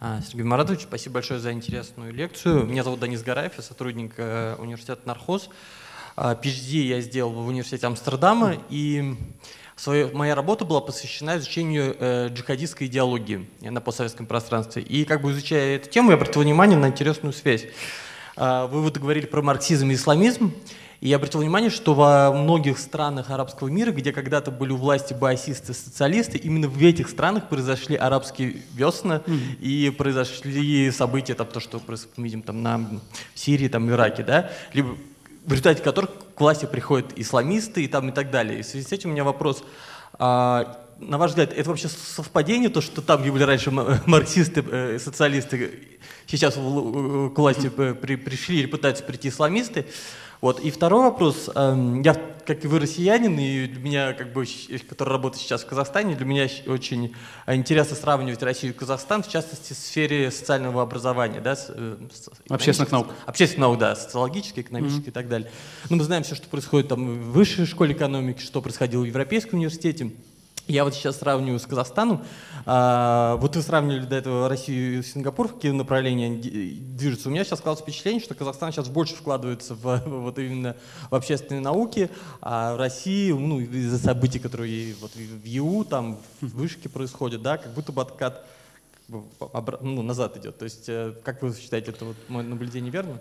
а, 0.00 0.22
Сергей 0.22 0.44
Маратович. 0.44 0.82
Спасибо 0.82 1.14
большое 1.14 1.38
за 1.38 1.52
интересную 1.52 2.14
лекцию. 2.14 2.64
Меня 2.64 2.82
зовут 2.82 3.00
Данис 3.00 3.22
Гараев, 3.22 3.52
я 3.56 3.62
сотрудник 3.62 4.14
э, 4.16 4.56
университета 4.58 5.02
Нархоз. 5.04 5.50
PhD 6.16 6.82
а, 6.82 6.96
я 6.96 7.00
сделал 7.02 7.32
в 7.32 7.46
университете 7.46 7.86
Амстердама, 7.86 8.56
и 8.70 9.16
Своя, 9.76 10.08
моя 10.12 10.34
работа 10.34 10.64
была 10.64 10.80
посвящена 10.80 11.38
изучению 11.38 11.96
э, 11.98 12.28
джихадистской 12.28 12.88
идеологии 12.88 13.48
на 13.60 13.80
постсоветском 13.80 14.26
пространстве. 14.26 14.82
И 14.82 15.04
как 15.04 15.22
бы 15.22 15.32
изучая 15.32 15.76
эту 15.76 15.88
тему, 15.88 16.10
я 16.10 16.16
обратил 16.16 16.42
внимание 16.42 16.78
на 16.78 16.88
интересную 16.88 17.32
связь. 17.32 17.64
Э, 18.36 18.66
вы 18.70 18.82
вот 18.82 18.98
говорили 18.98 19.26
про 19.26 19.40
марксизм 19.40 19.90
и 19.90 19.94
исламизм, 19.94 20.52
и 21.00 21.08
я 21.08 21.16
обратил 21.16 21.40
внимание, 21.40 21.68
что 21.70 21.94
во 21.94 22.32
многих 22.32 22.78
странах 22.78 23.30
арабского 23.30 23.66
мира, 23.68 23.90
где 23.90 24.12
когда-то 24.12 24.52
были 24.52 24.70
у 24.70 24.76
власти 24.76 25.14
баасисты, 25.14 25.74
социалисты, 25.74 26.38
именно 26.38 26.68
в 26.68 26.80
этих 26.80 27.08
странах 27.08 27.48
произошли 27.48 27.96
арабские 27.96 28.58
весны 28.74 29.14
mm-hmm. 29.14 29.60
и 29.60 29.90
произошли 29.90 30.92
события, 30.92 31.34
там, 31.34 31.48
то, 31.48 31.58
что 31.58 31.82
мы 32.16 32.24
видим 32.24 32.42
там, 32.42 32.62
на, 32.62 32.78
в 32.78 33.00
Сирии, 33.34 33.66
там, 33.66 33.90
Ираке, 33.90 34.22
да, 34.22 34.52
либо 34.74 34.96
в 35.44 35.50
результате 35.50 35.82
которых 35.82 36.10
к 36.34 36.40
власти 36.40 36.66
приходят 36.66 37.12
исламисты 37.16 37.84
и, 37.84 37.88
там, 37.88 38.08
и 38.08 38.12
так 38.12 38.30
далее. 38.30 38.60
И 38.60 38.62
в 38.62 38.66
связи 38.66 38.86
с 38.86 38.92
этим 38.92 39.10
у 39.10 39.12
меня 39.12 39.24
вопрос. 39.24 39.64
А, 40.14 40.78
на 40.98 41.18
ваш 41.18 41.30
взгляд, 41.30 41.52
это 41.52 41.68
вообще 41.68 41.88
совпадение, 41.88 42.68
то, 42.68 42.80
что 42.80 43.02
там, 43.02 43.22
где 43.22 43.32
были 43.32 43.42
раньше 43.42 43.70
марксисты, 44.06 44.64
э, 44.70 44.98
социалисты, 44.98 45.80
сейчас 46.26 46.54
к 46.54 46.58
власти 46.58 47.68
при, 47.68 48.16
пришли 48.16 48.60
или 48.60 48.66
пытаются 48.66 49.02
прийти 49.02 49.28
исламисты? 49.28 49.86
Вот. 50.42 50.58
И 50.58 50.72
второй 50.72 51.04
вопрос. 51.04 51.48
Эм, 51.54 52.02
я, 52.02 52.14
как 52.44 52.64
и 52.64 52.66
вы, 52.66 52.80
россиянин, 52.80 53.38
и 53.38 53.68
для 53.68 53.80
меня, 53.80 54.12
как 54.12 54.32
бы, 54.32 54.44
который 54.88 55.10
работает 55.10 55.40
сейчас 55.40 55.62
в 55.62 55.66
Казахстане, 55.66 56.16
для 56.16 56.26
меня 56.26 56.48
очень 56.66 57.14
интересно 57.46 57.94
сравнивать 57.94 58.42
Россию 58.42 58.74
и 58.74 58.76
Казахстан, 58.76 59.22
в 59.22 59.28
частности, 59.28 59.72
в 59.72 59.76
сфере 59.76 60.32
социального 60.32 60.82
образования. 60.82 61.40
Да, 61.40 61.56
э, 61.68 61.96
общественных 62.48 62.90
наук. 62.90 63.06
Общественных 63.24 63.60
наук, 63.60 63.78
да, 63.78 63.94
социологических, 63.94 64.64
экономических 64.64 65.04
mm-hmm. 65.04 65.10
и 65.10 65.12
так 65.12 65.28
далее. 65.28 65.48
Ну, 65.88 65.96
мы 65.96 66.02
знаем 66.02 66.24
все, 66.24 66.34
что 66.34 66.48
происходит 66.48 66.88
там 66.88 67.20
в 67.20 67.32
высшей 67.32 67.64
школе 67.64 67.94
экономики, 67.94 68.40
что 68.40 68.60
происходило 68.60 69.02
в 69.02 69.06
Европейском 69.06 69.60
университете. 69.60 70.10
Я 70.68 70.84
вот 70.84 70.94
сейчас 70.94 71.18
сравниваю 71.18 71.58
с 71.58 71.66
Казахстаном. 71.66 72.22
А, 72.66 73.36
вот 73.36 73.56
вы 73.56 73.62
сравнили 73.62 74.04
до 74.04 74.16
этого 74.16 74.48
Россию 74.48 75.00
и 75.00 75.02
Сингапур, 75.02 75.48
в 75.48 75.54
какие 75.54 75.72
направления 75.72 76.36
движутся. 76.36 77.28
У 77.28 77.32
меня 77.32 77.44
сейчас 77.44 77.58
складывается 77.58 77.82
впечатление, 77.82 78.22
что 78.22 78.34
Казахстан 78.34 78.72
сейчас 78.72 78.88
больше 78.88 79.14
вкладывается 79.14 79.74
в, 79.74 80.02
вот 80.06 80.38
именно 80.38 80.76
в 81.10 81.14
общественные 81.14 81.62
науки, 81.62 82.10
а 82.40 82.74
в 82.74 82.78
России, 82.78 83.32
ну, 83.32 83.58
из-за 83.60 83.98
событий, 83.98 84.38
которые 84.38 84.94
вот 85.00 85.10
в 85.14 85.44
ЕУ, 85.44 85.84
там, 85.84 86.18
в 86.40 86.56
Вышке 86.56 86.88
происходят, 86.88 87.42
да, 87.42 87.58
как 87.58 87.72
будто 87.72 87.90
бы 87.90 88.02
откат 88.02 88.44
ну, 89.08 90.02
назад 90.02 90.36
идет. 90.36 90.58
То 90.58 90.64
есть, 90.64 90.88
э, 90.88 91.12
как 91.24 91.42
вы 91.42 91.54
считаете, 91.54 91.90
это 91.90 92.04
вот 92.04 92.16
мое 92.28 92.44
наблюдение 92.44 92.90
верно? 92.90 93.18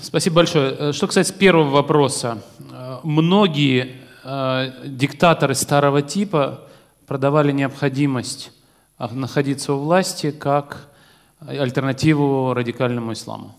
Спасибо 0.00 0.36
большое. 0.36 0.76
Э, 0.78 0.92
что 0.92 1.06
касается 1.06 1.32
первого 1.32 1.70
вопроса. 1.70 2.42
Э, 2.70 2.98
многие 3.02 3.96
э, 4.22 4.72
диктаторы 4.84 5.54
старого 5.54 6.02
типа 6.02 6.68
продавали 7.12 7.52
необходимость 7.52 8.52
находиться 8.98 9.74
у 9.74 9.78
власти 9.80 10.30
как 10.30 10.88
альтернативу 11.40 12.54
радикальному 12.54 13.12
исламу. 13.12 13.54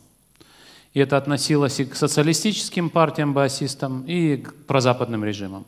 И 0.95 0.99
это 0.99 1.17
относилось 1.17 1.79
и 1.79 1.85
к 1.85 1.95
социалистическим 1.95 2.89
партиям-баасистам, 2.89 4.05
и 4.07 4.37
к 4.37 4.55
прозападным 4.65 5.23
режимам. 5.23 5.65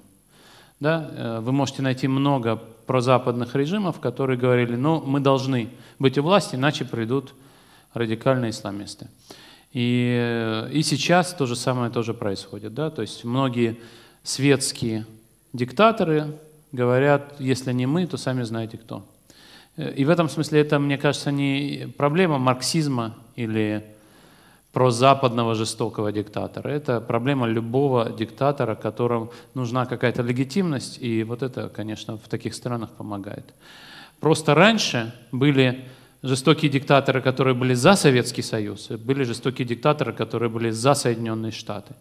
Да? 0.79 1.11
Э, 1.11 1.39
вы 1.41 1.51
можете 1.51 1.83
найти 1.83 2.07
много 2.07 2.55
прозападных 2.87 3.53
режимов, 3.55 3.99
которые 3.99 4.39
говорили, 4.39 4.75
ну, 4.75 5.03
мы 5.05 5.19
должны 5.19 5.69
быть 5.99 6.17
у 6.17 6.23
власти, 6.23 6.55
иначе 6.55 6.85
придут 6.85 7.35
радикальные 7.93 8.49
исламисты. 8.49 9.09
И, 9.73 10.17
э, 10.19 10.71
и 10.71 10.81
сейчас 10.81 11.35
то 11.35 11.45
же 11.45 11.55
самое 11.55 11.91
тоже 11.91 12.15
происходит. 12.15 12.73
Да? 12.73 12.89
То 12.89 13.03
есть 13.03 13.23
многие 13.25 13.79
светские 14.23 15.05
диктаторы 15.53 16.33
говорят, 16.75 17.35
если 17.39 17.73
не 17.73 17.85
мы, 17.85 18.05
то 18.05 18.17
сами 18.17 18.43
знаете 18.43 18.77
кто. 18.77 19.03
И 19.77 20.05
в 20.05 20.09
этом 20.09 20.29
смысле 20.29 20.61
это, 20.61 20.79
мне 20.79 20.97
кажется, 20.97 21.31
не 21.31 21.87
проблема 21.97 22.37
марксизма 22.37 23.15
или 23.35 23.83
прозападного 24.71 25.55
жестокого 25.55 26.11
диктатора. 26.11 26.69
Это 26.69 26.99
проблема 26.99 27.47
любого 27.47 28.09
диктатора, 28.09 28.75
которому 28.75 29.31
нужна 29.53 29.85
какая-то 29.85 30.21
легитимность, 30.21 30.97
и 31.01 31.23
вот 31.23 31.43
это, 31.43 31.69
конечно, 31.69 32.17
в 32.17 32.27
таких 32.27 32.53
странах 32.53 32.89
помогает. 32.91 33.53
Просто 34.19 34.53
раньше 34.53 35.13
были 35.31 35.85
жестокие 36.23 36.69
диктаторы, 36.69 37.21
которые 37.21 37.53
были 37.53 37.73
за 37.73 37.95
Советский 37.95 38.41
Союз, 38.41 38.89
были 38.89 39.23
жестокие 39.23 39.65
диктаторы, 39.65 40.11
которые 40.11 40.49
были 40.49 40.71
за 40.71 40.93
Соединенные 40.93 41.51
Штаты. 41.51 41.93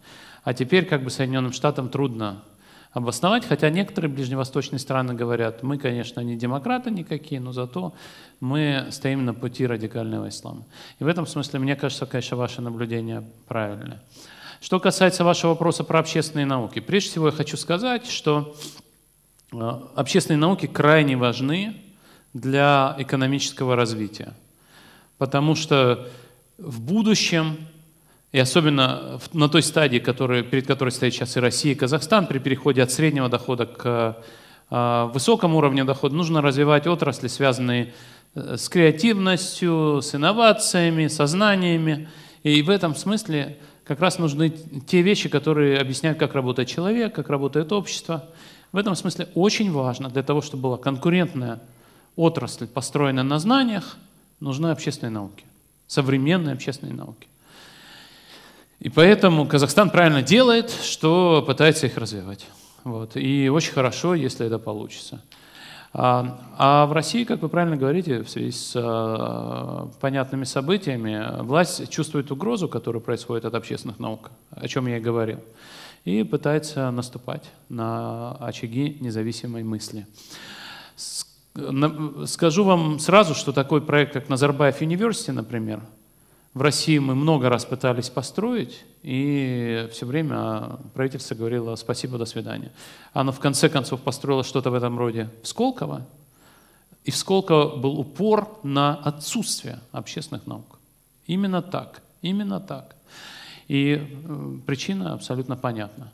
А 0.43 0.53
теперь 0.53 0.85
как 0.85 1.03
бы 1.03 1.09
Соединенным 1.09 1.53
Штатам 1.53 1.89
трудно 1.89 2.43
обосновать, 2.95 3.45
хотя 3.45 3.69
некоторые 3.69 4.09
ближневосточные 4.09 4.79
страны 4.79 5.13
говорят, 5.13 5.63
мы, 5.63 5.77
конечно, 5.77 6.21
не 6.21 6.37
демократы 6.37 6.89
никакие, 6.91 7.41
но 7.41 7.51
зато 7.51 7.93
мы 8.39 8.87
стоим 8.89 9.25
на 9.25 9.33
пути 9.33 9.67
радикального 9.67 10.29
ислама. 10.29 10.63
И 10.99 11.03
в 11.03 11.07
этом 11.07 11.27
смысле, 11.27 11.59
мне 11.59 11.75
кажется, 11.75 12.05
конечно, 12.05 12.37
ваше 12.37 12.61
наблюдение 12.61 13.23
правильное. 13.49 14.01
Что 14.61 14.79
касается 14.79 15.25
вашего 15.25 15.51
вопроса 15.51 15.83
про 15.83 15.99
общественные 15.99 16.45
науки, 16.45 16.79
прежде 16.79 17.09
всего 17.09 17.25
я 17.27 17.33
хочу 17.33 17.57
сказать, 17.57 18.07
что 18.07 18.55
э, 19.51 19.57
общественные 19.95 20.39
науки 20.39 20.65
крайне 20.65 21.17
важны 21.17 21.75
для 22.33 22.95
экономического 22.97 23.75
развития, 23.75 24.33
потому 25.17 25.55
что 25.55 26.07
в 26.57 26.79
будущем 26.79 27.57
и 28.35 28.37
особенно 28.37 29.17
на 29.31 29.47
той 29.47 29.63
стадии, 29.63 29.99
который, 29.99 30.43
перед 30.43 30.67
которой 30.67 30.89
стоит 30.89 31.13
сейчас 31.13 31.37
и 31.37 31.39
Россия, 31.39 31.71
и 31.71 31.75
Казахстан, 31.75 32.27
при 32.27 32.39
переходе 32.39 32.83
от 32.83 32.91
среднего 32.91 33.29
дохода 33.29 33.65
к 33.65 34.17
а, 34.69 35.05
высоком 35.05 35.55
уровне 35.55 35.85
дохода, 35.85 36.15
нужно 36.15 36.41
развивать 36.41 36.85
отрасли, 36.85 37.29
связанные 37.29 37.93
э, 38.33 38.57
с 38.57 38.67
креативностью, 38.67 40.01
с 40.01 40.13
инновациями, 40.13 41.07
со 41.07 41.27
знаниями. 41.27 42.09
И 42.43 42.61
в 42.61 42.69
этом 42.69 42.93
смысле 42.93 43.57
как 43.85 44.01
раз 44.01 44.19
нужны 44.19 44.49
те 44.85 45.01
вещи, 45.01 45.29
которые 45.29 45.79
объясняют, 45.79 46.19
как 46.19 46.35
работает 46.35 46.67
человек, 46.67 47.15
как 47.15 47.29
работает 47.29 47.71
общество. 47.71 48.25
В 48.73 48.77
этом 48.77 48.95
смысле 48.95 49.29
очень 49.33 49.71
важно 49.71 50.09
для 50.09 50.23
того, 50.23 50.41
чтобы 50.41 50.63
была 50.63 50.77
конкурентная 50.77 51.61
отрасль, 52.17 52.67
построенная 52.67 53.23
на 53.23 53.39
знаниях, 53.39 53.95
нужны 54.41 54.71
общественные 54.71 55.13
науки, 55.13 55.45
современные 55.87 56.51
общественные 56.51 56.95
науки. 56.95 57.29
И 58.79 58.89
поэтому 58.89 59.47
Казахстан 59.47 59.89
правильно 59.89 60.21
делает, 60.21 60.69
что 60.69 61.43
пытается 61.45 61.87
их 61.87 61.97
развивать. 61.97 62.45
Вот. 62.83 63.15
И 63.15 63.49
очень 63.49 63.73
хорошо, 63.73 64.13
если 64.13 64.45
это 64.45 64.59
получится. 64.59 65.21
А, 65.97 66.39
а 66.57 66.85
в 66.87 66.91
России, 66.91 67.23
как 67.23 67.41
вы 67.41 67.47
правильно 67.47 67.77
говорите, 67.77 68.21
в 68.21 68.29
связи 68.29 68.51
с 68.51 68.73
а, 68.75 69.89
понятными 70.01 70.43
событиями, 70.43 71.41
власть 71.41 71.89
чувствует 71.89 72.31
угрозу, 72.31 72.67
которая 72.67 73.01
происходит 73.01 73.45
от 73.45 73.55
общественных 73.55 73.97
наук, 73.97 74.29
о 74.51 74.67
чем 74.67 74.87
я 74.87 74.97
и 74.97 74.99
говорил, 74.99 75.39
и 76.03 76.23
пытается 76.23 76.91
наступать 76.91 77.49
на 77.69 78.33
очаги 78.41 78.97
независимой 78.99 79.63
мысли. 79.63 80.05
Скажу 82.25 82.65
вам 82.65 82.99
сразу, 82.99 83.33
что 83.33 83.53
такой 83.53 83.81
проект, 83.81 84.11
как 84.11 84.27
Назарбаев 84.27 84.81
University, 84.81 85.31
например, 85.31 85.79
в 86.55 86.61
России 86.61 86.97
мы 86.99 87.15
много 87.15 87.49
раз 87.49 87.65
пытались 87.65 88.09
построить, 88.09 88.85
и 89.03 89.89
все 89.91 90.05
время 90.05 90.77
правительство 90.93 91.35
говорило 91.35 91.75
«спасибо, 91.75 92.17
до 92.17 92.23
свидания». 92.23 92.71
Оно 93.11 93.33
в 93.33 93.39
конце 93.39 93.67
концов 93.67 93.99
построило 94.01 94.43
что-то 94.43 94.71
в 94.71 94.73
этом 94.73 94.97
роде 94.97 95.29
в 95.43 95.47
Сколково, 95.49 96.05
и 97.03 97.11
в 97.11 97.17
Сколково 97.17 97.75
был 97.75 97.99
упор 97.99 98.57
на 98.63 98.95
отсутствие 98.95 99.81
общественных 99.91 100.47
наук. 100.47 100.79
Именно 101.27 101.61
так, 101.61 102.01
именно 102.21 102.61
так. 102.61 102.95
И 103.67 104.01
э, 104.01 104.57
причина 104.65 105.13
абсолютно 105.13 105.57
понятна. 105.57 106.09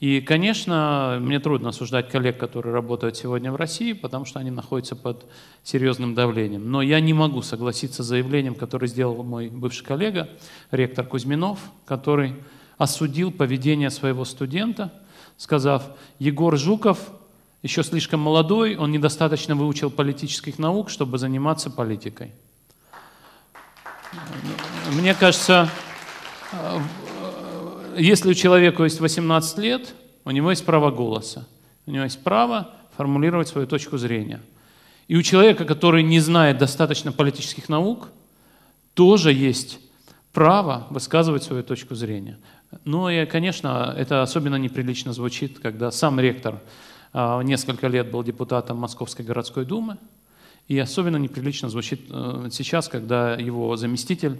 И, 0.00 0.20
конечно, 0.20 1.18
мне 1.20 1.40
трудно 1.40 1.70
осуждать 1.70 2.08
коллег, 2.08 2.38
которые 2.38 2.72
работают 2.72 3.16
сегодня 3.16 3.50
в 3.50 3.56
России, 3.56 3.94
потому 3.94 4.24
что 4.24 4.38
они 4.38 4.52
находятся 4.52 4.94
под 4.94 5.26
серьезным 5.64 6.14
давлением. 6.14 6.70
Но 6.70 6.82
я 6.82 7.00
не 7.00 7.12
могу 7.12 7.42
согласиться 7.42 8.04
с 8.04 8.06
заявлением, 8.06 8.54
которое 8.54 8.86
сделал 8.86 9.24
мой 9.24 9.48
бывший 9.48 9.84
коллега, 9.84 10.28
ректор 10.70 11.04
Кузьминов, 11.04 11.58
который 11.84 12.36
осудил 12.76 13.32
поведение 13.32 13.90
своего 13.90 14.24
студента, 14.24 14.92
сказав, 15.36 15.84
Егор 16.20 16.56
Жуков 16.56 17.10
еще 17.62 17.82
слишком 17.82 18.20
молодой, 18.20 18.76
он 18.76 18.92
недостаточно 18.92 19.56
выучил 19.56 19.90
политических 19.90 20.60
наук, 20.60 20.90
чтобы 20.90 21.18
заниматься 21.18 21.70
политикой. 21.70 22.32
Мне 24.92 25.12
кажется, 25.12 25.68
если 27.98 28.30
у 28.30 28.34
человека 28.34 28.84
есть 28.84 29.00
18 29.00 29.58
лет, 29.58 29.94
у 30.24 30.30
него 30.30 30.50
есть 30.50 30.64
право 30.64 30.90
голоса, 30.90 31.46
у 31.86 31.90
него 31.90 32.04
есть 32.04 32.22
право 32.22 32.70
формулировать 32.96 33.48
свою 33.48 33.66
точку 33.66 33.98
зрения. 33.98 34.40
И 35.08 35.16
у 35.16 35.22
человека, 35.22 35.64
который 35.64 36.02
не 36.02 36.20
знает 36.20 36.58
достаточно 36.58 37.12
политических 37.12 37.68
наук, 37.68 38.08
тоже 38.94 39.32
есть 39.32 39.80
право 40.32 40.86
высказывать 40.90 41.42
свою 41.42 41.62
точку 41.62 41.94
зрения. 41.94 42.38
Ну 42.84 43.08
и, 43.08 43.24
конечно, 43.24 43.94
это 43.96 44.22
особенно 44.22 44.56
неприлично 44.56 45.12
звучит, 45.12 45.58
когда 45.58 45.90
сам 45.90 46.20
ректор 46.20 46.60
а, 47.12 47.40
несколько 47.40 47.88
лет 47.88 48.10
был 48.10 48.22
депутатом 48.22 48.76
Московской 48.78 49.24
городской 49.24 49.64
думы, 49.64 49.96
и 50.68 50.78
особенно 50.78 51.16
неприлично 51.16 51.70
звучит 51.70 52.02
э, 52.10 52.48
сейчас, 52.52 52.88
когда 52.88 53.34
его 53.34 53.74
заместитель 53.76 54.38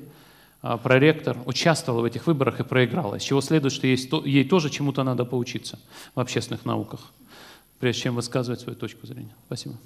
проректор 0.61 1.37
участвовала 1.47 2.03
в 2.03 2.05
этих 2.05 2.27
выборах 2.27 2.61
и 2.61 2.65
проиграла, 2.65 3.17
из 3.17 3.23
чего 3.23 3.41
следует, 3.41 3.73
что 3.73 3.87
ей 3.87 4.45
тоже 4.45 4.71
чему-то 4.71 5.05
надо 5.05 5.25
поучиться 5.25 5.79
в 6.15 6.21
общественных 6.21 6.65
науках, 6.65 7.01
прежде 7.79 8.03
чем 8.03 8.17
высказывать 8.17 8.61
свою 8.61 8.77
точку 8.77 9.07
зрения. 9.07 9.35
Спасибо. 9.47 9.77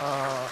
А, 0.00 0.46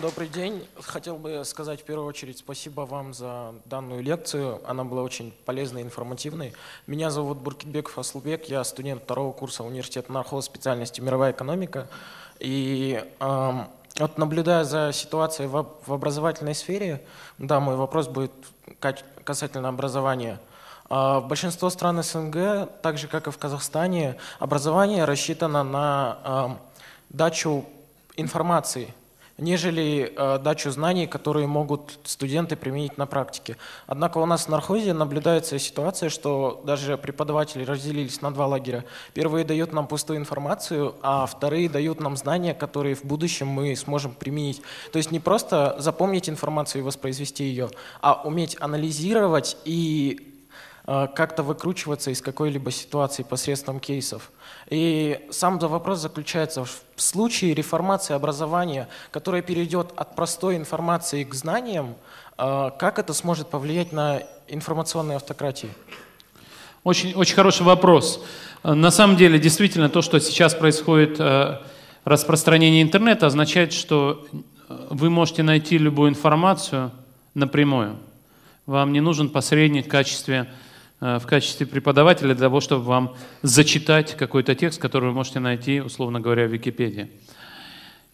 добрый 0.00 0.28
день. 0.28 0.66
Хотел 0.80 1.16
бы 1.16 1.42
сказать 1.44 1.80
в 1.80 1.84
первую 1.84 2.06
очередь 2.06 2.38
спасибо 2.38 2.82
вам 2.82 3.12
за 3.12 3.54
данную 3.64 4.02
лекцию. 4.02 4.60
Она 4.66 4.84
была 4.84 5.02
очень 5.02 5.34
полезной 5.44 5.82
и 5.82 5.84
информативной. 5.84 6.52
Меня 6.86 7.10
зовут 7.10 7.38
Буркитбеков 7.38 7.98
Аслубек. 7.98 8.46
Я 8.48 8.64
студент 8.64 9.02
второго 9.02 9.32
курса 9.32 9.64
университета 9.64 10.12
Нархоз 10.12 10.46
специальности 10.46 11.00
мировая 11.00 11.32
экономика. 11.32 11.88
И 12.38 13.04
вот 13.98 14.18
наблюдая 14.18 14.64
за 14.64 14.92
ситуацией 14.92 15.48
в, 15.48 15.66
в 15.86 15.92
образовательной 15.92 16.54
сфере, 16.54 17.02
да, 17.38 17.60
мой 17.60 17.76
вопрос 17.76 18.08
будет 18.08 18.32
касательно 19.24 19.68
образования. 19.68 20.38
А, 20.88 21.20
в 21.20 21.28
большинство 21.28 21.70
стран 21.70 22.02
СНГ, 22.02 22.68
так 22.82 22.98
же 22.98 23.08
как 23.08 23.26
и 23.26 23.30
в 23.30 23.38
Казахстане, 23.38 24.16
образование 24.38 25.04
рассчитано 25.04 25.62
на 25.62 26.58
дачу 27.10 27.64
информации– 28.16 28.94
нежели 29.40 30.12
э, 30.14 30.38
дачу 30.38 30.70
знаний, 30.70 31.06
которые 31.06 31.46
могут 31.46 31.98
студенты 32.04 32.56
применить 32.56 32.98
на 32.98 33.06
практике. 33.06 33.56
Однако 33.86 34.18
у 34.18 34.26
нас 34.26 34.46
в 34.46 34.48
нархозе 34.48 34.92
наблюдается 34.92 35.58
ситуация, 35.58 36.10
что 36.10 36.62
даже 36.64 36.96
преподаватели 36.96 37.64
разделились 37.64 38.20
на 38.22 38.32
два 38.32 38.46
лагеря. 38.46 38.84
Первые 39.14 39.44
дают 39.44 39.72
нам 39.72 39.86
пустую 39.86 40.18
информацию, 40.18 40.94
а 41.02 41.26
вторые 41.26 41.68
дают 41.68 42.00
нам 42.00 42.16
знания, 42.16 42.54
которые 42.54 42.94
в 42.94 43.04
будущем 43.04 43.48
мы 43.48 43.74
сможем 43.76 44.12
применить. 44.12 44.62
То 44.92 44.98
есть 44.98 45.10
не 45.10 45.20
просто 45.20 45.76
запомнить 45.78 46.28
информацию 46.28 46.82
и 46.82 46.84
воспроизвести 46.84 47.44
ее, 47.44 47.70
а 48.00 48.22
уметь 48.24 48.56
анализировать 48.60 49.56
и 49.64 50.30
как-то 50.86 51.42
выкручиваться 51.42 52.10
из 52.10 52.20
какой-либо 52.20 52.70
ситуации 52.70 53.22
посредством 53.22 53.80
кейсов. 53.80 54.30
И 54.68 55.20
сам 55.30 55.58
вопрос 55.58 55.98
заключается 55.98 56.64
в 56.64 56.82
случае 56.96 57.54
реформации 57.54 58.14
образования, 58.14 58.88
которая 59.10 59.42
перейдет 59.42 59.92
от 59.96 60.16
простой 60.16 60.56
информации 60.56 61.24
к 61.24 61.34
знаниям, 61.34 61.94
э, 62.38 62.70
как 62.78 62.98
это 62.98 63.12
сможет 63.12 63.48
повлиять 63.48 63.92
на 63.92 64.22
информационные 64.48 65.16
автократии? 65.16 65.70
Очень, 66.82 67.14
очень 67.14 67.34
хороший 67.34 67.62
вопрос. 67.62 68.24
На 68.62 68.90
самом 68.90 69.16
деле, 69.16 69.38
действительно, 69.38 69.88
то, 69.90 70.02
что 70.02 70.18
сейчас 70.18 70.54
происходит, 70.54 71.20
э, 71.20 71.58
распространение 72.04 72.82
интернета, 72.82 73.26
означает, 73.26 73.72
что 73.72 74.26
вы 74.68 75.10
можете 75.10 75.42
найти 75.42 75.78
любую 75.78 76.10
информацию 76.10 76.90
напрямую. 77.34 77.96
Вам 78.66 78.92
не 78.92 79.00
нужен 79.00 79.28
посредник 79.28 79.86
в 79.86 79.88
качестве 79.88 80.42
Э, 80.42 80.69
в 81.00 81.22
качестве 81.26 81.66
преподавателя 81.66 82.34
для 82.34 82.46
того, 82.46 82.60
чтобы 82.60 82.84
вам 82.84 83.16
зачитать 83.42 84.16
какой-то 84.16 84.54
текст, 84.54 84.80
который 84.80 85.06
вы 85.06 85.14
можете 85.14 85.40
найти, 85.40 85.80
условно 85.80 86.20
говоря, 86.20 86.46
в 86.46 86.52
Википедии 86.52 87.10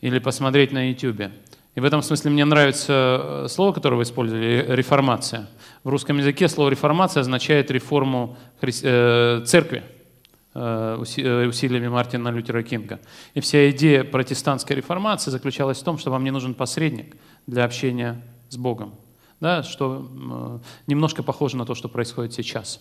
или 0.00 0.18
посмотреть 0.18 0.72
на 0.72 0.90
YouTube. 0.90 1.32
И 1.74 1.80
в 1.80 1.84
этом 1.84 2.00
смысле 2.00 2.30
мне 2.30 2.44
нравится 2.44 3.44
э, 3.44 3.48
слово, 3.48 3.72
которое 3.72 3.96
вы 3.96 4.04
использовали, 4.04 4.64
реформация. 4.68 5.48
В 5.84 5.90
русском 5.90 6.16
языке 6.16 6.48
слово 6.48 6.70
реформация 6.70 7.20
означает 7.20 7.70
реформу 7.70 8.38
э, 8.62 9.42
церкви 9.44 9.82
э, 10.54 11.04
э, 11.18 11.46
усилиями 11.46 11.88
Мартина 11.88 12.28
Лютера 12.28 12.62
Кинга. 12.62 12.98
И 13.34 13.40
вся 13.40 13.68
идея 13.70 14.04
протестантской 14.04 14.76
реформации 14.76 15.30
заключалась 15.30 15.78
в 15.78 15.84
том, 15.84 15.98
что 15.98 16.10
вам 16.10 16.24
не 16.24 16.30
нужен 16.30 16.54
посредник 16.54 17.14
для 17.46 17.64
общения 17.64 18.22
с 18.48 18.56
Богом 18.56 18.94
да, 19.40 19.62
что 19.62 20.60
немножко 20.86 21.22
похоже 21.22 21.56
на 21.56 21.66
то, 21.66 21.74
что 21.74 21.88
происходит 21.88 22.32
сейчас. 22.32 22.80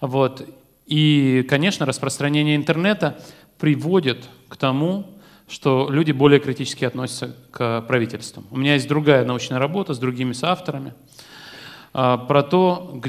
Вот. 0.00 0.46
И, 0.86 1.46
конечно, 1.48 1.86
распространение 1.86 2.56
интернета 2.56 3.18
приводит 3.58 4.28
к 4.48 4.56
тому, 4.56 5.06
что 5.48 5.88
люди 5.90 6.12
более 6.12 6.40
критически 6.40 6.84
относятся 6.84 7.36
к 7.50 7.82
правительствам. 7.82 8.46
У 8.50 8.56
меня 8.56 8.74
есть 8.74 8.88
другая 8.88 9.24
научная 9.24 9.58
работа 9.58 9.94
с 9.94 9.98
другими 9.98 10.32
соавторами 10.32 10.94
а, 11.92 12.16
про 12.16 12.42
то, 12.42 13.00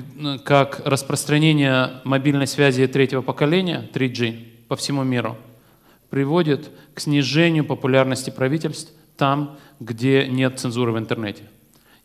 как 0.44 0.82
распространение 0.86 2.02
мобильной 2.04 2.48
связи 2.48 2.86
третьего 2.88 3.22
поколения, 3.22 3.90
3G, 3.94 4.68
по 4.68 4.76
всему 4.76 5.04
миру, 5.04 5.38
приводит 6.10 6.70
к 6.94 7.00
снижению 7.00 7.66
популярности 7.66 8.30
правительств 8.30 8.92
там, 9.18 9.58
где 9.80 10.28
нет 10.28 10.60
цензуры 10.60 10.92
в 10.92 10.98
интернете. 10.98 11.44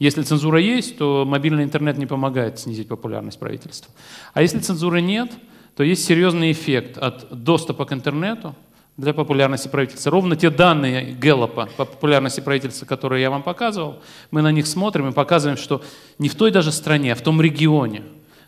Если 0.01 0.23
цензура 0.23 0.59
есть, 0.59 0.97
то 0.97 1.25
мобильный 1.27 1.63
интернет 1.63 1.99
не 1.99 2.07
помогает 2.07 2.59
снизить 2.59 2.89
популярность 2.89 3.39
правительства. 3.39 3.93
А 4.33 4.41
если 4.41 4.59
цензуры 4.59 5.03
нет, 5.03 5.31
то 5.77 5.83
есть 5.83 6.05
серьезный 6.05 6.53
эффект 6.53 6.97
от 6.97 7.29
доступа 7.31 7.85
к 7.85 7.93
интернету 7.93 8.55
для 8.97 9.13
популярности 9.13 9.69
правительства. 9.69 10.11
Ровно 10.11 10.37
те 10.37 10.49
данные 10.49 11.13
Гэллопа 11.13 11.69
по 11.77 11.85
популярности 11.85 12.41
правительства, 12.41 12.87
которые 12.87 13.21
я 13.21 13.31
вам 13.31 13.43
показывал, 13.43 14.01
мы 14.31 14.41
на 14.41 14.51
них 14.51 14.67
смотрим 14.67 15.11
и 15.11 15.13
показываем, 15.13 15.59
что 15.59 15.83
не 16.19 16.31
в 16.31 16.35
той 16.35 16.51
даже 16.51 16.73
стране, 16.73 17.13
а 17.13 17.15
в 17.15 17.21
том 17.21 17.41
регионе, 17.41 18.03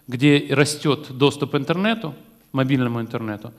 где 0.09 0.47
растет 0.51 1.09
доступ 1.11 1.53
к 1.53 1.55
интернету, 1.55 2.15
мобильному 2.53 2.99
интернету, 2.99 3.53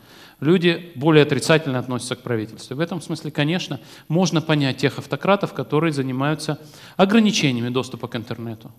люди 0.44 0.92
более 0.96 1.24
отрицательно 1.24 1.80
относятся 1.80 2.16
к 2.16 2.22
правительству. 2.22 2.76
В 2.76 2.80
этом 2.80 3.02
смысле, 3.02 3.32
конечно, 3.32 3.80
можно 4.08 4.42
понять 4.42 4.78
тех 4.78 5.00
автократов, 5.00 5.54
которые 5.54 5.94
занимаются 5.94 6.60
ограничениями 6.98 7.70
доступа 7.70 8.08
к 8.08 8.16
интернету, 8.16 8.72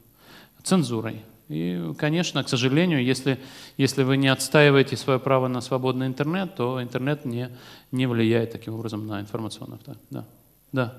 цензурой. 0.62 1.22
И, 1.48 1.92
конечно, 1.98 2.42
к 2.42 2.48
сожалению, 2.48 3.04
если, 3.04 3.38
если 3.76 4.02
вы 4.02 4.16
не 4.16 4.28
отстаиваете 4.28 4.96
свое 4.96 5.18
право 5.18 5.48
на 5.48 5.60
свободный 5.60 6.06
интернет, 6.06 6.54
то 6.54 6.82
интернет 6.82 7.24
не, 7.24 7.50
не 7.92 8.06
влияет 8.06 8.52
таким 8.52 8.74
образом 8.74 9.06
на 9.06 9.20
информационный 9.20 9.76
автор. 9.76 9.96
Да. 10.10 10.24
да. 10.72 10.94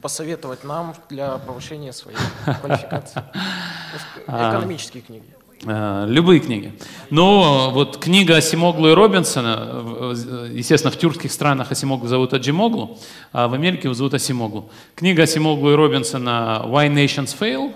Посоветовать 0.00 0.62
нам 0.62 0.94
для 1.08 1.38
повышения 1.38 1.92
своей 1.92 2.18
квалификации. 2.60 3.22
Экономические 4.26 5.02
книги. 5.02 5.37
А, 5.66 6.06
любые 6.06 6.40
книги. 6.40 6.72
Но 7.10 7.70
вот 7.72 7.96
книга 7.96 8.36
Асимоглу 8.36 8.90
и 8.90 8.92
Робинсона, 8.92 10.14
естественно, 10.52 10.92
в 10.92 10.98
тюркских 10.98 11.32
странах 11.32 11.72
Асимоглу 11.72 12.06
зовут 12.06 12.32
Аджимоглу, 12.32 12.98
а 13.32 13.48
в 13.48 13.54
Америке 13.54 13.82
его 13.84 13.94
зовут 13.94 14.14
Асимоглу. 14.14 14.70
Книга 14.94 15.24
Асимоглу 15.24 15.72
и 15.72 15.74
Робинсона 15.74 16.62
«Why 16.64 16.92
Nations 16.92 17.36
Fail», 17.38 17.72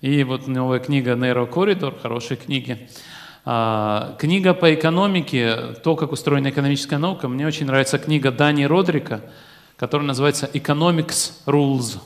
и 0.00 0.24
вот 0.24 0.46
новая 0.46 0.78
книга 0.78 1.12
«Narrow 1.12 1.50
Corridor», 1.50 1.94
хорошие 2.00 2.38
книги. 2.38 2.88
А, 3.44 4.16
книга 4.18 4.54
по 4.54 4.72
экономике, 4.72 5.74
то, 5.82 5.96
как 5.96 6.12
устроена 6.12 6.48
экономическая 6.48 6.96
наука, 6.96 7.28
мне 7.28 7.46
очень 7.46 7.66
нравится 7.66 7.98
книга 7.98 8.30
Дани 8.30 8.64
Родрика, 8.64 9.20
которая 9.76 10.08
называется 10.08 10.48
«Economics 10.52 11.32
Rules». 11.44 11.98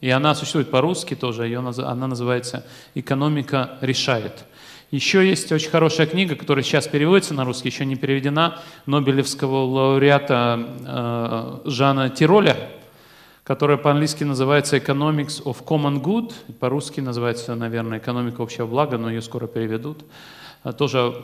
И 0.00 0.08
она 0.10 0.34
существует 0.34 0.70
по-русски 0.70 1.14
тоже, 1.14 1.44
ее, 1.44 1.58
она 1.58 2.06
называется 2.06 2.64
«Экономика 2.94 3.78
решает». 3.80 4.44
Еще 4.90 5.28
есть 5.28 5.52
очень 5.52 5.70
хорошая 5.70 6.08
книга, 6.08 6.34
которая 6.34 6.64
сейчас 6.64 6.88
переводится 6.88 7.32
на 7.32 7.44
русский, 7.44 7.68
еще 7.68 7.84
не 7.84 7.94
переведена, 7.94 8.58
Нобелевского 8.86 9.64
лауреата 9.64 11.60
э, 11.64 11.70
Жана 11.70 12.10
Тироля, 12.10 12.56
которая 13.44 13.76
по-английски 13.76 14.24
называется 14.24 14.76
Economics 14.76 15.44
of 15.44 15.64
Common 15.64 16.02
Good, 16.02 16.32
по-русски 16.58 17.00
называется, 17.00 17.54
наверное, 17.54 17.98
Экономика 17.98 18.42
общего 18.42 18.66
блага, 18.66 18.98
но 18.98 19.10
ее 19.10 19.22
скоро 19.22 19.46
переведут. 19.46 20.04
А, 20.64 20.72
тоже 20.72 21.14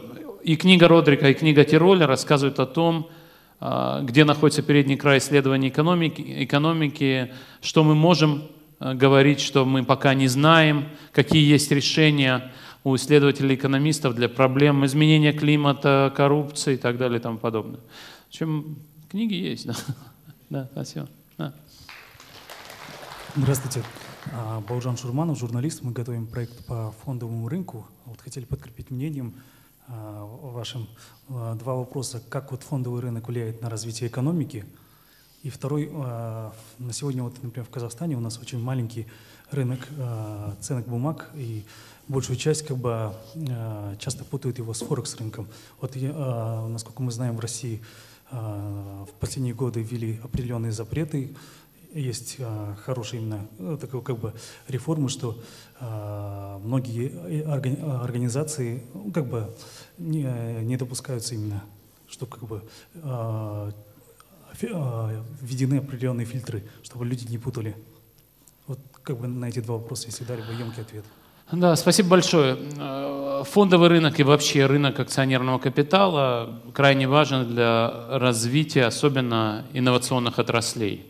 и 0.45 0.55
книга 0.55 0.87
Родрика, 0.87 1.29
и 1.29 1.35
книга 1.35 1.65
Тироля 1.65 2.07
рассказывают 2.07 2.61
о 2.61 2.67
том, 2.67 3.09
а, 3.59 4.01
где 4.03 4.25
находится 4.25 4.63
передний 4.63 4.97
край 4.97 5.19
исследований 5.19 5.69
экономики, 5.69 6.25
экономики, 6.45 7.33
что 7.61 7.83
мы 7.83 7.97
можем 7.97 8.45
говорить, 8.81 9.41
что 9.41 9.65
мы 9.65 9.85
пока 9.85 10.15
не 10.15 10.29
знаем, 10.29 10.89
какие 11.13 11.45
есть 11.45 11.71
решения 11.71 12.53
у 12.85 12.95
исследователей-экономистов 12.95 14.15
для 14.15 14.29
проблем 14.29 14.85
изменения 14.87 15.33
климата, 15.33 16.13
коррупции 16.15 16.75
и 16.75 16.77
так 16.77 16.99
далее 16.99 17.19
и 17.19 17.23
тому 17.23 17.39
подобное. 17.39 17.81
В 18.27 18.29
общем, 18.29 18.79
книги 19.11 19.35
есть, 19.35 19.67
да. 19.67 19.75
Да, 20.49 20.69
спасибо. 20.71 21.09
Да. 21.39 21.53
Здравствуйте. 23.35 23.83
А, 24.33 24.61
Баужан 24.61 24.97
Шурманов, 24.97 25.37
журналист. 25.39 25.83
Мы 25.83 25.91
готовим 25.91 26.29
проект 26.29 26.65
по 26.67 26.95
фондовому 27.05 27.49
рынку. 27.49 27.87
Вот 28.05 28.21
хотели 28.21 28.45
подкрепить 28.45 28.91
мнением 28.91 29.35
а, 29.89 30.25
вашим 30.25 30.87
а, 31.29 31.55
два 31.57 31.75
вопроса. 31.75 32.23
Как 32.29 32.53
вот 32.53 32.63
фондовый 32.63 33.03
рынок 33.03 33.29
влияет 33.29 33.61
на 33.61 33.69
развитие 33.69 34.09
экономики? 34.09 34.65
И 35.47 35.49
второй, 35.49 35.89
на 35.93 36.53
сегодня, 36.91 37.23
вот, 37.23 37.41
например, 37.41 37.65
в 37.65 37.71
Казахстане 37.71 38.17
у 38.17 38.21
нас 38.21 38.37
очень 38.41 38.59
маленький 38.59 39.07
рынок 39.53 39.79
ценных 40.61 40.89
бумаг, 40.89 41.31
и 41.37 41.63
большую 42.09 42.37
часть 42.37 42.67
как 42.67 42.77
бы 42.79 43.13
часто 44.01 44.25
путают 44.25 44.59
его 44.59 44.75
с 44.75 44.81
Форекс 44.81 45.15
рынком. 45.19 45.47
Вот 45.81 45.95
насколько 45.95 47.01
мы 47.01 47.13
знаем, 47.13 47.37
в 47.37 47.39
России 47.39 47.81
в 48.33 49.09
последние 49.21 49.55
годы 49.55 49.83
ввели 49.83 50.19
определенные 50.25 50.73
запреты 50.73 51.37
есть 51.95 52.39
хорошая 52.85 53.21
именно 53.21 53.47
э, 53.59 53.79
такая 53.81 54.03
как 54.03 54.19
бы 54.19 54.35
реформа, 54.69 55.09
что 55.09 55.41
многие 55.81 57.09
э, 57.09 57.43
организации 57.43 58.83
ну, 58.93 59.13
как 59.13 59.29
бы 59.29 59.55
не, 59.97 60.25
не 60.63 60.77
допускаются 60.77 61.37
именно, 61.37 61.63
что 62.09 62.27
как 62.27 62.43
бы 62.43 62.63
введены 64.63 65.79
определенные 65.79 66.27
фильтры, 66.27 66.65
чтобы 66.83 67.07
люди 67.07 67.31
не 67.31 67.39
путали. 67.39 67.77
Вот 68.67 68.79
как 69.03 69.19
бы 69.19 69.29
на 69.29 69.47
эти 69.47 69.61
два 69.61 69.77
вопроса, 69.77 70.07
если 70.07 70.25
дали 70.25 70.41
бы 70.41 70.53
емкий 70.53 70.83
ответ. 70.83 71.05
Да, 71.53 71.77
спасибо 71.77 72.11
большое. 72.11 72.59
Э, 72.77 73.45
фондовый 73.47 73.89
рынок 73.89 74.19
и 74.19 74.25
вообще 74.25 74.67
рынок 74.67 74.99
акционерного 74.99 75.59
капитала 75.59 76.61
крайне 76.75 77.07
важен 77.07 77.49
для 77.49 78.19
развития 78.19 78.87
особенно 78.87 79.65
инновационных 79.73 80.41
отраслей. 80.41 81.07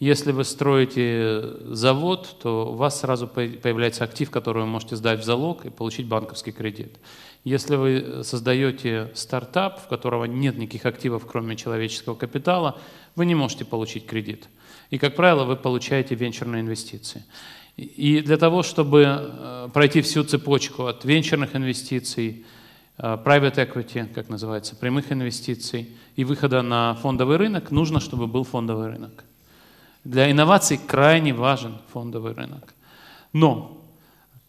Если 0.00 0.32
вы 0.32 0.44
строите 0.44 1.54
завод, 1.66 2.36
то 2.42 2.72
у 2.72 2.74
вас 2.74 3.00
сразу 3.00 3.28
появляется 3.28 4.04
актив, 4.04 4.28
который 4.30 4.64
вы 4.64 4.68
можете 4.68 4.96
сдать 4.96 5.20
в 5.20 5.24
залог 5.24 5.64
и 5.64 5.70
получить 5.70 6.06
банковский 6.06 6.52
кредит. 6.52 6.98
Если 7.46 7.76
вы 7.76 8.24
создаете 8.24 9.12
стартап, 9.14 9.80
в 9.80 9.86
которого 9.86 10.24
нет 10.24 10.58
никаких 10.58 10.84
активов, 10.84 11.26
кроме 11.26 11.54
человеческого 11.54 12.16
капитала, 12.16 12.80
вы 13.14 13.24
не 13.24 13.36
можете 13.36 13.64
получить 13.64 14.04
кредит. 14.04 14.48
И, 14.90 14.98
как 14.98 15.14
правило, 15.14 15.44
вы 15.44 15.54
получаете 15.54 16.16
венчурные 16.16 16.62
инвестиции. 16.62 17.24
И 17.76 18.20
для 18.20 18.36
того, 18.36 18.64
чтобы 18.64 19.04
э, 19.06 19.68
пройти 19.72 20.00
всю 20.00 20.24
цепочку 20.24 20.86
от 20.86 21.04
венчурных 21.04 21.54
инвестиций, 21.54 22.44
э, 22.98 23.16
private 23.24 23.54
equity, 23.54 24.12
как 24.12 24.28
называется, 24.28 24.74
прямых 24.74 25.12
инвестиций 25.12 25.90
и 26.16 26.24
выхода 26.24 26.62
на 26.62 26.94
фондовый 26.96 27.36
рынок, 27.36 27.70
нужно, 27.70 28.00
чтобы 28.00 28.26
был 28.26 28.42
фондовый 28.42 28.88
рынок. 28.88 29.22
Для 30.02 30.28
инноваций 30.32 30.80
крайне 30.84 31.32
важен 31.32 31.78
фондовый 31.92 32.32
рынок. 32.32 32.74
Но 33.32 33.75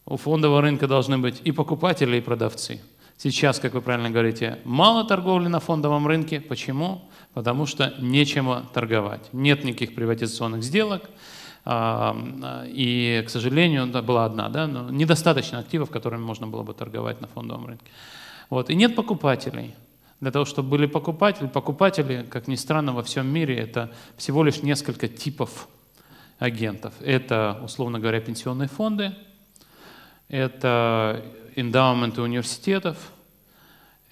у 0.07 0.15
фондового 0.15 0.61
рынка 0.61 0.87
должны 0.87 1.17
быть 1.17 1.41
и 1.43 1.51
покупатели, 1.51 2.17
и 2.17 2.21
продавцы. 2.21 2.81
Сейчас, 3.17 3.59
как 3.59 3.73
вы 3.73 3.81
правильно 3.81 4.09
говорите, 4.09 4.59
мало 4.63 5.03
торговли 5.03 5.47
на 5.47 5.59
фондовом 5.59 6.07
рынке. 6.07 6.39
Почему? 6.39 7.09
Потому 7.33 7.65
что 7.65 7.93
нечем 7.99 8.49
торговать. 8.73 9.27
Нет 9.33 9.63
никаких 9.63 9.95
приватизационных 9.95 10.63
сделок. 10.63 11.09
А, 11.65 12.15
и, 12.67 13.21
к 13.25 13.29
сожалению, 13.29 13.87
была 14.03 14.23
одна, 14.23 14.47
да, 14.47 14.67
но 14.67 14.89
недостаточно 14.89 15.59
активов, 15.59 15.89
которыми 15.89 16.21
можно 16.21 16.47
было 16.47 16.63
бы 16.63 16.73
торговать 16.73 17.19
на 17.19 17.27
фондовом 17.27 17.65
рынке. 17.65 17.85
Вот. 18.49 18.69
И 18.69 18.75
нет 18.75 18.95
покупателей. 18.95 19.75
Для 20.21 20.31
того, 20.31 20.45
чтобы 20.45 20.69
были 20.69 20.85
покупатели, 20.85 21.47
покупатели, 21.47 22.25
как 22.29 22.47
ни 22.47 22.55
странно, 22.55 22.93
во 22.93 23.03
всем 23.03 23.27
мире 23.27 23.57
это 23.57 23.91
всего 24.15 24.43
лишь 24.43 24.63
несколько 24.63 25.09
типов 25.09 25.67
агентов. 26.39 26.93
Это, 27.01 27.59
условно 27.63 27.99
говоря, 27.99 28.21
пенсионные 28.21 28.69
фонды, 28.69 29.13
это 30.29 31.23
эндаументы 31.55 32.21
университетов, 32.21 32.97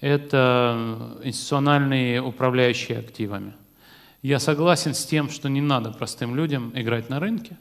это 0.00 1.18
институциональные 1.22 2.22
управляющие 2.22 2.98
активами. 2.98 3.54
Я 4.22 4.38
согласен 4.38 4.94
с 4.94 5.04
тем, 5.04 5.30
что 5.30 5.48
не 5.48 5.60
надо 5.60 5.92
простым 5.92 6.34
людям 6.34 6.72
играть 6.74 7.08
на 7.08 7.20
рынке, 7.20 7.56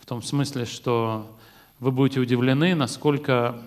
в 0.00 0.06
том 0.06 0.22
смысле, 0.22 0.64
что 0.64 1.38
вы 1.80 1.90
будете 1.90 2.20
удивлены, 2.20 2.74
насколько 2.74 3.60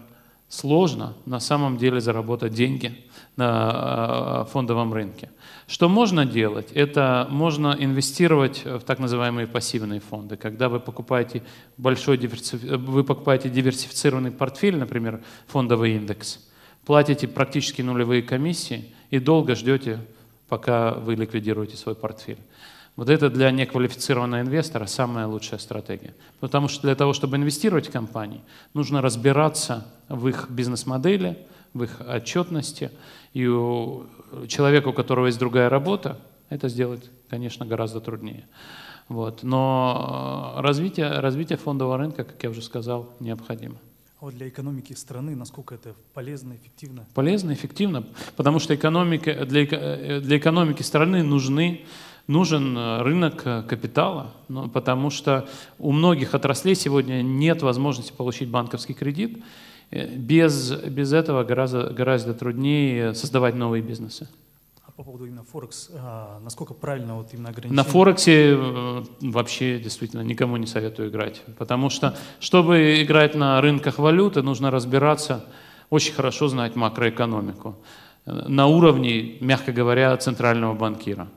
сложно 0.55 1.13
на 1.25 1.39
самом 1.39 1.77
деле 1.77 1.99
заработать 1.99 2.53
деньги 2.53 3.03
на 3.35 4.45
э, 4.45 4.51
фондовом 4.51 4.93
рынке. 4.93 5.29
Что 5.67 5.89
можно 5.89 6.25
делать? 6.25 6.71
Это 6.73 7.27
можно 7.29 7.75
инвестировать 7.77 8.63
в 8.65 8.79
так 8.81 8.99
называемые 8.99 9.47
пассивные 9.47 9.99
фонды. 9.99 10.37
Когда 10.37 10.69
вы 10.69 10.79
покупаете 10.79 11.41
большой 11.77 12.17
вы 12.17 13.03
покупаете 13.03 13.49
диверсифицированный 13.49 14.31
портфель, 14.31 14.77
например, 14.77 15.21
фондовый 15.47 15.95
индекс, 15.95 16.39
платите 16.85 17.27
практически 17.27 17.81
нулевые 17.81 18.21
комиссии 18.21 18.93
и 19.09 19.19
долго 19.19 19.55
ждете, 19.55 19.99
пока 20.47 20.93
вы 20.93 21.15
ликвидируете 21.15 21.75
свой 21.75 21.95
портфель. 21.95 22.39
Вот 22.95 23.09
это 23.09 23.29
для 23.29 23.51
неквалифицированного 23.51 24.41
инвестора 24.41 24.85
самая 24.85 25.27
лучшая 25.27 25.59
стратегия. 25.59 26.13
Потому 26.39 26.69
что 26.69 26.83
для 26.83 26.95
того, 26.95 27.13
чтобы 27.13 27.35
инвестировать 27.35 27.89
в 27.89 27.91
компании, 27.91 28.41
нужно 28.73 29.01
разбираться 29.01 29.85
в 30.07 30.27
их 30.27 30.49
бизнес-модели, 30.49 31.37
в 31.73 31.83
их 31.83 32.01
отчетности. 32.07 32.91
И 33.33 33.45
у 33.45 34.05
человека, 34.47 34.87
у 34.89 34.93
которого 34.93 35.25
есть 35.25 35.39
другая 35.39 35.69
работа, 35.69 36.19
это 36.49 36.69
сделать, 36.69 37.09
конечно, 37.29 37.65
гораздо 37.65 37.99
труднее. 37.99 38.45
Вот. 39.09 39.43
Но 39.43 40.55
развитие, 40.57 41.19
развитие 41.19 41.57
фондового 41.57 41.97
рынка, 41.97 42.23
как 42.23 42.41
я 42.43 42.49
уже 42.49 42.61
сказал, 42.61 43.13
необходимо. 43.19 43.75
А 44.19 44.25
вот 44.25 44.35
для 44.35 44.47
экономики 44.47 44.93
страны 44.93 45.35
насколько 45.35 45.75
это 45.75 45.93
полезно, 46.13 46.53
эффективно? 46.53 47.05
Полезно, 47.13 47.51
эффективно, 47.51 48.05
потому 48.37 48.59
что 48.59 48.73
экономика, 48.73 49.45
для, 49.45 49.65
для 50.21 50.37
экономики 50.37 50.81
страны 50.81 51.21
нужны 51.21 51.85
нужен 52.27 52.77
э, 52.77 53.01
рынок 53.01 53.41
э, 53.45 53.63
капитала, 53.63 54.31
потому 54.73 55.09
что 55.09 55.47
у 55.79 55.91
многих 55.91 56.33
отраслей 56.33 56.75
сегодня 56.75 57.21
нет 57.21 57.61
возможности 57.61 58.13
получить 58.13 58.49
банковский 58.49 58.93
кредит, 58.93 59.43
Э, 59.91 60.07
без, 60.07 60.71
без 60.71 61.13
этого 61.13 61.43
гораздо, 61.43 61.89
гораздо 61.89 62.33
труднее 62.33 63.13
создавать 63.13 63.55
новые 63.55 63.81
бизнесы. 63.81 64.27
А 64.85 64.91
по 64.91 65.03
поводу 65.03 65.25
именно 65.25 65.43
Форекс, 65.43 65.89
а, 65.93 66.39
насколько 66.43 66.73
правильно 66.73 67.15
вот 67.15 67.33
именно 67.33 67.49
ограничение? 67.49 67.75
На 67.75 67.83
Форексе 67.83 68.57
вообще 69.21 69.79
действительно 69.79 70.21
никому 70.21 70.57
не 70.57 70.67
советую 70.67 71.09
играть, 71.09 71.43
потому 71.57 71.89
что, 71.89 72.15
чтобы 72.39 73.01
играть 73.01 73.35
на 73.35 73.61
рынках 73.61 73.99
валюты, 73.99 74.41
нужно 74.41 74.71
разбираться, 74.71 75.45
очень 75.89 76.13
хорошо 76.13 76.47
знать 76.47 76.75
макроэкономику 76.75 77.75
на 78.25 78.65
уровне, 78.65 79.37
мягко 79.39 79.71
говоря, 79.71 80.17
центрального 80.17 80.73
банкира. 80.73 81.27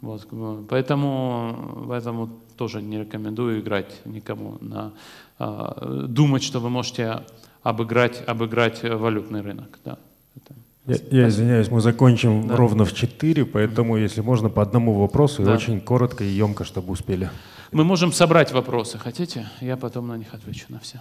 Вот, 0.00 0.26
поэтому, 0.68 1.86
поэтому 1.88 2.30
тоже 2.56 2.80
не 2.80 3.00
рекомендую 3.00 3.60
играть 3.60 4.00
никому 4.06 4.56
на 4.60 4.92
а, 5.38 6.06
думать, 6.08 6.42
что 6.42 6.60
вы 6.60 6.70
можете 6.70 7.22
обыграть, 7.62 8.22
обыграть 8.26 8.82
валютный 8.82 9.42
рынок. 9.42 9.78
Да. 9.84 9.98
Это... 10.36 10.54
Я, 10.86 11.22
я 11.22 11.28
извиняюсь, 11.28 11.70
мы 11.70 11.80
закончим 11.80 12.48
да. 12.48 12.56
ровно 12.56 12.84
в 12.84 12.94
4, 12.94 13.44
поэтому, 13.44 13.98
если 13.98 14.22
можно, 14.22 14.48
по 14.48 14.62
одному 14.62 14.94
вопросу 14.94 15.42
да. 15.42 15.52
и 15.52 15.54
очень 15.54 15.80
коротко 15.80 16.24
и 16.24 16.28
емко, 16.28 16.64
чтобы 16.64 16.92
успели. 16.92 17.30
Мы 17.72 17.84
можем 17.84 18.12
собрать 18.12 18.52
вопросы, 18.52 18.98
хотите? 18.98 19.48
Я 19.60 19.76
потом 19.76 20.08
на 20.08 20.16
них 20.16 20.34
отвечу 20.34 20.66
на 20.70 20.80
все. 20.80 21.00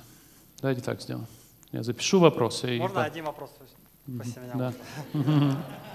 Давайте 0.61 0.81
так 0.81 1.01
сделаем. 1.01 1.27
Я 1.71 1.83
запишу 1.83 2.19
вопросы. 2.19 2.77
Можно 2.77 2.99
и... 2.99 3.03
один 3.03 3.25
вопрос? 3.25 3.49
Спасибо. 4.05 4.41
Да. 4.55 4.73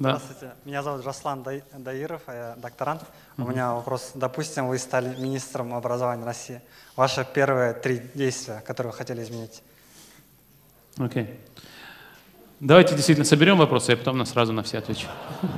Здравствуйте, 0.00 0.54
меня 0.64 0.82
зовут 0.82 1.04
Жаслан 1.04 1.44
Даиров, 1.74 2.22
я 2.26 2.54
докторант. 2.56 3.02
У 3.36 3.42
меня 3.42 3.74
вопрос. 3.74 4.12
Допустим, 4.14 4.66
вы 4.66 4.78
стали 4.78 5.14
министром 5.20 5.74
образования 5.74 6.24
России. 6.24 6.62
Ваши 6.96 7.26
первые 7.34 7.74
три 7.74 8.00
действия, 8.14 8.62
которые 8.66 8.92
вы 8.92 8.96
хотели 8.96 9.22
изменить? 9.22 9.62
Окей. 10.96 11.24
Okay. 11.24 11.38
Давайте 12.60 12.94
действительно 12.94 13.26
соберем 13.26 13.58
вопросы, 13.58 13.90
я 13.90 13.98
потом 13.98 14.16
на 14.16 14.24
сразу 14.24 14.54
на 14.54 14.62
все 14.62 14.78
отвечу. 14.78 15.06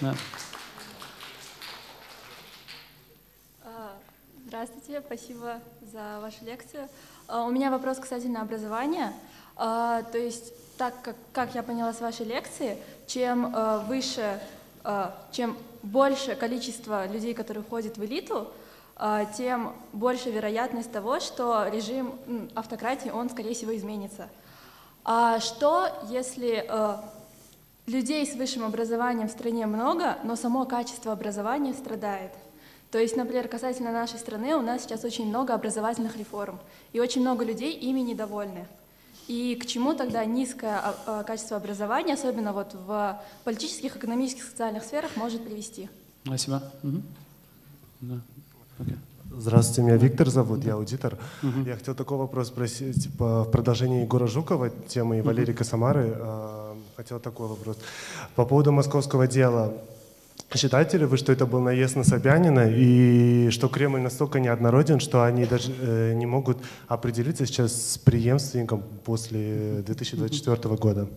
Да. 0.00 0.14
А, 3.62 3.92
здравствуйте, 4.46 5.02
спасибо 5.04 5.60
за 5.82 6.20
вашу 6.22 6.42
лекцию. 6.46 6.88
А, 7.28 7.44
у 7.44 7.50
меня 7.50 7.70
вопрос 7.70 7.98
касательно 7.98 8.40
образования. 8.40 9.12
А, 9.56 10.02
то 10.04 10.16
есть, 10.16 10.54
так 10.80 10.94
как, 11.02 11.16
как 11.34 11.54
я 11.54 11.62
поняла 11.62 11.92
с 11.92 12.00
вашей 12.00 12.24
лекции, 12.24 12.78
чем 13.06 13.54
выше, 13.86 14.40
чем 15.30 15.54
больше 15.82 16.34
количество 16.34 17.06
людей, 17.06 17.34
которые 17.34 17.62
входят 17.62 17.98
в 17.98 18.04
элиту, 18.04 18.50
а, 18.96 19.26
тем 19.26 19.74
больше 19.92 20.30
вероятность 20.30 20.90
того, 20.90 21.20
что 21.20 21.68
режим 21.68 22.14
автократии, 22.54 23.10
он, 23.10 23.28
скорее 23.28 23.52
всего, 23.52 23.76
изменится. 23.76 24.30
А 25.04 25.38
что, 25.40 25.88
если 26.08 26.66
э, 26.66 26.96
людей 27.86 28.26
с 28.26 28.34
высшим 28.34 28.64
образованием 28.64 29.28
в 29.28 29.32
стране 29.32 29.66
много, 29.66 30.16
но 30.24 30.34
само 30.34 30.64
качество 30.64 31.12
образования 31.12 31.74
страдает? 31.74 32.32
То 32.90 32.98
есть, 32.98 33.16
например, 33.16 33.48
касательно 33.48 33.92
нашей 33.92 34.18
страны, 34.18 34.54
у 34.54 34.62
нас 34.62 34.82
сейчас 34.82 35.04
очень 35.04 35.28
много 35.28 35.54
образовательных 35.54 36.16
реформ, 36.16 36.58
и 36.92 37.00
очень 37.00 37.20
много 37.20 37.44
людей 37.44 37.72
ими 37.72 38.00
недовольны. 38.00 38.66
И 39.30 39.54
к 39.54 39.64
чему 39.64 39.94
тогда 39.94 40.24
низкое 40.24 40.76
а, 40.76 40.94
а, 41.06 41.22
качество 41.22 41.56
образования, 41.56 42.14
особенно 42.14 42.52
вот 42.52 42.74
в 42.74 43.20
политических, 43.44 43.96
экономических, 43.96 44.42
социальных 44.42 44.82
сферах, 44.82 45.12
может 45.14 45.44
привести? 45.44 45.88
Спасибо. 46.24 46.60
Угу. 46.82 47.02
Да. 48.00 48.14
Здравствуйте, 49.30 49.82
меня 49.82 49.96
Виктор 49.98 50.28
зовут, 50.30 50.64
я 50.64 50.74
аудитор. 50.74 51.16
Я 51.64 51.76
хотел 51.76 51.94
такой 51.94 52.18
вопрос 52.18 52.48
спросить, 52.48 53.04
типа, 53.04 53.44
в 53.44 53.52
продолжении 53.52 54.02
Егора 54.02 54.26
Жукова, 54.26 54.70
темы 54.88 55.18
uh-huh. 55.18 55.22
Валерии 55.22 55.52
Косомары, 55.52 56.12
э, 56.12 56.74
хотел 56.96 57.20
такой 57.20 57.46
вопрос. 57.46 57.78
По 58.34 58.44
поводу 58.44 58.72
московского 58.72 59.28
дела, 59.28 59.72
считаете 60.54 60.98
ли 60.98 61.04
вы, 61.04 61.16
что 61.16 61.32
это 61.32 61.46
был 61.46 61.60
наезд 61.60 61.96
на 61.96 62.04
Собянина, 62.04 62.68
и 62.68 63.50
что 63.50 63.68
Кремль 63.68 64.00
настолько 64.00 64.40
неоднороден, 64.40 65.00
что 65.00 65.24
они 65.24 65.46
даже 65.46 65.72
э, 65.80 66.14
не 66.14 66.26
могут 66.26 66.58
определиться 66.88 67.46
сейчас 67.46 67.92
с 67.92 67.98
преемственником 67.98 68.82
после 69.04 69.82
2024 69.86 70.56
uh-huh. 70.56 70.78
года? 70.78 71.08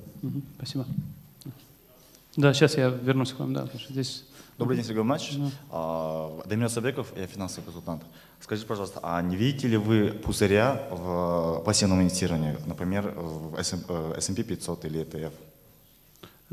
Спасибо. 0.57 0.85
Да, 2.35 2.53
сейчас 2.53 2.77
я 2.77 2.89
вернусь 2.89 3.31
к 3.33 3.39
вам, 3.39 3.53
да, 3.53 3.61
потому 3.61 3.79
что 3.79 3.93
здесь 3.93 4.23
Добрый 4.57 4.77
день, 4.77 4.85
Сергей 4.85 5.01
Иванович. 5.01 5.39
Mm. 5.71 6.47
Дамир 6.47 6.69
Сабеков, 6.69 7.11
я 7.17 7.25
финансовый 7.25 7.65
консультант. 7.65 8.03
Скажите, 8.39 8.67
пожалуйста, 8.67 8.99
а 9.01 9.19
не 9.21 9.35
видите 9.35 9.67
ли 9.67 9.77
вы 9.77 10.09
пузыря 10.11 10.87
в 10.91 11.63
пассивном 11.65 12.01
инвестировании, 12.01 12.55
например, 12.67 13.13
в 13.15 13.55
S&P 13.57 14.43
500 14.43 14.85
или 14.85 15.01
ETF? 15.01 15.31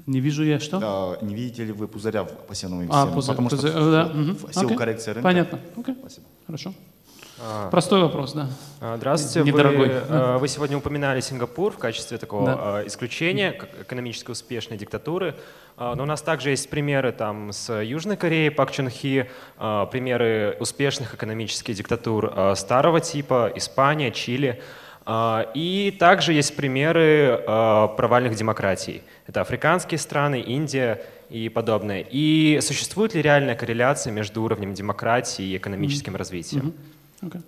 Не 0.07 0.21
вижу 0.21 0.45
я 0.45 0.59
что? 0.61 0.81
А, 0.83 1.25
не 1.25 1.35
видите 1.35 1.65
ли 1.65 1.73
вы 1.73 1.89
пузыря 1.89 2.25
в 2.25 2.29
пассивном 2.47 2.81
инвестировании? 2.81 3.13
А, 3.13 3.15
пузырь, 3.15 3.35
Потому 3.35 3.49
пузырь, 3.49 3.71
что 3.71 3.91
да. 3.91 4.05
в 4.05 4.53
силу 4.53 4.71
okay. 4.71 4.77
коррекции 4.77 5.11
рынка. 5.13 5.23
Понятно. 5.23 5.61
Okay. 5.77 5.97
Спасибо. 5.99 6.27
Хорошо. 6.47 6.75
А, 7.43 7.71
Простой 7.71 8.03
вопрос, 8.03 8.35
да. 8.35 8.49
А, 8.81 8.97
здравствуйте. 8.99 9.51
Недорогой. 9.51 9.89
Вы, 9.89 9.95
э, 10.09 10.39
вы 10.39 10.49
сегодня 10.49 10.77
упоминали 10.77 11.21
Сингапур 11.21 11.73
в 11.73 11.79
качестве 11.79 12.19
такого 12.19 12.47
да. 12.47 12.87
исключения 12.87 13.59
экономически 13.81 14.31
успешной 14.31 14.77
диктатуры. 14.77 15.35
А, 15.77 15.95
но 15.95 16.03
у 16.03 16.07
нас 16.07 16.21
также 16.21 16.51
есть 16.51 16.69
примеры 16.69 17.13
там 17.13 17.53
с 17.53 17.73
Южной 17.83 18.19
Кореей, 18.19 18.51
Пак 18.51 18.71
Чун 18.71 18.91
Хи, 18.91 19.31
а, 19.57 19.87
примеры 19.87 20.57
успешных 20.61 21.15
экономических 21.15 21.75
диктатур 21.75 22.31
а, 22.37 22.55
старого 22.55 23.01
типа, 23.01 23.51
Испания, 23.55 24.11
Чили. 24.11 24.61
И 25.09 25.97
также 25.99 26.33
есть 26.33 26.55
примеры 26.57 27.43
провальных 27.47 28.35
демократий. 28.35 29.03
Это 29.27 29.41
африканские 29.41 29.99
страны, 29.99 30.41
Индия 30.41 31.03
и 31.31 31.49
подобное. 31.49 32.05
И 32.11 32.61
существует 32.61 33.15
ли 33.15 33.23
реальная 33.23 33.55
корреляция 33.55 34.13
между 34.13 34.43
уровнем 34.43 34.75
демократии 34.75 35.45
и 35.45 35.57
экономическим 35.57 36.15
mm-hmm. 36.15 36.19
развитием? 36.19 36.75
Mm-hmm. 37.21 37.43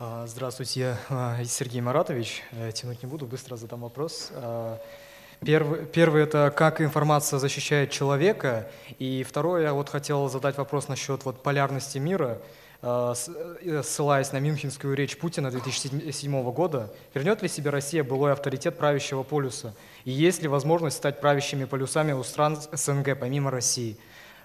Okay. 0.00 0.26
Здравствуйте, 0.26 0.96
я 1.08 1.44
Сергей 1.44 1.80
Маратович. 1.80 2.42
Э, 2.52 2.72
тянуть 2.72 3.02
не 3.02 3.08
буду, 3.08 3.26
быстро 3.26 3.56
задам 3.56 3.82
вопрос. 3.82 4.32
Первый, 5.44 5.86
первый 5.86 6.22
это 6.24 6.52
как 6.54 6.80
информация 6.80 7.38
защищает 7.38 7.90
человека, 7.90 8.68
и 8.98 9.24
второе, 9.26 9.62
я 9.62 9.72
вот 9.72 9.88
хотел 9.88 10.28
задать 10.28 10.58
вопрос 10.58 10.88
насчет 10.88 11.24
вот 11.24 11.42
полярности 11.42 11.96
мира, 11.96 12.38
ссылаясь 12.80 14.32
на 14.32 14.40
Мюнхенскую 14.40 14.94
речь 14.94 15.18
Путина 15.18 15.50
2007 15.50 16.52
года, 16.52 16.90
вернет 17.14 17.42
ли 17.42 17.48
себе 17.48 17.70
Россия 17.70 18.02
былой 18.02 18.32
авторитет 18.32 18.78
правящего 18.78 19.22
полюса? 19.22 19.74
И 20.04 20.10
есть 20.10 20.40
ли 20.42 20.48
возможность 20.48 20.96
стать 20.96 21.20
правящими 21.20 21.64
полюсами 21.64 22.12
у 22.12 22.22
стран 22.22 22.58
СНГ, 22.72 23.18
помимо 23.18 23.50
России? 23.50 23.98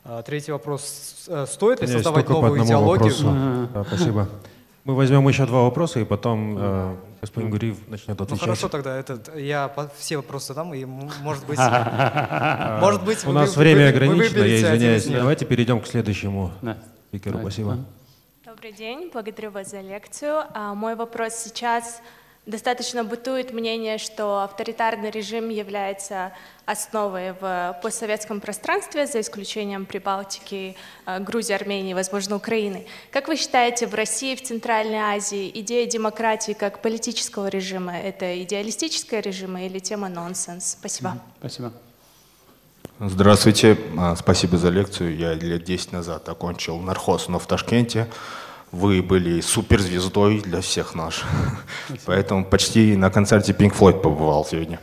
Э, 0.03 0.21
третий 0.25 0.51
вопрос. 0.51 1.27
Стоит 1.47 1.81
ли 1.81 1.87
создавать 1.87 2.27
новую 2.27 2.63
идеологию? 2.63 3.13
Вопросу. 3.13 3.69
Да, 3.73 3.83
спасибо. 3.85 4.29
Мы 4.83 4.95
возьмем 4.95 5.27
еще 5.27 5.47
два 5.47 5.63
вопроса, 5.63 5.99
и 5.99 6.03
потом 6.05 6.57
э, 6.59 6.95
господин 7.21 7.49
Гуриев 7.49 7.77
начнет 7.87 8.21
отвечать. 8.21 8.41
Ну 8.41 8.45
хорошо, 8.45 8.69
тогда 8.69 8.95
этот, 8.95 9.35
я 9.35 9.73
все 9.97 10.17
вопросы 10.17 10.53
дам, 10.53 10.75
и 10.75 10.85
может 10.85 11.43
быть... 11.47 11.57
может 12.81 13.03
быть 13.03 13.25
У 13.25 13.31
нас 13.31 13.57
время 13.57 13.89
ограничено, 13.89 14.43
я 14.43 14.57
извиняюсь. 14.57 15.07
Давайте 15.07 15.45
перейдем 15.45 15.81
к 15.81 15.87
следующему 15.87 16.51
спикеру. 17.09 17.39
Спасибо. 17.39 17.79
Добрый 18.55 18.71
день, 18.71 19.09
благодарю 19.11 19.51
вас 19.51 19.71
за 19.71 19.81
лекцию. 19.81 20.45
А, 20.53 20.73
мой 20.73 20.95
вопрос 20.95 21.33
сейчас 21.35 22.01
Достаточно 22.45 23.03
бытует 23.03 23.51
мнение, 23.53 23.97
что 23.97 24.43
авторитарный 24.43 25.09
режим 25.09 25.49
является 25.49 26.31
основой 26.65 27.33
в 27.33 27.77
постсоветском 27.81 28.39
пространстве, 28.39 29.07
за 29.07 29.21
исключением 29.21 29.87
Прибалтики, 29.87 30.75
э, 31.07 31.19
Грузии, 31.21 31.53
Армении, 31.53 31.95
возможно, 31.95 32.35
Украины. 32.35 32.85
Как 33.11 33.27
вы 33.27 33.35
считаете, 33.35 33.87
в 33.87 33.95
России, 33.95 34.35
в 34.35 34.43
Центральной 34.43 34.99
Азии 34.99 35.51
идея 35.55 35.87
демократии 35.87 36.53
как 36.53 36.83
политического 36.83 37.47
режима– 37.47 37.97
это 37.99 38.41
идеалистическая 38.43 39.21
режима 39.21 39.65
или 39.65 39.79
тема 39.79 40.07
нонсенс? 40.07 40.77
Спасибо. 40.79 41.17
Спасибо. 41.39 41.73
Здравствуйте, 42.99 43.77
а, 43.97 44.15
спасибо 44.15 44.57
за 44.57 44.69
лекцию. 44.69 45.17
Я 45.17 45.33
лет 45.33 45.63
10 45.63 45.91
назад 45.91 46.29
окончил 46.29 46.79
нархоз, 46.79 47.27
но 47.27 47.39
в 47.39 47.47
Ташкенте. 47.47 48.07
Вы 48.75 49.01
были 49.01 49.39
суперзвездой 49.39 50.41
для 50.41 50.59
всех 50.59 50.95
наш. 50.95 51.23
Поэтому 52.05 52.43
почти 52.43 52.97
на 52.97 53.09
концерте 53.09 53.53
Pink 53.53 53.73
Floyd 53.73 54.01
побывал 54.01 54.45
сегодня. 54.45 54.81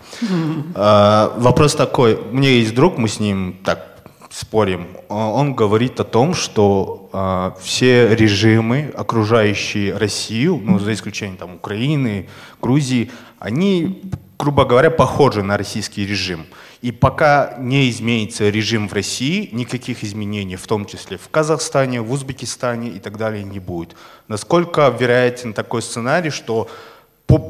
А, 0.74 1.34
вопрос 1.36 1.74
такой. 1.74 2.14
У 2.14 2.32
меня 2.34 2.48
есть 2.48 2.74
друг, 2.74 2.96
мы 2.96 3.08
с 3.08 3.20
ним 3.20 3.58
так 3.62 4.02
спорим. 4.30 4.86
Он 5.10 5.54
говорит 5.54 6.00
о 6.00 6.04
том, 6.04 6.32
что 6.32 7.10
а, 7.12 7.54
все 7.60 8.14
режимы, 8.16 8.90
окружающие 8.96 9.94
Россию, 9.94 10.58
ну, 10.64 10.78
за 10.78 10.94
исключением 10.94 11.36
там, 11.36 11.56
Украины, 11.56 12.30
Грузии, 12.62 13.10
они 13.38 14.00
грубо 14.42 14.64
говоря, 14.64 14.90
похожи 14.90 15.42
на 15.42 15.56
российский 15.56 16.04
режим. 16.04 16.46
И 16.82 16.90
пока 16.90 17.54
не 17.58 17.88
изменится 17.90 18.50
режим 18.50 18.88
в 18.88 18.92
России, 18.92 19.48
никаких 19.52 20.02
изменений, 20.02 20.56
в 20.56 20.66
том 20.66 20.84
числе 20.84 21.16
в 21.16 21.28
Казахстане, 21.28 22.00
в 22.00 22.10
Узбекистане 22.10 22.90
и 22.90 22.98
так 22.98 23.16
далее, 23.16 23.44
не 23.44 23.60
будет. 23.60 23.96
Насколько 24.26 24.88
вероятен 24.88 25.54
такой 25.54 25.80
сценарий, 25.80 26.30
что 26.30 26.68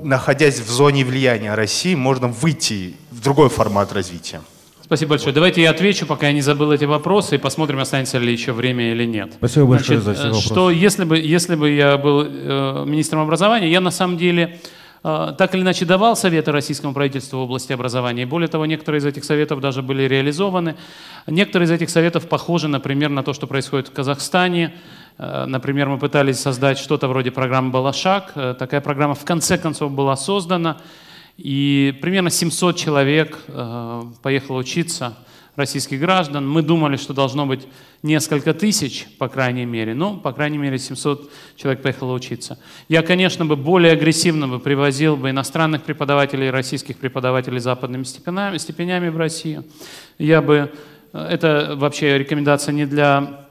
находясь 0.05 0.61
в 0.61 0.71
зоне 0.71 1.05
влияния 1.05 1.55
России, 1.55 1.95
можно 1.95 2.29
выйти 2.29 2.95
в 3.11 3.21
другой 3.21 3.49
формат 3.49 3.93
развития? 3.93 4.43
Спасибо 4.83 5.11
большое. 5.11 5.35
Давайте 5.35 5.63
я 5.63 5.71
отвечу, 5.71 6.05
пока 6.05 6.27
я 6.27 6.35
не 6.35 6.43
забыл 6.43 6.71
эти 6.71 6.85
вопросы, 6.85 7.37
и 7.37 7.39
посмотрим, 7.39 7.79
останется 7.79 8.19
ли 8.19 8.31
еще 8.31 8.53
время 8.53 8.93
или 8.93 9.07
нет. 9.07 9.33
Спасибо 9.39 9.65
большое 9.65 9.99
Значит, 10.01 10.05
за 10.05 10.13
все 10.13 10.29
вопросы. 10.29 10.47
Что 10.47 10.71
если 10.71 11.05
бы, 11.05 11.19
если 11.19 11.55
бы 11.55 11.71
я 11.71 11.97
был 11.97 12.27
э, 12.29 12.85
министром 12.87 13.21
образования, 13.21 13.71
я 13.71 13.81
на 13.81 13.91
самом 13.91 14.19
деле 14.19 14.43
э, 14.43 14.82
так 15.03 15.55
или 15.55 15.63
иначе 15.63 15.85
давал 15.85 16.15
советы 16.15 16.53
российскому 16.53 16.95
правительству 16.95 17.39
в 17.39 17.43
области 17.43 17.73
образования. 17.73 18.23
И 18.23 18.25
более 18.25 18.49
того, 18.49 18.67
некоторые 18.67 19.01
из 19.01 19.05
этих 19.05 19.25
советов 19.25 19.61
даже 19.61 19.83
были 19.83 20.05
реализованы. 20.05 20.77
Некоторые 21.27 21.67
из 21.67 21.71
этих 21.73 21.91
советов 21.91 22.29
похожи, 22.29 22.69
например, 22.69 23.11
на 23.11 23.25
то, 23.25 23.33
что 23.33 23.49
происходит 23.49 23.89
в 23.89 23.93
Казахстане. 23.93 24.75
Э, 25.19 25.47
например, 25.47 25.89
мы 25.89 25.99
пытались 25.99 26.39
создать 26.39 26.79
что-то 26.79 27.09
вроде 27.09 27.33
программы 27.33 27.71
«Балашак». 27.71 28.33
Э, 28.37 28.55
такая 28.57 28.81
программа 28.81 29.15
в 29.15 29.25
конце 29.25 29.59
концов 29.59 29.91
была 29.91 30.17
создана. 30.17 30.79
И 31.37 31.99
примерно 32.01 32.31
700 32.31 32.77
человек 32.77 33.39
поехало 34.23 34.59
учиться, 34.59 35.17
российских 35.57 36.01
граждан. 36.01 36.49
Мы 36.49 36.63
думали, 36.63 36.97
что 36.97 37.13
должно 37.13 37.47
быть 37.47 37.67
несколько 38.03 38.55
тысяч, 38.55 39.07
по 39.19 39.29
крайней 39.29 39.65
мере. 39.67 39.95
Ну, 39.95 40.17
по 40.17 40.33
крайней 40.33 40.59
мере, 40.59 40.79
700 40.79 41.31
человек 41.57 41.83
поехало 41.83 42.13
учиться. 42.15 42.59
Я, 42.89 43.03
конечно, 43.03 43.45
бы 43.45 43.57
более 43.57 43.93
агрессивно 43.93 44.49
бы 44.49 44.59
привозил 44.59 45.17
бы 45.17 45.31
иностранных 45.31 45.83
преподавателей 45.83 46.51
российских 46.51 46.97
преподавателей 46.97 47.61
западными 47.61 48.05
степенями, 48.05 48.57
степенями 48.59 49.09
в 49.09 49.17
Россию. 49.17 49.65
Я 50.19 50.41
бы... 50.41 50.73
Э, 51.13 51.29
это 51.31 51.75
вообще 51.77 52.19
рекомендация 52.19 52.73
не 52.73 52.87
для 52.87 53.43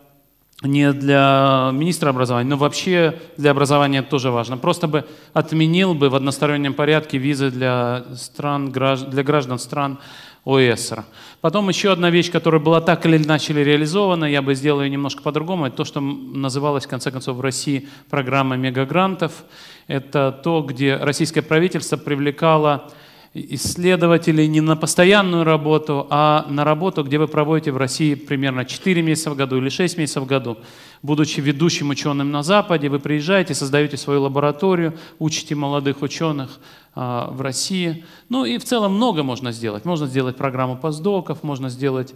не 0.63 0.93
для 0.93 1.71
министра 1.73 2.11
образования, 2.11 2.49
но 2.49 2.55
вообще 2.55 3.19
для 3.37 3.49
образования 3.51 4.03
тоже 4.03 4.29
важно. 4.29 4.57
Просто 4.57 4.87
бы 4.87 5.05
отменил 5.33 5.95
бы 5.95 6.09
в 6.09 6.15
одностороннем 6.15 6.75
порядке 6.75 7.17
визы 7.17 7.49
для, 7.49 8.03
стран, 8.15 8.71
для 8.71 9.23
граждан 9.23 9.57
стран 9.57 9.97
ОЭСР. 10.45 11.03
Потом 11.41 11.69
еще 11.69 11.91
одна 11.91 12.09
вещь, 12.09 12.31
которая 12.31 12.61
была 12.61 12.81
так 12.81 13.05
или 13.05 13.17
иначе 13.17 13.53
реализована, 13.53 14.25
я 14.25 14.41
бы 14.41 14.55
сделал 14.55 14.81
ее 14.81 14.89
немножко 14.89 15.21
по-другому, 15.21 15.67
это 15.67 15.77
то, 15.77 15.85
что 15.85 16.01
называлось, 16.01 16.85
в 16.85 16.89
конце 16.89 17.11
концов, 17.11 17.37
в 17.37 17.41
России 17.41 17.87
программа 18.09 18.57
мегагрантов. 18.57 19.43
Это 19.87 20.31
то, 20.31 20.61
где 20.61 20.95
российское 20.95 21.41
правительство 21.41 21.97
привлекало 21.97 22.91
исследователей 23.33 24.47
не 24.47 24.61
на 24.61 24.75
постоянную 24.75 25.43
работу, 25.43 26.07
а 26.09 26.45
на 26.49 26.63
работу, 26.63 27.03
где 27.03 27.17
вы 27.17 27.27
проводите 27.27 27.71
в 27.71 27.77
России 27.77 28.15
примерно 28.15 28.65
4 28.65 29.01
месяца 29.01 29.31
в 29.31 29.35
году 29.35 29.57
или 29.57 29.69
6 29.69 29.97
месяцев 29.97 30.23
в 30.23 30.25
году. 30.25 30.57
Будучи 31.03 31.39
ведущим 31.39 31.89
ученым 31.89 32.31
на 32.31 32.43
Западе, 32.43 32.89
вы 32.89 32.99
приезжаете, 32.99 33.55
создаете 33.55 33.97
свою 33.97 34.21
лабораторию, 34.21 34.93
учите 35.19 35.55
молодых 35.55 36.01
ученых 36.01 36.59
а, 36.93 37.31
в 37.31 37.41
России. 37.41 38.05
Ну 38.29 38.45
и 38.45 38.57
в 38.57 38.63
целом 38.65 38.93
много 38.93 39.23
можно 39.23 39.51
сделать. 39.51 39.83
Можно 39.85 40.07
сделать 40.07 40.37
программу 40.37 40.77
постдоков, 40.77 41.41
можно 41.43 41.69
сделать 41.69 42.13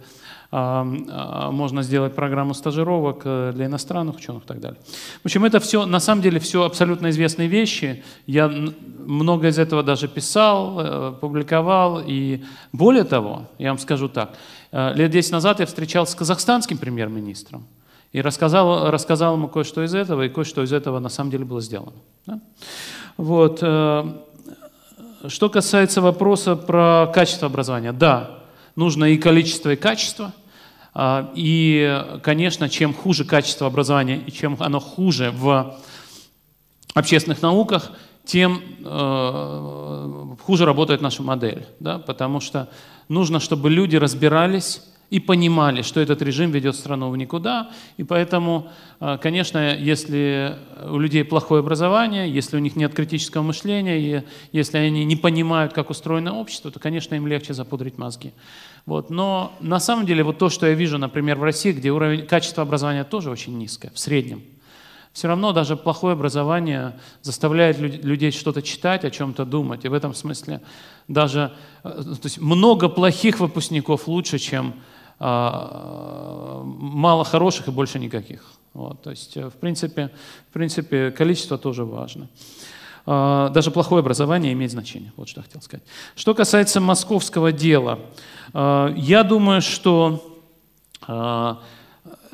а, 0.52 0.86
а, 1.08 1.50
можно 1.50 1.82
сделать 1.82 2.14
программу 2.14 2.54
стажировок 2.54 3.22
э, 3.24 3.52
для 3.54 3.66
иностранных 3.66 4.16
ученых 4.16 4.44
и 4.44 4.46
так 4.46 4.60
далее. 4.60 4.78
В 5.22 5.26
общем, 5.26 5.44
это 5.44 5.58
все, 5.58 5.86
на 5.86 5.98
самом 5.98 6.22
деле, 6.22 6.38
все 6.38 6.62
абсолютно 6.62 7.10
известные 7.10 7.48
вещи. 7.48 8.04
Я 8.26 8.48
много 8.48 9.48
из 9.48 9.58
этого 9.58 9.82
даже 9.82 10.06
писал, 10.06 10.78
э, 10.78 11.12
публиковал. 11.20 12.00
И 12.06 12.44
более 12.72 13.04
того, 13.04 13.48
я 13.58 13.70
вам 13.70 13.78
скажу 13.78 14.08
так, 14.08 14.36
э, 14.70 14.94
лет 14.94 15.10
10 15.10 15.32
назад 15.32 15.58
я 15.60 15.66
встречался 15.66 16.12
с 16.12 16.14
казахстанским 16.14 16.78
премьер-министром 16.78 17.66
и 18.12 18.20
рассказал, 18.20 18.90
рассказал 18.90 19.34
ему 19.34 19.48
кое-что 19.48 19.84
из 19.84 19.94
этого, 19.94 20.22
и 20.22 20.28
кое-что 20.28 20.62
из 20.62 20.72
этого 20.72 20.98
на 20.98 21.08
самом 21.08 21.30
деле 21.30 21.44
было 21.44 21.60
сделано. 21.60 21.92
Да? 22.26 22.40
Вот. 23.16 23.58
Что 23.58 25.50
касается 25.50 26.00
вопроса 26.00 26.56
про 26.56 27.10
качество 27.12 27.46
образования, 27.46 27.92
да, 27.92 28.42
нужно 28.76 29.06
и 29.06 29.16
количество, 29.16 29.70
и 29.70 29.76
качество. 29.76 30.32
А, 30.98 31.30
и, 31.34 32.04
конечно, 32.22 32.70
чем 32.70 32.94
хуже 32.94 33.24
качество 33.24 33.66
образования 33.66 34.16
и 34.26 34.32
чем 34.32 34.56
оно 34.60 34.80
хуже 34.80 35.30
в 35.30 35.78
общественных 36.94 37.42
науках, 37.42 37.92
тем 38.24 38.62
э, 38.82 40.36
хуже 40.42 40.64
работает 40.64 41.02
наша 41.02 41.22
модель. 41.22 41.66
Да? 41.80 41.98
Потому 41.98 42.40
что 42.40 42.70
нужно, 43.08 43.40
чтобы 43.40 43.68
люди 43.68 43.96
разбирались 43.96 44.82
и 45.10 45.20
понимали, 45.20 45.82
что 45.82 46.00
этот 46.00 46.20
режим 46.22 46.50
ведет 46.50 46.74
страну 46.74 47.10
в 47.10 47.16
никуда. 47.16 47.70
И 47.96 48.04
поэтому, 48.04 48.68
э, 49.00 49.18
конечно, 49.22 49.76
если 49.76 50.56
у 50.90 50.98
людей 50.98 51.24
плохое 51.24 51.60
образование, 51.60 52.30
если 52.30 52.56
у 52.56 52.60
них 52.60 52.76
нет 52.76 52.92
критического 52.94 53.42
мышления, 53.42 53.98
и 53.98 54.22
если 54.52 54.78
они 54.78 55.04
не 55.04 55.16
понимают, 55.16 55.72
как 55.72 55.90
устроено 55.90 56.34
общество, 56.34 56.70
то, 56.70 56.80
конечно, 56.80 57.14
им 57.14 57.26
легче 57.26 57.54
запудрить 57.54 57.98
мозги. 57.98 58.32
Вот. 58.84 59.10
Но 59.10 59.52
на 59.60 59.80
самом 59.80 60.06
деле 60.06 60.24
вот 60.24 60.38
то, 60.38 60.48
что 60.48 60.66
я 60.66 60.74
вижу, 60.74 60.98
например, 60.98 61.36
в 61.38 61.44
России, 61.44 61.72
где 61.72 61.90
уровень 61.90 62.26
качества 62.26 62.62
образования 62.62 63.04
тоже 63.04 63.30
очень 63.30 63.56
низкое, 63.58 63.92
в 63.92 63.98
среднем, 63.98 64.42
все 65.12 65.28
равно 65.28 65.52
даже 65.52 65.76
плохое 65.76 66.12
образование 66.12 66.98
заставляет 67.22 67.78
людей 67.78 68.32
что-то 68.32 68.60
читать, 68.60 69.02
о 69.04 69.10
чем-то 69.10 69.46
думать. 69.46 69.84
И 69.86 69.88
в 69.88 69.94
этом 69.94 70.14
смысле 70.14 70.60
даже 71.08 71.52
э, 71.84 71.88
то 71.90 72.20
есть 72.24 72.38
много 72.38 72.90
плохих 72.90 73.40
выпускников 73.40 74.08
лучше, 74.08 74.38
чем 74.38 74.74
мало 75.18 76.54
хороших 77.24 77.68
и 77.68 77.70
больше 77.70 77.98
никаких. 77.98 78.56
Вот, 78.76 79.02
то 79.02 79.10
есть, 79.10 79.36
э, 79.38 79.48
в 79.48 79.54
принципе, 79.54 80.10
в 80.50 80.52
принципе, 80.52 81.10
количество 81.10 81.56
тоже 81.56 81.86
важно. 81.86 82.28
А, 83.06 83.48
даже 83.48 83.70
плохое 83.70 84.00
образование 84.00 84.52
имеет 84.52 84.72
значение. 84.72 85.12
Вот 85.16 85.28
что 85.28 85.40
я 85.40 85.44
хотел 85.44 85.62
сказать. 85.62 85.84
Что 86.14 86.34
касается 86.34 86.80
московского 86.80 87.52
дела, 87.52 87.98
а, 88.52 88.92
я 88.94 89.22
думаю, 89.22 89.62
что 89.62 90.38
а, 91.06 91.62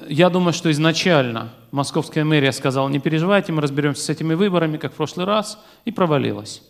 я 0.08 0.30
думаю, 0.30 0.52
что 0.52 0.68
изначально 0.72 1.52
московская 1.70 2.24
мэрия 2.24 2.50
сказала, 2.50 2.88
не 2.88 2.98
переживайте, 2.98 3.52
мы 3.52 3.62
разберемся 3.62 4.02
с 4.02 4.08
этими 4.08 4.34
выборами, 4.34 4.78
как 4.78 4.92
в 4.92 4.96
прошлый 4.96 5.26
раз, 5.26 5.60
и 5.84 5.92
провалилась. 5.92 6.62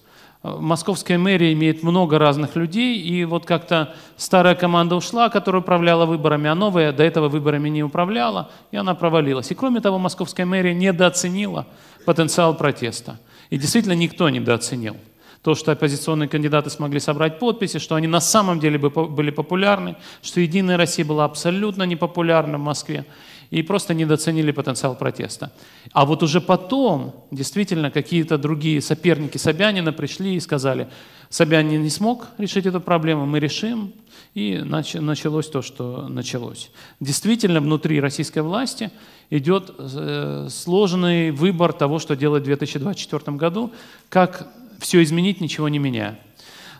Московская 0.42 1.18
мэрия 1.18 1.52
имеет 1.52 1.84
много 1.84 2.18
разных 2.18 2.56
людей, 2.56 2.98
и 2.98 3.24
вот 3.24 3.46
как-то 3.46 3.94
старая 4.16 4.56
команда 4.56 4.96
ушла, 4.96 5.28
которая 5.28 5.62
управляла 5.62 6.04
выборами, 6.04 6.50
а 6.50 6.56
новая 6.56 6.92
до 6.92 7.04
этого 7.04 7.28
выборами 7.28 7.68
не 7.68 7.84
управляла, 7.84 8.50
и 8.72 8.76
она 8.76 8.94
провалилась. 8.94 9.52
И 9.52 9.54
кроме 9.54 9.80
того, 9.80 9.98
московская 9.98 10.44
мэрия 10.44 10.74
недооценила 10.74 11.68
потенциал 12.04 12.56
протеста. 12.56 13.20
И 13.50 13.56
действительно 13.56 13.92
никто 13.92 14.28
недооценил. 14.28 14.96
То, 15.42 15.54
что 15.54 15.72
оппозиционные 15.72 16.28
кандидаты 16.28 16.70
смогли 16.70 16.98
собрать 16.98 17.38
подписи, 17.38 17.78
что 17.78 17.94
они 17.94 18.08
на 18.08 18.20
самом 18.20 18.58
деле 18.58 18.78
были 18.78 19.30
популярны, 19.30 19.96
что 20.22 20.40
«Единая 20.40 20.76
Россия» 20.76 21.04
была 21.04 21.24
абсолютно 21.24 21.84
непопулярна 21.84 22.58
в 22.58 22.62
Москве, 22.62 23.04
и 23.52 23.62
просто 23.62 23.92
недооценили 23.92 24.50
потенциал 24.50 24.96
протеста. 24.96 25.52
А 25.92 26.06
вот 26.06 26.22
уже 26.22 26.40
потом 26.40 27.26
действительно 27.30 27.90
какие-то 27.90 28.38
другие 28.38 28.80
соперники 28.80 29.36
Собянина 29.36 29.92
пришли 29.92 30.36
и 30.36 30.40
сказали, 30.40 30.88
Собянин 31.28 31.82
не 31.82 31.90
смог 31.90 32.28
решить 32.38 32.64
эту 32.64 32.80
проблему, 32.80 33.26
мы 33.26 33.40
решим. 33.40 33.92
И 34.32 34.62
началось 34.64 35.48
то, 35.48 35.60
что 35.60 36.08
началось. 36.08 36.70
Действительно, 36.98 37.60
внутри 37.60 38.00
российской 38.00 38.38
власти 38.38 38.90
идет 39.28 39.70
э, 39.78 40.48
сложный 40.48 41.30
выбор 41.30 41.74
того, 41.74 41.98
что 41.98 42.16
делать 42.16 42.44
в 42.44 42.46
2024 42.46 43.36
году, 43.36 43.70
как 44.08 44.48
все 44.78 45.02
изменить, 45.02 45.42
ничего 45.42 45.68
не 45.68 45.78
меняя. 45.78 46.18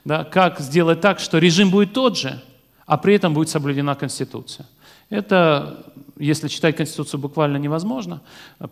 Да, 0.06 0.24
как 0.24 0.60
сделать 0.60 1.02
так, 1.02 1.20
что 1.20 1.36
режим 1.36 1.70
будет 1.70 1.92
тот 1.92 2.16
же, 2.16 2.42
а 2.86 2.96
при 2.96 3.14
этом 3.14 3.34
будет 3.34 3.50
соблюдена 3.50 3.94
Конституция. 3.94 4.66
Это, 5.12 5.91
если 6.18 6.48
читать 6.48 6.76
Конституцию, 6.76 7.20
буквально 7.20 7.56
невозможно, 7.56 8.20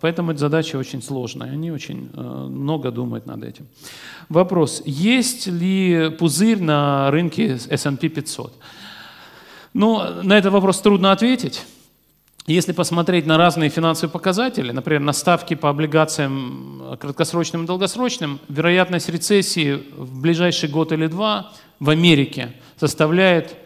поэтому 0.01 0.31
эта 0.31 0.41
задача 0.41 0.77
очень 0.77 1.03
сложная. 1.03 1.51
Они 1.51 1.71
очень 1.71 2.11
э, 2.13 2.21
много 2.21 2.91
думают 2.91 3.27
над 3.27 3.43
этим. 3.45 3.67
Вопрос, 4.29 4.83
есть 4.85 5.47
ли 5.47 6.11
пузырь 6.19 6.61
на 6.61 7.11
рынке 7.11 7.59
S&P 7.69 8.09
500? 8.09 8.53
Ну, 9.73 10.23
на 10.23 10.37
этот 10.37 10.53
вопрос 10.53 10.81
трудно 10.81 11.13
ответить. 11.13 11.65
Если 12.47 12.73
посмотреть 12.73 13.27
на 13.27 13.37
разные 13.37 13.71
финансовые 13.71 14.11
показатели, 14.11 14.73
например, 14.73 15.01
на 15.03 15.13
ставки 15.13 15.55
по 15.55 15.69
облигациям 15.69 16.97
краткосрочным 16.99 17.65
и 17.65 17.67
долгосрочным, 17.67 18.41
вероятность 18.49 19.09
рецессии 19.09 19.83
в 19.97 20.21
ближайший 20.21 20.69
год 20.69 20.91
или 20.91 21.07
два 21.07 21.53
в 21.79 21.91
Америке 21.91 22.53
составляет 22.77 23.57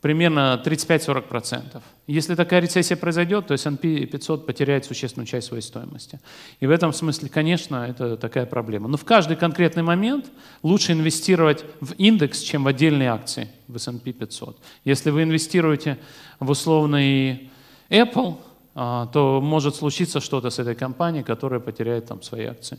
примерно 0.00 0.60
35-40%. 0.64 1.82
Если 2.06 2.34
такая 2.34 2.60
рецессия 2.60 2.96
произойдет, 2.96 3.46
то 3.46 3.54
S&P 3.54 4.06
500 4.06 4.46
потеряет 4.46 4.84
существенную 4.84 5.26
часть 5.26 5.48
своей 5.48 5.62
стоимости. 5.62 6.18
И 6.60 6.66
в 6.66 6.70
этом 6.70 6.92
смысле, 6.92 7.28
конечно, 7.28 7.86
это 7.88 8.16
такая 8.16 8.46
проблема. 8.46 8.88
Но 8.88 8.96
в 8.96 9.04
каждый 9.04 9.36
конкретный 9.36 9.82
момент 9.82 10.30
лучше 10.62 10.92
инвестировать 10.92 11.64
в 11.80 11.92
индекс, 11.92 12.40
чем 12.40 12.64
в 12.64 12.68
отдельные 12.68 13.10
акции 13.10 13.48
в 13.68 13.76
S&P 13.76 14.12
500. 14.12 14.58
Если 14.84 15.10
вы 15.10 15.22
инвестируете 15.22 15.98
в 16.38 16.50
условный 16.50 17.50
Apple, 17.90 18.38
то 18.74 19.40
может 19.42 19.74
случиться 19.74 20.20
что-то 20.20 20.50
с 20.50 20.58
этой 20.60 20.74
компанией, 20.76 21.24
которая 21.24 21.60
потеряет 21.60 22.06
там 22.06 22.22
свои 22.22 22.46
акции. 22.46 22.78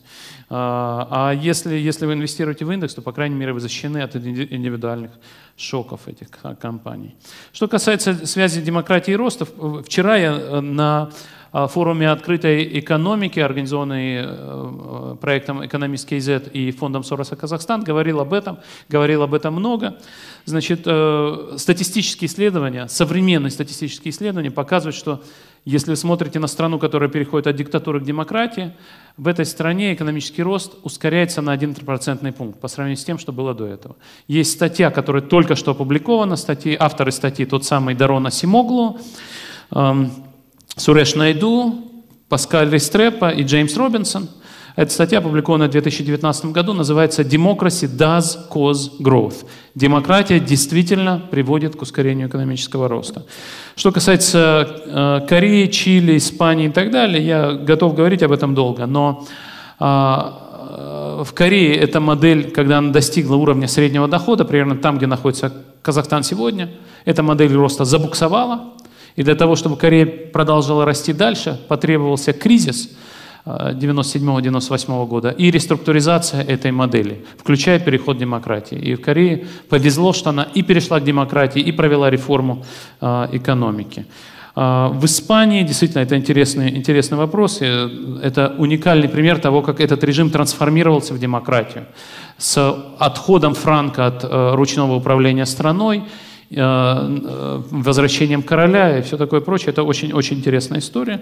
А, 0.50 1.08
а 1.12 1.32
если, 1.34 1.76
если 1.76 2.06
вы 2.06 2.14
инвестируете 2.14 2.64
в 2.64 2.72
индекс, 2.72 2.94
то, 2.94 3.02
по 3.02 3.12
крайней 3.12 3.36
мере, 3.36 3.52
вы 3.52 3.60
защищены 3.60 4.02
от 4.02 4.16
индивидуальных 4.16 5.12
шоков 5.58 6.08
этих 6.08 6.30
компаний. 6.60 7.16
Что 7.52 7.68
касается 7.68 8.26
связи 8.26 8.62
демократии 8.62 9.12
и 9.12 9.16
роста, 9.16 9.46
вчера 9.86 10.16
я 10.16 10.32
э, 10.32 10.62
на 10.62 11.02
а, 11.02 11.12
форуме 11.52 12.10
открытой 12.10 12.80
экономики, 12.80 13.40
организованный 13.40 14.16
э, 14.16 14.24
э, 14.26 15.16
проектом 15.20 15.66
«Экономист 15.66 16.08
КЗ» 16.08 16.48
и 16.54 16.72
фондом 16.72 17.04
Сороса 17.04 17.36
Казахстан, 17.36 17.84
говорил 17.84 18.22
об 18.22 18.34
этом, 18.34 18.60
говорил 18.88 19.22
об 19.24 19.34
этом 19.34 19.54
много. 19.56 19.98
Значит, 20.46 20.88
статистические 21.60 22.28
исследования, 22.28 22.88
современные 22.88 23.52
статистические 23.52 24.12
исследования 24.12 24.50
показывают, 24.50 24.96
что 24.96 25.22
если 25.66 25.92
вы 25.92 25.96
смотрите 25.96 26.40
на 26.40 26.48
страну, 26.48 26.80
которая 26.80 27.10
переходит 27.10 27.46
от 27.46 27.56
диктатуры 27.56 28.00
к 28.00 28.04
демократии, 28.04 28.74
в 29.18 29.28
этой 29.28 29.46
стране 29.46 29.94
экономический 29.94 30.42
рост 30.42 30.74
ускоряется 30.84 31.42
на 31.42 31.52
1 31.52 31.76
процентный 31.76 32.32
пункт 32.32 32.60
по 32.60 32.68
сравнению 32.68 32.98
с 32.98 33.04
тем, 33.04 33.20
что 33.20 33.32
было 33.32 33.54
до 33.54 33.68
этого. 33.68 33.96
Есть 34.28 34.54
статья, 34.54 34.90
которая 34.90 35.22
только 35.22 35.56
что 35.56 35.72
опубликована, 35.72 36.36
статьи, 36.36 36.76
авторы 36.80 37.12
статьи 37.12 37.46
тот 37.46 37.64
самый 37.64 37.94
Дарона 37.94 38.32
Симоглу, 38.32 39.00
эм, 39.72 40.12
Суреш 40.76 41.16
Найду, 41.16 41.92
Паскаль 42.30 42.70
Ристрепа 42.70 43.30
и 43.30 43.44
Джеймс 43.44 43.76
Робинсон– 43.76 44.30
эта 44.76 44.92
статья, 44.94 45.18
опубликована 45.18 45.68
в 45.68 45.72
2019 45.72 46.46
году, 46.46 46.74
называется 46.74 47.24
«Democracy 47.24 47.90
does 47.90 48.50
cause 48.50 48.92
growth». 49.02 49.46
Демократия 49.76 50.40
действительно 50.40 51.22
приводит 51.30 51.76
к 51.76 51.82
ускорению 51.82 52.30
экономического 52.30 52.88
роста. 52.88 53.26
Что 53.76 53.92
касается 53.92 54.68
э, 54.86 55.28
Кореи, 55.28 55.68
Чили, 55.68 56.18
Испании 56.18 56.68
и 56.68 56.72
так 56.72 56.90
далее, 56.90 57.26
я 57.26 57.52
готов 57.52 57.96
говорить 57.96 58.24
об 58.24 58.32
этом 58.32 58.56
долго, 58.56 58.86
но 58.86 59.28
э, 59.80 59.84
в 59.84 61.34
Корее 61.34 61.76
эта 61.76 62.00
модель, 62.00 62.52
когда 62.52 62.78
она 62.78 62.92
достигла 62.92 63.36
уровня 63.36 63.68
среднего 63.68 64.08
дохода, 64.08 64.46
примерно 64.46 64.78
там, 64.78 64.98
где 64.98 65.06
находится 65.06 65.52
Казахстан 65.82 66.24
сегодня, 66.24 66.70
эта 67.04 67.24
модель 67.24 67.54
роста 67.54 67.84
забуксовала, 67.84 68.72
и 69.16 69.24
для 69.24 69.36
того, 69.36 69.56
чтобы 69.56 69.78
Корея 69.78 70.06
продолжала 70.06 70.86
расти 70.86 71.14
дальше, 71.14 71.60
потребовался 71.68 72.34
кризис– 72.34 72.90
97-98 73.46 75.08
года 75.08 75.30
и 75.30 75.52
реструктуризация 75.52 76.44
этой 76.44 76.72
модели, 76.72 77.26
включая 77.38 77.80
переход 77.80 78.18
к 78.18 78.20
демократии. 78.20 78.78
И 78.78 78.96
в 78.96 79.02
Корее 79.02 79.48
повезло, 79.70 80.14
что 80.14 80.30
она 80.30 80.44
и 80.44 80.62
перешла 80.62 81.00
к 81.00 81.04
демократии, 81.04 81.62
и 81.62 81.72
провела 81.72 82.10
реформу 82.10 82.64
э, 83.00 83.28
экономики. 83.32 84.06
Э, 84.56 84.90
в 84.92 85.06
Испании, 85.06 85.64
действительно, 85.64 86.02
это 86.02 86.16
интересный, 86.16 86.70
интересный 86.70 87.18
вопрос, 87.18 87.62
это 87.62 88.54
уникальный 88.58 89.10
пример 89.10 89.40
того, 89.40 89.62
как 89.62 89.80
этот 89.80 90.04
режим 90.04 90.30
трансформировался 90.30 91.14
в 91.14 91.20
демократию. 91.20 91.86
С 92.38 92.58
отходом 93.00 93.56
Франка 93.56 94.08
от 94.08 94.24
э, 94.24 94.56
ручного 94.56 94.96
управления 94.96 95.48
страной 95.48 96.04
Э, 96.04 96.04
э, 96.04 96.31
возвращением 96.54 98.44
короля 98.44 99.00
и 99.00 99.02
все 99.02 99.18
такое 99.18 99.42
прочее. 99.42 99.70
Это 99.70 99.84
очень-очень 99.84 100.38
интересная 100.38 100.80
история. 100.80 101.22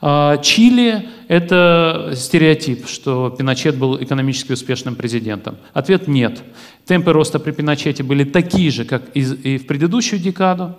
А, 0.00 0.38
Чили– 0.38 1.08
это 1.28 2.12
стереотип, 2.16 2.88
что 2.88 3.30
Пиночет 3.30 3.76
был 3.76 4.02
экономически 4.02 4.52
успешным 4.52 4.94
президентом. 4.96 5.58
Ответ– 5.74 6.06
нет. 6.08 6.42
Темпы 6.86 7.12
роста 7.12 7.38
при 7.38 7.52
Пиночете 7.52 8.02
были 8.02 8.24
такие 8.24 8.70
же, 8.70 8.84
как 8.84 9.02
и 9.14 9.58
в 9.58 9.66
предыдущую 9.66 10.20
декаду, 10.20 10.76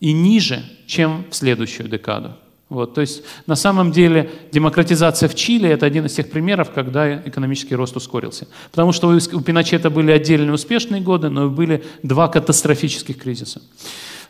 и 0.00 0.12
ниже, 0.12 0.62
чем 0.86 1.24
в 1.30 1.34
следующую 1.34 1.88
декаду. 1.88 2.32
Вот, 2.74 2.94
то 2.94 3.00
есть 3.00 3.22
на 3.46 3.54
самом 3.54 3.92
деле 3.92 4.30
демократизация 4.50 5.28
в 5.28 5.34
Чили– 5.36 5.68
это 5.70 5.86
один 5.86 6.06
из 6.06 6.12
тех 6.12 6.28
примеров, 6.28 6.72
когда 6.74 7.16
экономический 7.16 7.76
рост 7.76 7.96
ускорился. 7.96 8.48
Потому 8.72 8.92
что 8.92 9.08
у 9.08 9.40
Пиночета 9.40 9.90
были 9.90 10.10
отдельные 10.10 10.52
успешные 10.52 11.00
годы, 11.00 11.28
но 11.28 11.48
были 11.48 11.84
два 12.02 12.26
катастрофических 12.26 13.16
кризиса. 13.16 13.62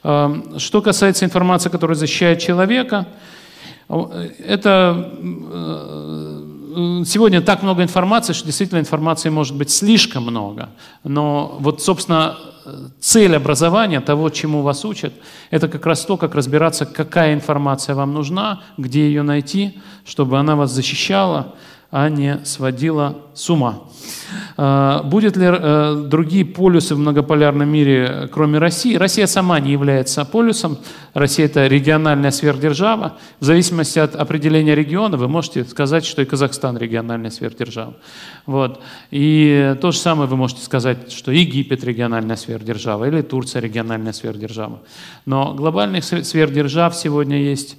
Что 0.03 0.83
касается 0.83 1.25
информации, 1.25 1.71
которая 1.71 1.97
защищает 1.97 2.39
человека, 2.41 3.07
это 3.89 5.11
э, 5.23 6.44
сегодня 7.05 7.41
так 7.41 7.63
много 7.63 7.83
информации, 7.83 8.33
что 8.33 8.47
действительно 8.47 8.79
информации 8.79 9.29
может 9.29 9.57
быть 9.57 9.71
слишком 9.71 10.25
много. 10.25 10.71
Но 11.03 11.57
вот, 11.61 11.83
собственно, 11.83 12.37
цель 13.01 13.37
образования, 13.37 14.01
того, 14.01 14.31
чему 14.31 14.63
вас 14.63 14.85
учат, 14.85 15.13
это 15.51 15.69
как 15.69 15.87
раз 15.87 16.05
то, 16.05 16.17
как 16.17 16.35
разбираться, 16.35 16.87
какая 16.87 17.35
информация 17.35 17.95
вам 17.95 18.13
нужна, 18.13 18.63
где 18.79 19.07
ее 19.07 19.23
найти, 19.23 19.79
чтобы 20.05 20.39
она 20.39 20.57
вас 20.57 20.71
защищала, 20.71 21.55
а 21.95 22.09
не 22.09 22.45
сводила 22.45 23.19
с 23.35 23.49
ума. 23.51 23.85
А, 24.57 25.05
будет 25.05 25.37
ли 25.37 25.47
э, 25.49 26.07
другие 26.09 26.45
полюсы 26.45 26.97
в 26.97 26.99
многополярном 26.99 27.69
мире, 27.69 28.29
кроме 28.33 28.59
России? 28.59 28.97
Россия 28.97 29.29
сама 29.29 29.61
не 29.61 29.71
является 29.71 30.25
полюсом. 30.25 30.79
Россия– 31.13 31.47
это 31.47 31.69
региональная 31.69 32.33
сверхдержава. 32.33 33.17
В 33.39 33.45
зависимости 33.45 34.01
от 34.01 34.17
определения 34.17 34.75
региона 34.75 35.17
вы 35.17 35.29
можете 35.29 35.65
сказать, 35.67 36.05
что 36.05 36.21
и 36.21 36.25
Казахстан– 36.25 36.77
региональная 36.79 37.31
сверхдержава. 37.31 37.95
Вот. 38.45 38.81
И 39.13 39.77
то 39.81 39.93
же 39.93 39.99
самое 39.99 40.29
вы 40.29 40.35
можете 40.35 40.63
сказать, 40.63 41.13
что 41.13 41.31
Египет– 41.31 41.85
региональная 41.85 42.35
сверхдержава 42.35 43.05
или 43.05 43.23
Турция– 43.23 43.63
региональная 43.63 44.13
сверхдержава. 44.13 44.83
Но 45.27 45.55
глобальных 45.55 46.03
сверхдержав 46.03 46.97
сегодня 46.97 47.41
есть 47.41 47.77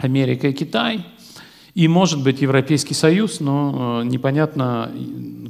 Америка 0.00 0.48
и 0.48 0.52
Китай– 0.52 1.06
и, 1.80 1.88
может 1.88 2.22
быть, 2.22 2.42
Европейский 2.42 2.92
Союз, 2.92 3.40
но 3.40 4.02
э, 4.02 4.04
непонятно, 4.04 4.92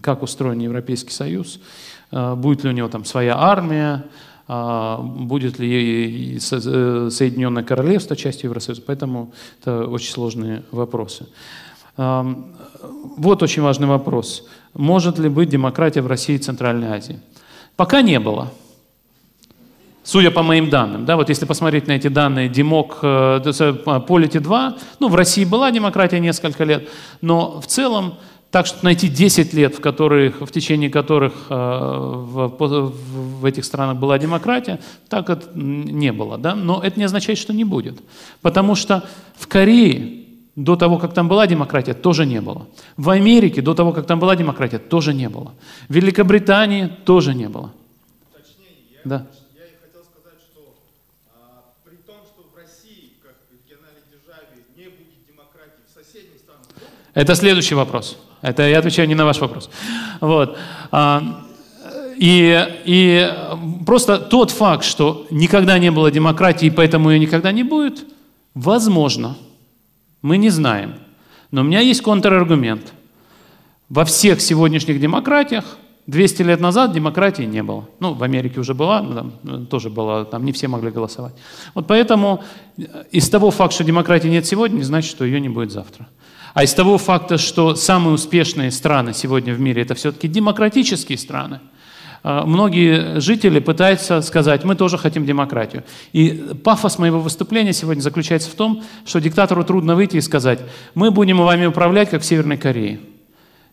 как 0.01 0.23
устроен 0.23 0.61
Европейский 0.61 1.11
Союз, 1.11 1.59
э, 2.13 2.37
будет 2.37 2.63
ли 2.63 2.71
у 2.71 2.73
него 2.73 2.89
там 2.89 3.05
своя 3.05 3.37
армия, 3.37 4.05
э, 4.47 4.97
будет 5.01 5.59
ли 5.59 6.39
Соединенное 6.39 7.65
Королевство 7.65 8.15
частью 8.15 8.51
Евросоюза, 8.51 8.83
поэтому 8.87 9.33
это 9.61 9.89
очень 9.89 10.13
сложные 10.13 10.63
вопросы. 10.71 11.27
Вот 11.97 13.43
очень 13.43 13.63
важный 13.63 13.89
вопрос. 13.89 14.49
Может 14.75 15.19
ли 15.19 15.29
быть 15.29 15.49
демократия 15.49 16.01
в 16.01 16.07
России 16.07 16.37
и 16.37 16.39
Центральной 16.39 16.93
Азии? 16.93 17.19
Пока 17.75 18.03
не 18.03 18.21
было. 18.21 18.53
Судя 20.11 20.33
по 20.33 20.43
моим 20.43 20.71
данным, 20.71 21.05
да, 21.05 21.15
вот 21.15 21.29
если 21.29 21.45
посмотреть 21.45 21.87
на 21.87 21.93
эти 21.93 22.09
данные, 22.09 22.49
Демок, 22.49 22.99
э, 23.01 23.41
Полити 24.09 24.41
2, 24.41 24.77
ну, 24.99 25.09
в 25.09 25.15
России 25.15 25.45
была 25.45 25.71
демократия 25.71 26.19
несколько 26.19 26.65
лет, 26.65 26.89
но 27.21 27.61
в 27.61 27.67
целом 27.69 28.15
так 28.51 28.67
что 28.67 28.85
найти 28.85 29.07
10 29.07 29.55
лет, 29.55 29.77
в, 29.77 29.81
которых, 29.81 30.41
в 30.41 30.51
течение 30.51 30.91
которых 30.91 31.47
э, 31.49 31.55
в, 31.55 32.93
в 33.41 33.45
этих 33.45 33.65
странах 33.65 33.99
была 33.99 34.19
демократия, 34.19 34.81
так 35.09 35.31
это 35.31 35.47
не 35.55 36.11
было. 36.11 36.39
Да? 36.39 36.57
Но 36.57 36.83
это 36.83 36.99
не 36.99 37.05
означает, 37.05 37.39
что 37.39 37.53
не 37.53 37.63
будет. 37.63 38.03
Потому 38.43 38.75
что 38.75 39.05
в 39.39 39.47
Корее 39.47 40.25
до 40.57 40.75
того, 40.75 40.99
как 40.99 41.15
там 41.15 41.29
была 41.29 41.47
демократия, 41.47 41.95
тоже 41.95 42.27
не 42.27 42.41
было. 42.41 42.67
В 42.97 43.11
Америке 43.11 43.63
до 43.63 43.75
того, 43.75 43.93
как 43.93 44.07
там 44.07 44.19
была 44.19 44.35
демократия, 44.35 44.79
тоже 44.79 45.15
не 45.15 45.29
было. 45.29 45.53
В 45.89 45.95
Великобритании 45.95 46.91
тоже 47.05 47.33
не 47.33 47.49
было. 47.49 47.71
Точнее, 48.33 48.75
я 48.93 49.01
да. 49.05 49.27
Это 57.15 57.35
следующий 57.35 57.75
вопрос. 57.75 58.17
Это 58.43 58.69
я 58.69 58.79
отвечаю 58.79 59.09
не 59.09 59.15
на 59.15 59.25
ваш 59.25 59.41
вопрос. 59.41 59.71
Вот. 60.21 60.57
А, 60.91 61.45
и, 62.17 62.69
и 62.85 63.33
просто 63.87 64.19
тот 64.19 64.51
факт, 64.51 64.85
что 64.85 65.27
никогда 65.31 65.79
не 65.79 65.91
было 65.91 66.11
демократии, 66.11 66.71
поэтому 66.71 67.11
ее 67.11 67.19
никогда 67.19 67.53
не 67.53 67.63
будет, 67.63 68.05
возможно. 68.55 69.37
Мы 70.23 70.37
не 70.37 70.51
знаем. 70.51 70.95
Но 71.51 71.63
у 71.63 71.65
меня 71.65 71.81
есть 71.81 72.03
контраргумент. 72.03 72.93
Во 73.89 74.05
всех 74.05 74.41
сегодняшних 74.41 75.01
демократиях 75.01 75.65
200 76.07 76.43
лет 76.43 76.61
назад 76.61 76.93
демократии 76.93 77.43
не 77.43 77.63
было. 77.63 77.89
Ну, 78.01 78.15
в 78.15 78.23
Америке 78.23 78.61
уже 78.61 78.75
была, 78.75 79.03
но 79.03 79.15
там 79.15 79.33
ну, 79.43 79.67
тоже 79.67 79.91
была, 79.91 80.25
там 80.25 80.45
не 80.45 80.53
все 80.53 80.69
могли 80.69 80.91
голосовать. 80.91 81.35
Вот 81.75 81.87
поэтому 81.87 82.43
из 83.11 83.29
того 83.31 83.51
факта, 83.51 83.77
что 83.77 83.85
демократии 83.85 84.29
нет 84.29 84.47
сегодня, 84.47 84.77
не 84.77 84.83
значит, 84.83 85.11
что 85.11 85.25
ее 85.25 85.41
не 85.41 85.49
будет 85.49 85.73
завтра. 85.73 86.09
А 86.55 86.65
из 86.65 86.75
того 86.75 86.99
факта, 86.99 87.39
что 87.39 87.75
самые 87.75 88.15
успешные 88.15 88.71
страны 88.71 89.15
сегодня 89.15 89.55
в 89.55 89.61
мире 89.61 89.83
это 89.83 89.95
все-таки 89.95 90.29
демократические 90.29 91.19
страны, 91.19 91.61
а, 92.23 92.45
многие 92.45 93.21
жители 93.21 93.61
пытаются 93.61 94.21
сказать, 94.21 94.65
мы 94.65 94.75
тоже 94.75 94.99
хотим 94.99 95.25
демократию. 95.25 95.85
И 96.13 96.45
пафос 96.65 96.99
моего 96.99 97.21
выступления 97.21 97.73
сегодня 97.73 98.01
заключается 98.01 98.51
в 98.51 98.55
том, 98.55 98.83
что 99.07 99.21
диктатору 99.21 99.65
трудно 99.65 99.95
выйти 99.95 100.17
и 100.17 100.21
сказать, 100.21 100.61
мы 100.95 101.11
будем 101.11 101.39
вами 101.39 101.67
управлять, 101.67 102.11
как 102.11 102.23
в 102.23 102.25
Северной 102.25 102.59
Корее. 102.59 103.01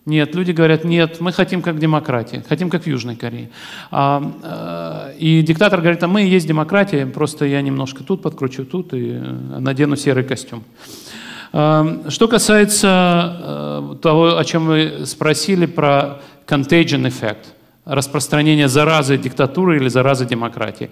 Нет, 0.05 0.35
люди 0.35 0.53
говорят, 0.53 0.85
нет, 0.85 1.19
мы 1.19 1.33
хотим 1.33 1.61
как 1.61 1.79
демократия, 1.79 2.41
хотим 2.47 2.69
как 2.69 2.83
в 2.83 2.87
Южной 2.87 3.17
Корее. 3.17 3.49
А, 3.91 4.23
а, 4.41 5.11
и 5.19 5.41
диктатор 5.41 5.81
говорит, 5.81 6.01
а 6.01 6.07
мы 6.07 6.23
и 6.23 6.29
есть 6.29 6.47
демократия, 6.47 7.05
просто 7.05 7.43
я 7.43 7.61
немножко 7.61 8.05
тут 8.05 8.21
подкручу, 8.21 8.63
тут 8.63 8.93
и 8.93 9.11
э, 9.11 9.19
надену 9.59 9.97
серый 9.97 10.23
костюм. 10.23 10.63
А, 11.53 12.05
что 12.09 12.27
касается 12.27 12.87
а, 12.89 13.97
того, 14.01 14.37
о 14.37 14.45
чем 14.45 14.67
вы 14.67 15.05
спросили, 15.05 15.65
про 15.65 16.21
contagion 16.45 17.07
эффект, 17.07 17.53
распространение 17.85 18.67
заразы 18.67 19.17
диктатуры 19.17 19.77
или 19.77 19.87
заразы 19.87 20.25
демократии. 20.25 20.89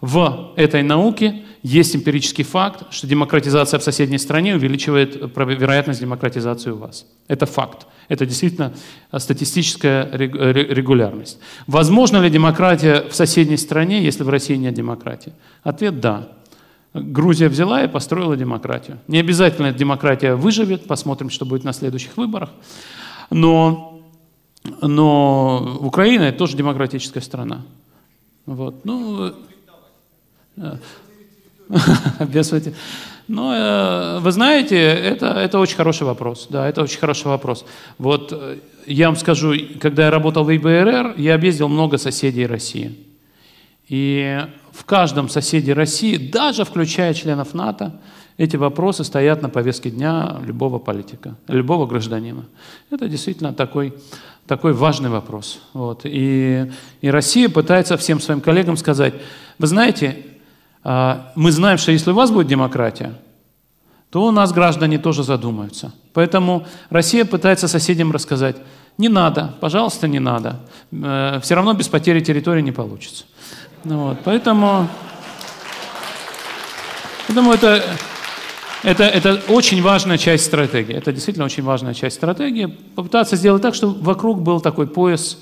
В 0.00 0.52
этой 0.56 0.82
науке 0.84 1.42
есть 1.62 1.96
эмпирический 1.96 2.44
факт, 2.44 2.84
что 2.90 3.06
демократизация 3.08 3.80
в 3.80 3.82
соседней 3.82 4.18
стране 4.18 4.54
увеличивает 4.54 5.16
вероятность 5.36 6.00
демократизации 6.00 6.70
у 6.70 6.76
вас. 6.76 7.04
Это 7.26 7.46
факт. 7.46 7.86
Это 8.08 8.24
действительно 8.24 8.72
статистическая 9.16 10.08
регулярность. 10.16 11.38
Возможно 11.66 12.18
ли 12.18 12.30
демократия 12.30 13.08
в 13.10 13.14
соседней 13.14 13.56
стране, 13.56 14.02
если 14.02 14.22
в 14.22 14.28
России 14.28 14.54
нет 14.54 14.74
демократии? 14.74 15.32
Ответ– 15.64 16.00
да. 16.00 16.28
Грузия 16.94 17.48
взяла 17.48 17.84
и 17.84 17.88
построила 17.88 18.36
демократию. 18.36 18.98
Не 19.08 19.18
обязательно 19.18 19.66
эта 19.66 19.78
демократия 19.78 20.34
выживет, 20.34 20.86
посмотрим, 20.86 21.30
что 21.30 21.44
будет 21.44 21.64
на 21.64 21.72
следующих 21.72 22.16
выборах. 22.16 22.50
Но, 23.30 24.00
но 24.80 25.78
Украина– 25.80 26.22
это 26.24 26.38
тоже 26.38 26.56
демократическая 26.56 27.20
страна. 27.20 27.62
Вот. 28.46 28.84
Ну, 28.84 29.34
без 32.20 32.52
Но 33.28 33.54
э, 33.54 34.18
вы 34.20 34.32
знаете, 34.32 34.76
это, 34.76 35.26
это 35.26 35.58
очень 35.58 35.76
хороший 35.76 36.04
вопрос. 36.04 36.46
Да, 36.48 36.66
это 36.66 36.82
очень 36.82 36.98
хороший 36.98 37.26
вопрос. 37.26 37.66
Вот 37.98 38.32
э, 38.32 38.58
я 38.86 39.08
вам 39.08 39.16
скажу, 39.16 39.54
когда 39.80 40.06
я 40.06 40.10
работал 40.10 40.44
в 40.44 40.56
ИБРР, 40.56 41.14
я 41.18 41.34
объездил 41.34 41.68
много 41.68 41.98
соседей 41.98 42.46
России. 42.46 42.96
И 43.88 44.40
в 44.72 44.84
каждом 44.84 45.28
соседе 45.28 45.72
России, 45.72 46.16
даже 46.16 46.64
включая 46.64 47.14
членов 47.14 47.54
НАТО, 47.54 47.98
эти 48.36 48.56
вопросы 48.56 49.02
стоят 49.04 49.42
на 49.42 49.48
повестке 49.48 49.90
дня 49.90 50.36
любого 50.46 50.78
политика, 50.78 51.34
любого 51.48 51.86
гражданина. 51.86 52.44
Это 52.90 53.08
действительно 53.08 53.52
такой, 53.52 53.94
такой 54.46 54.72
важный 54.72 55.10
вопрос. 55.10 55.60
Вот. 55.72 56.02
И, 56.04 56.70
и 57.00 57.10
Россия 57.10 57.48
пытается 57.48 57.96
всем 57.96 58.20
своим 58.20 58.40
коллегам 58.40 58.76
сказать, 58.76 59.14
вы 59.58 59.66
знаете, 59.66 60.24
а, 60.84 61.32
мы 61.34 61.50
знаем, 61.50 61.78
что 61.78 61.90
если 61.90 62.12
у 62.12 62.14
вас 62.14 62.30
будет 62.30 62.46
демократия, 62.46 63.12
то 64.10 64.24
у 64.24 64.30
нас 64.30 64.52
граждане 64.52 64.98
тоже 64.98 65.22
задумаются. 65.22 65.92
Поэтому 66.14 66.66
Россия 66.90 67.24
пытается 67.24 67.68
соседям 67.68 68.12
рассказать, 68.12 68.56
не 68.96 69.08
надо, 69.08 69.54
пожалуйста, 69.60 70.08
не 70.08 70.18
надо. 70.18 70.60
Э, 70.90 71.38
Все 71.42 71.54
равно 71.54 71.72
без 71.74 71.88
потери 71.88 72.20
территории 72.20 72.62
не 72.62 72.72
получится. 72.72 73.24
Ну 73.84 74.08
вот, 74.08 74.18
поэтому, 74.24 74.88
поэтому 77.26 77.52
это, 77.52 77.82
это, 78.82 79.04
это 79.04 79.40
очень 79.48 79.80
важная 79.82 80.18
часть 80.18 80.46
стратегии. 80.46 80.94
Это 80.94 81.12
действительно 81.12 81.46
очень 81.46 81.62
важная 81.62 81.94
часть 81.94 82.16
стратегии. 82.16 82.66
Попытаться 82.66 83.36
сделать 83.36 83.62
так, 83.62 83.74
чтобы 83.74 84.00
вокруг 84.00 84.42
был 84.42 84.60
такой 84.60 84.88
пояс 84.88 85.38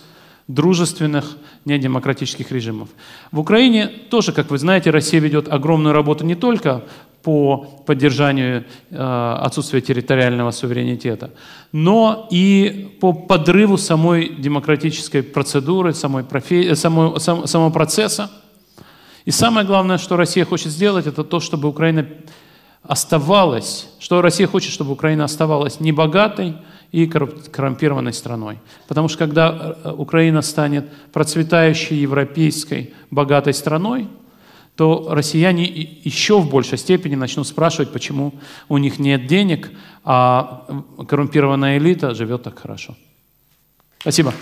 дружественных 0.48 1.36
недемократических 1.64 2.52
режимов. 2.52 2.88
В 3.32 3.40
Украине 3.40 3.88
тоже, 4.10 4.32
как 4.32 4.50
вы 4.50 4.58
знаете, 4.58 4.90
Россия 4.90 5.20
ведет 5.20 5.48
огромную 5.52 5.94
работу 5.94 6.24
не 6.24 6.34
только 6.34 6.84
по 7.26 7.66
поддержанию 7.86 8.64
э, 8.90 9.38
отсутствия 9.42 9.80
территориального 9.80 10.52
суверенитета, 10.52 11.32
но 11.72 12.28
и 12.30 12.96
по 13.00 13.12
подрыву 13.12 13.78
самой 13.78 14.28
демократической 14.28 15.24
процедуры, 15.24 15.92
самой 15.92 16.22
профи... 16.22 16.74
самого, 16.74 17.18
сам, 17.18 17.48
самого 17.48 17.70
процесса. 17.70 18.30
И 19.24 19.32
самое 19.32 19.66
главное, 19.66 19.98
что 19.98 20.16
Россия 20.16 20.44
хочет 20.44 20.70
сделать, 20.70 21.08
это 21.08 21.24
то, 21.24 21.40
чтобы 21.40 21.68
Украина 21.68 22.06
оставалась, 22.84 23.88
что 23.98 24.22
Россия 24.22 24.46
хочет, 24.46 24.72
чтобы 24.72 24.92
Украина 24.92 25.24
оставалась 25.24 25.80
небогатой, 25.80 26.54
и 26.92 27.06
коррумпированной 27.08 28.12
страной. 28.12 28.58
Потому 28.86 29.08
что 29.08 29.18
когда 29.18 29.76
э, 29.82 29.90
Украина 29.90 30.42
станет 30.42 30.88
процветающей 31.12 31.96
европейской 31.96 32.94
богатой 33.10 33.52
страной, 33.52 34.06
то 34.76 35.06
россияне 35.10 35.64
еще 36.04 36.38
в 36.40 36.50
большей 36.50 36.78
степени 36.78 37.14
начнут 37.14 37.46
спрашивать, 37.46 37.92
почему 37.92 38.34
у 38.68 38.78
них 38.78 38.98
нет 38.98 39.26
денег, 39.26 39.70
а 40.04 40.66
коррумпированная 41.08 41.78
элита 41.78 42.14
живет 42.14 42.42
так 42.42 42.58
хорошо. 42.58 42.94
Спасибо. 43.98 44.34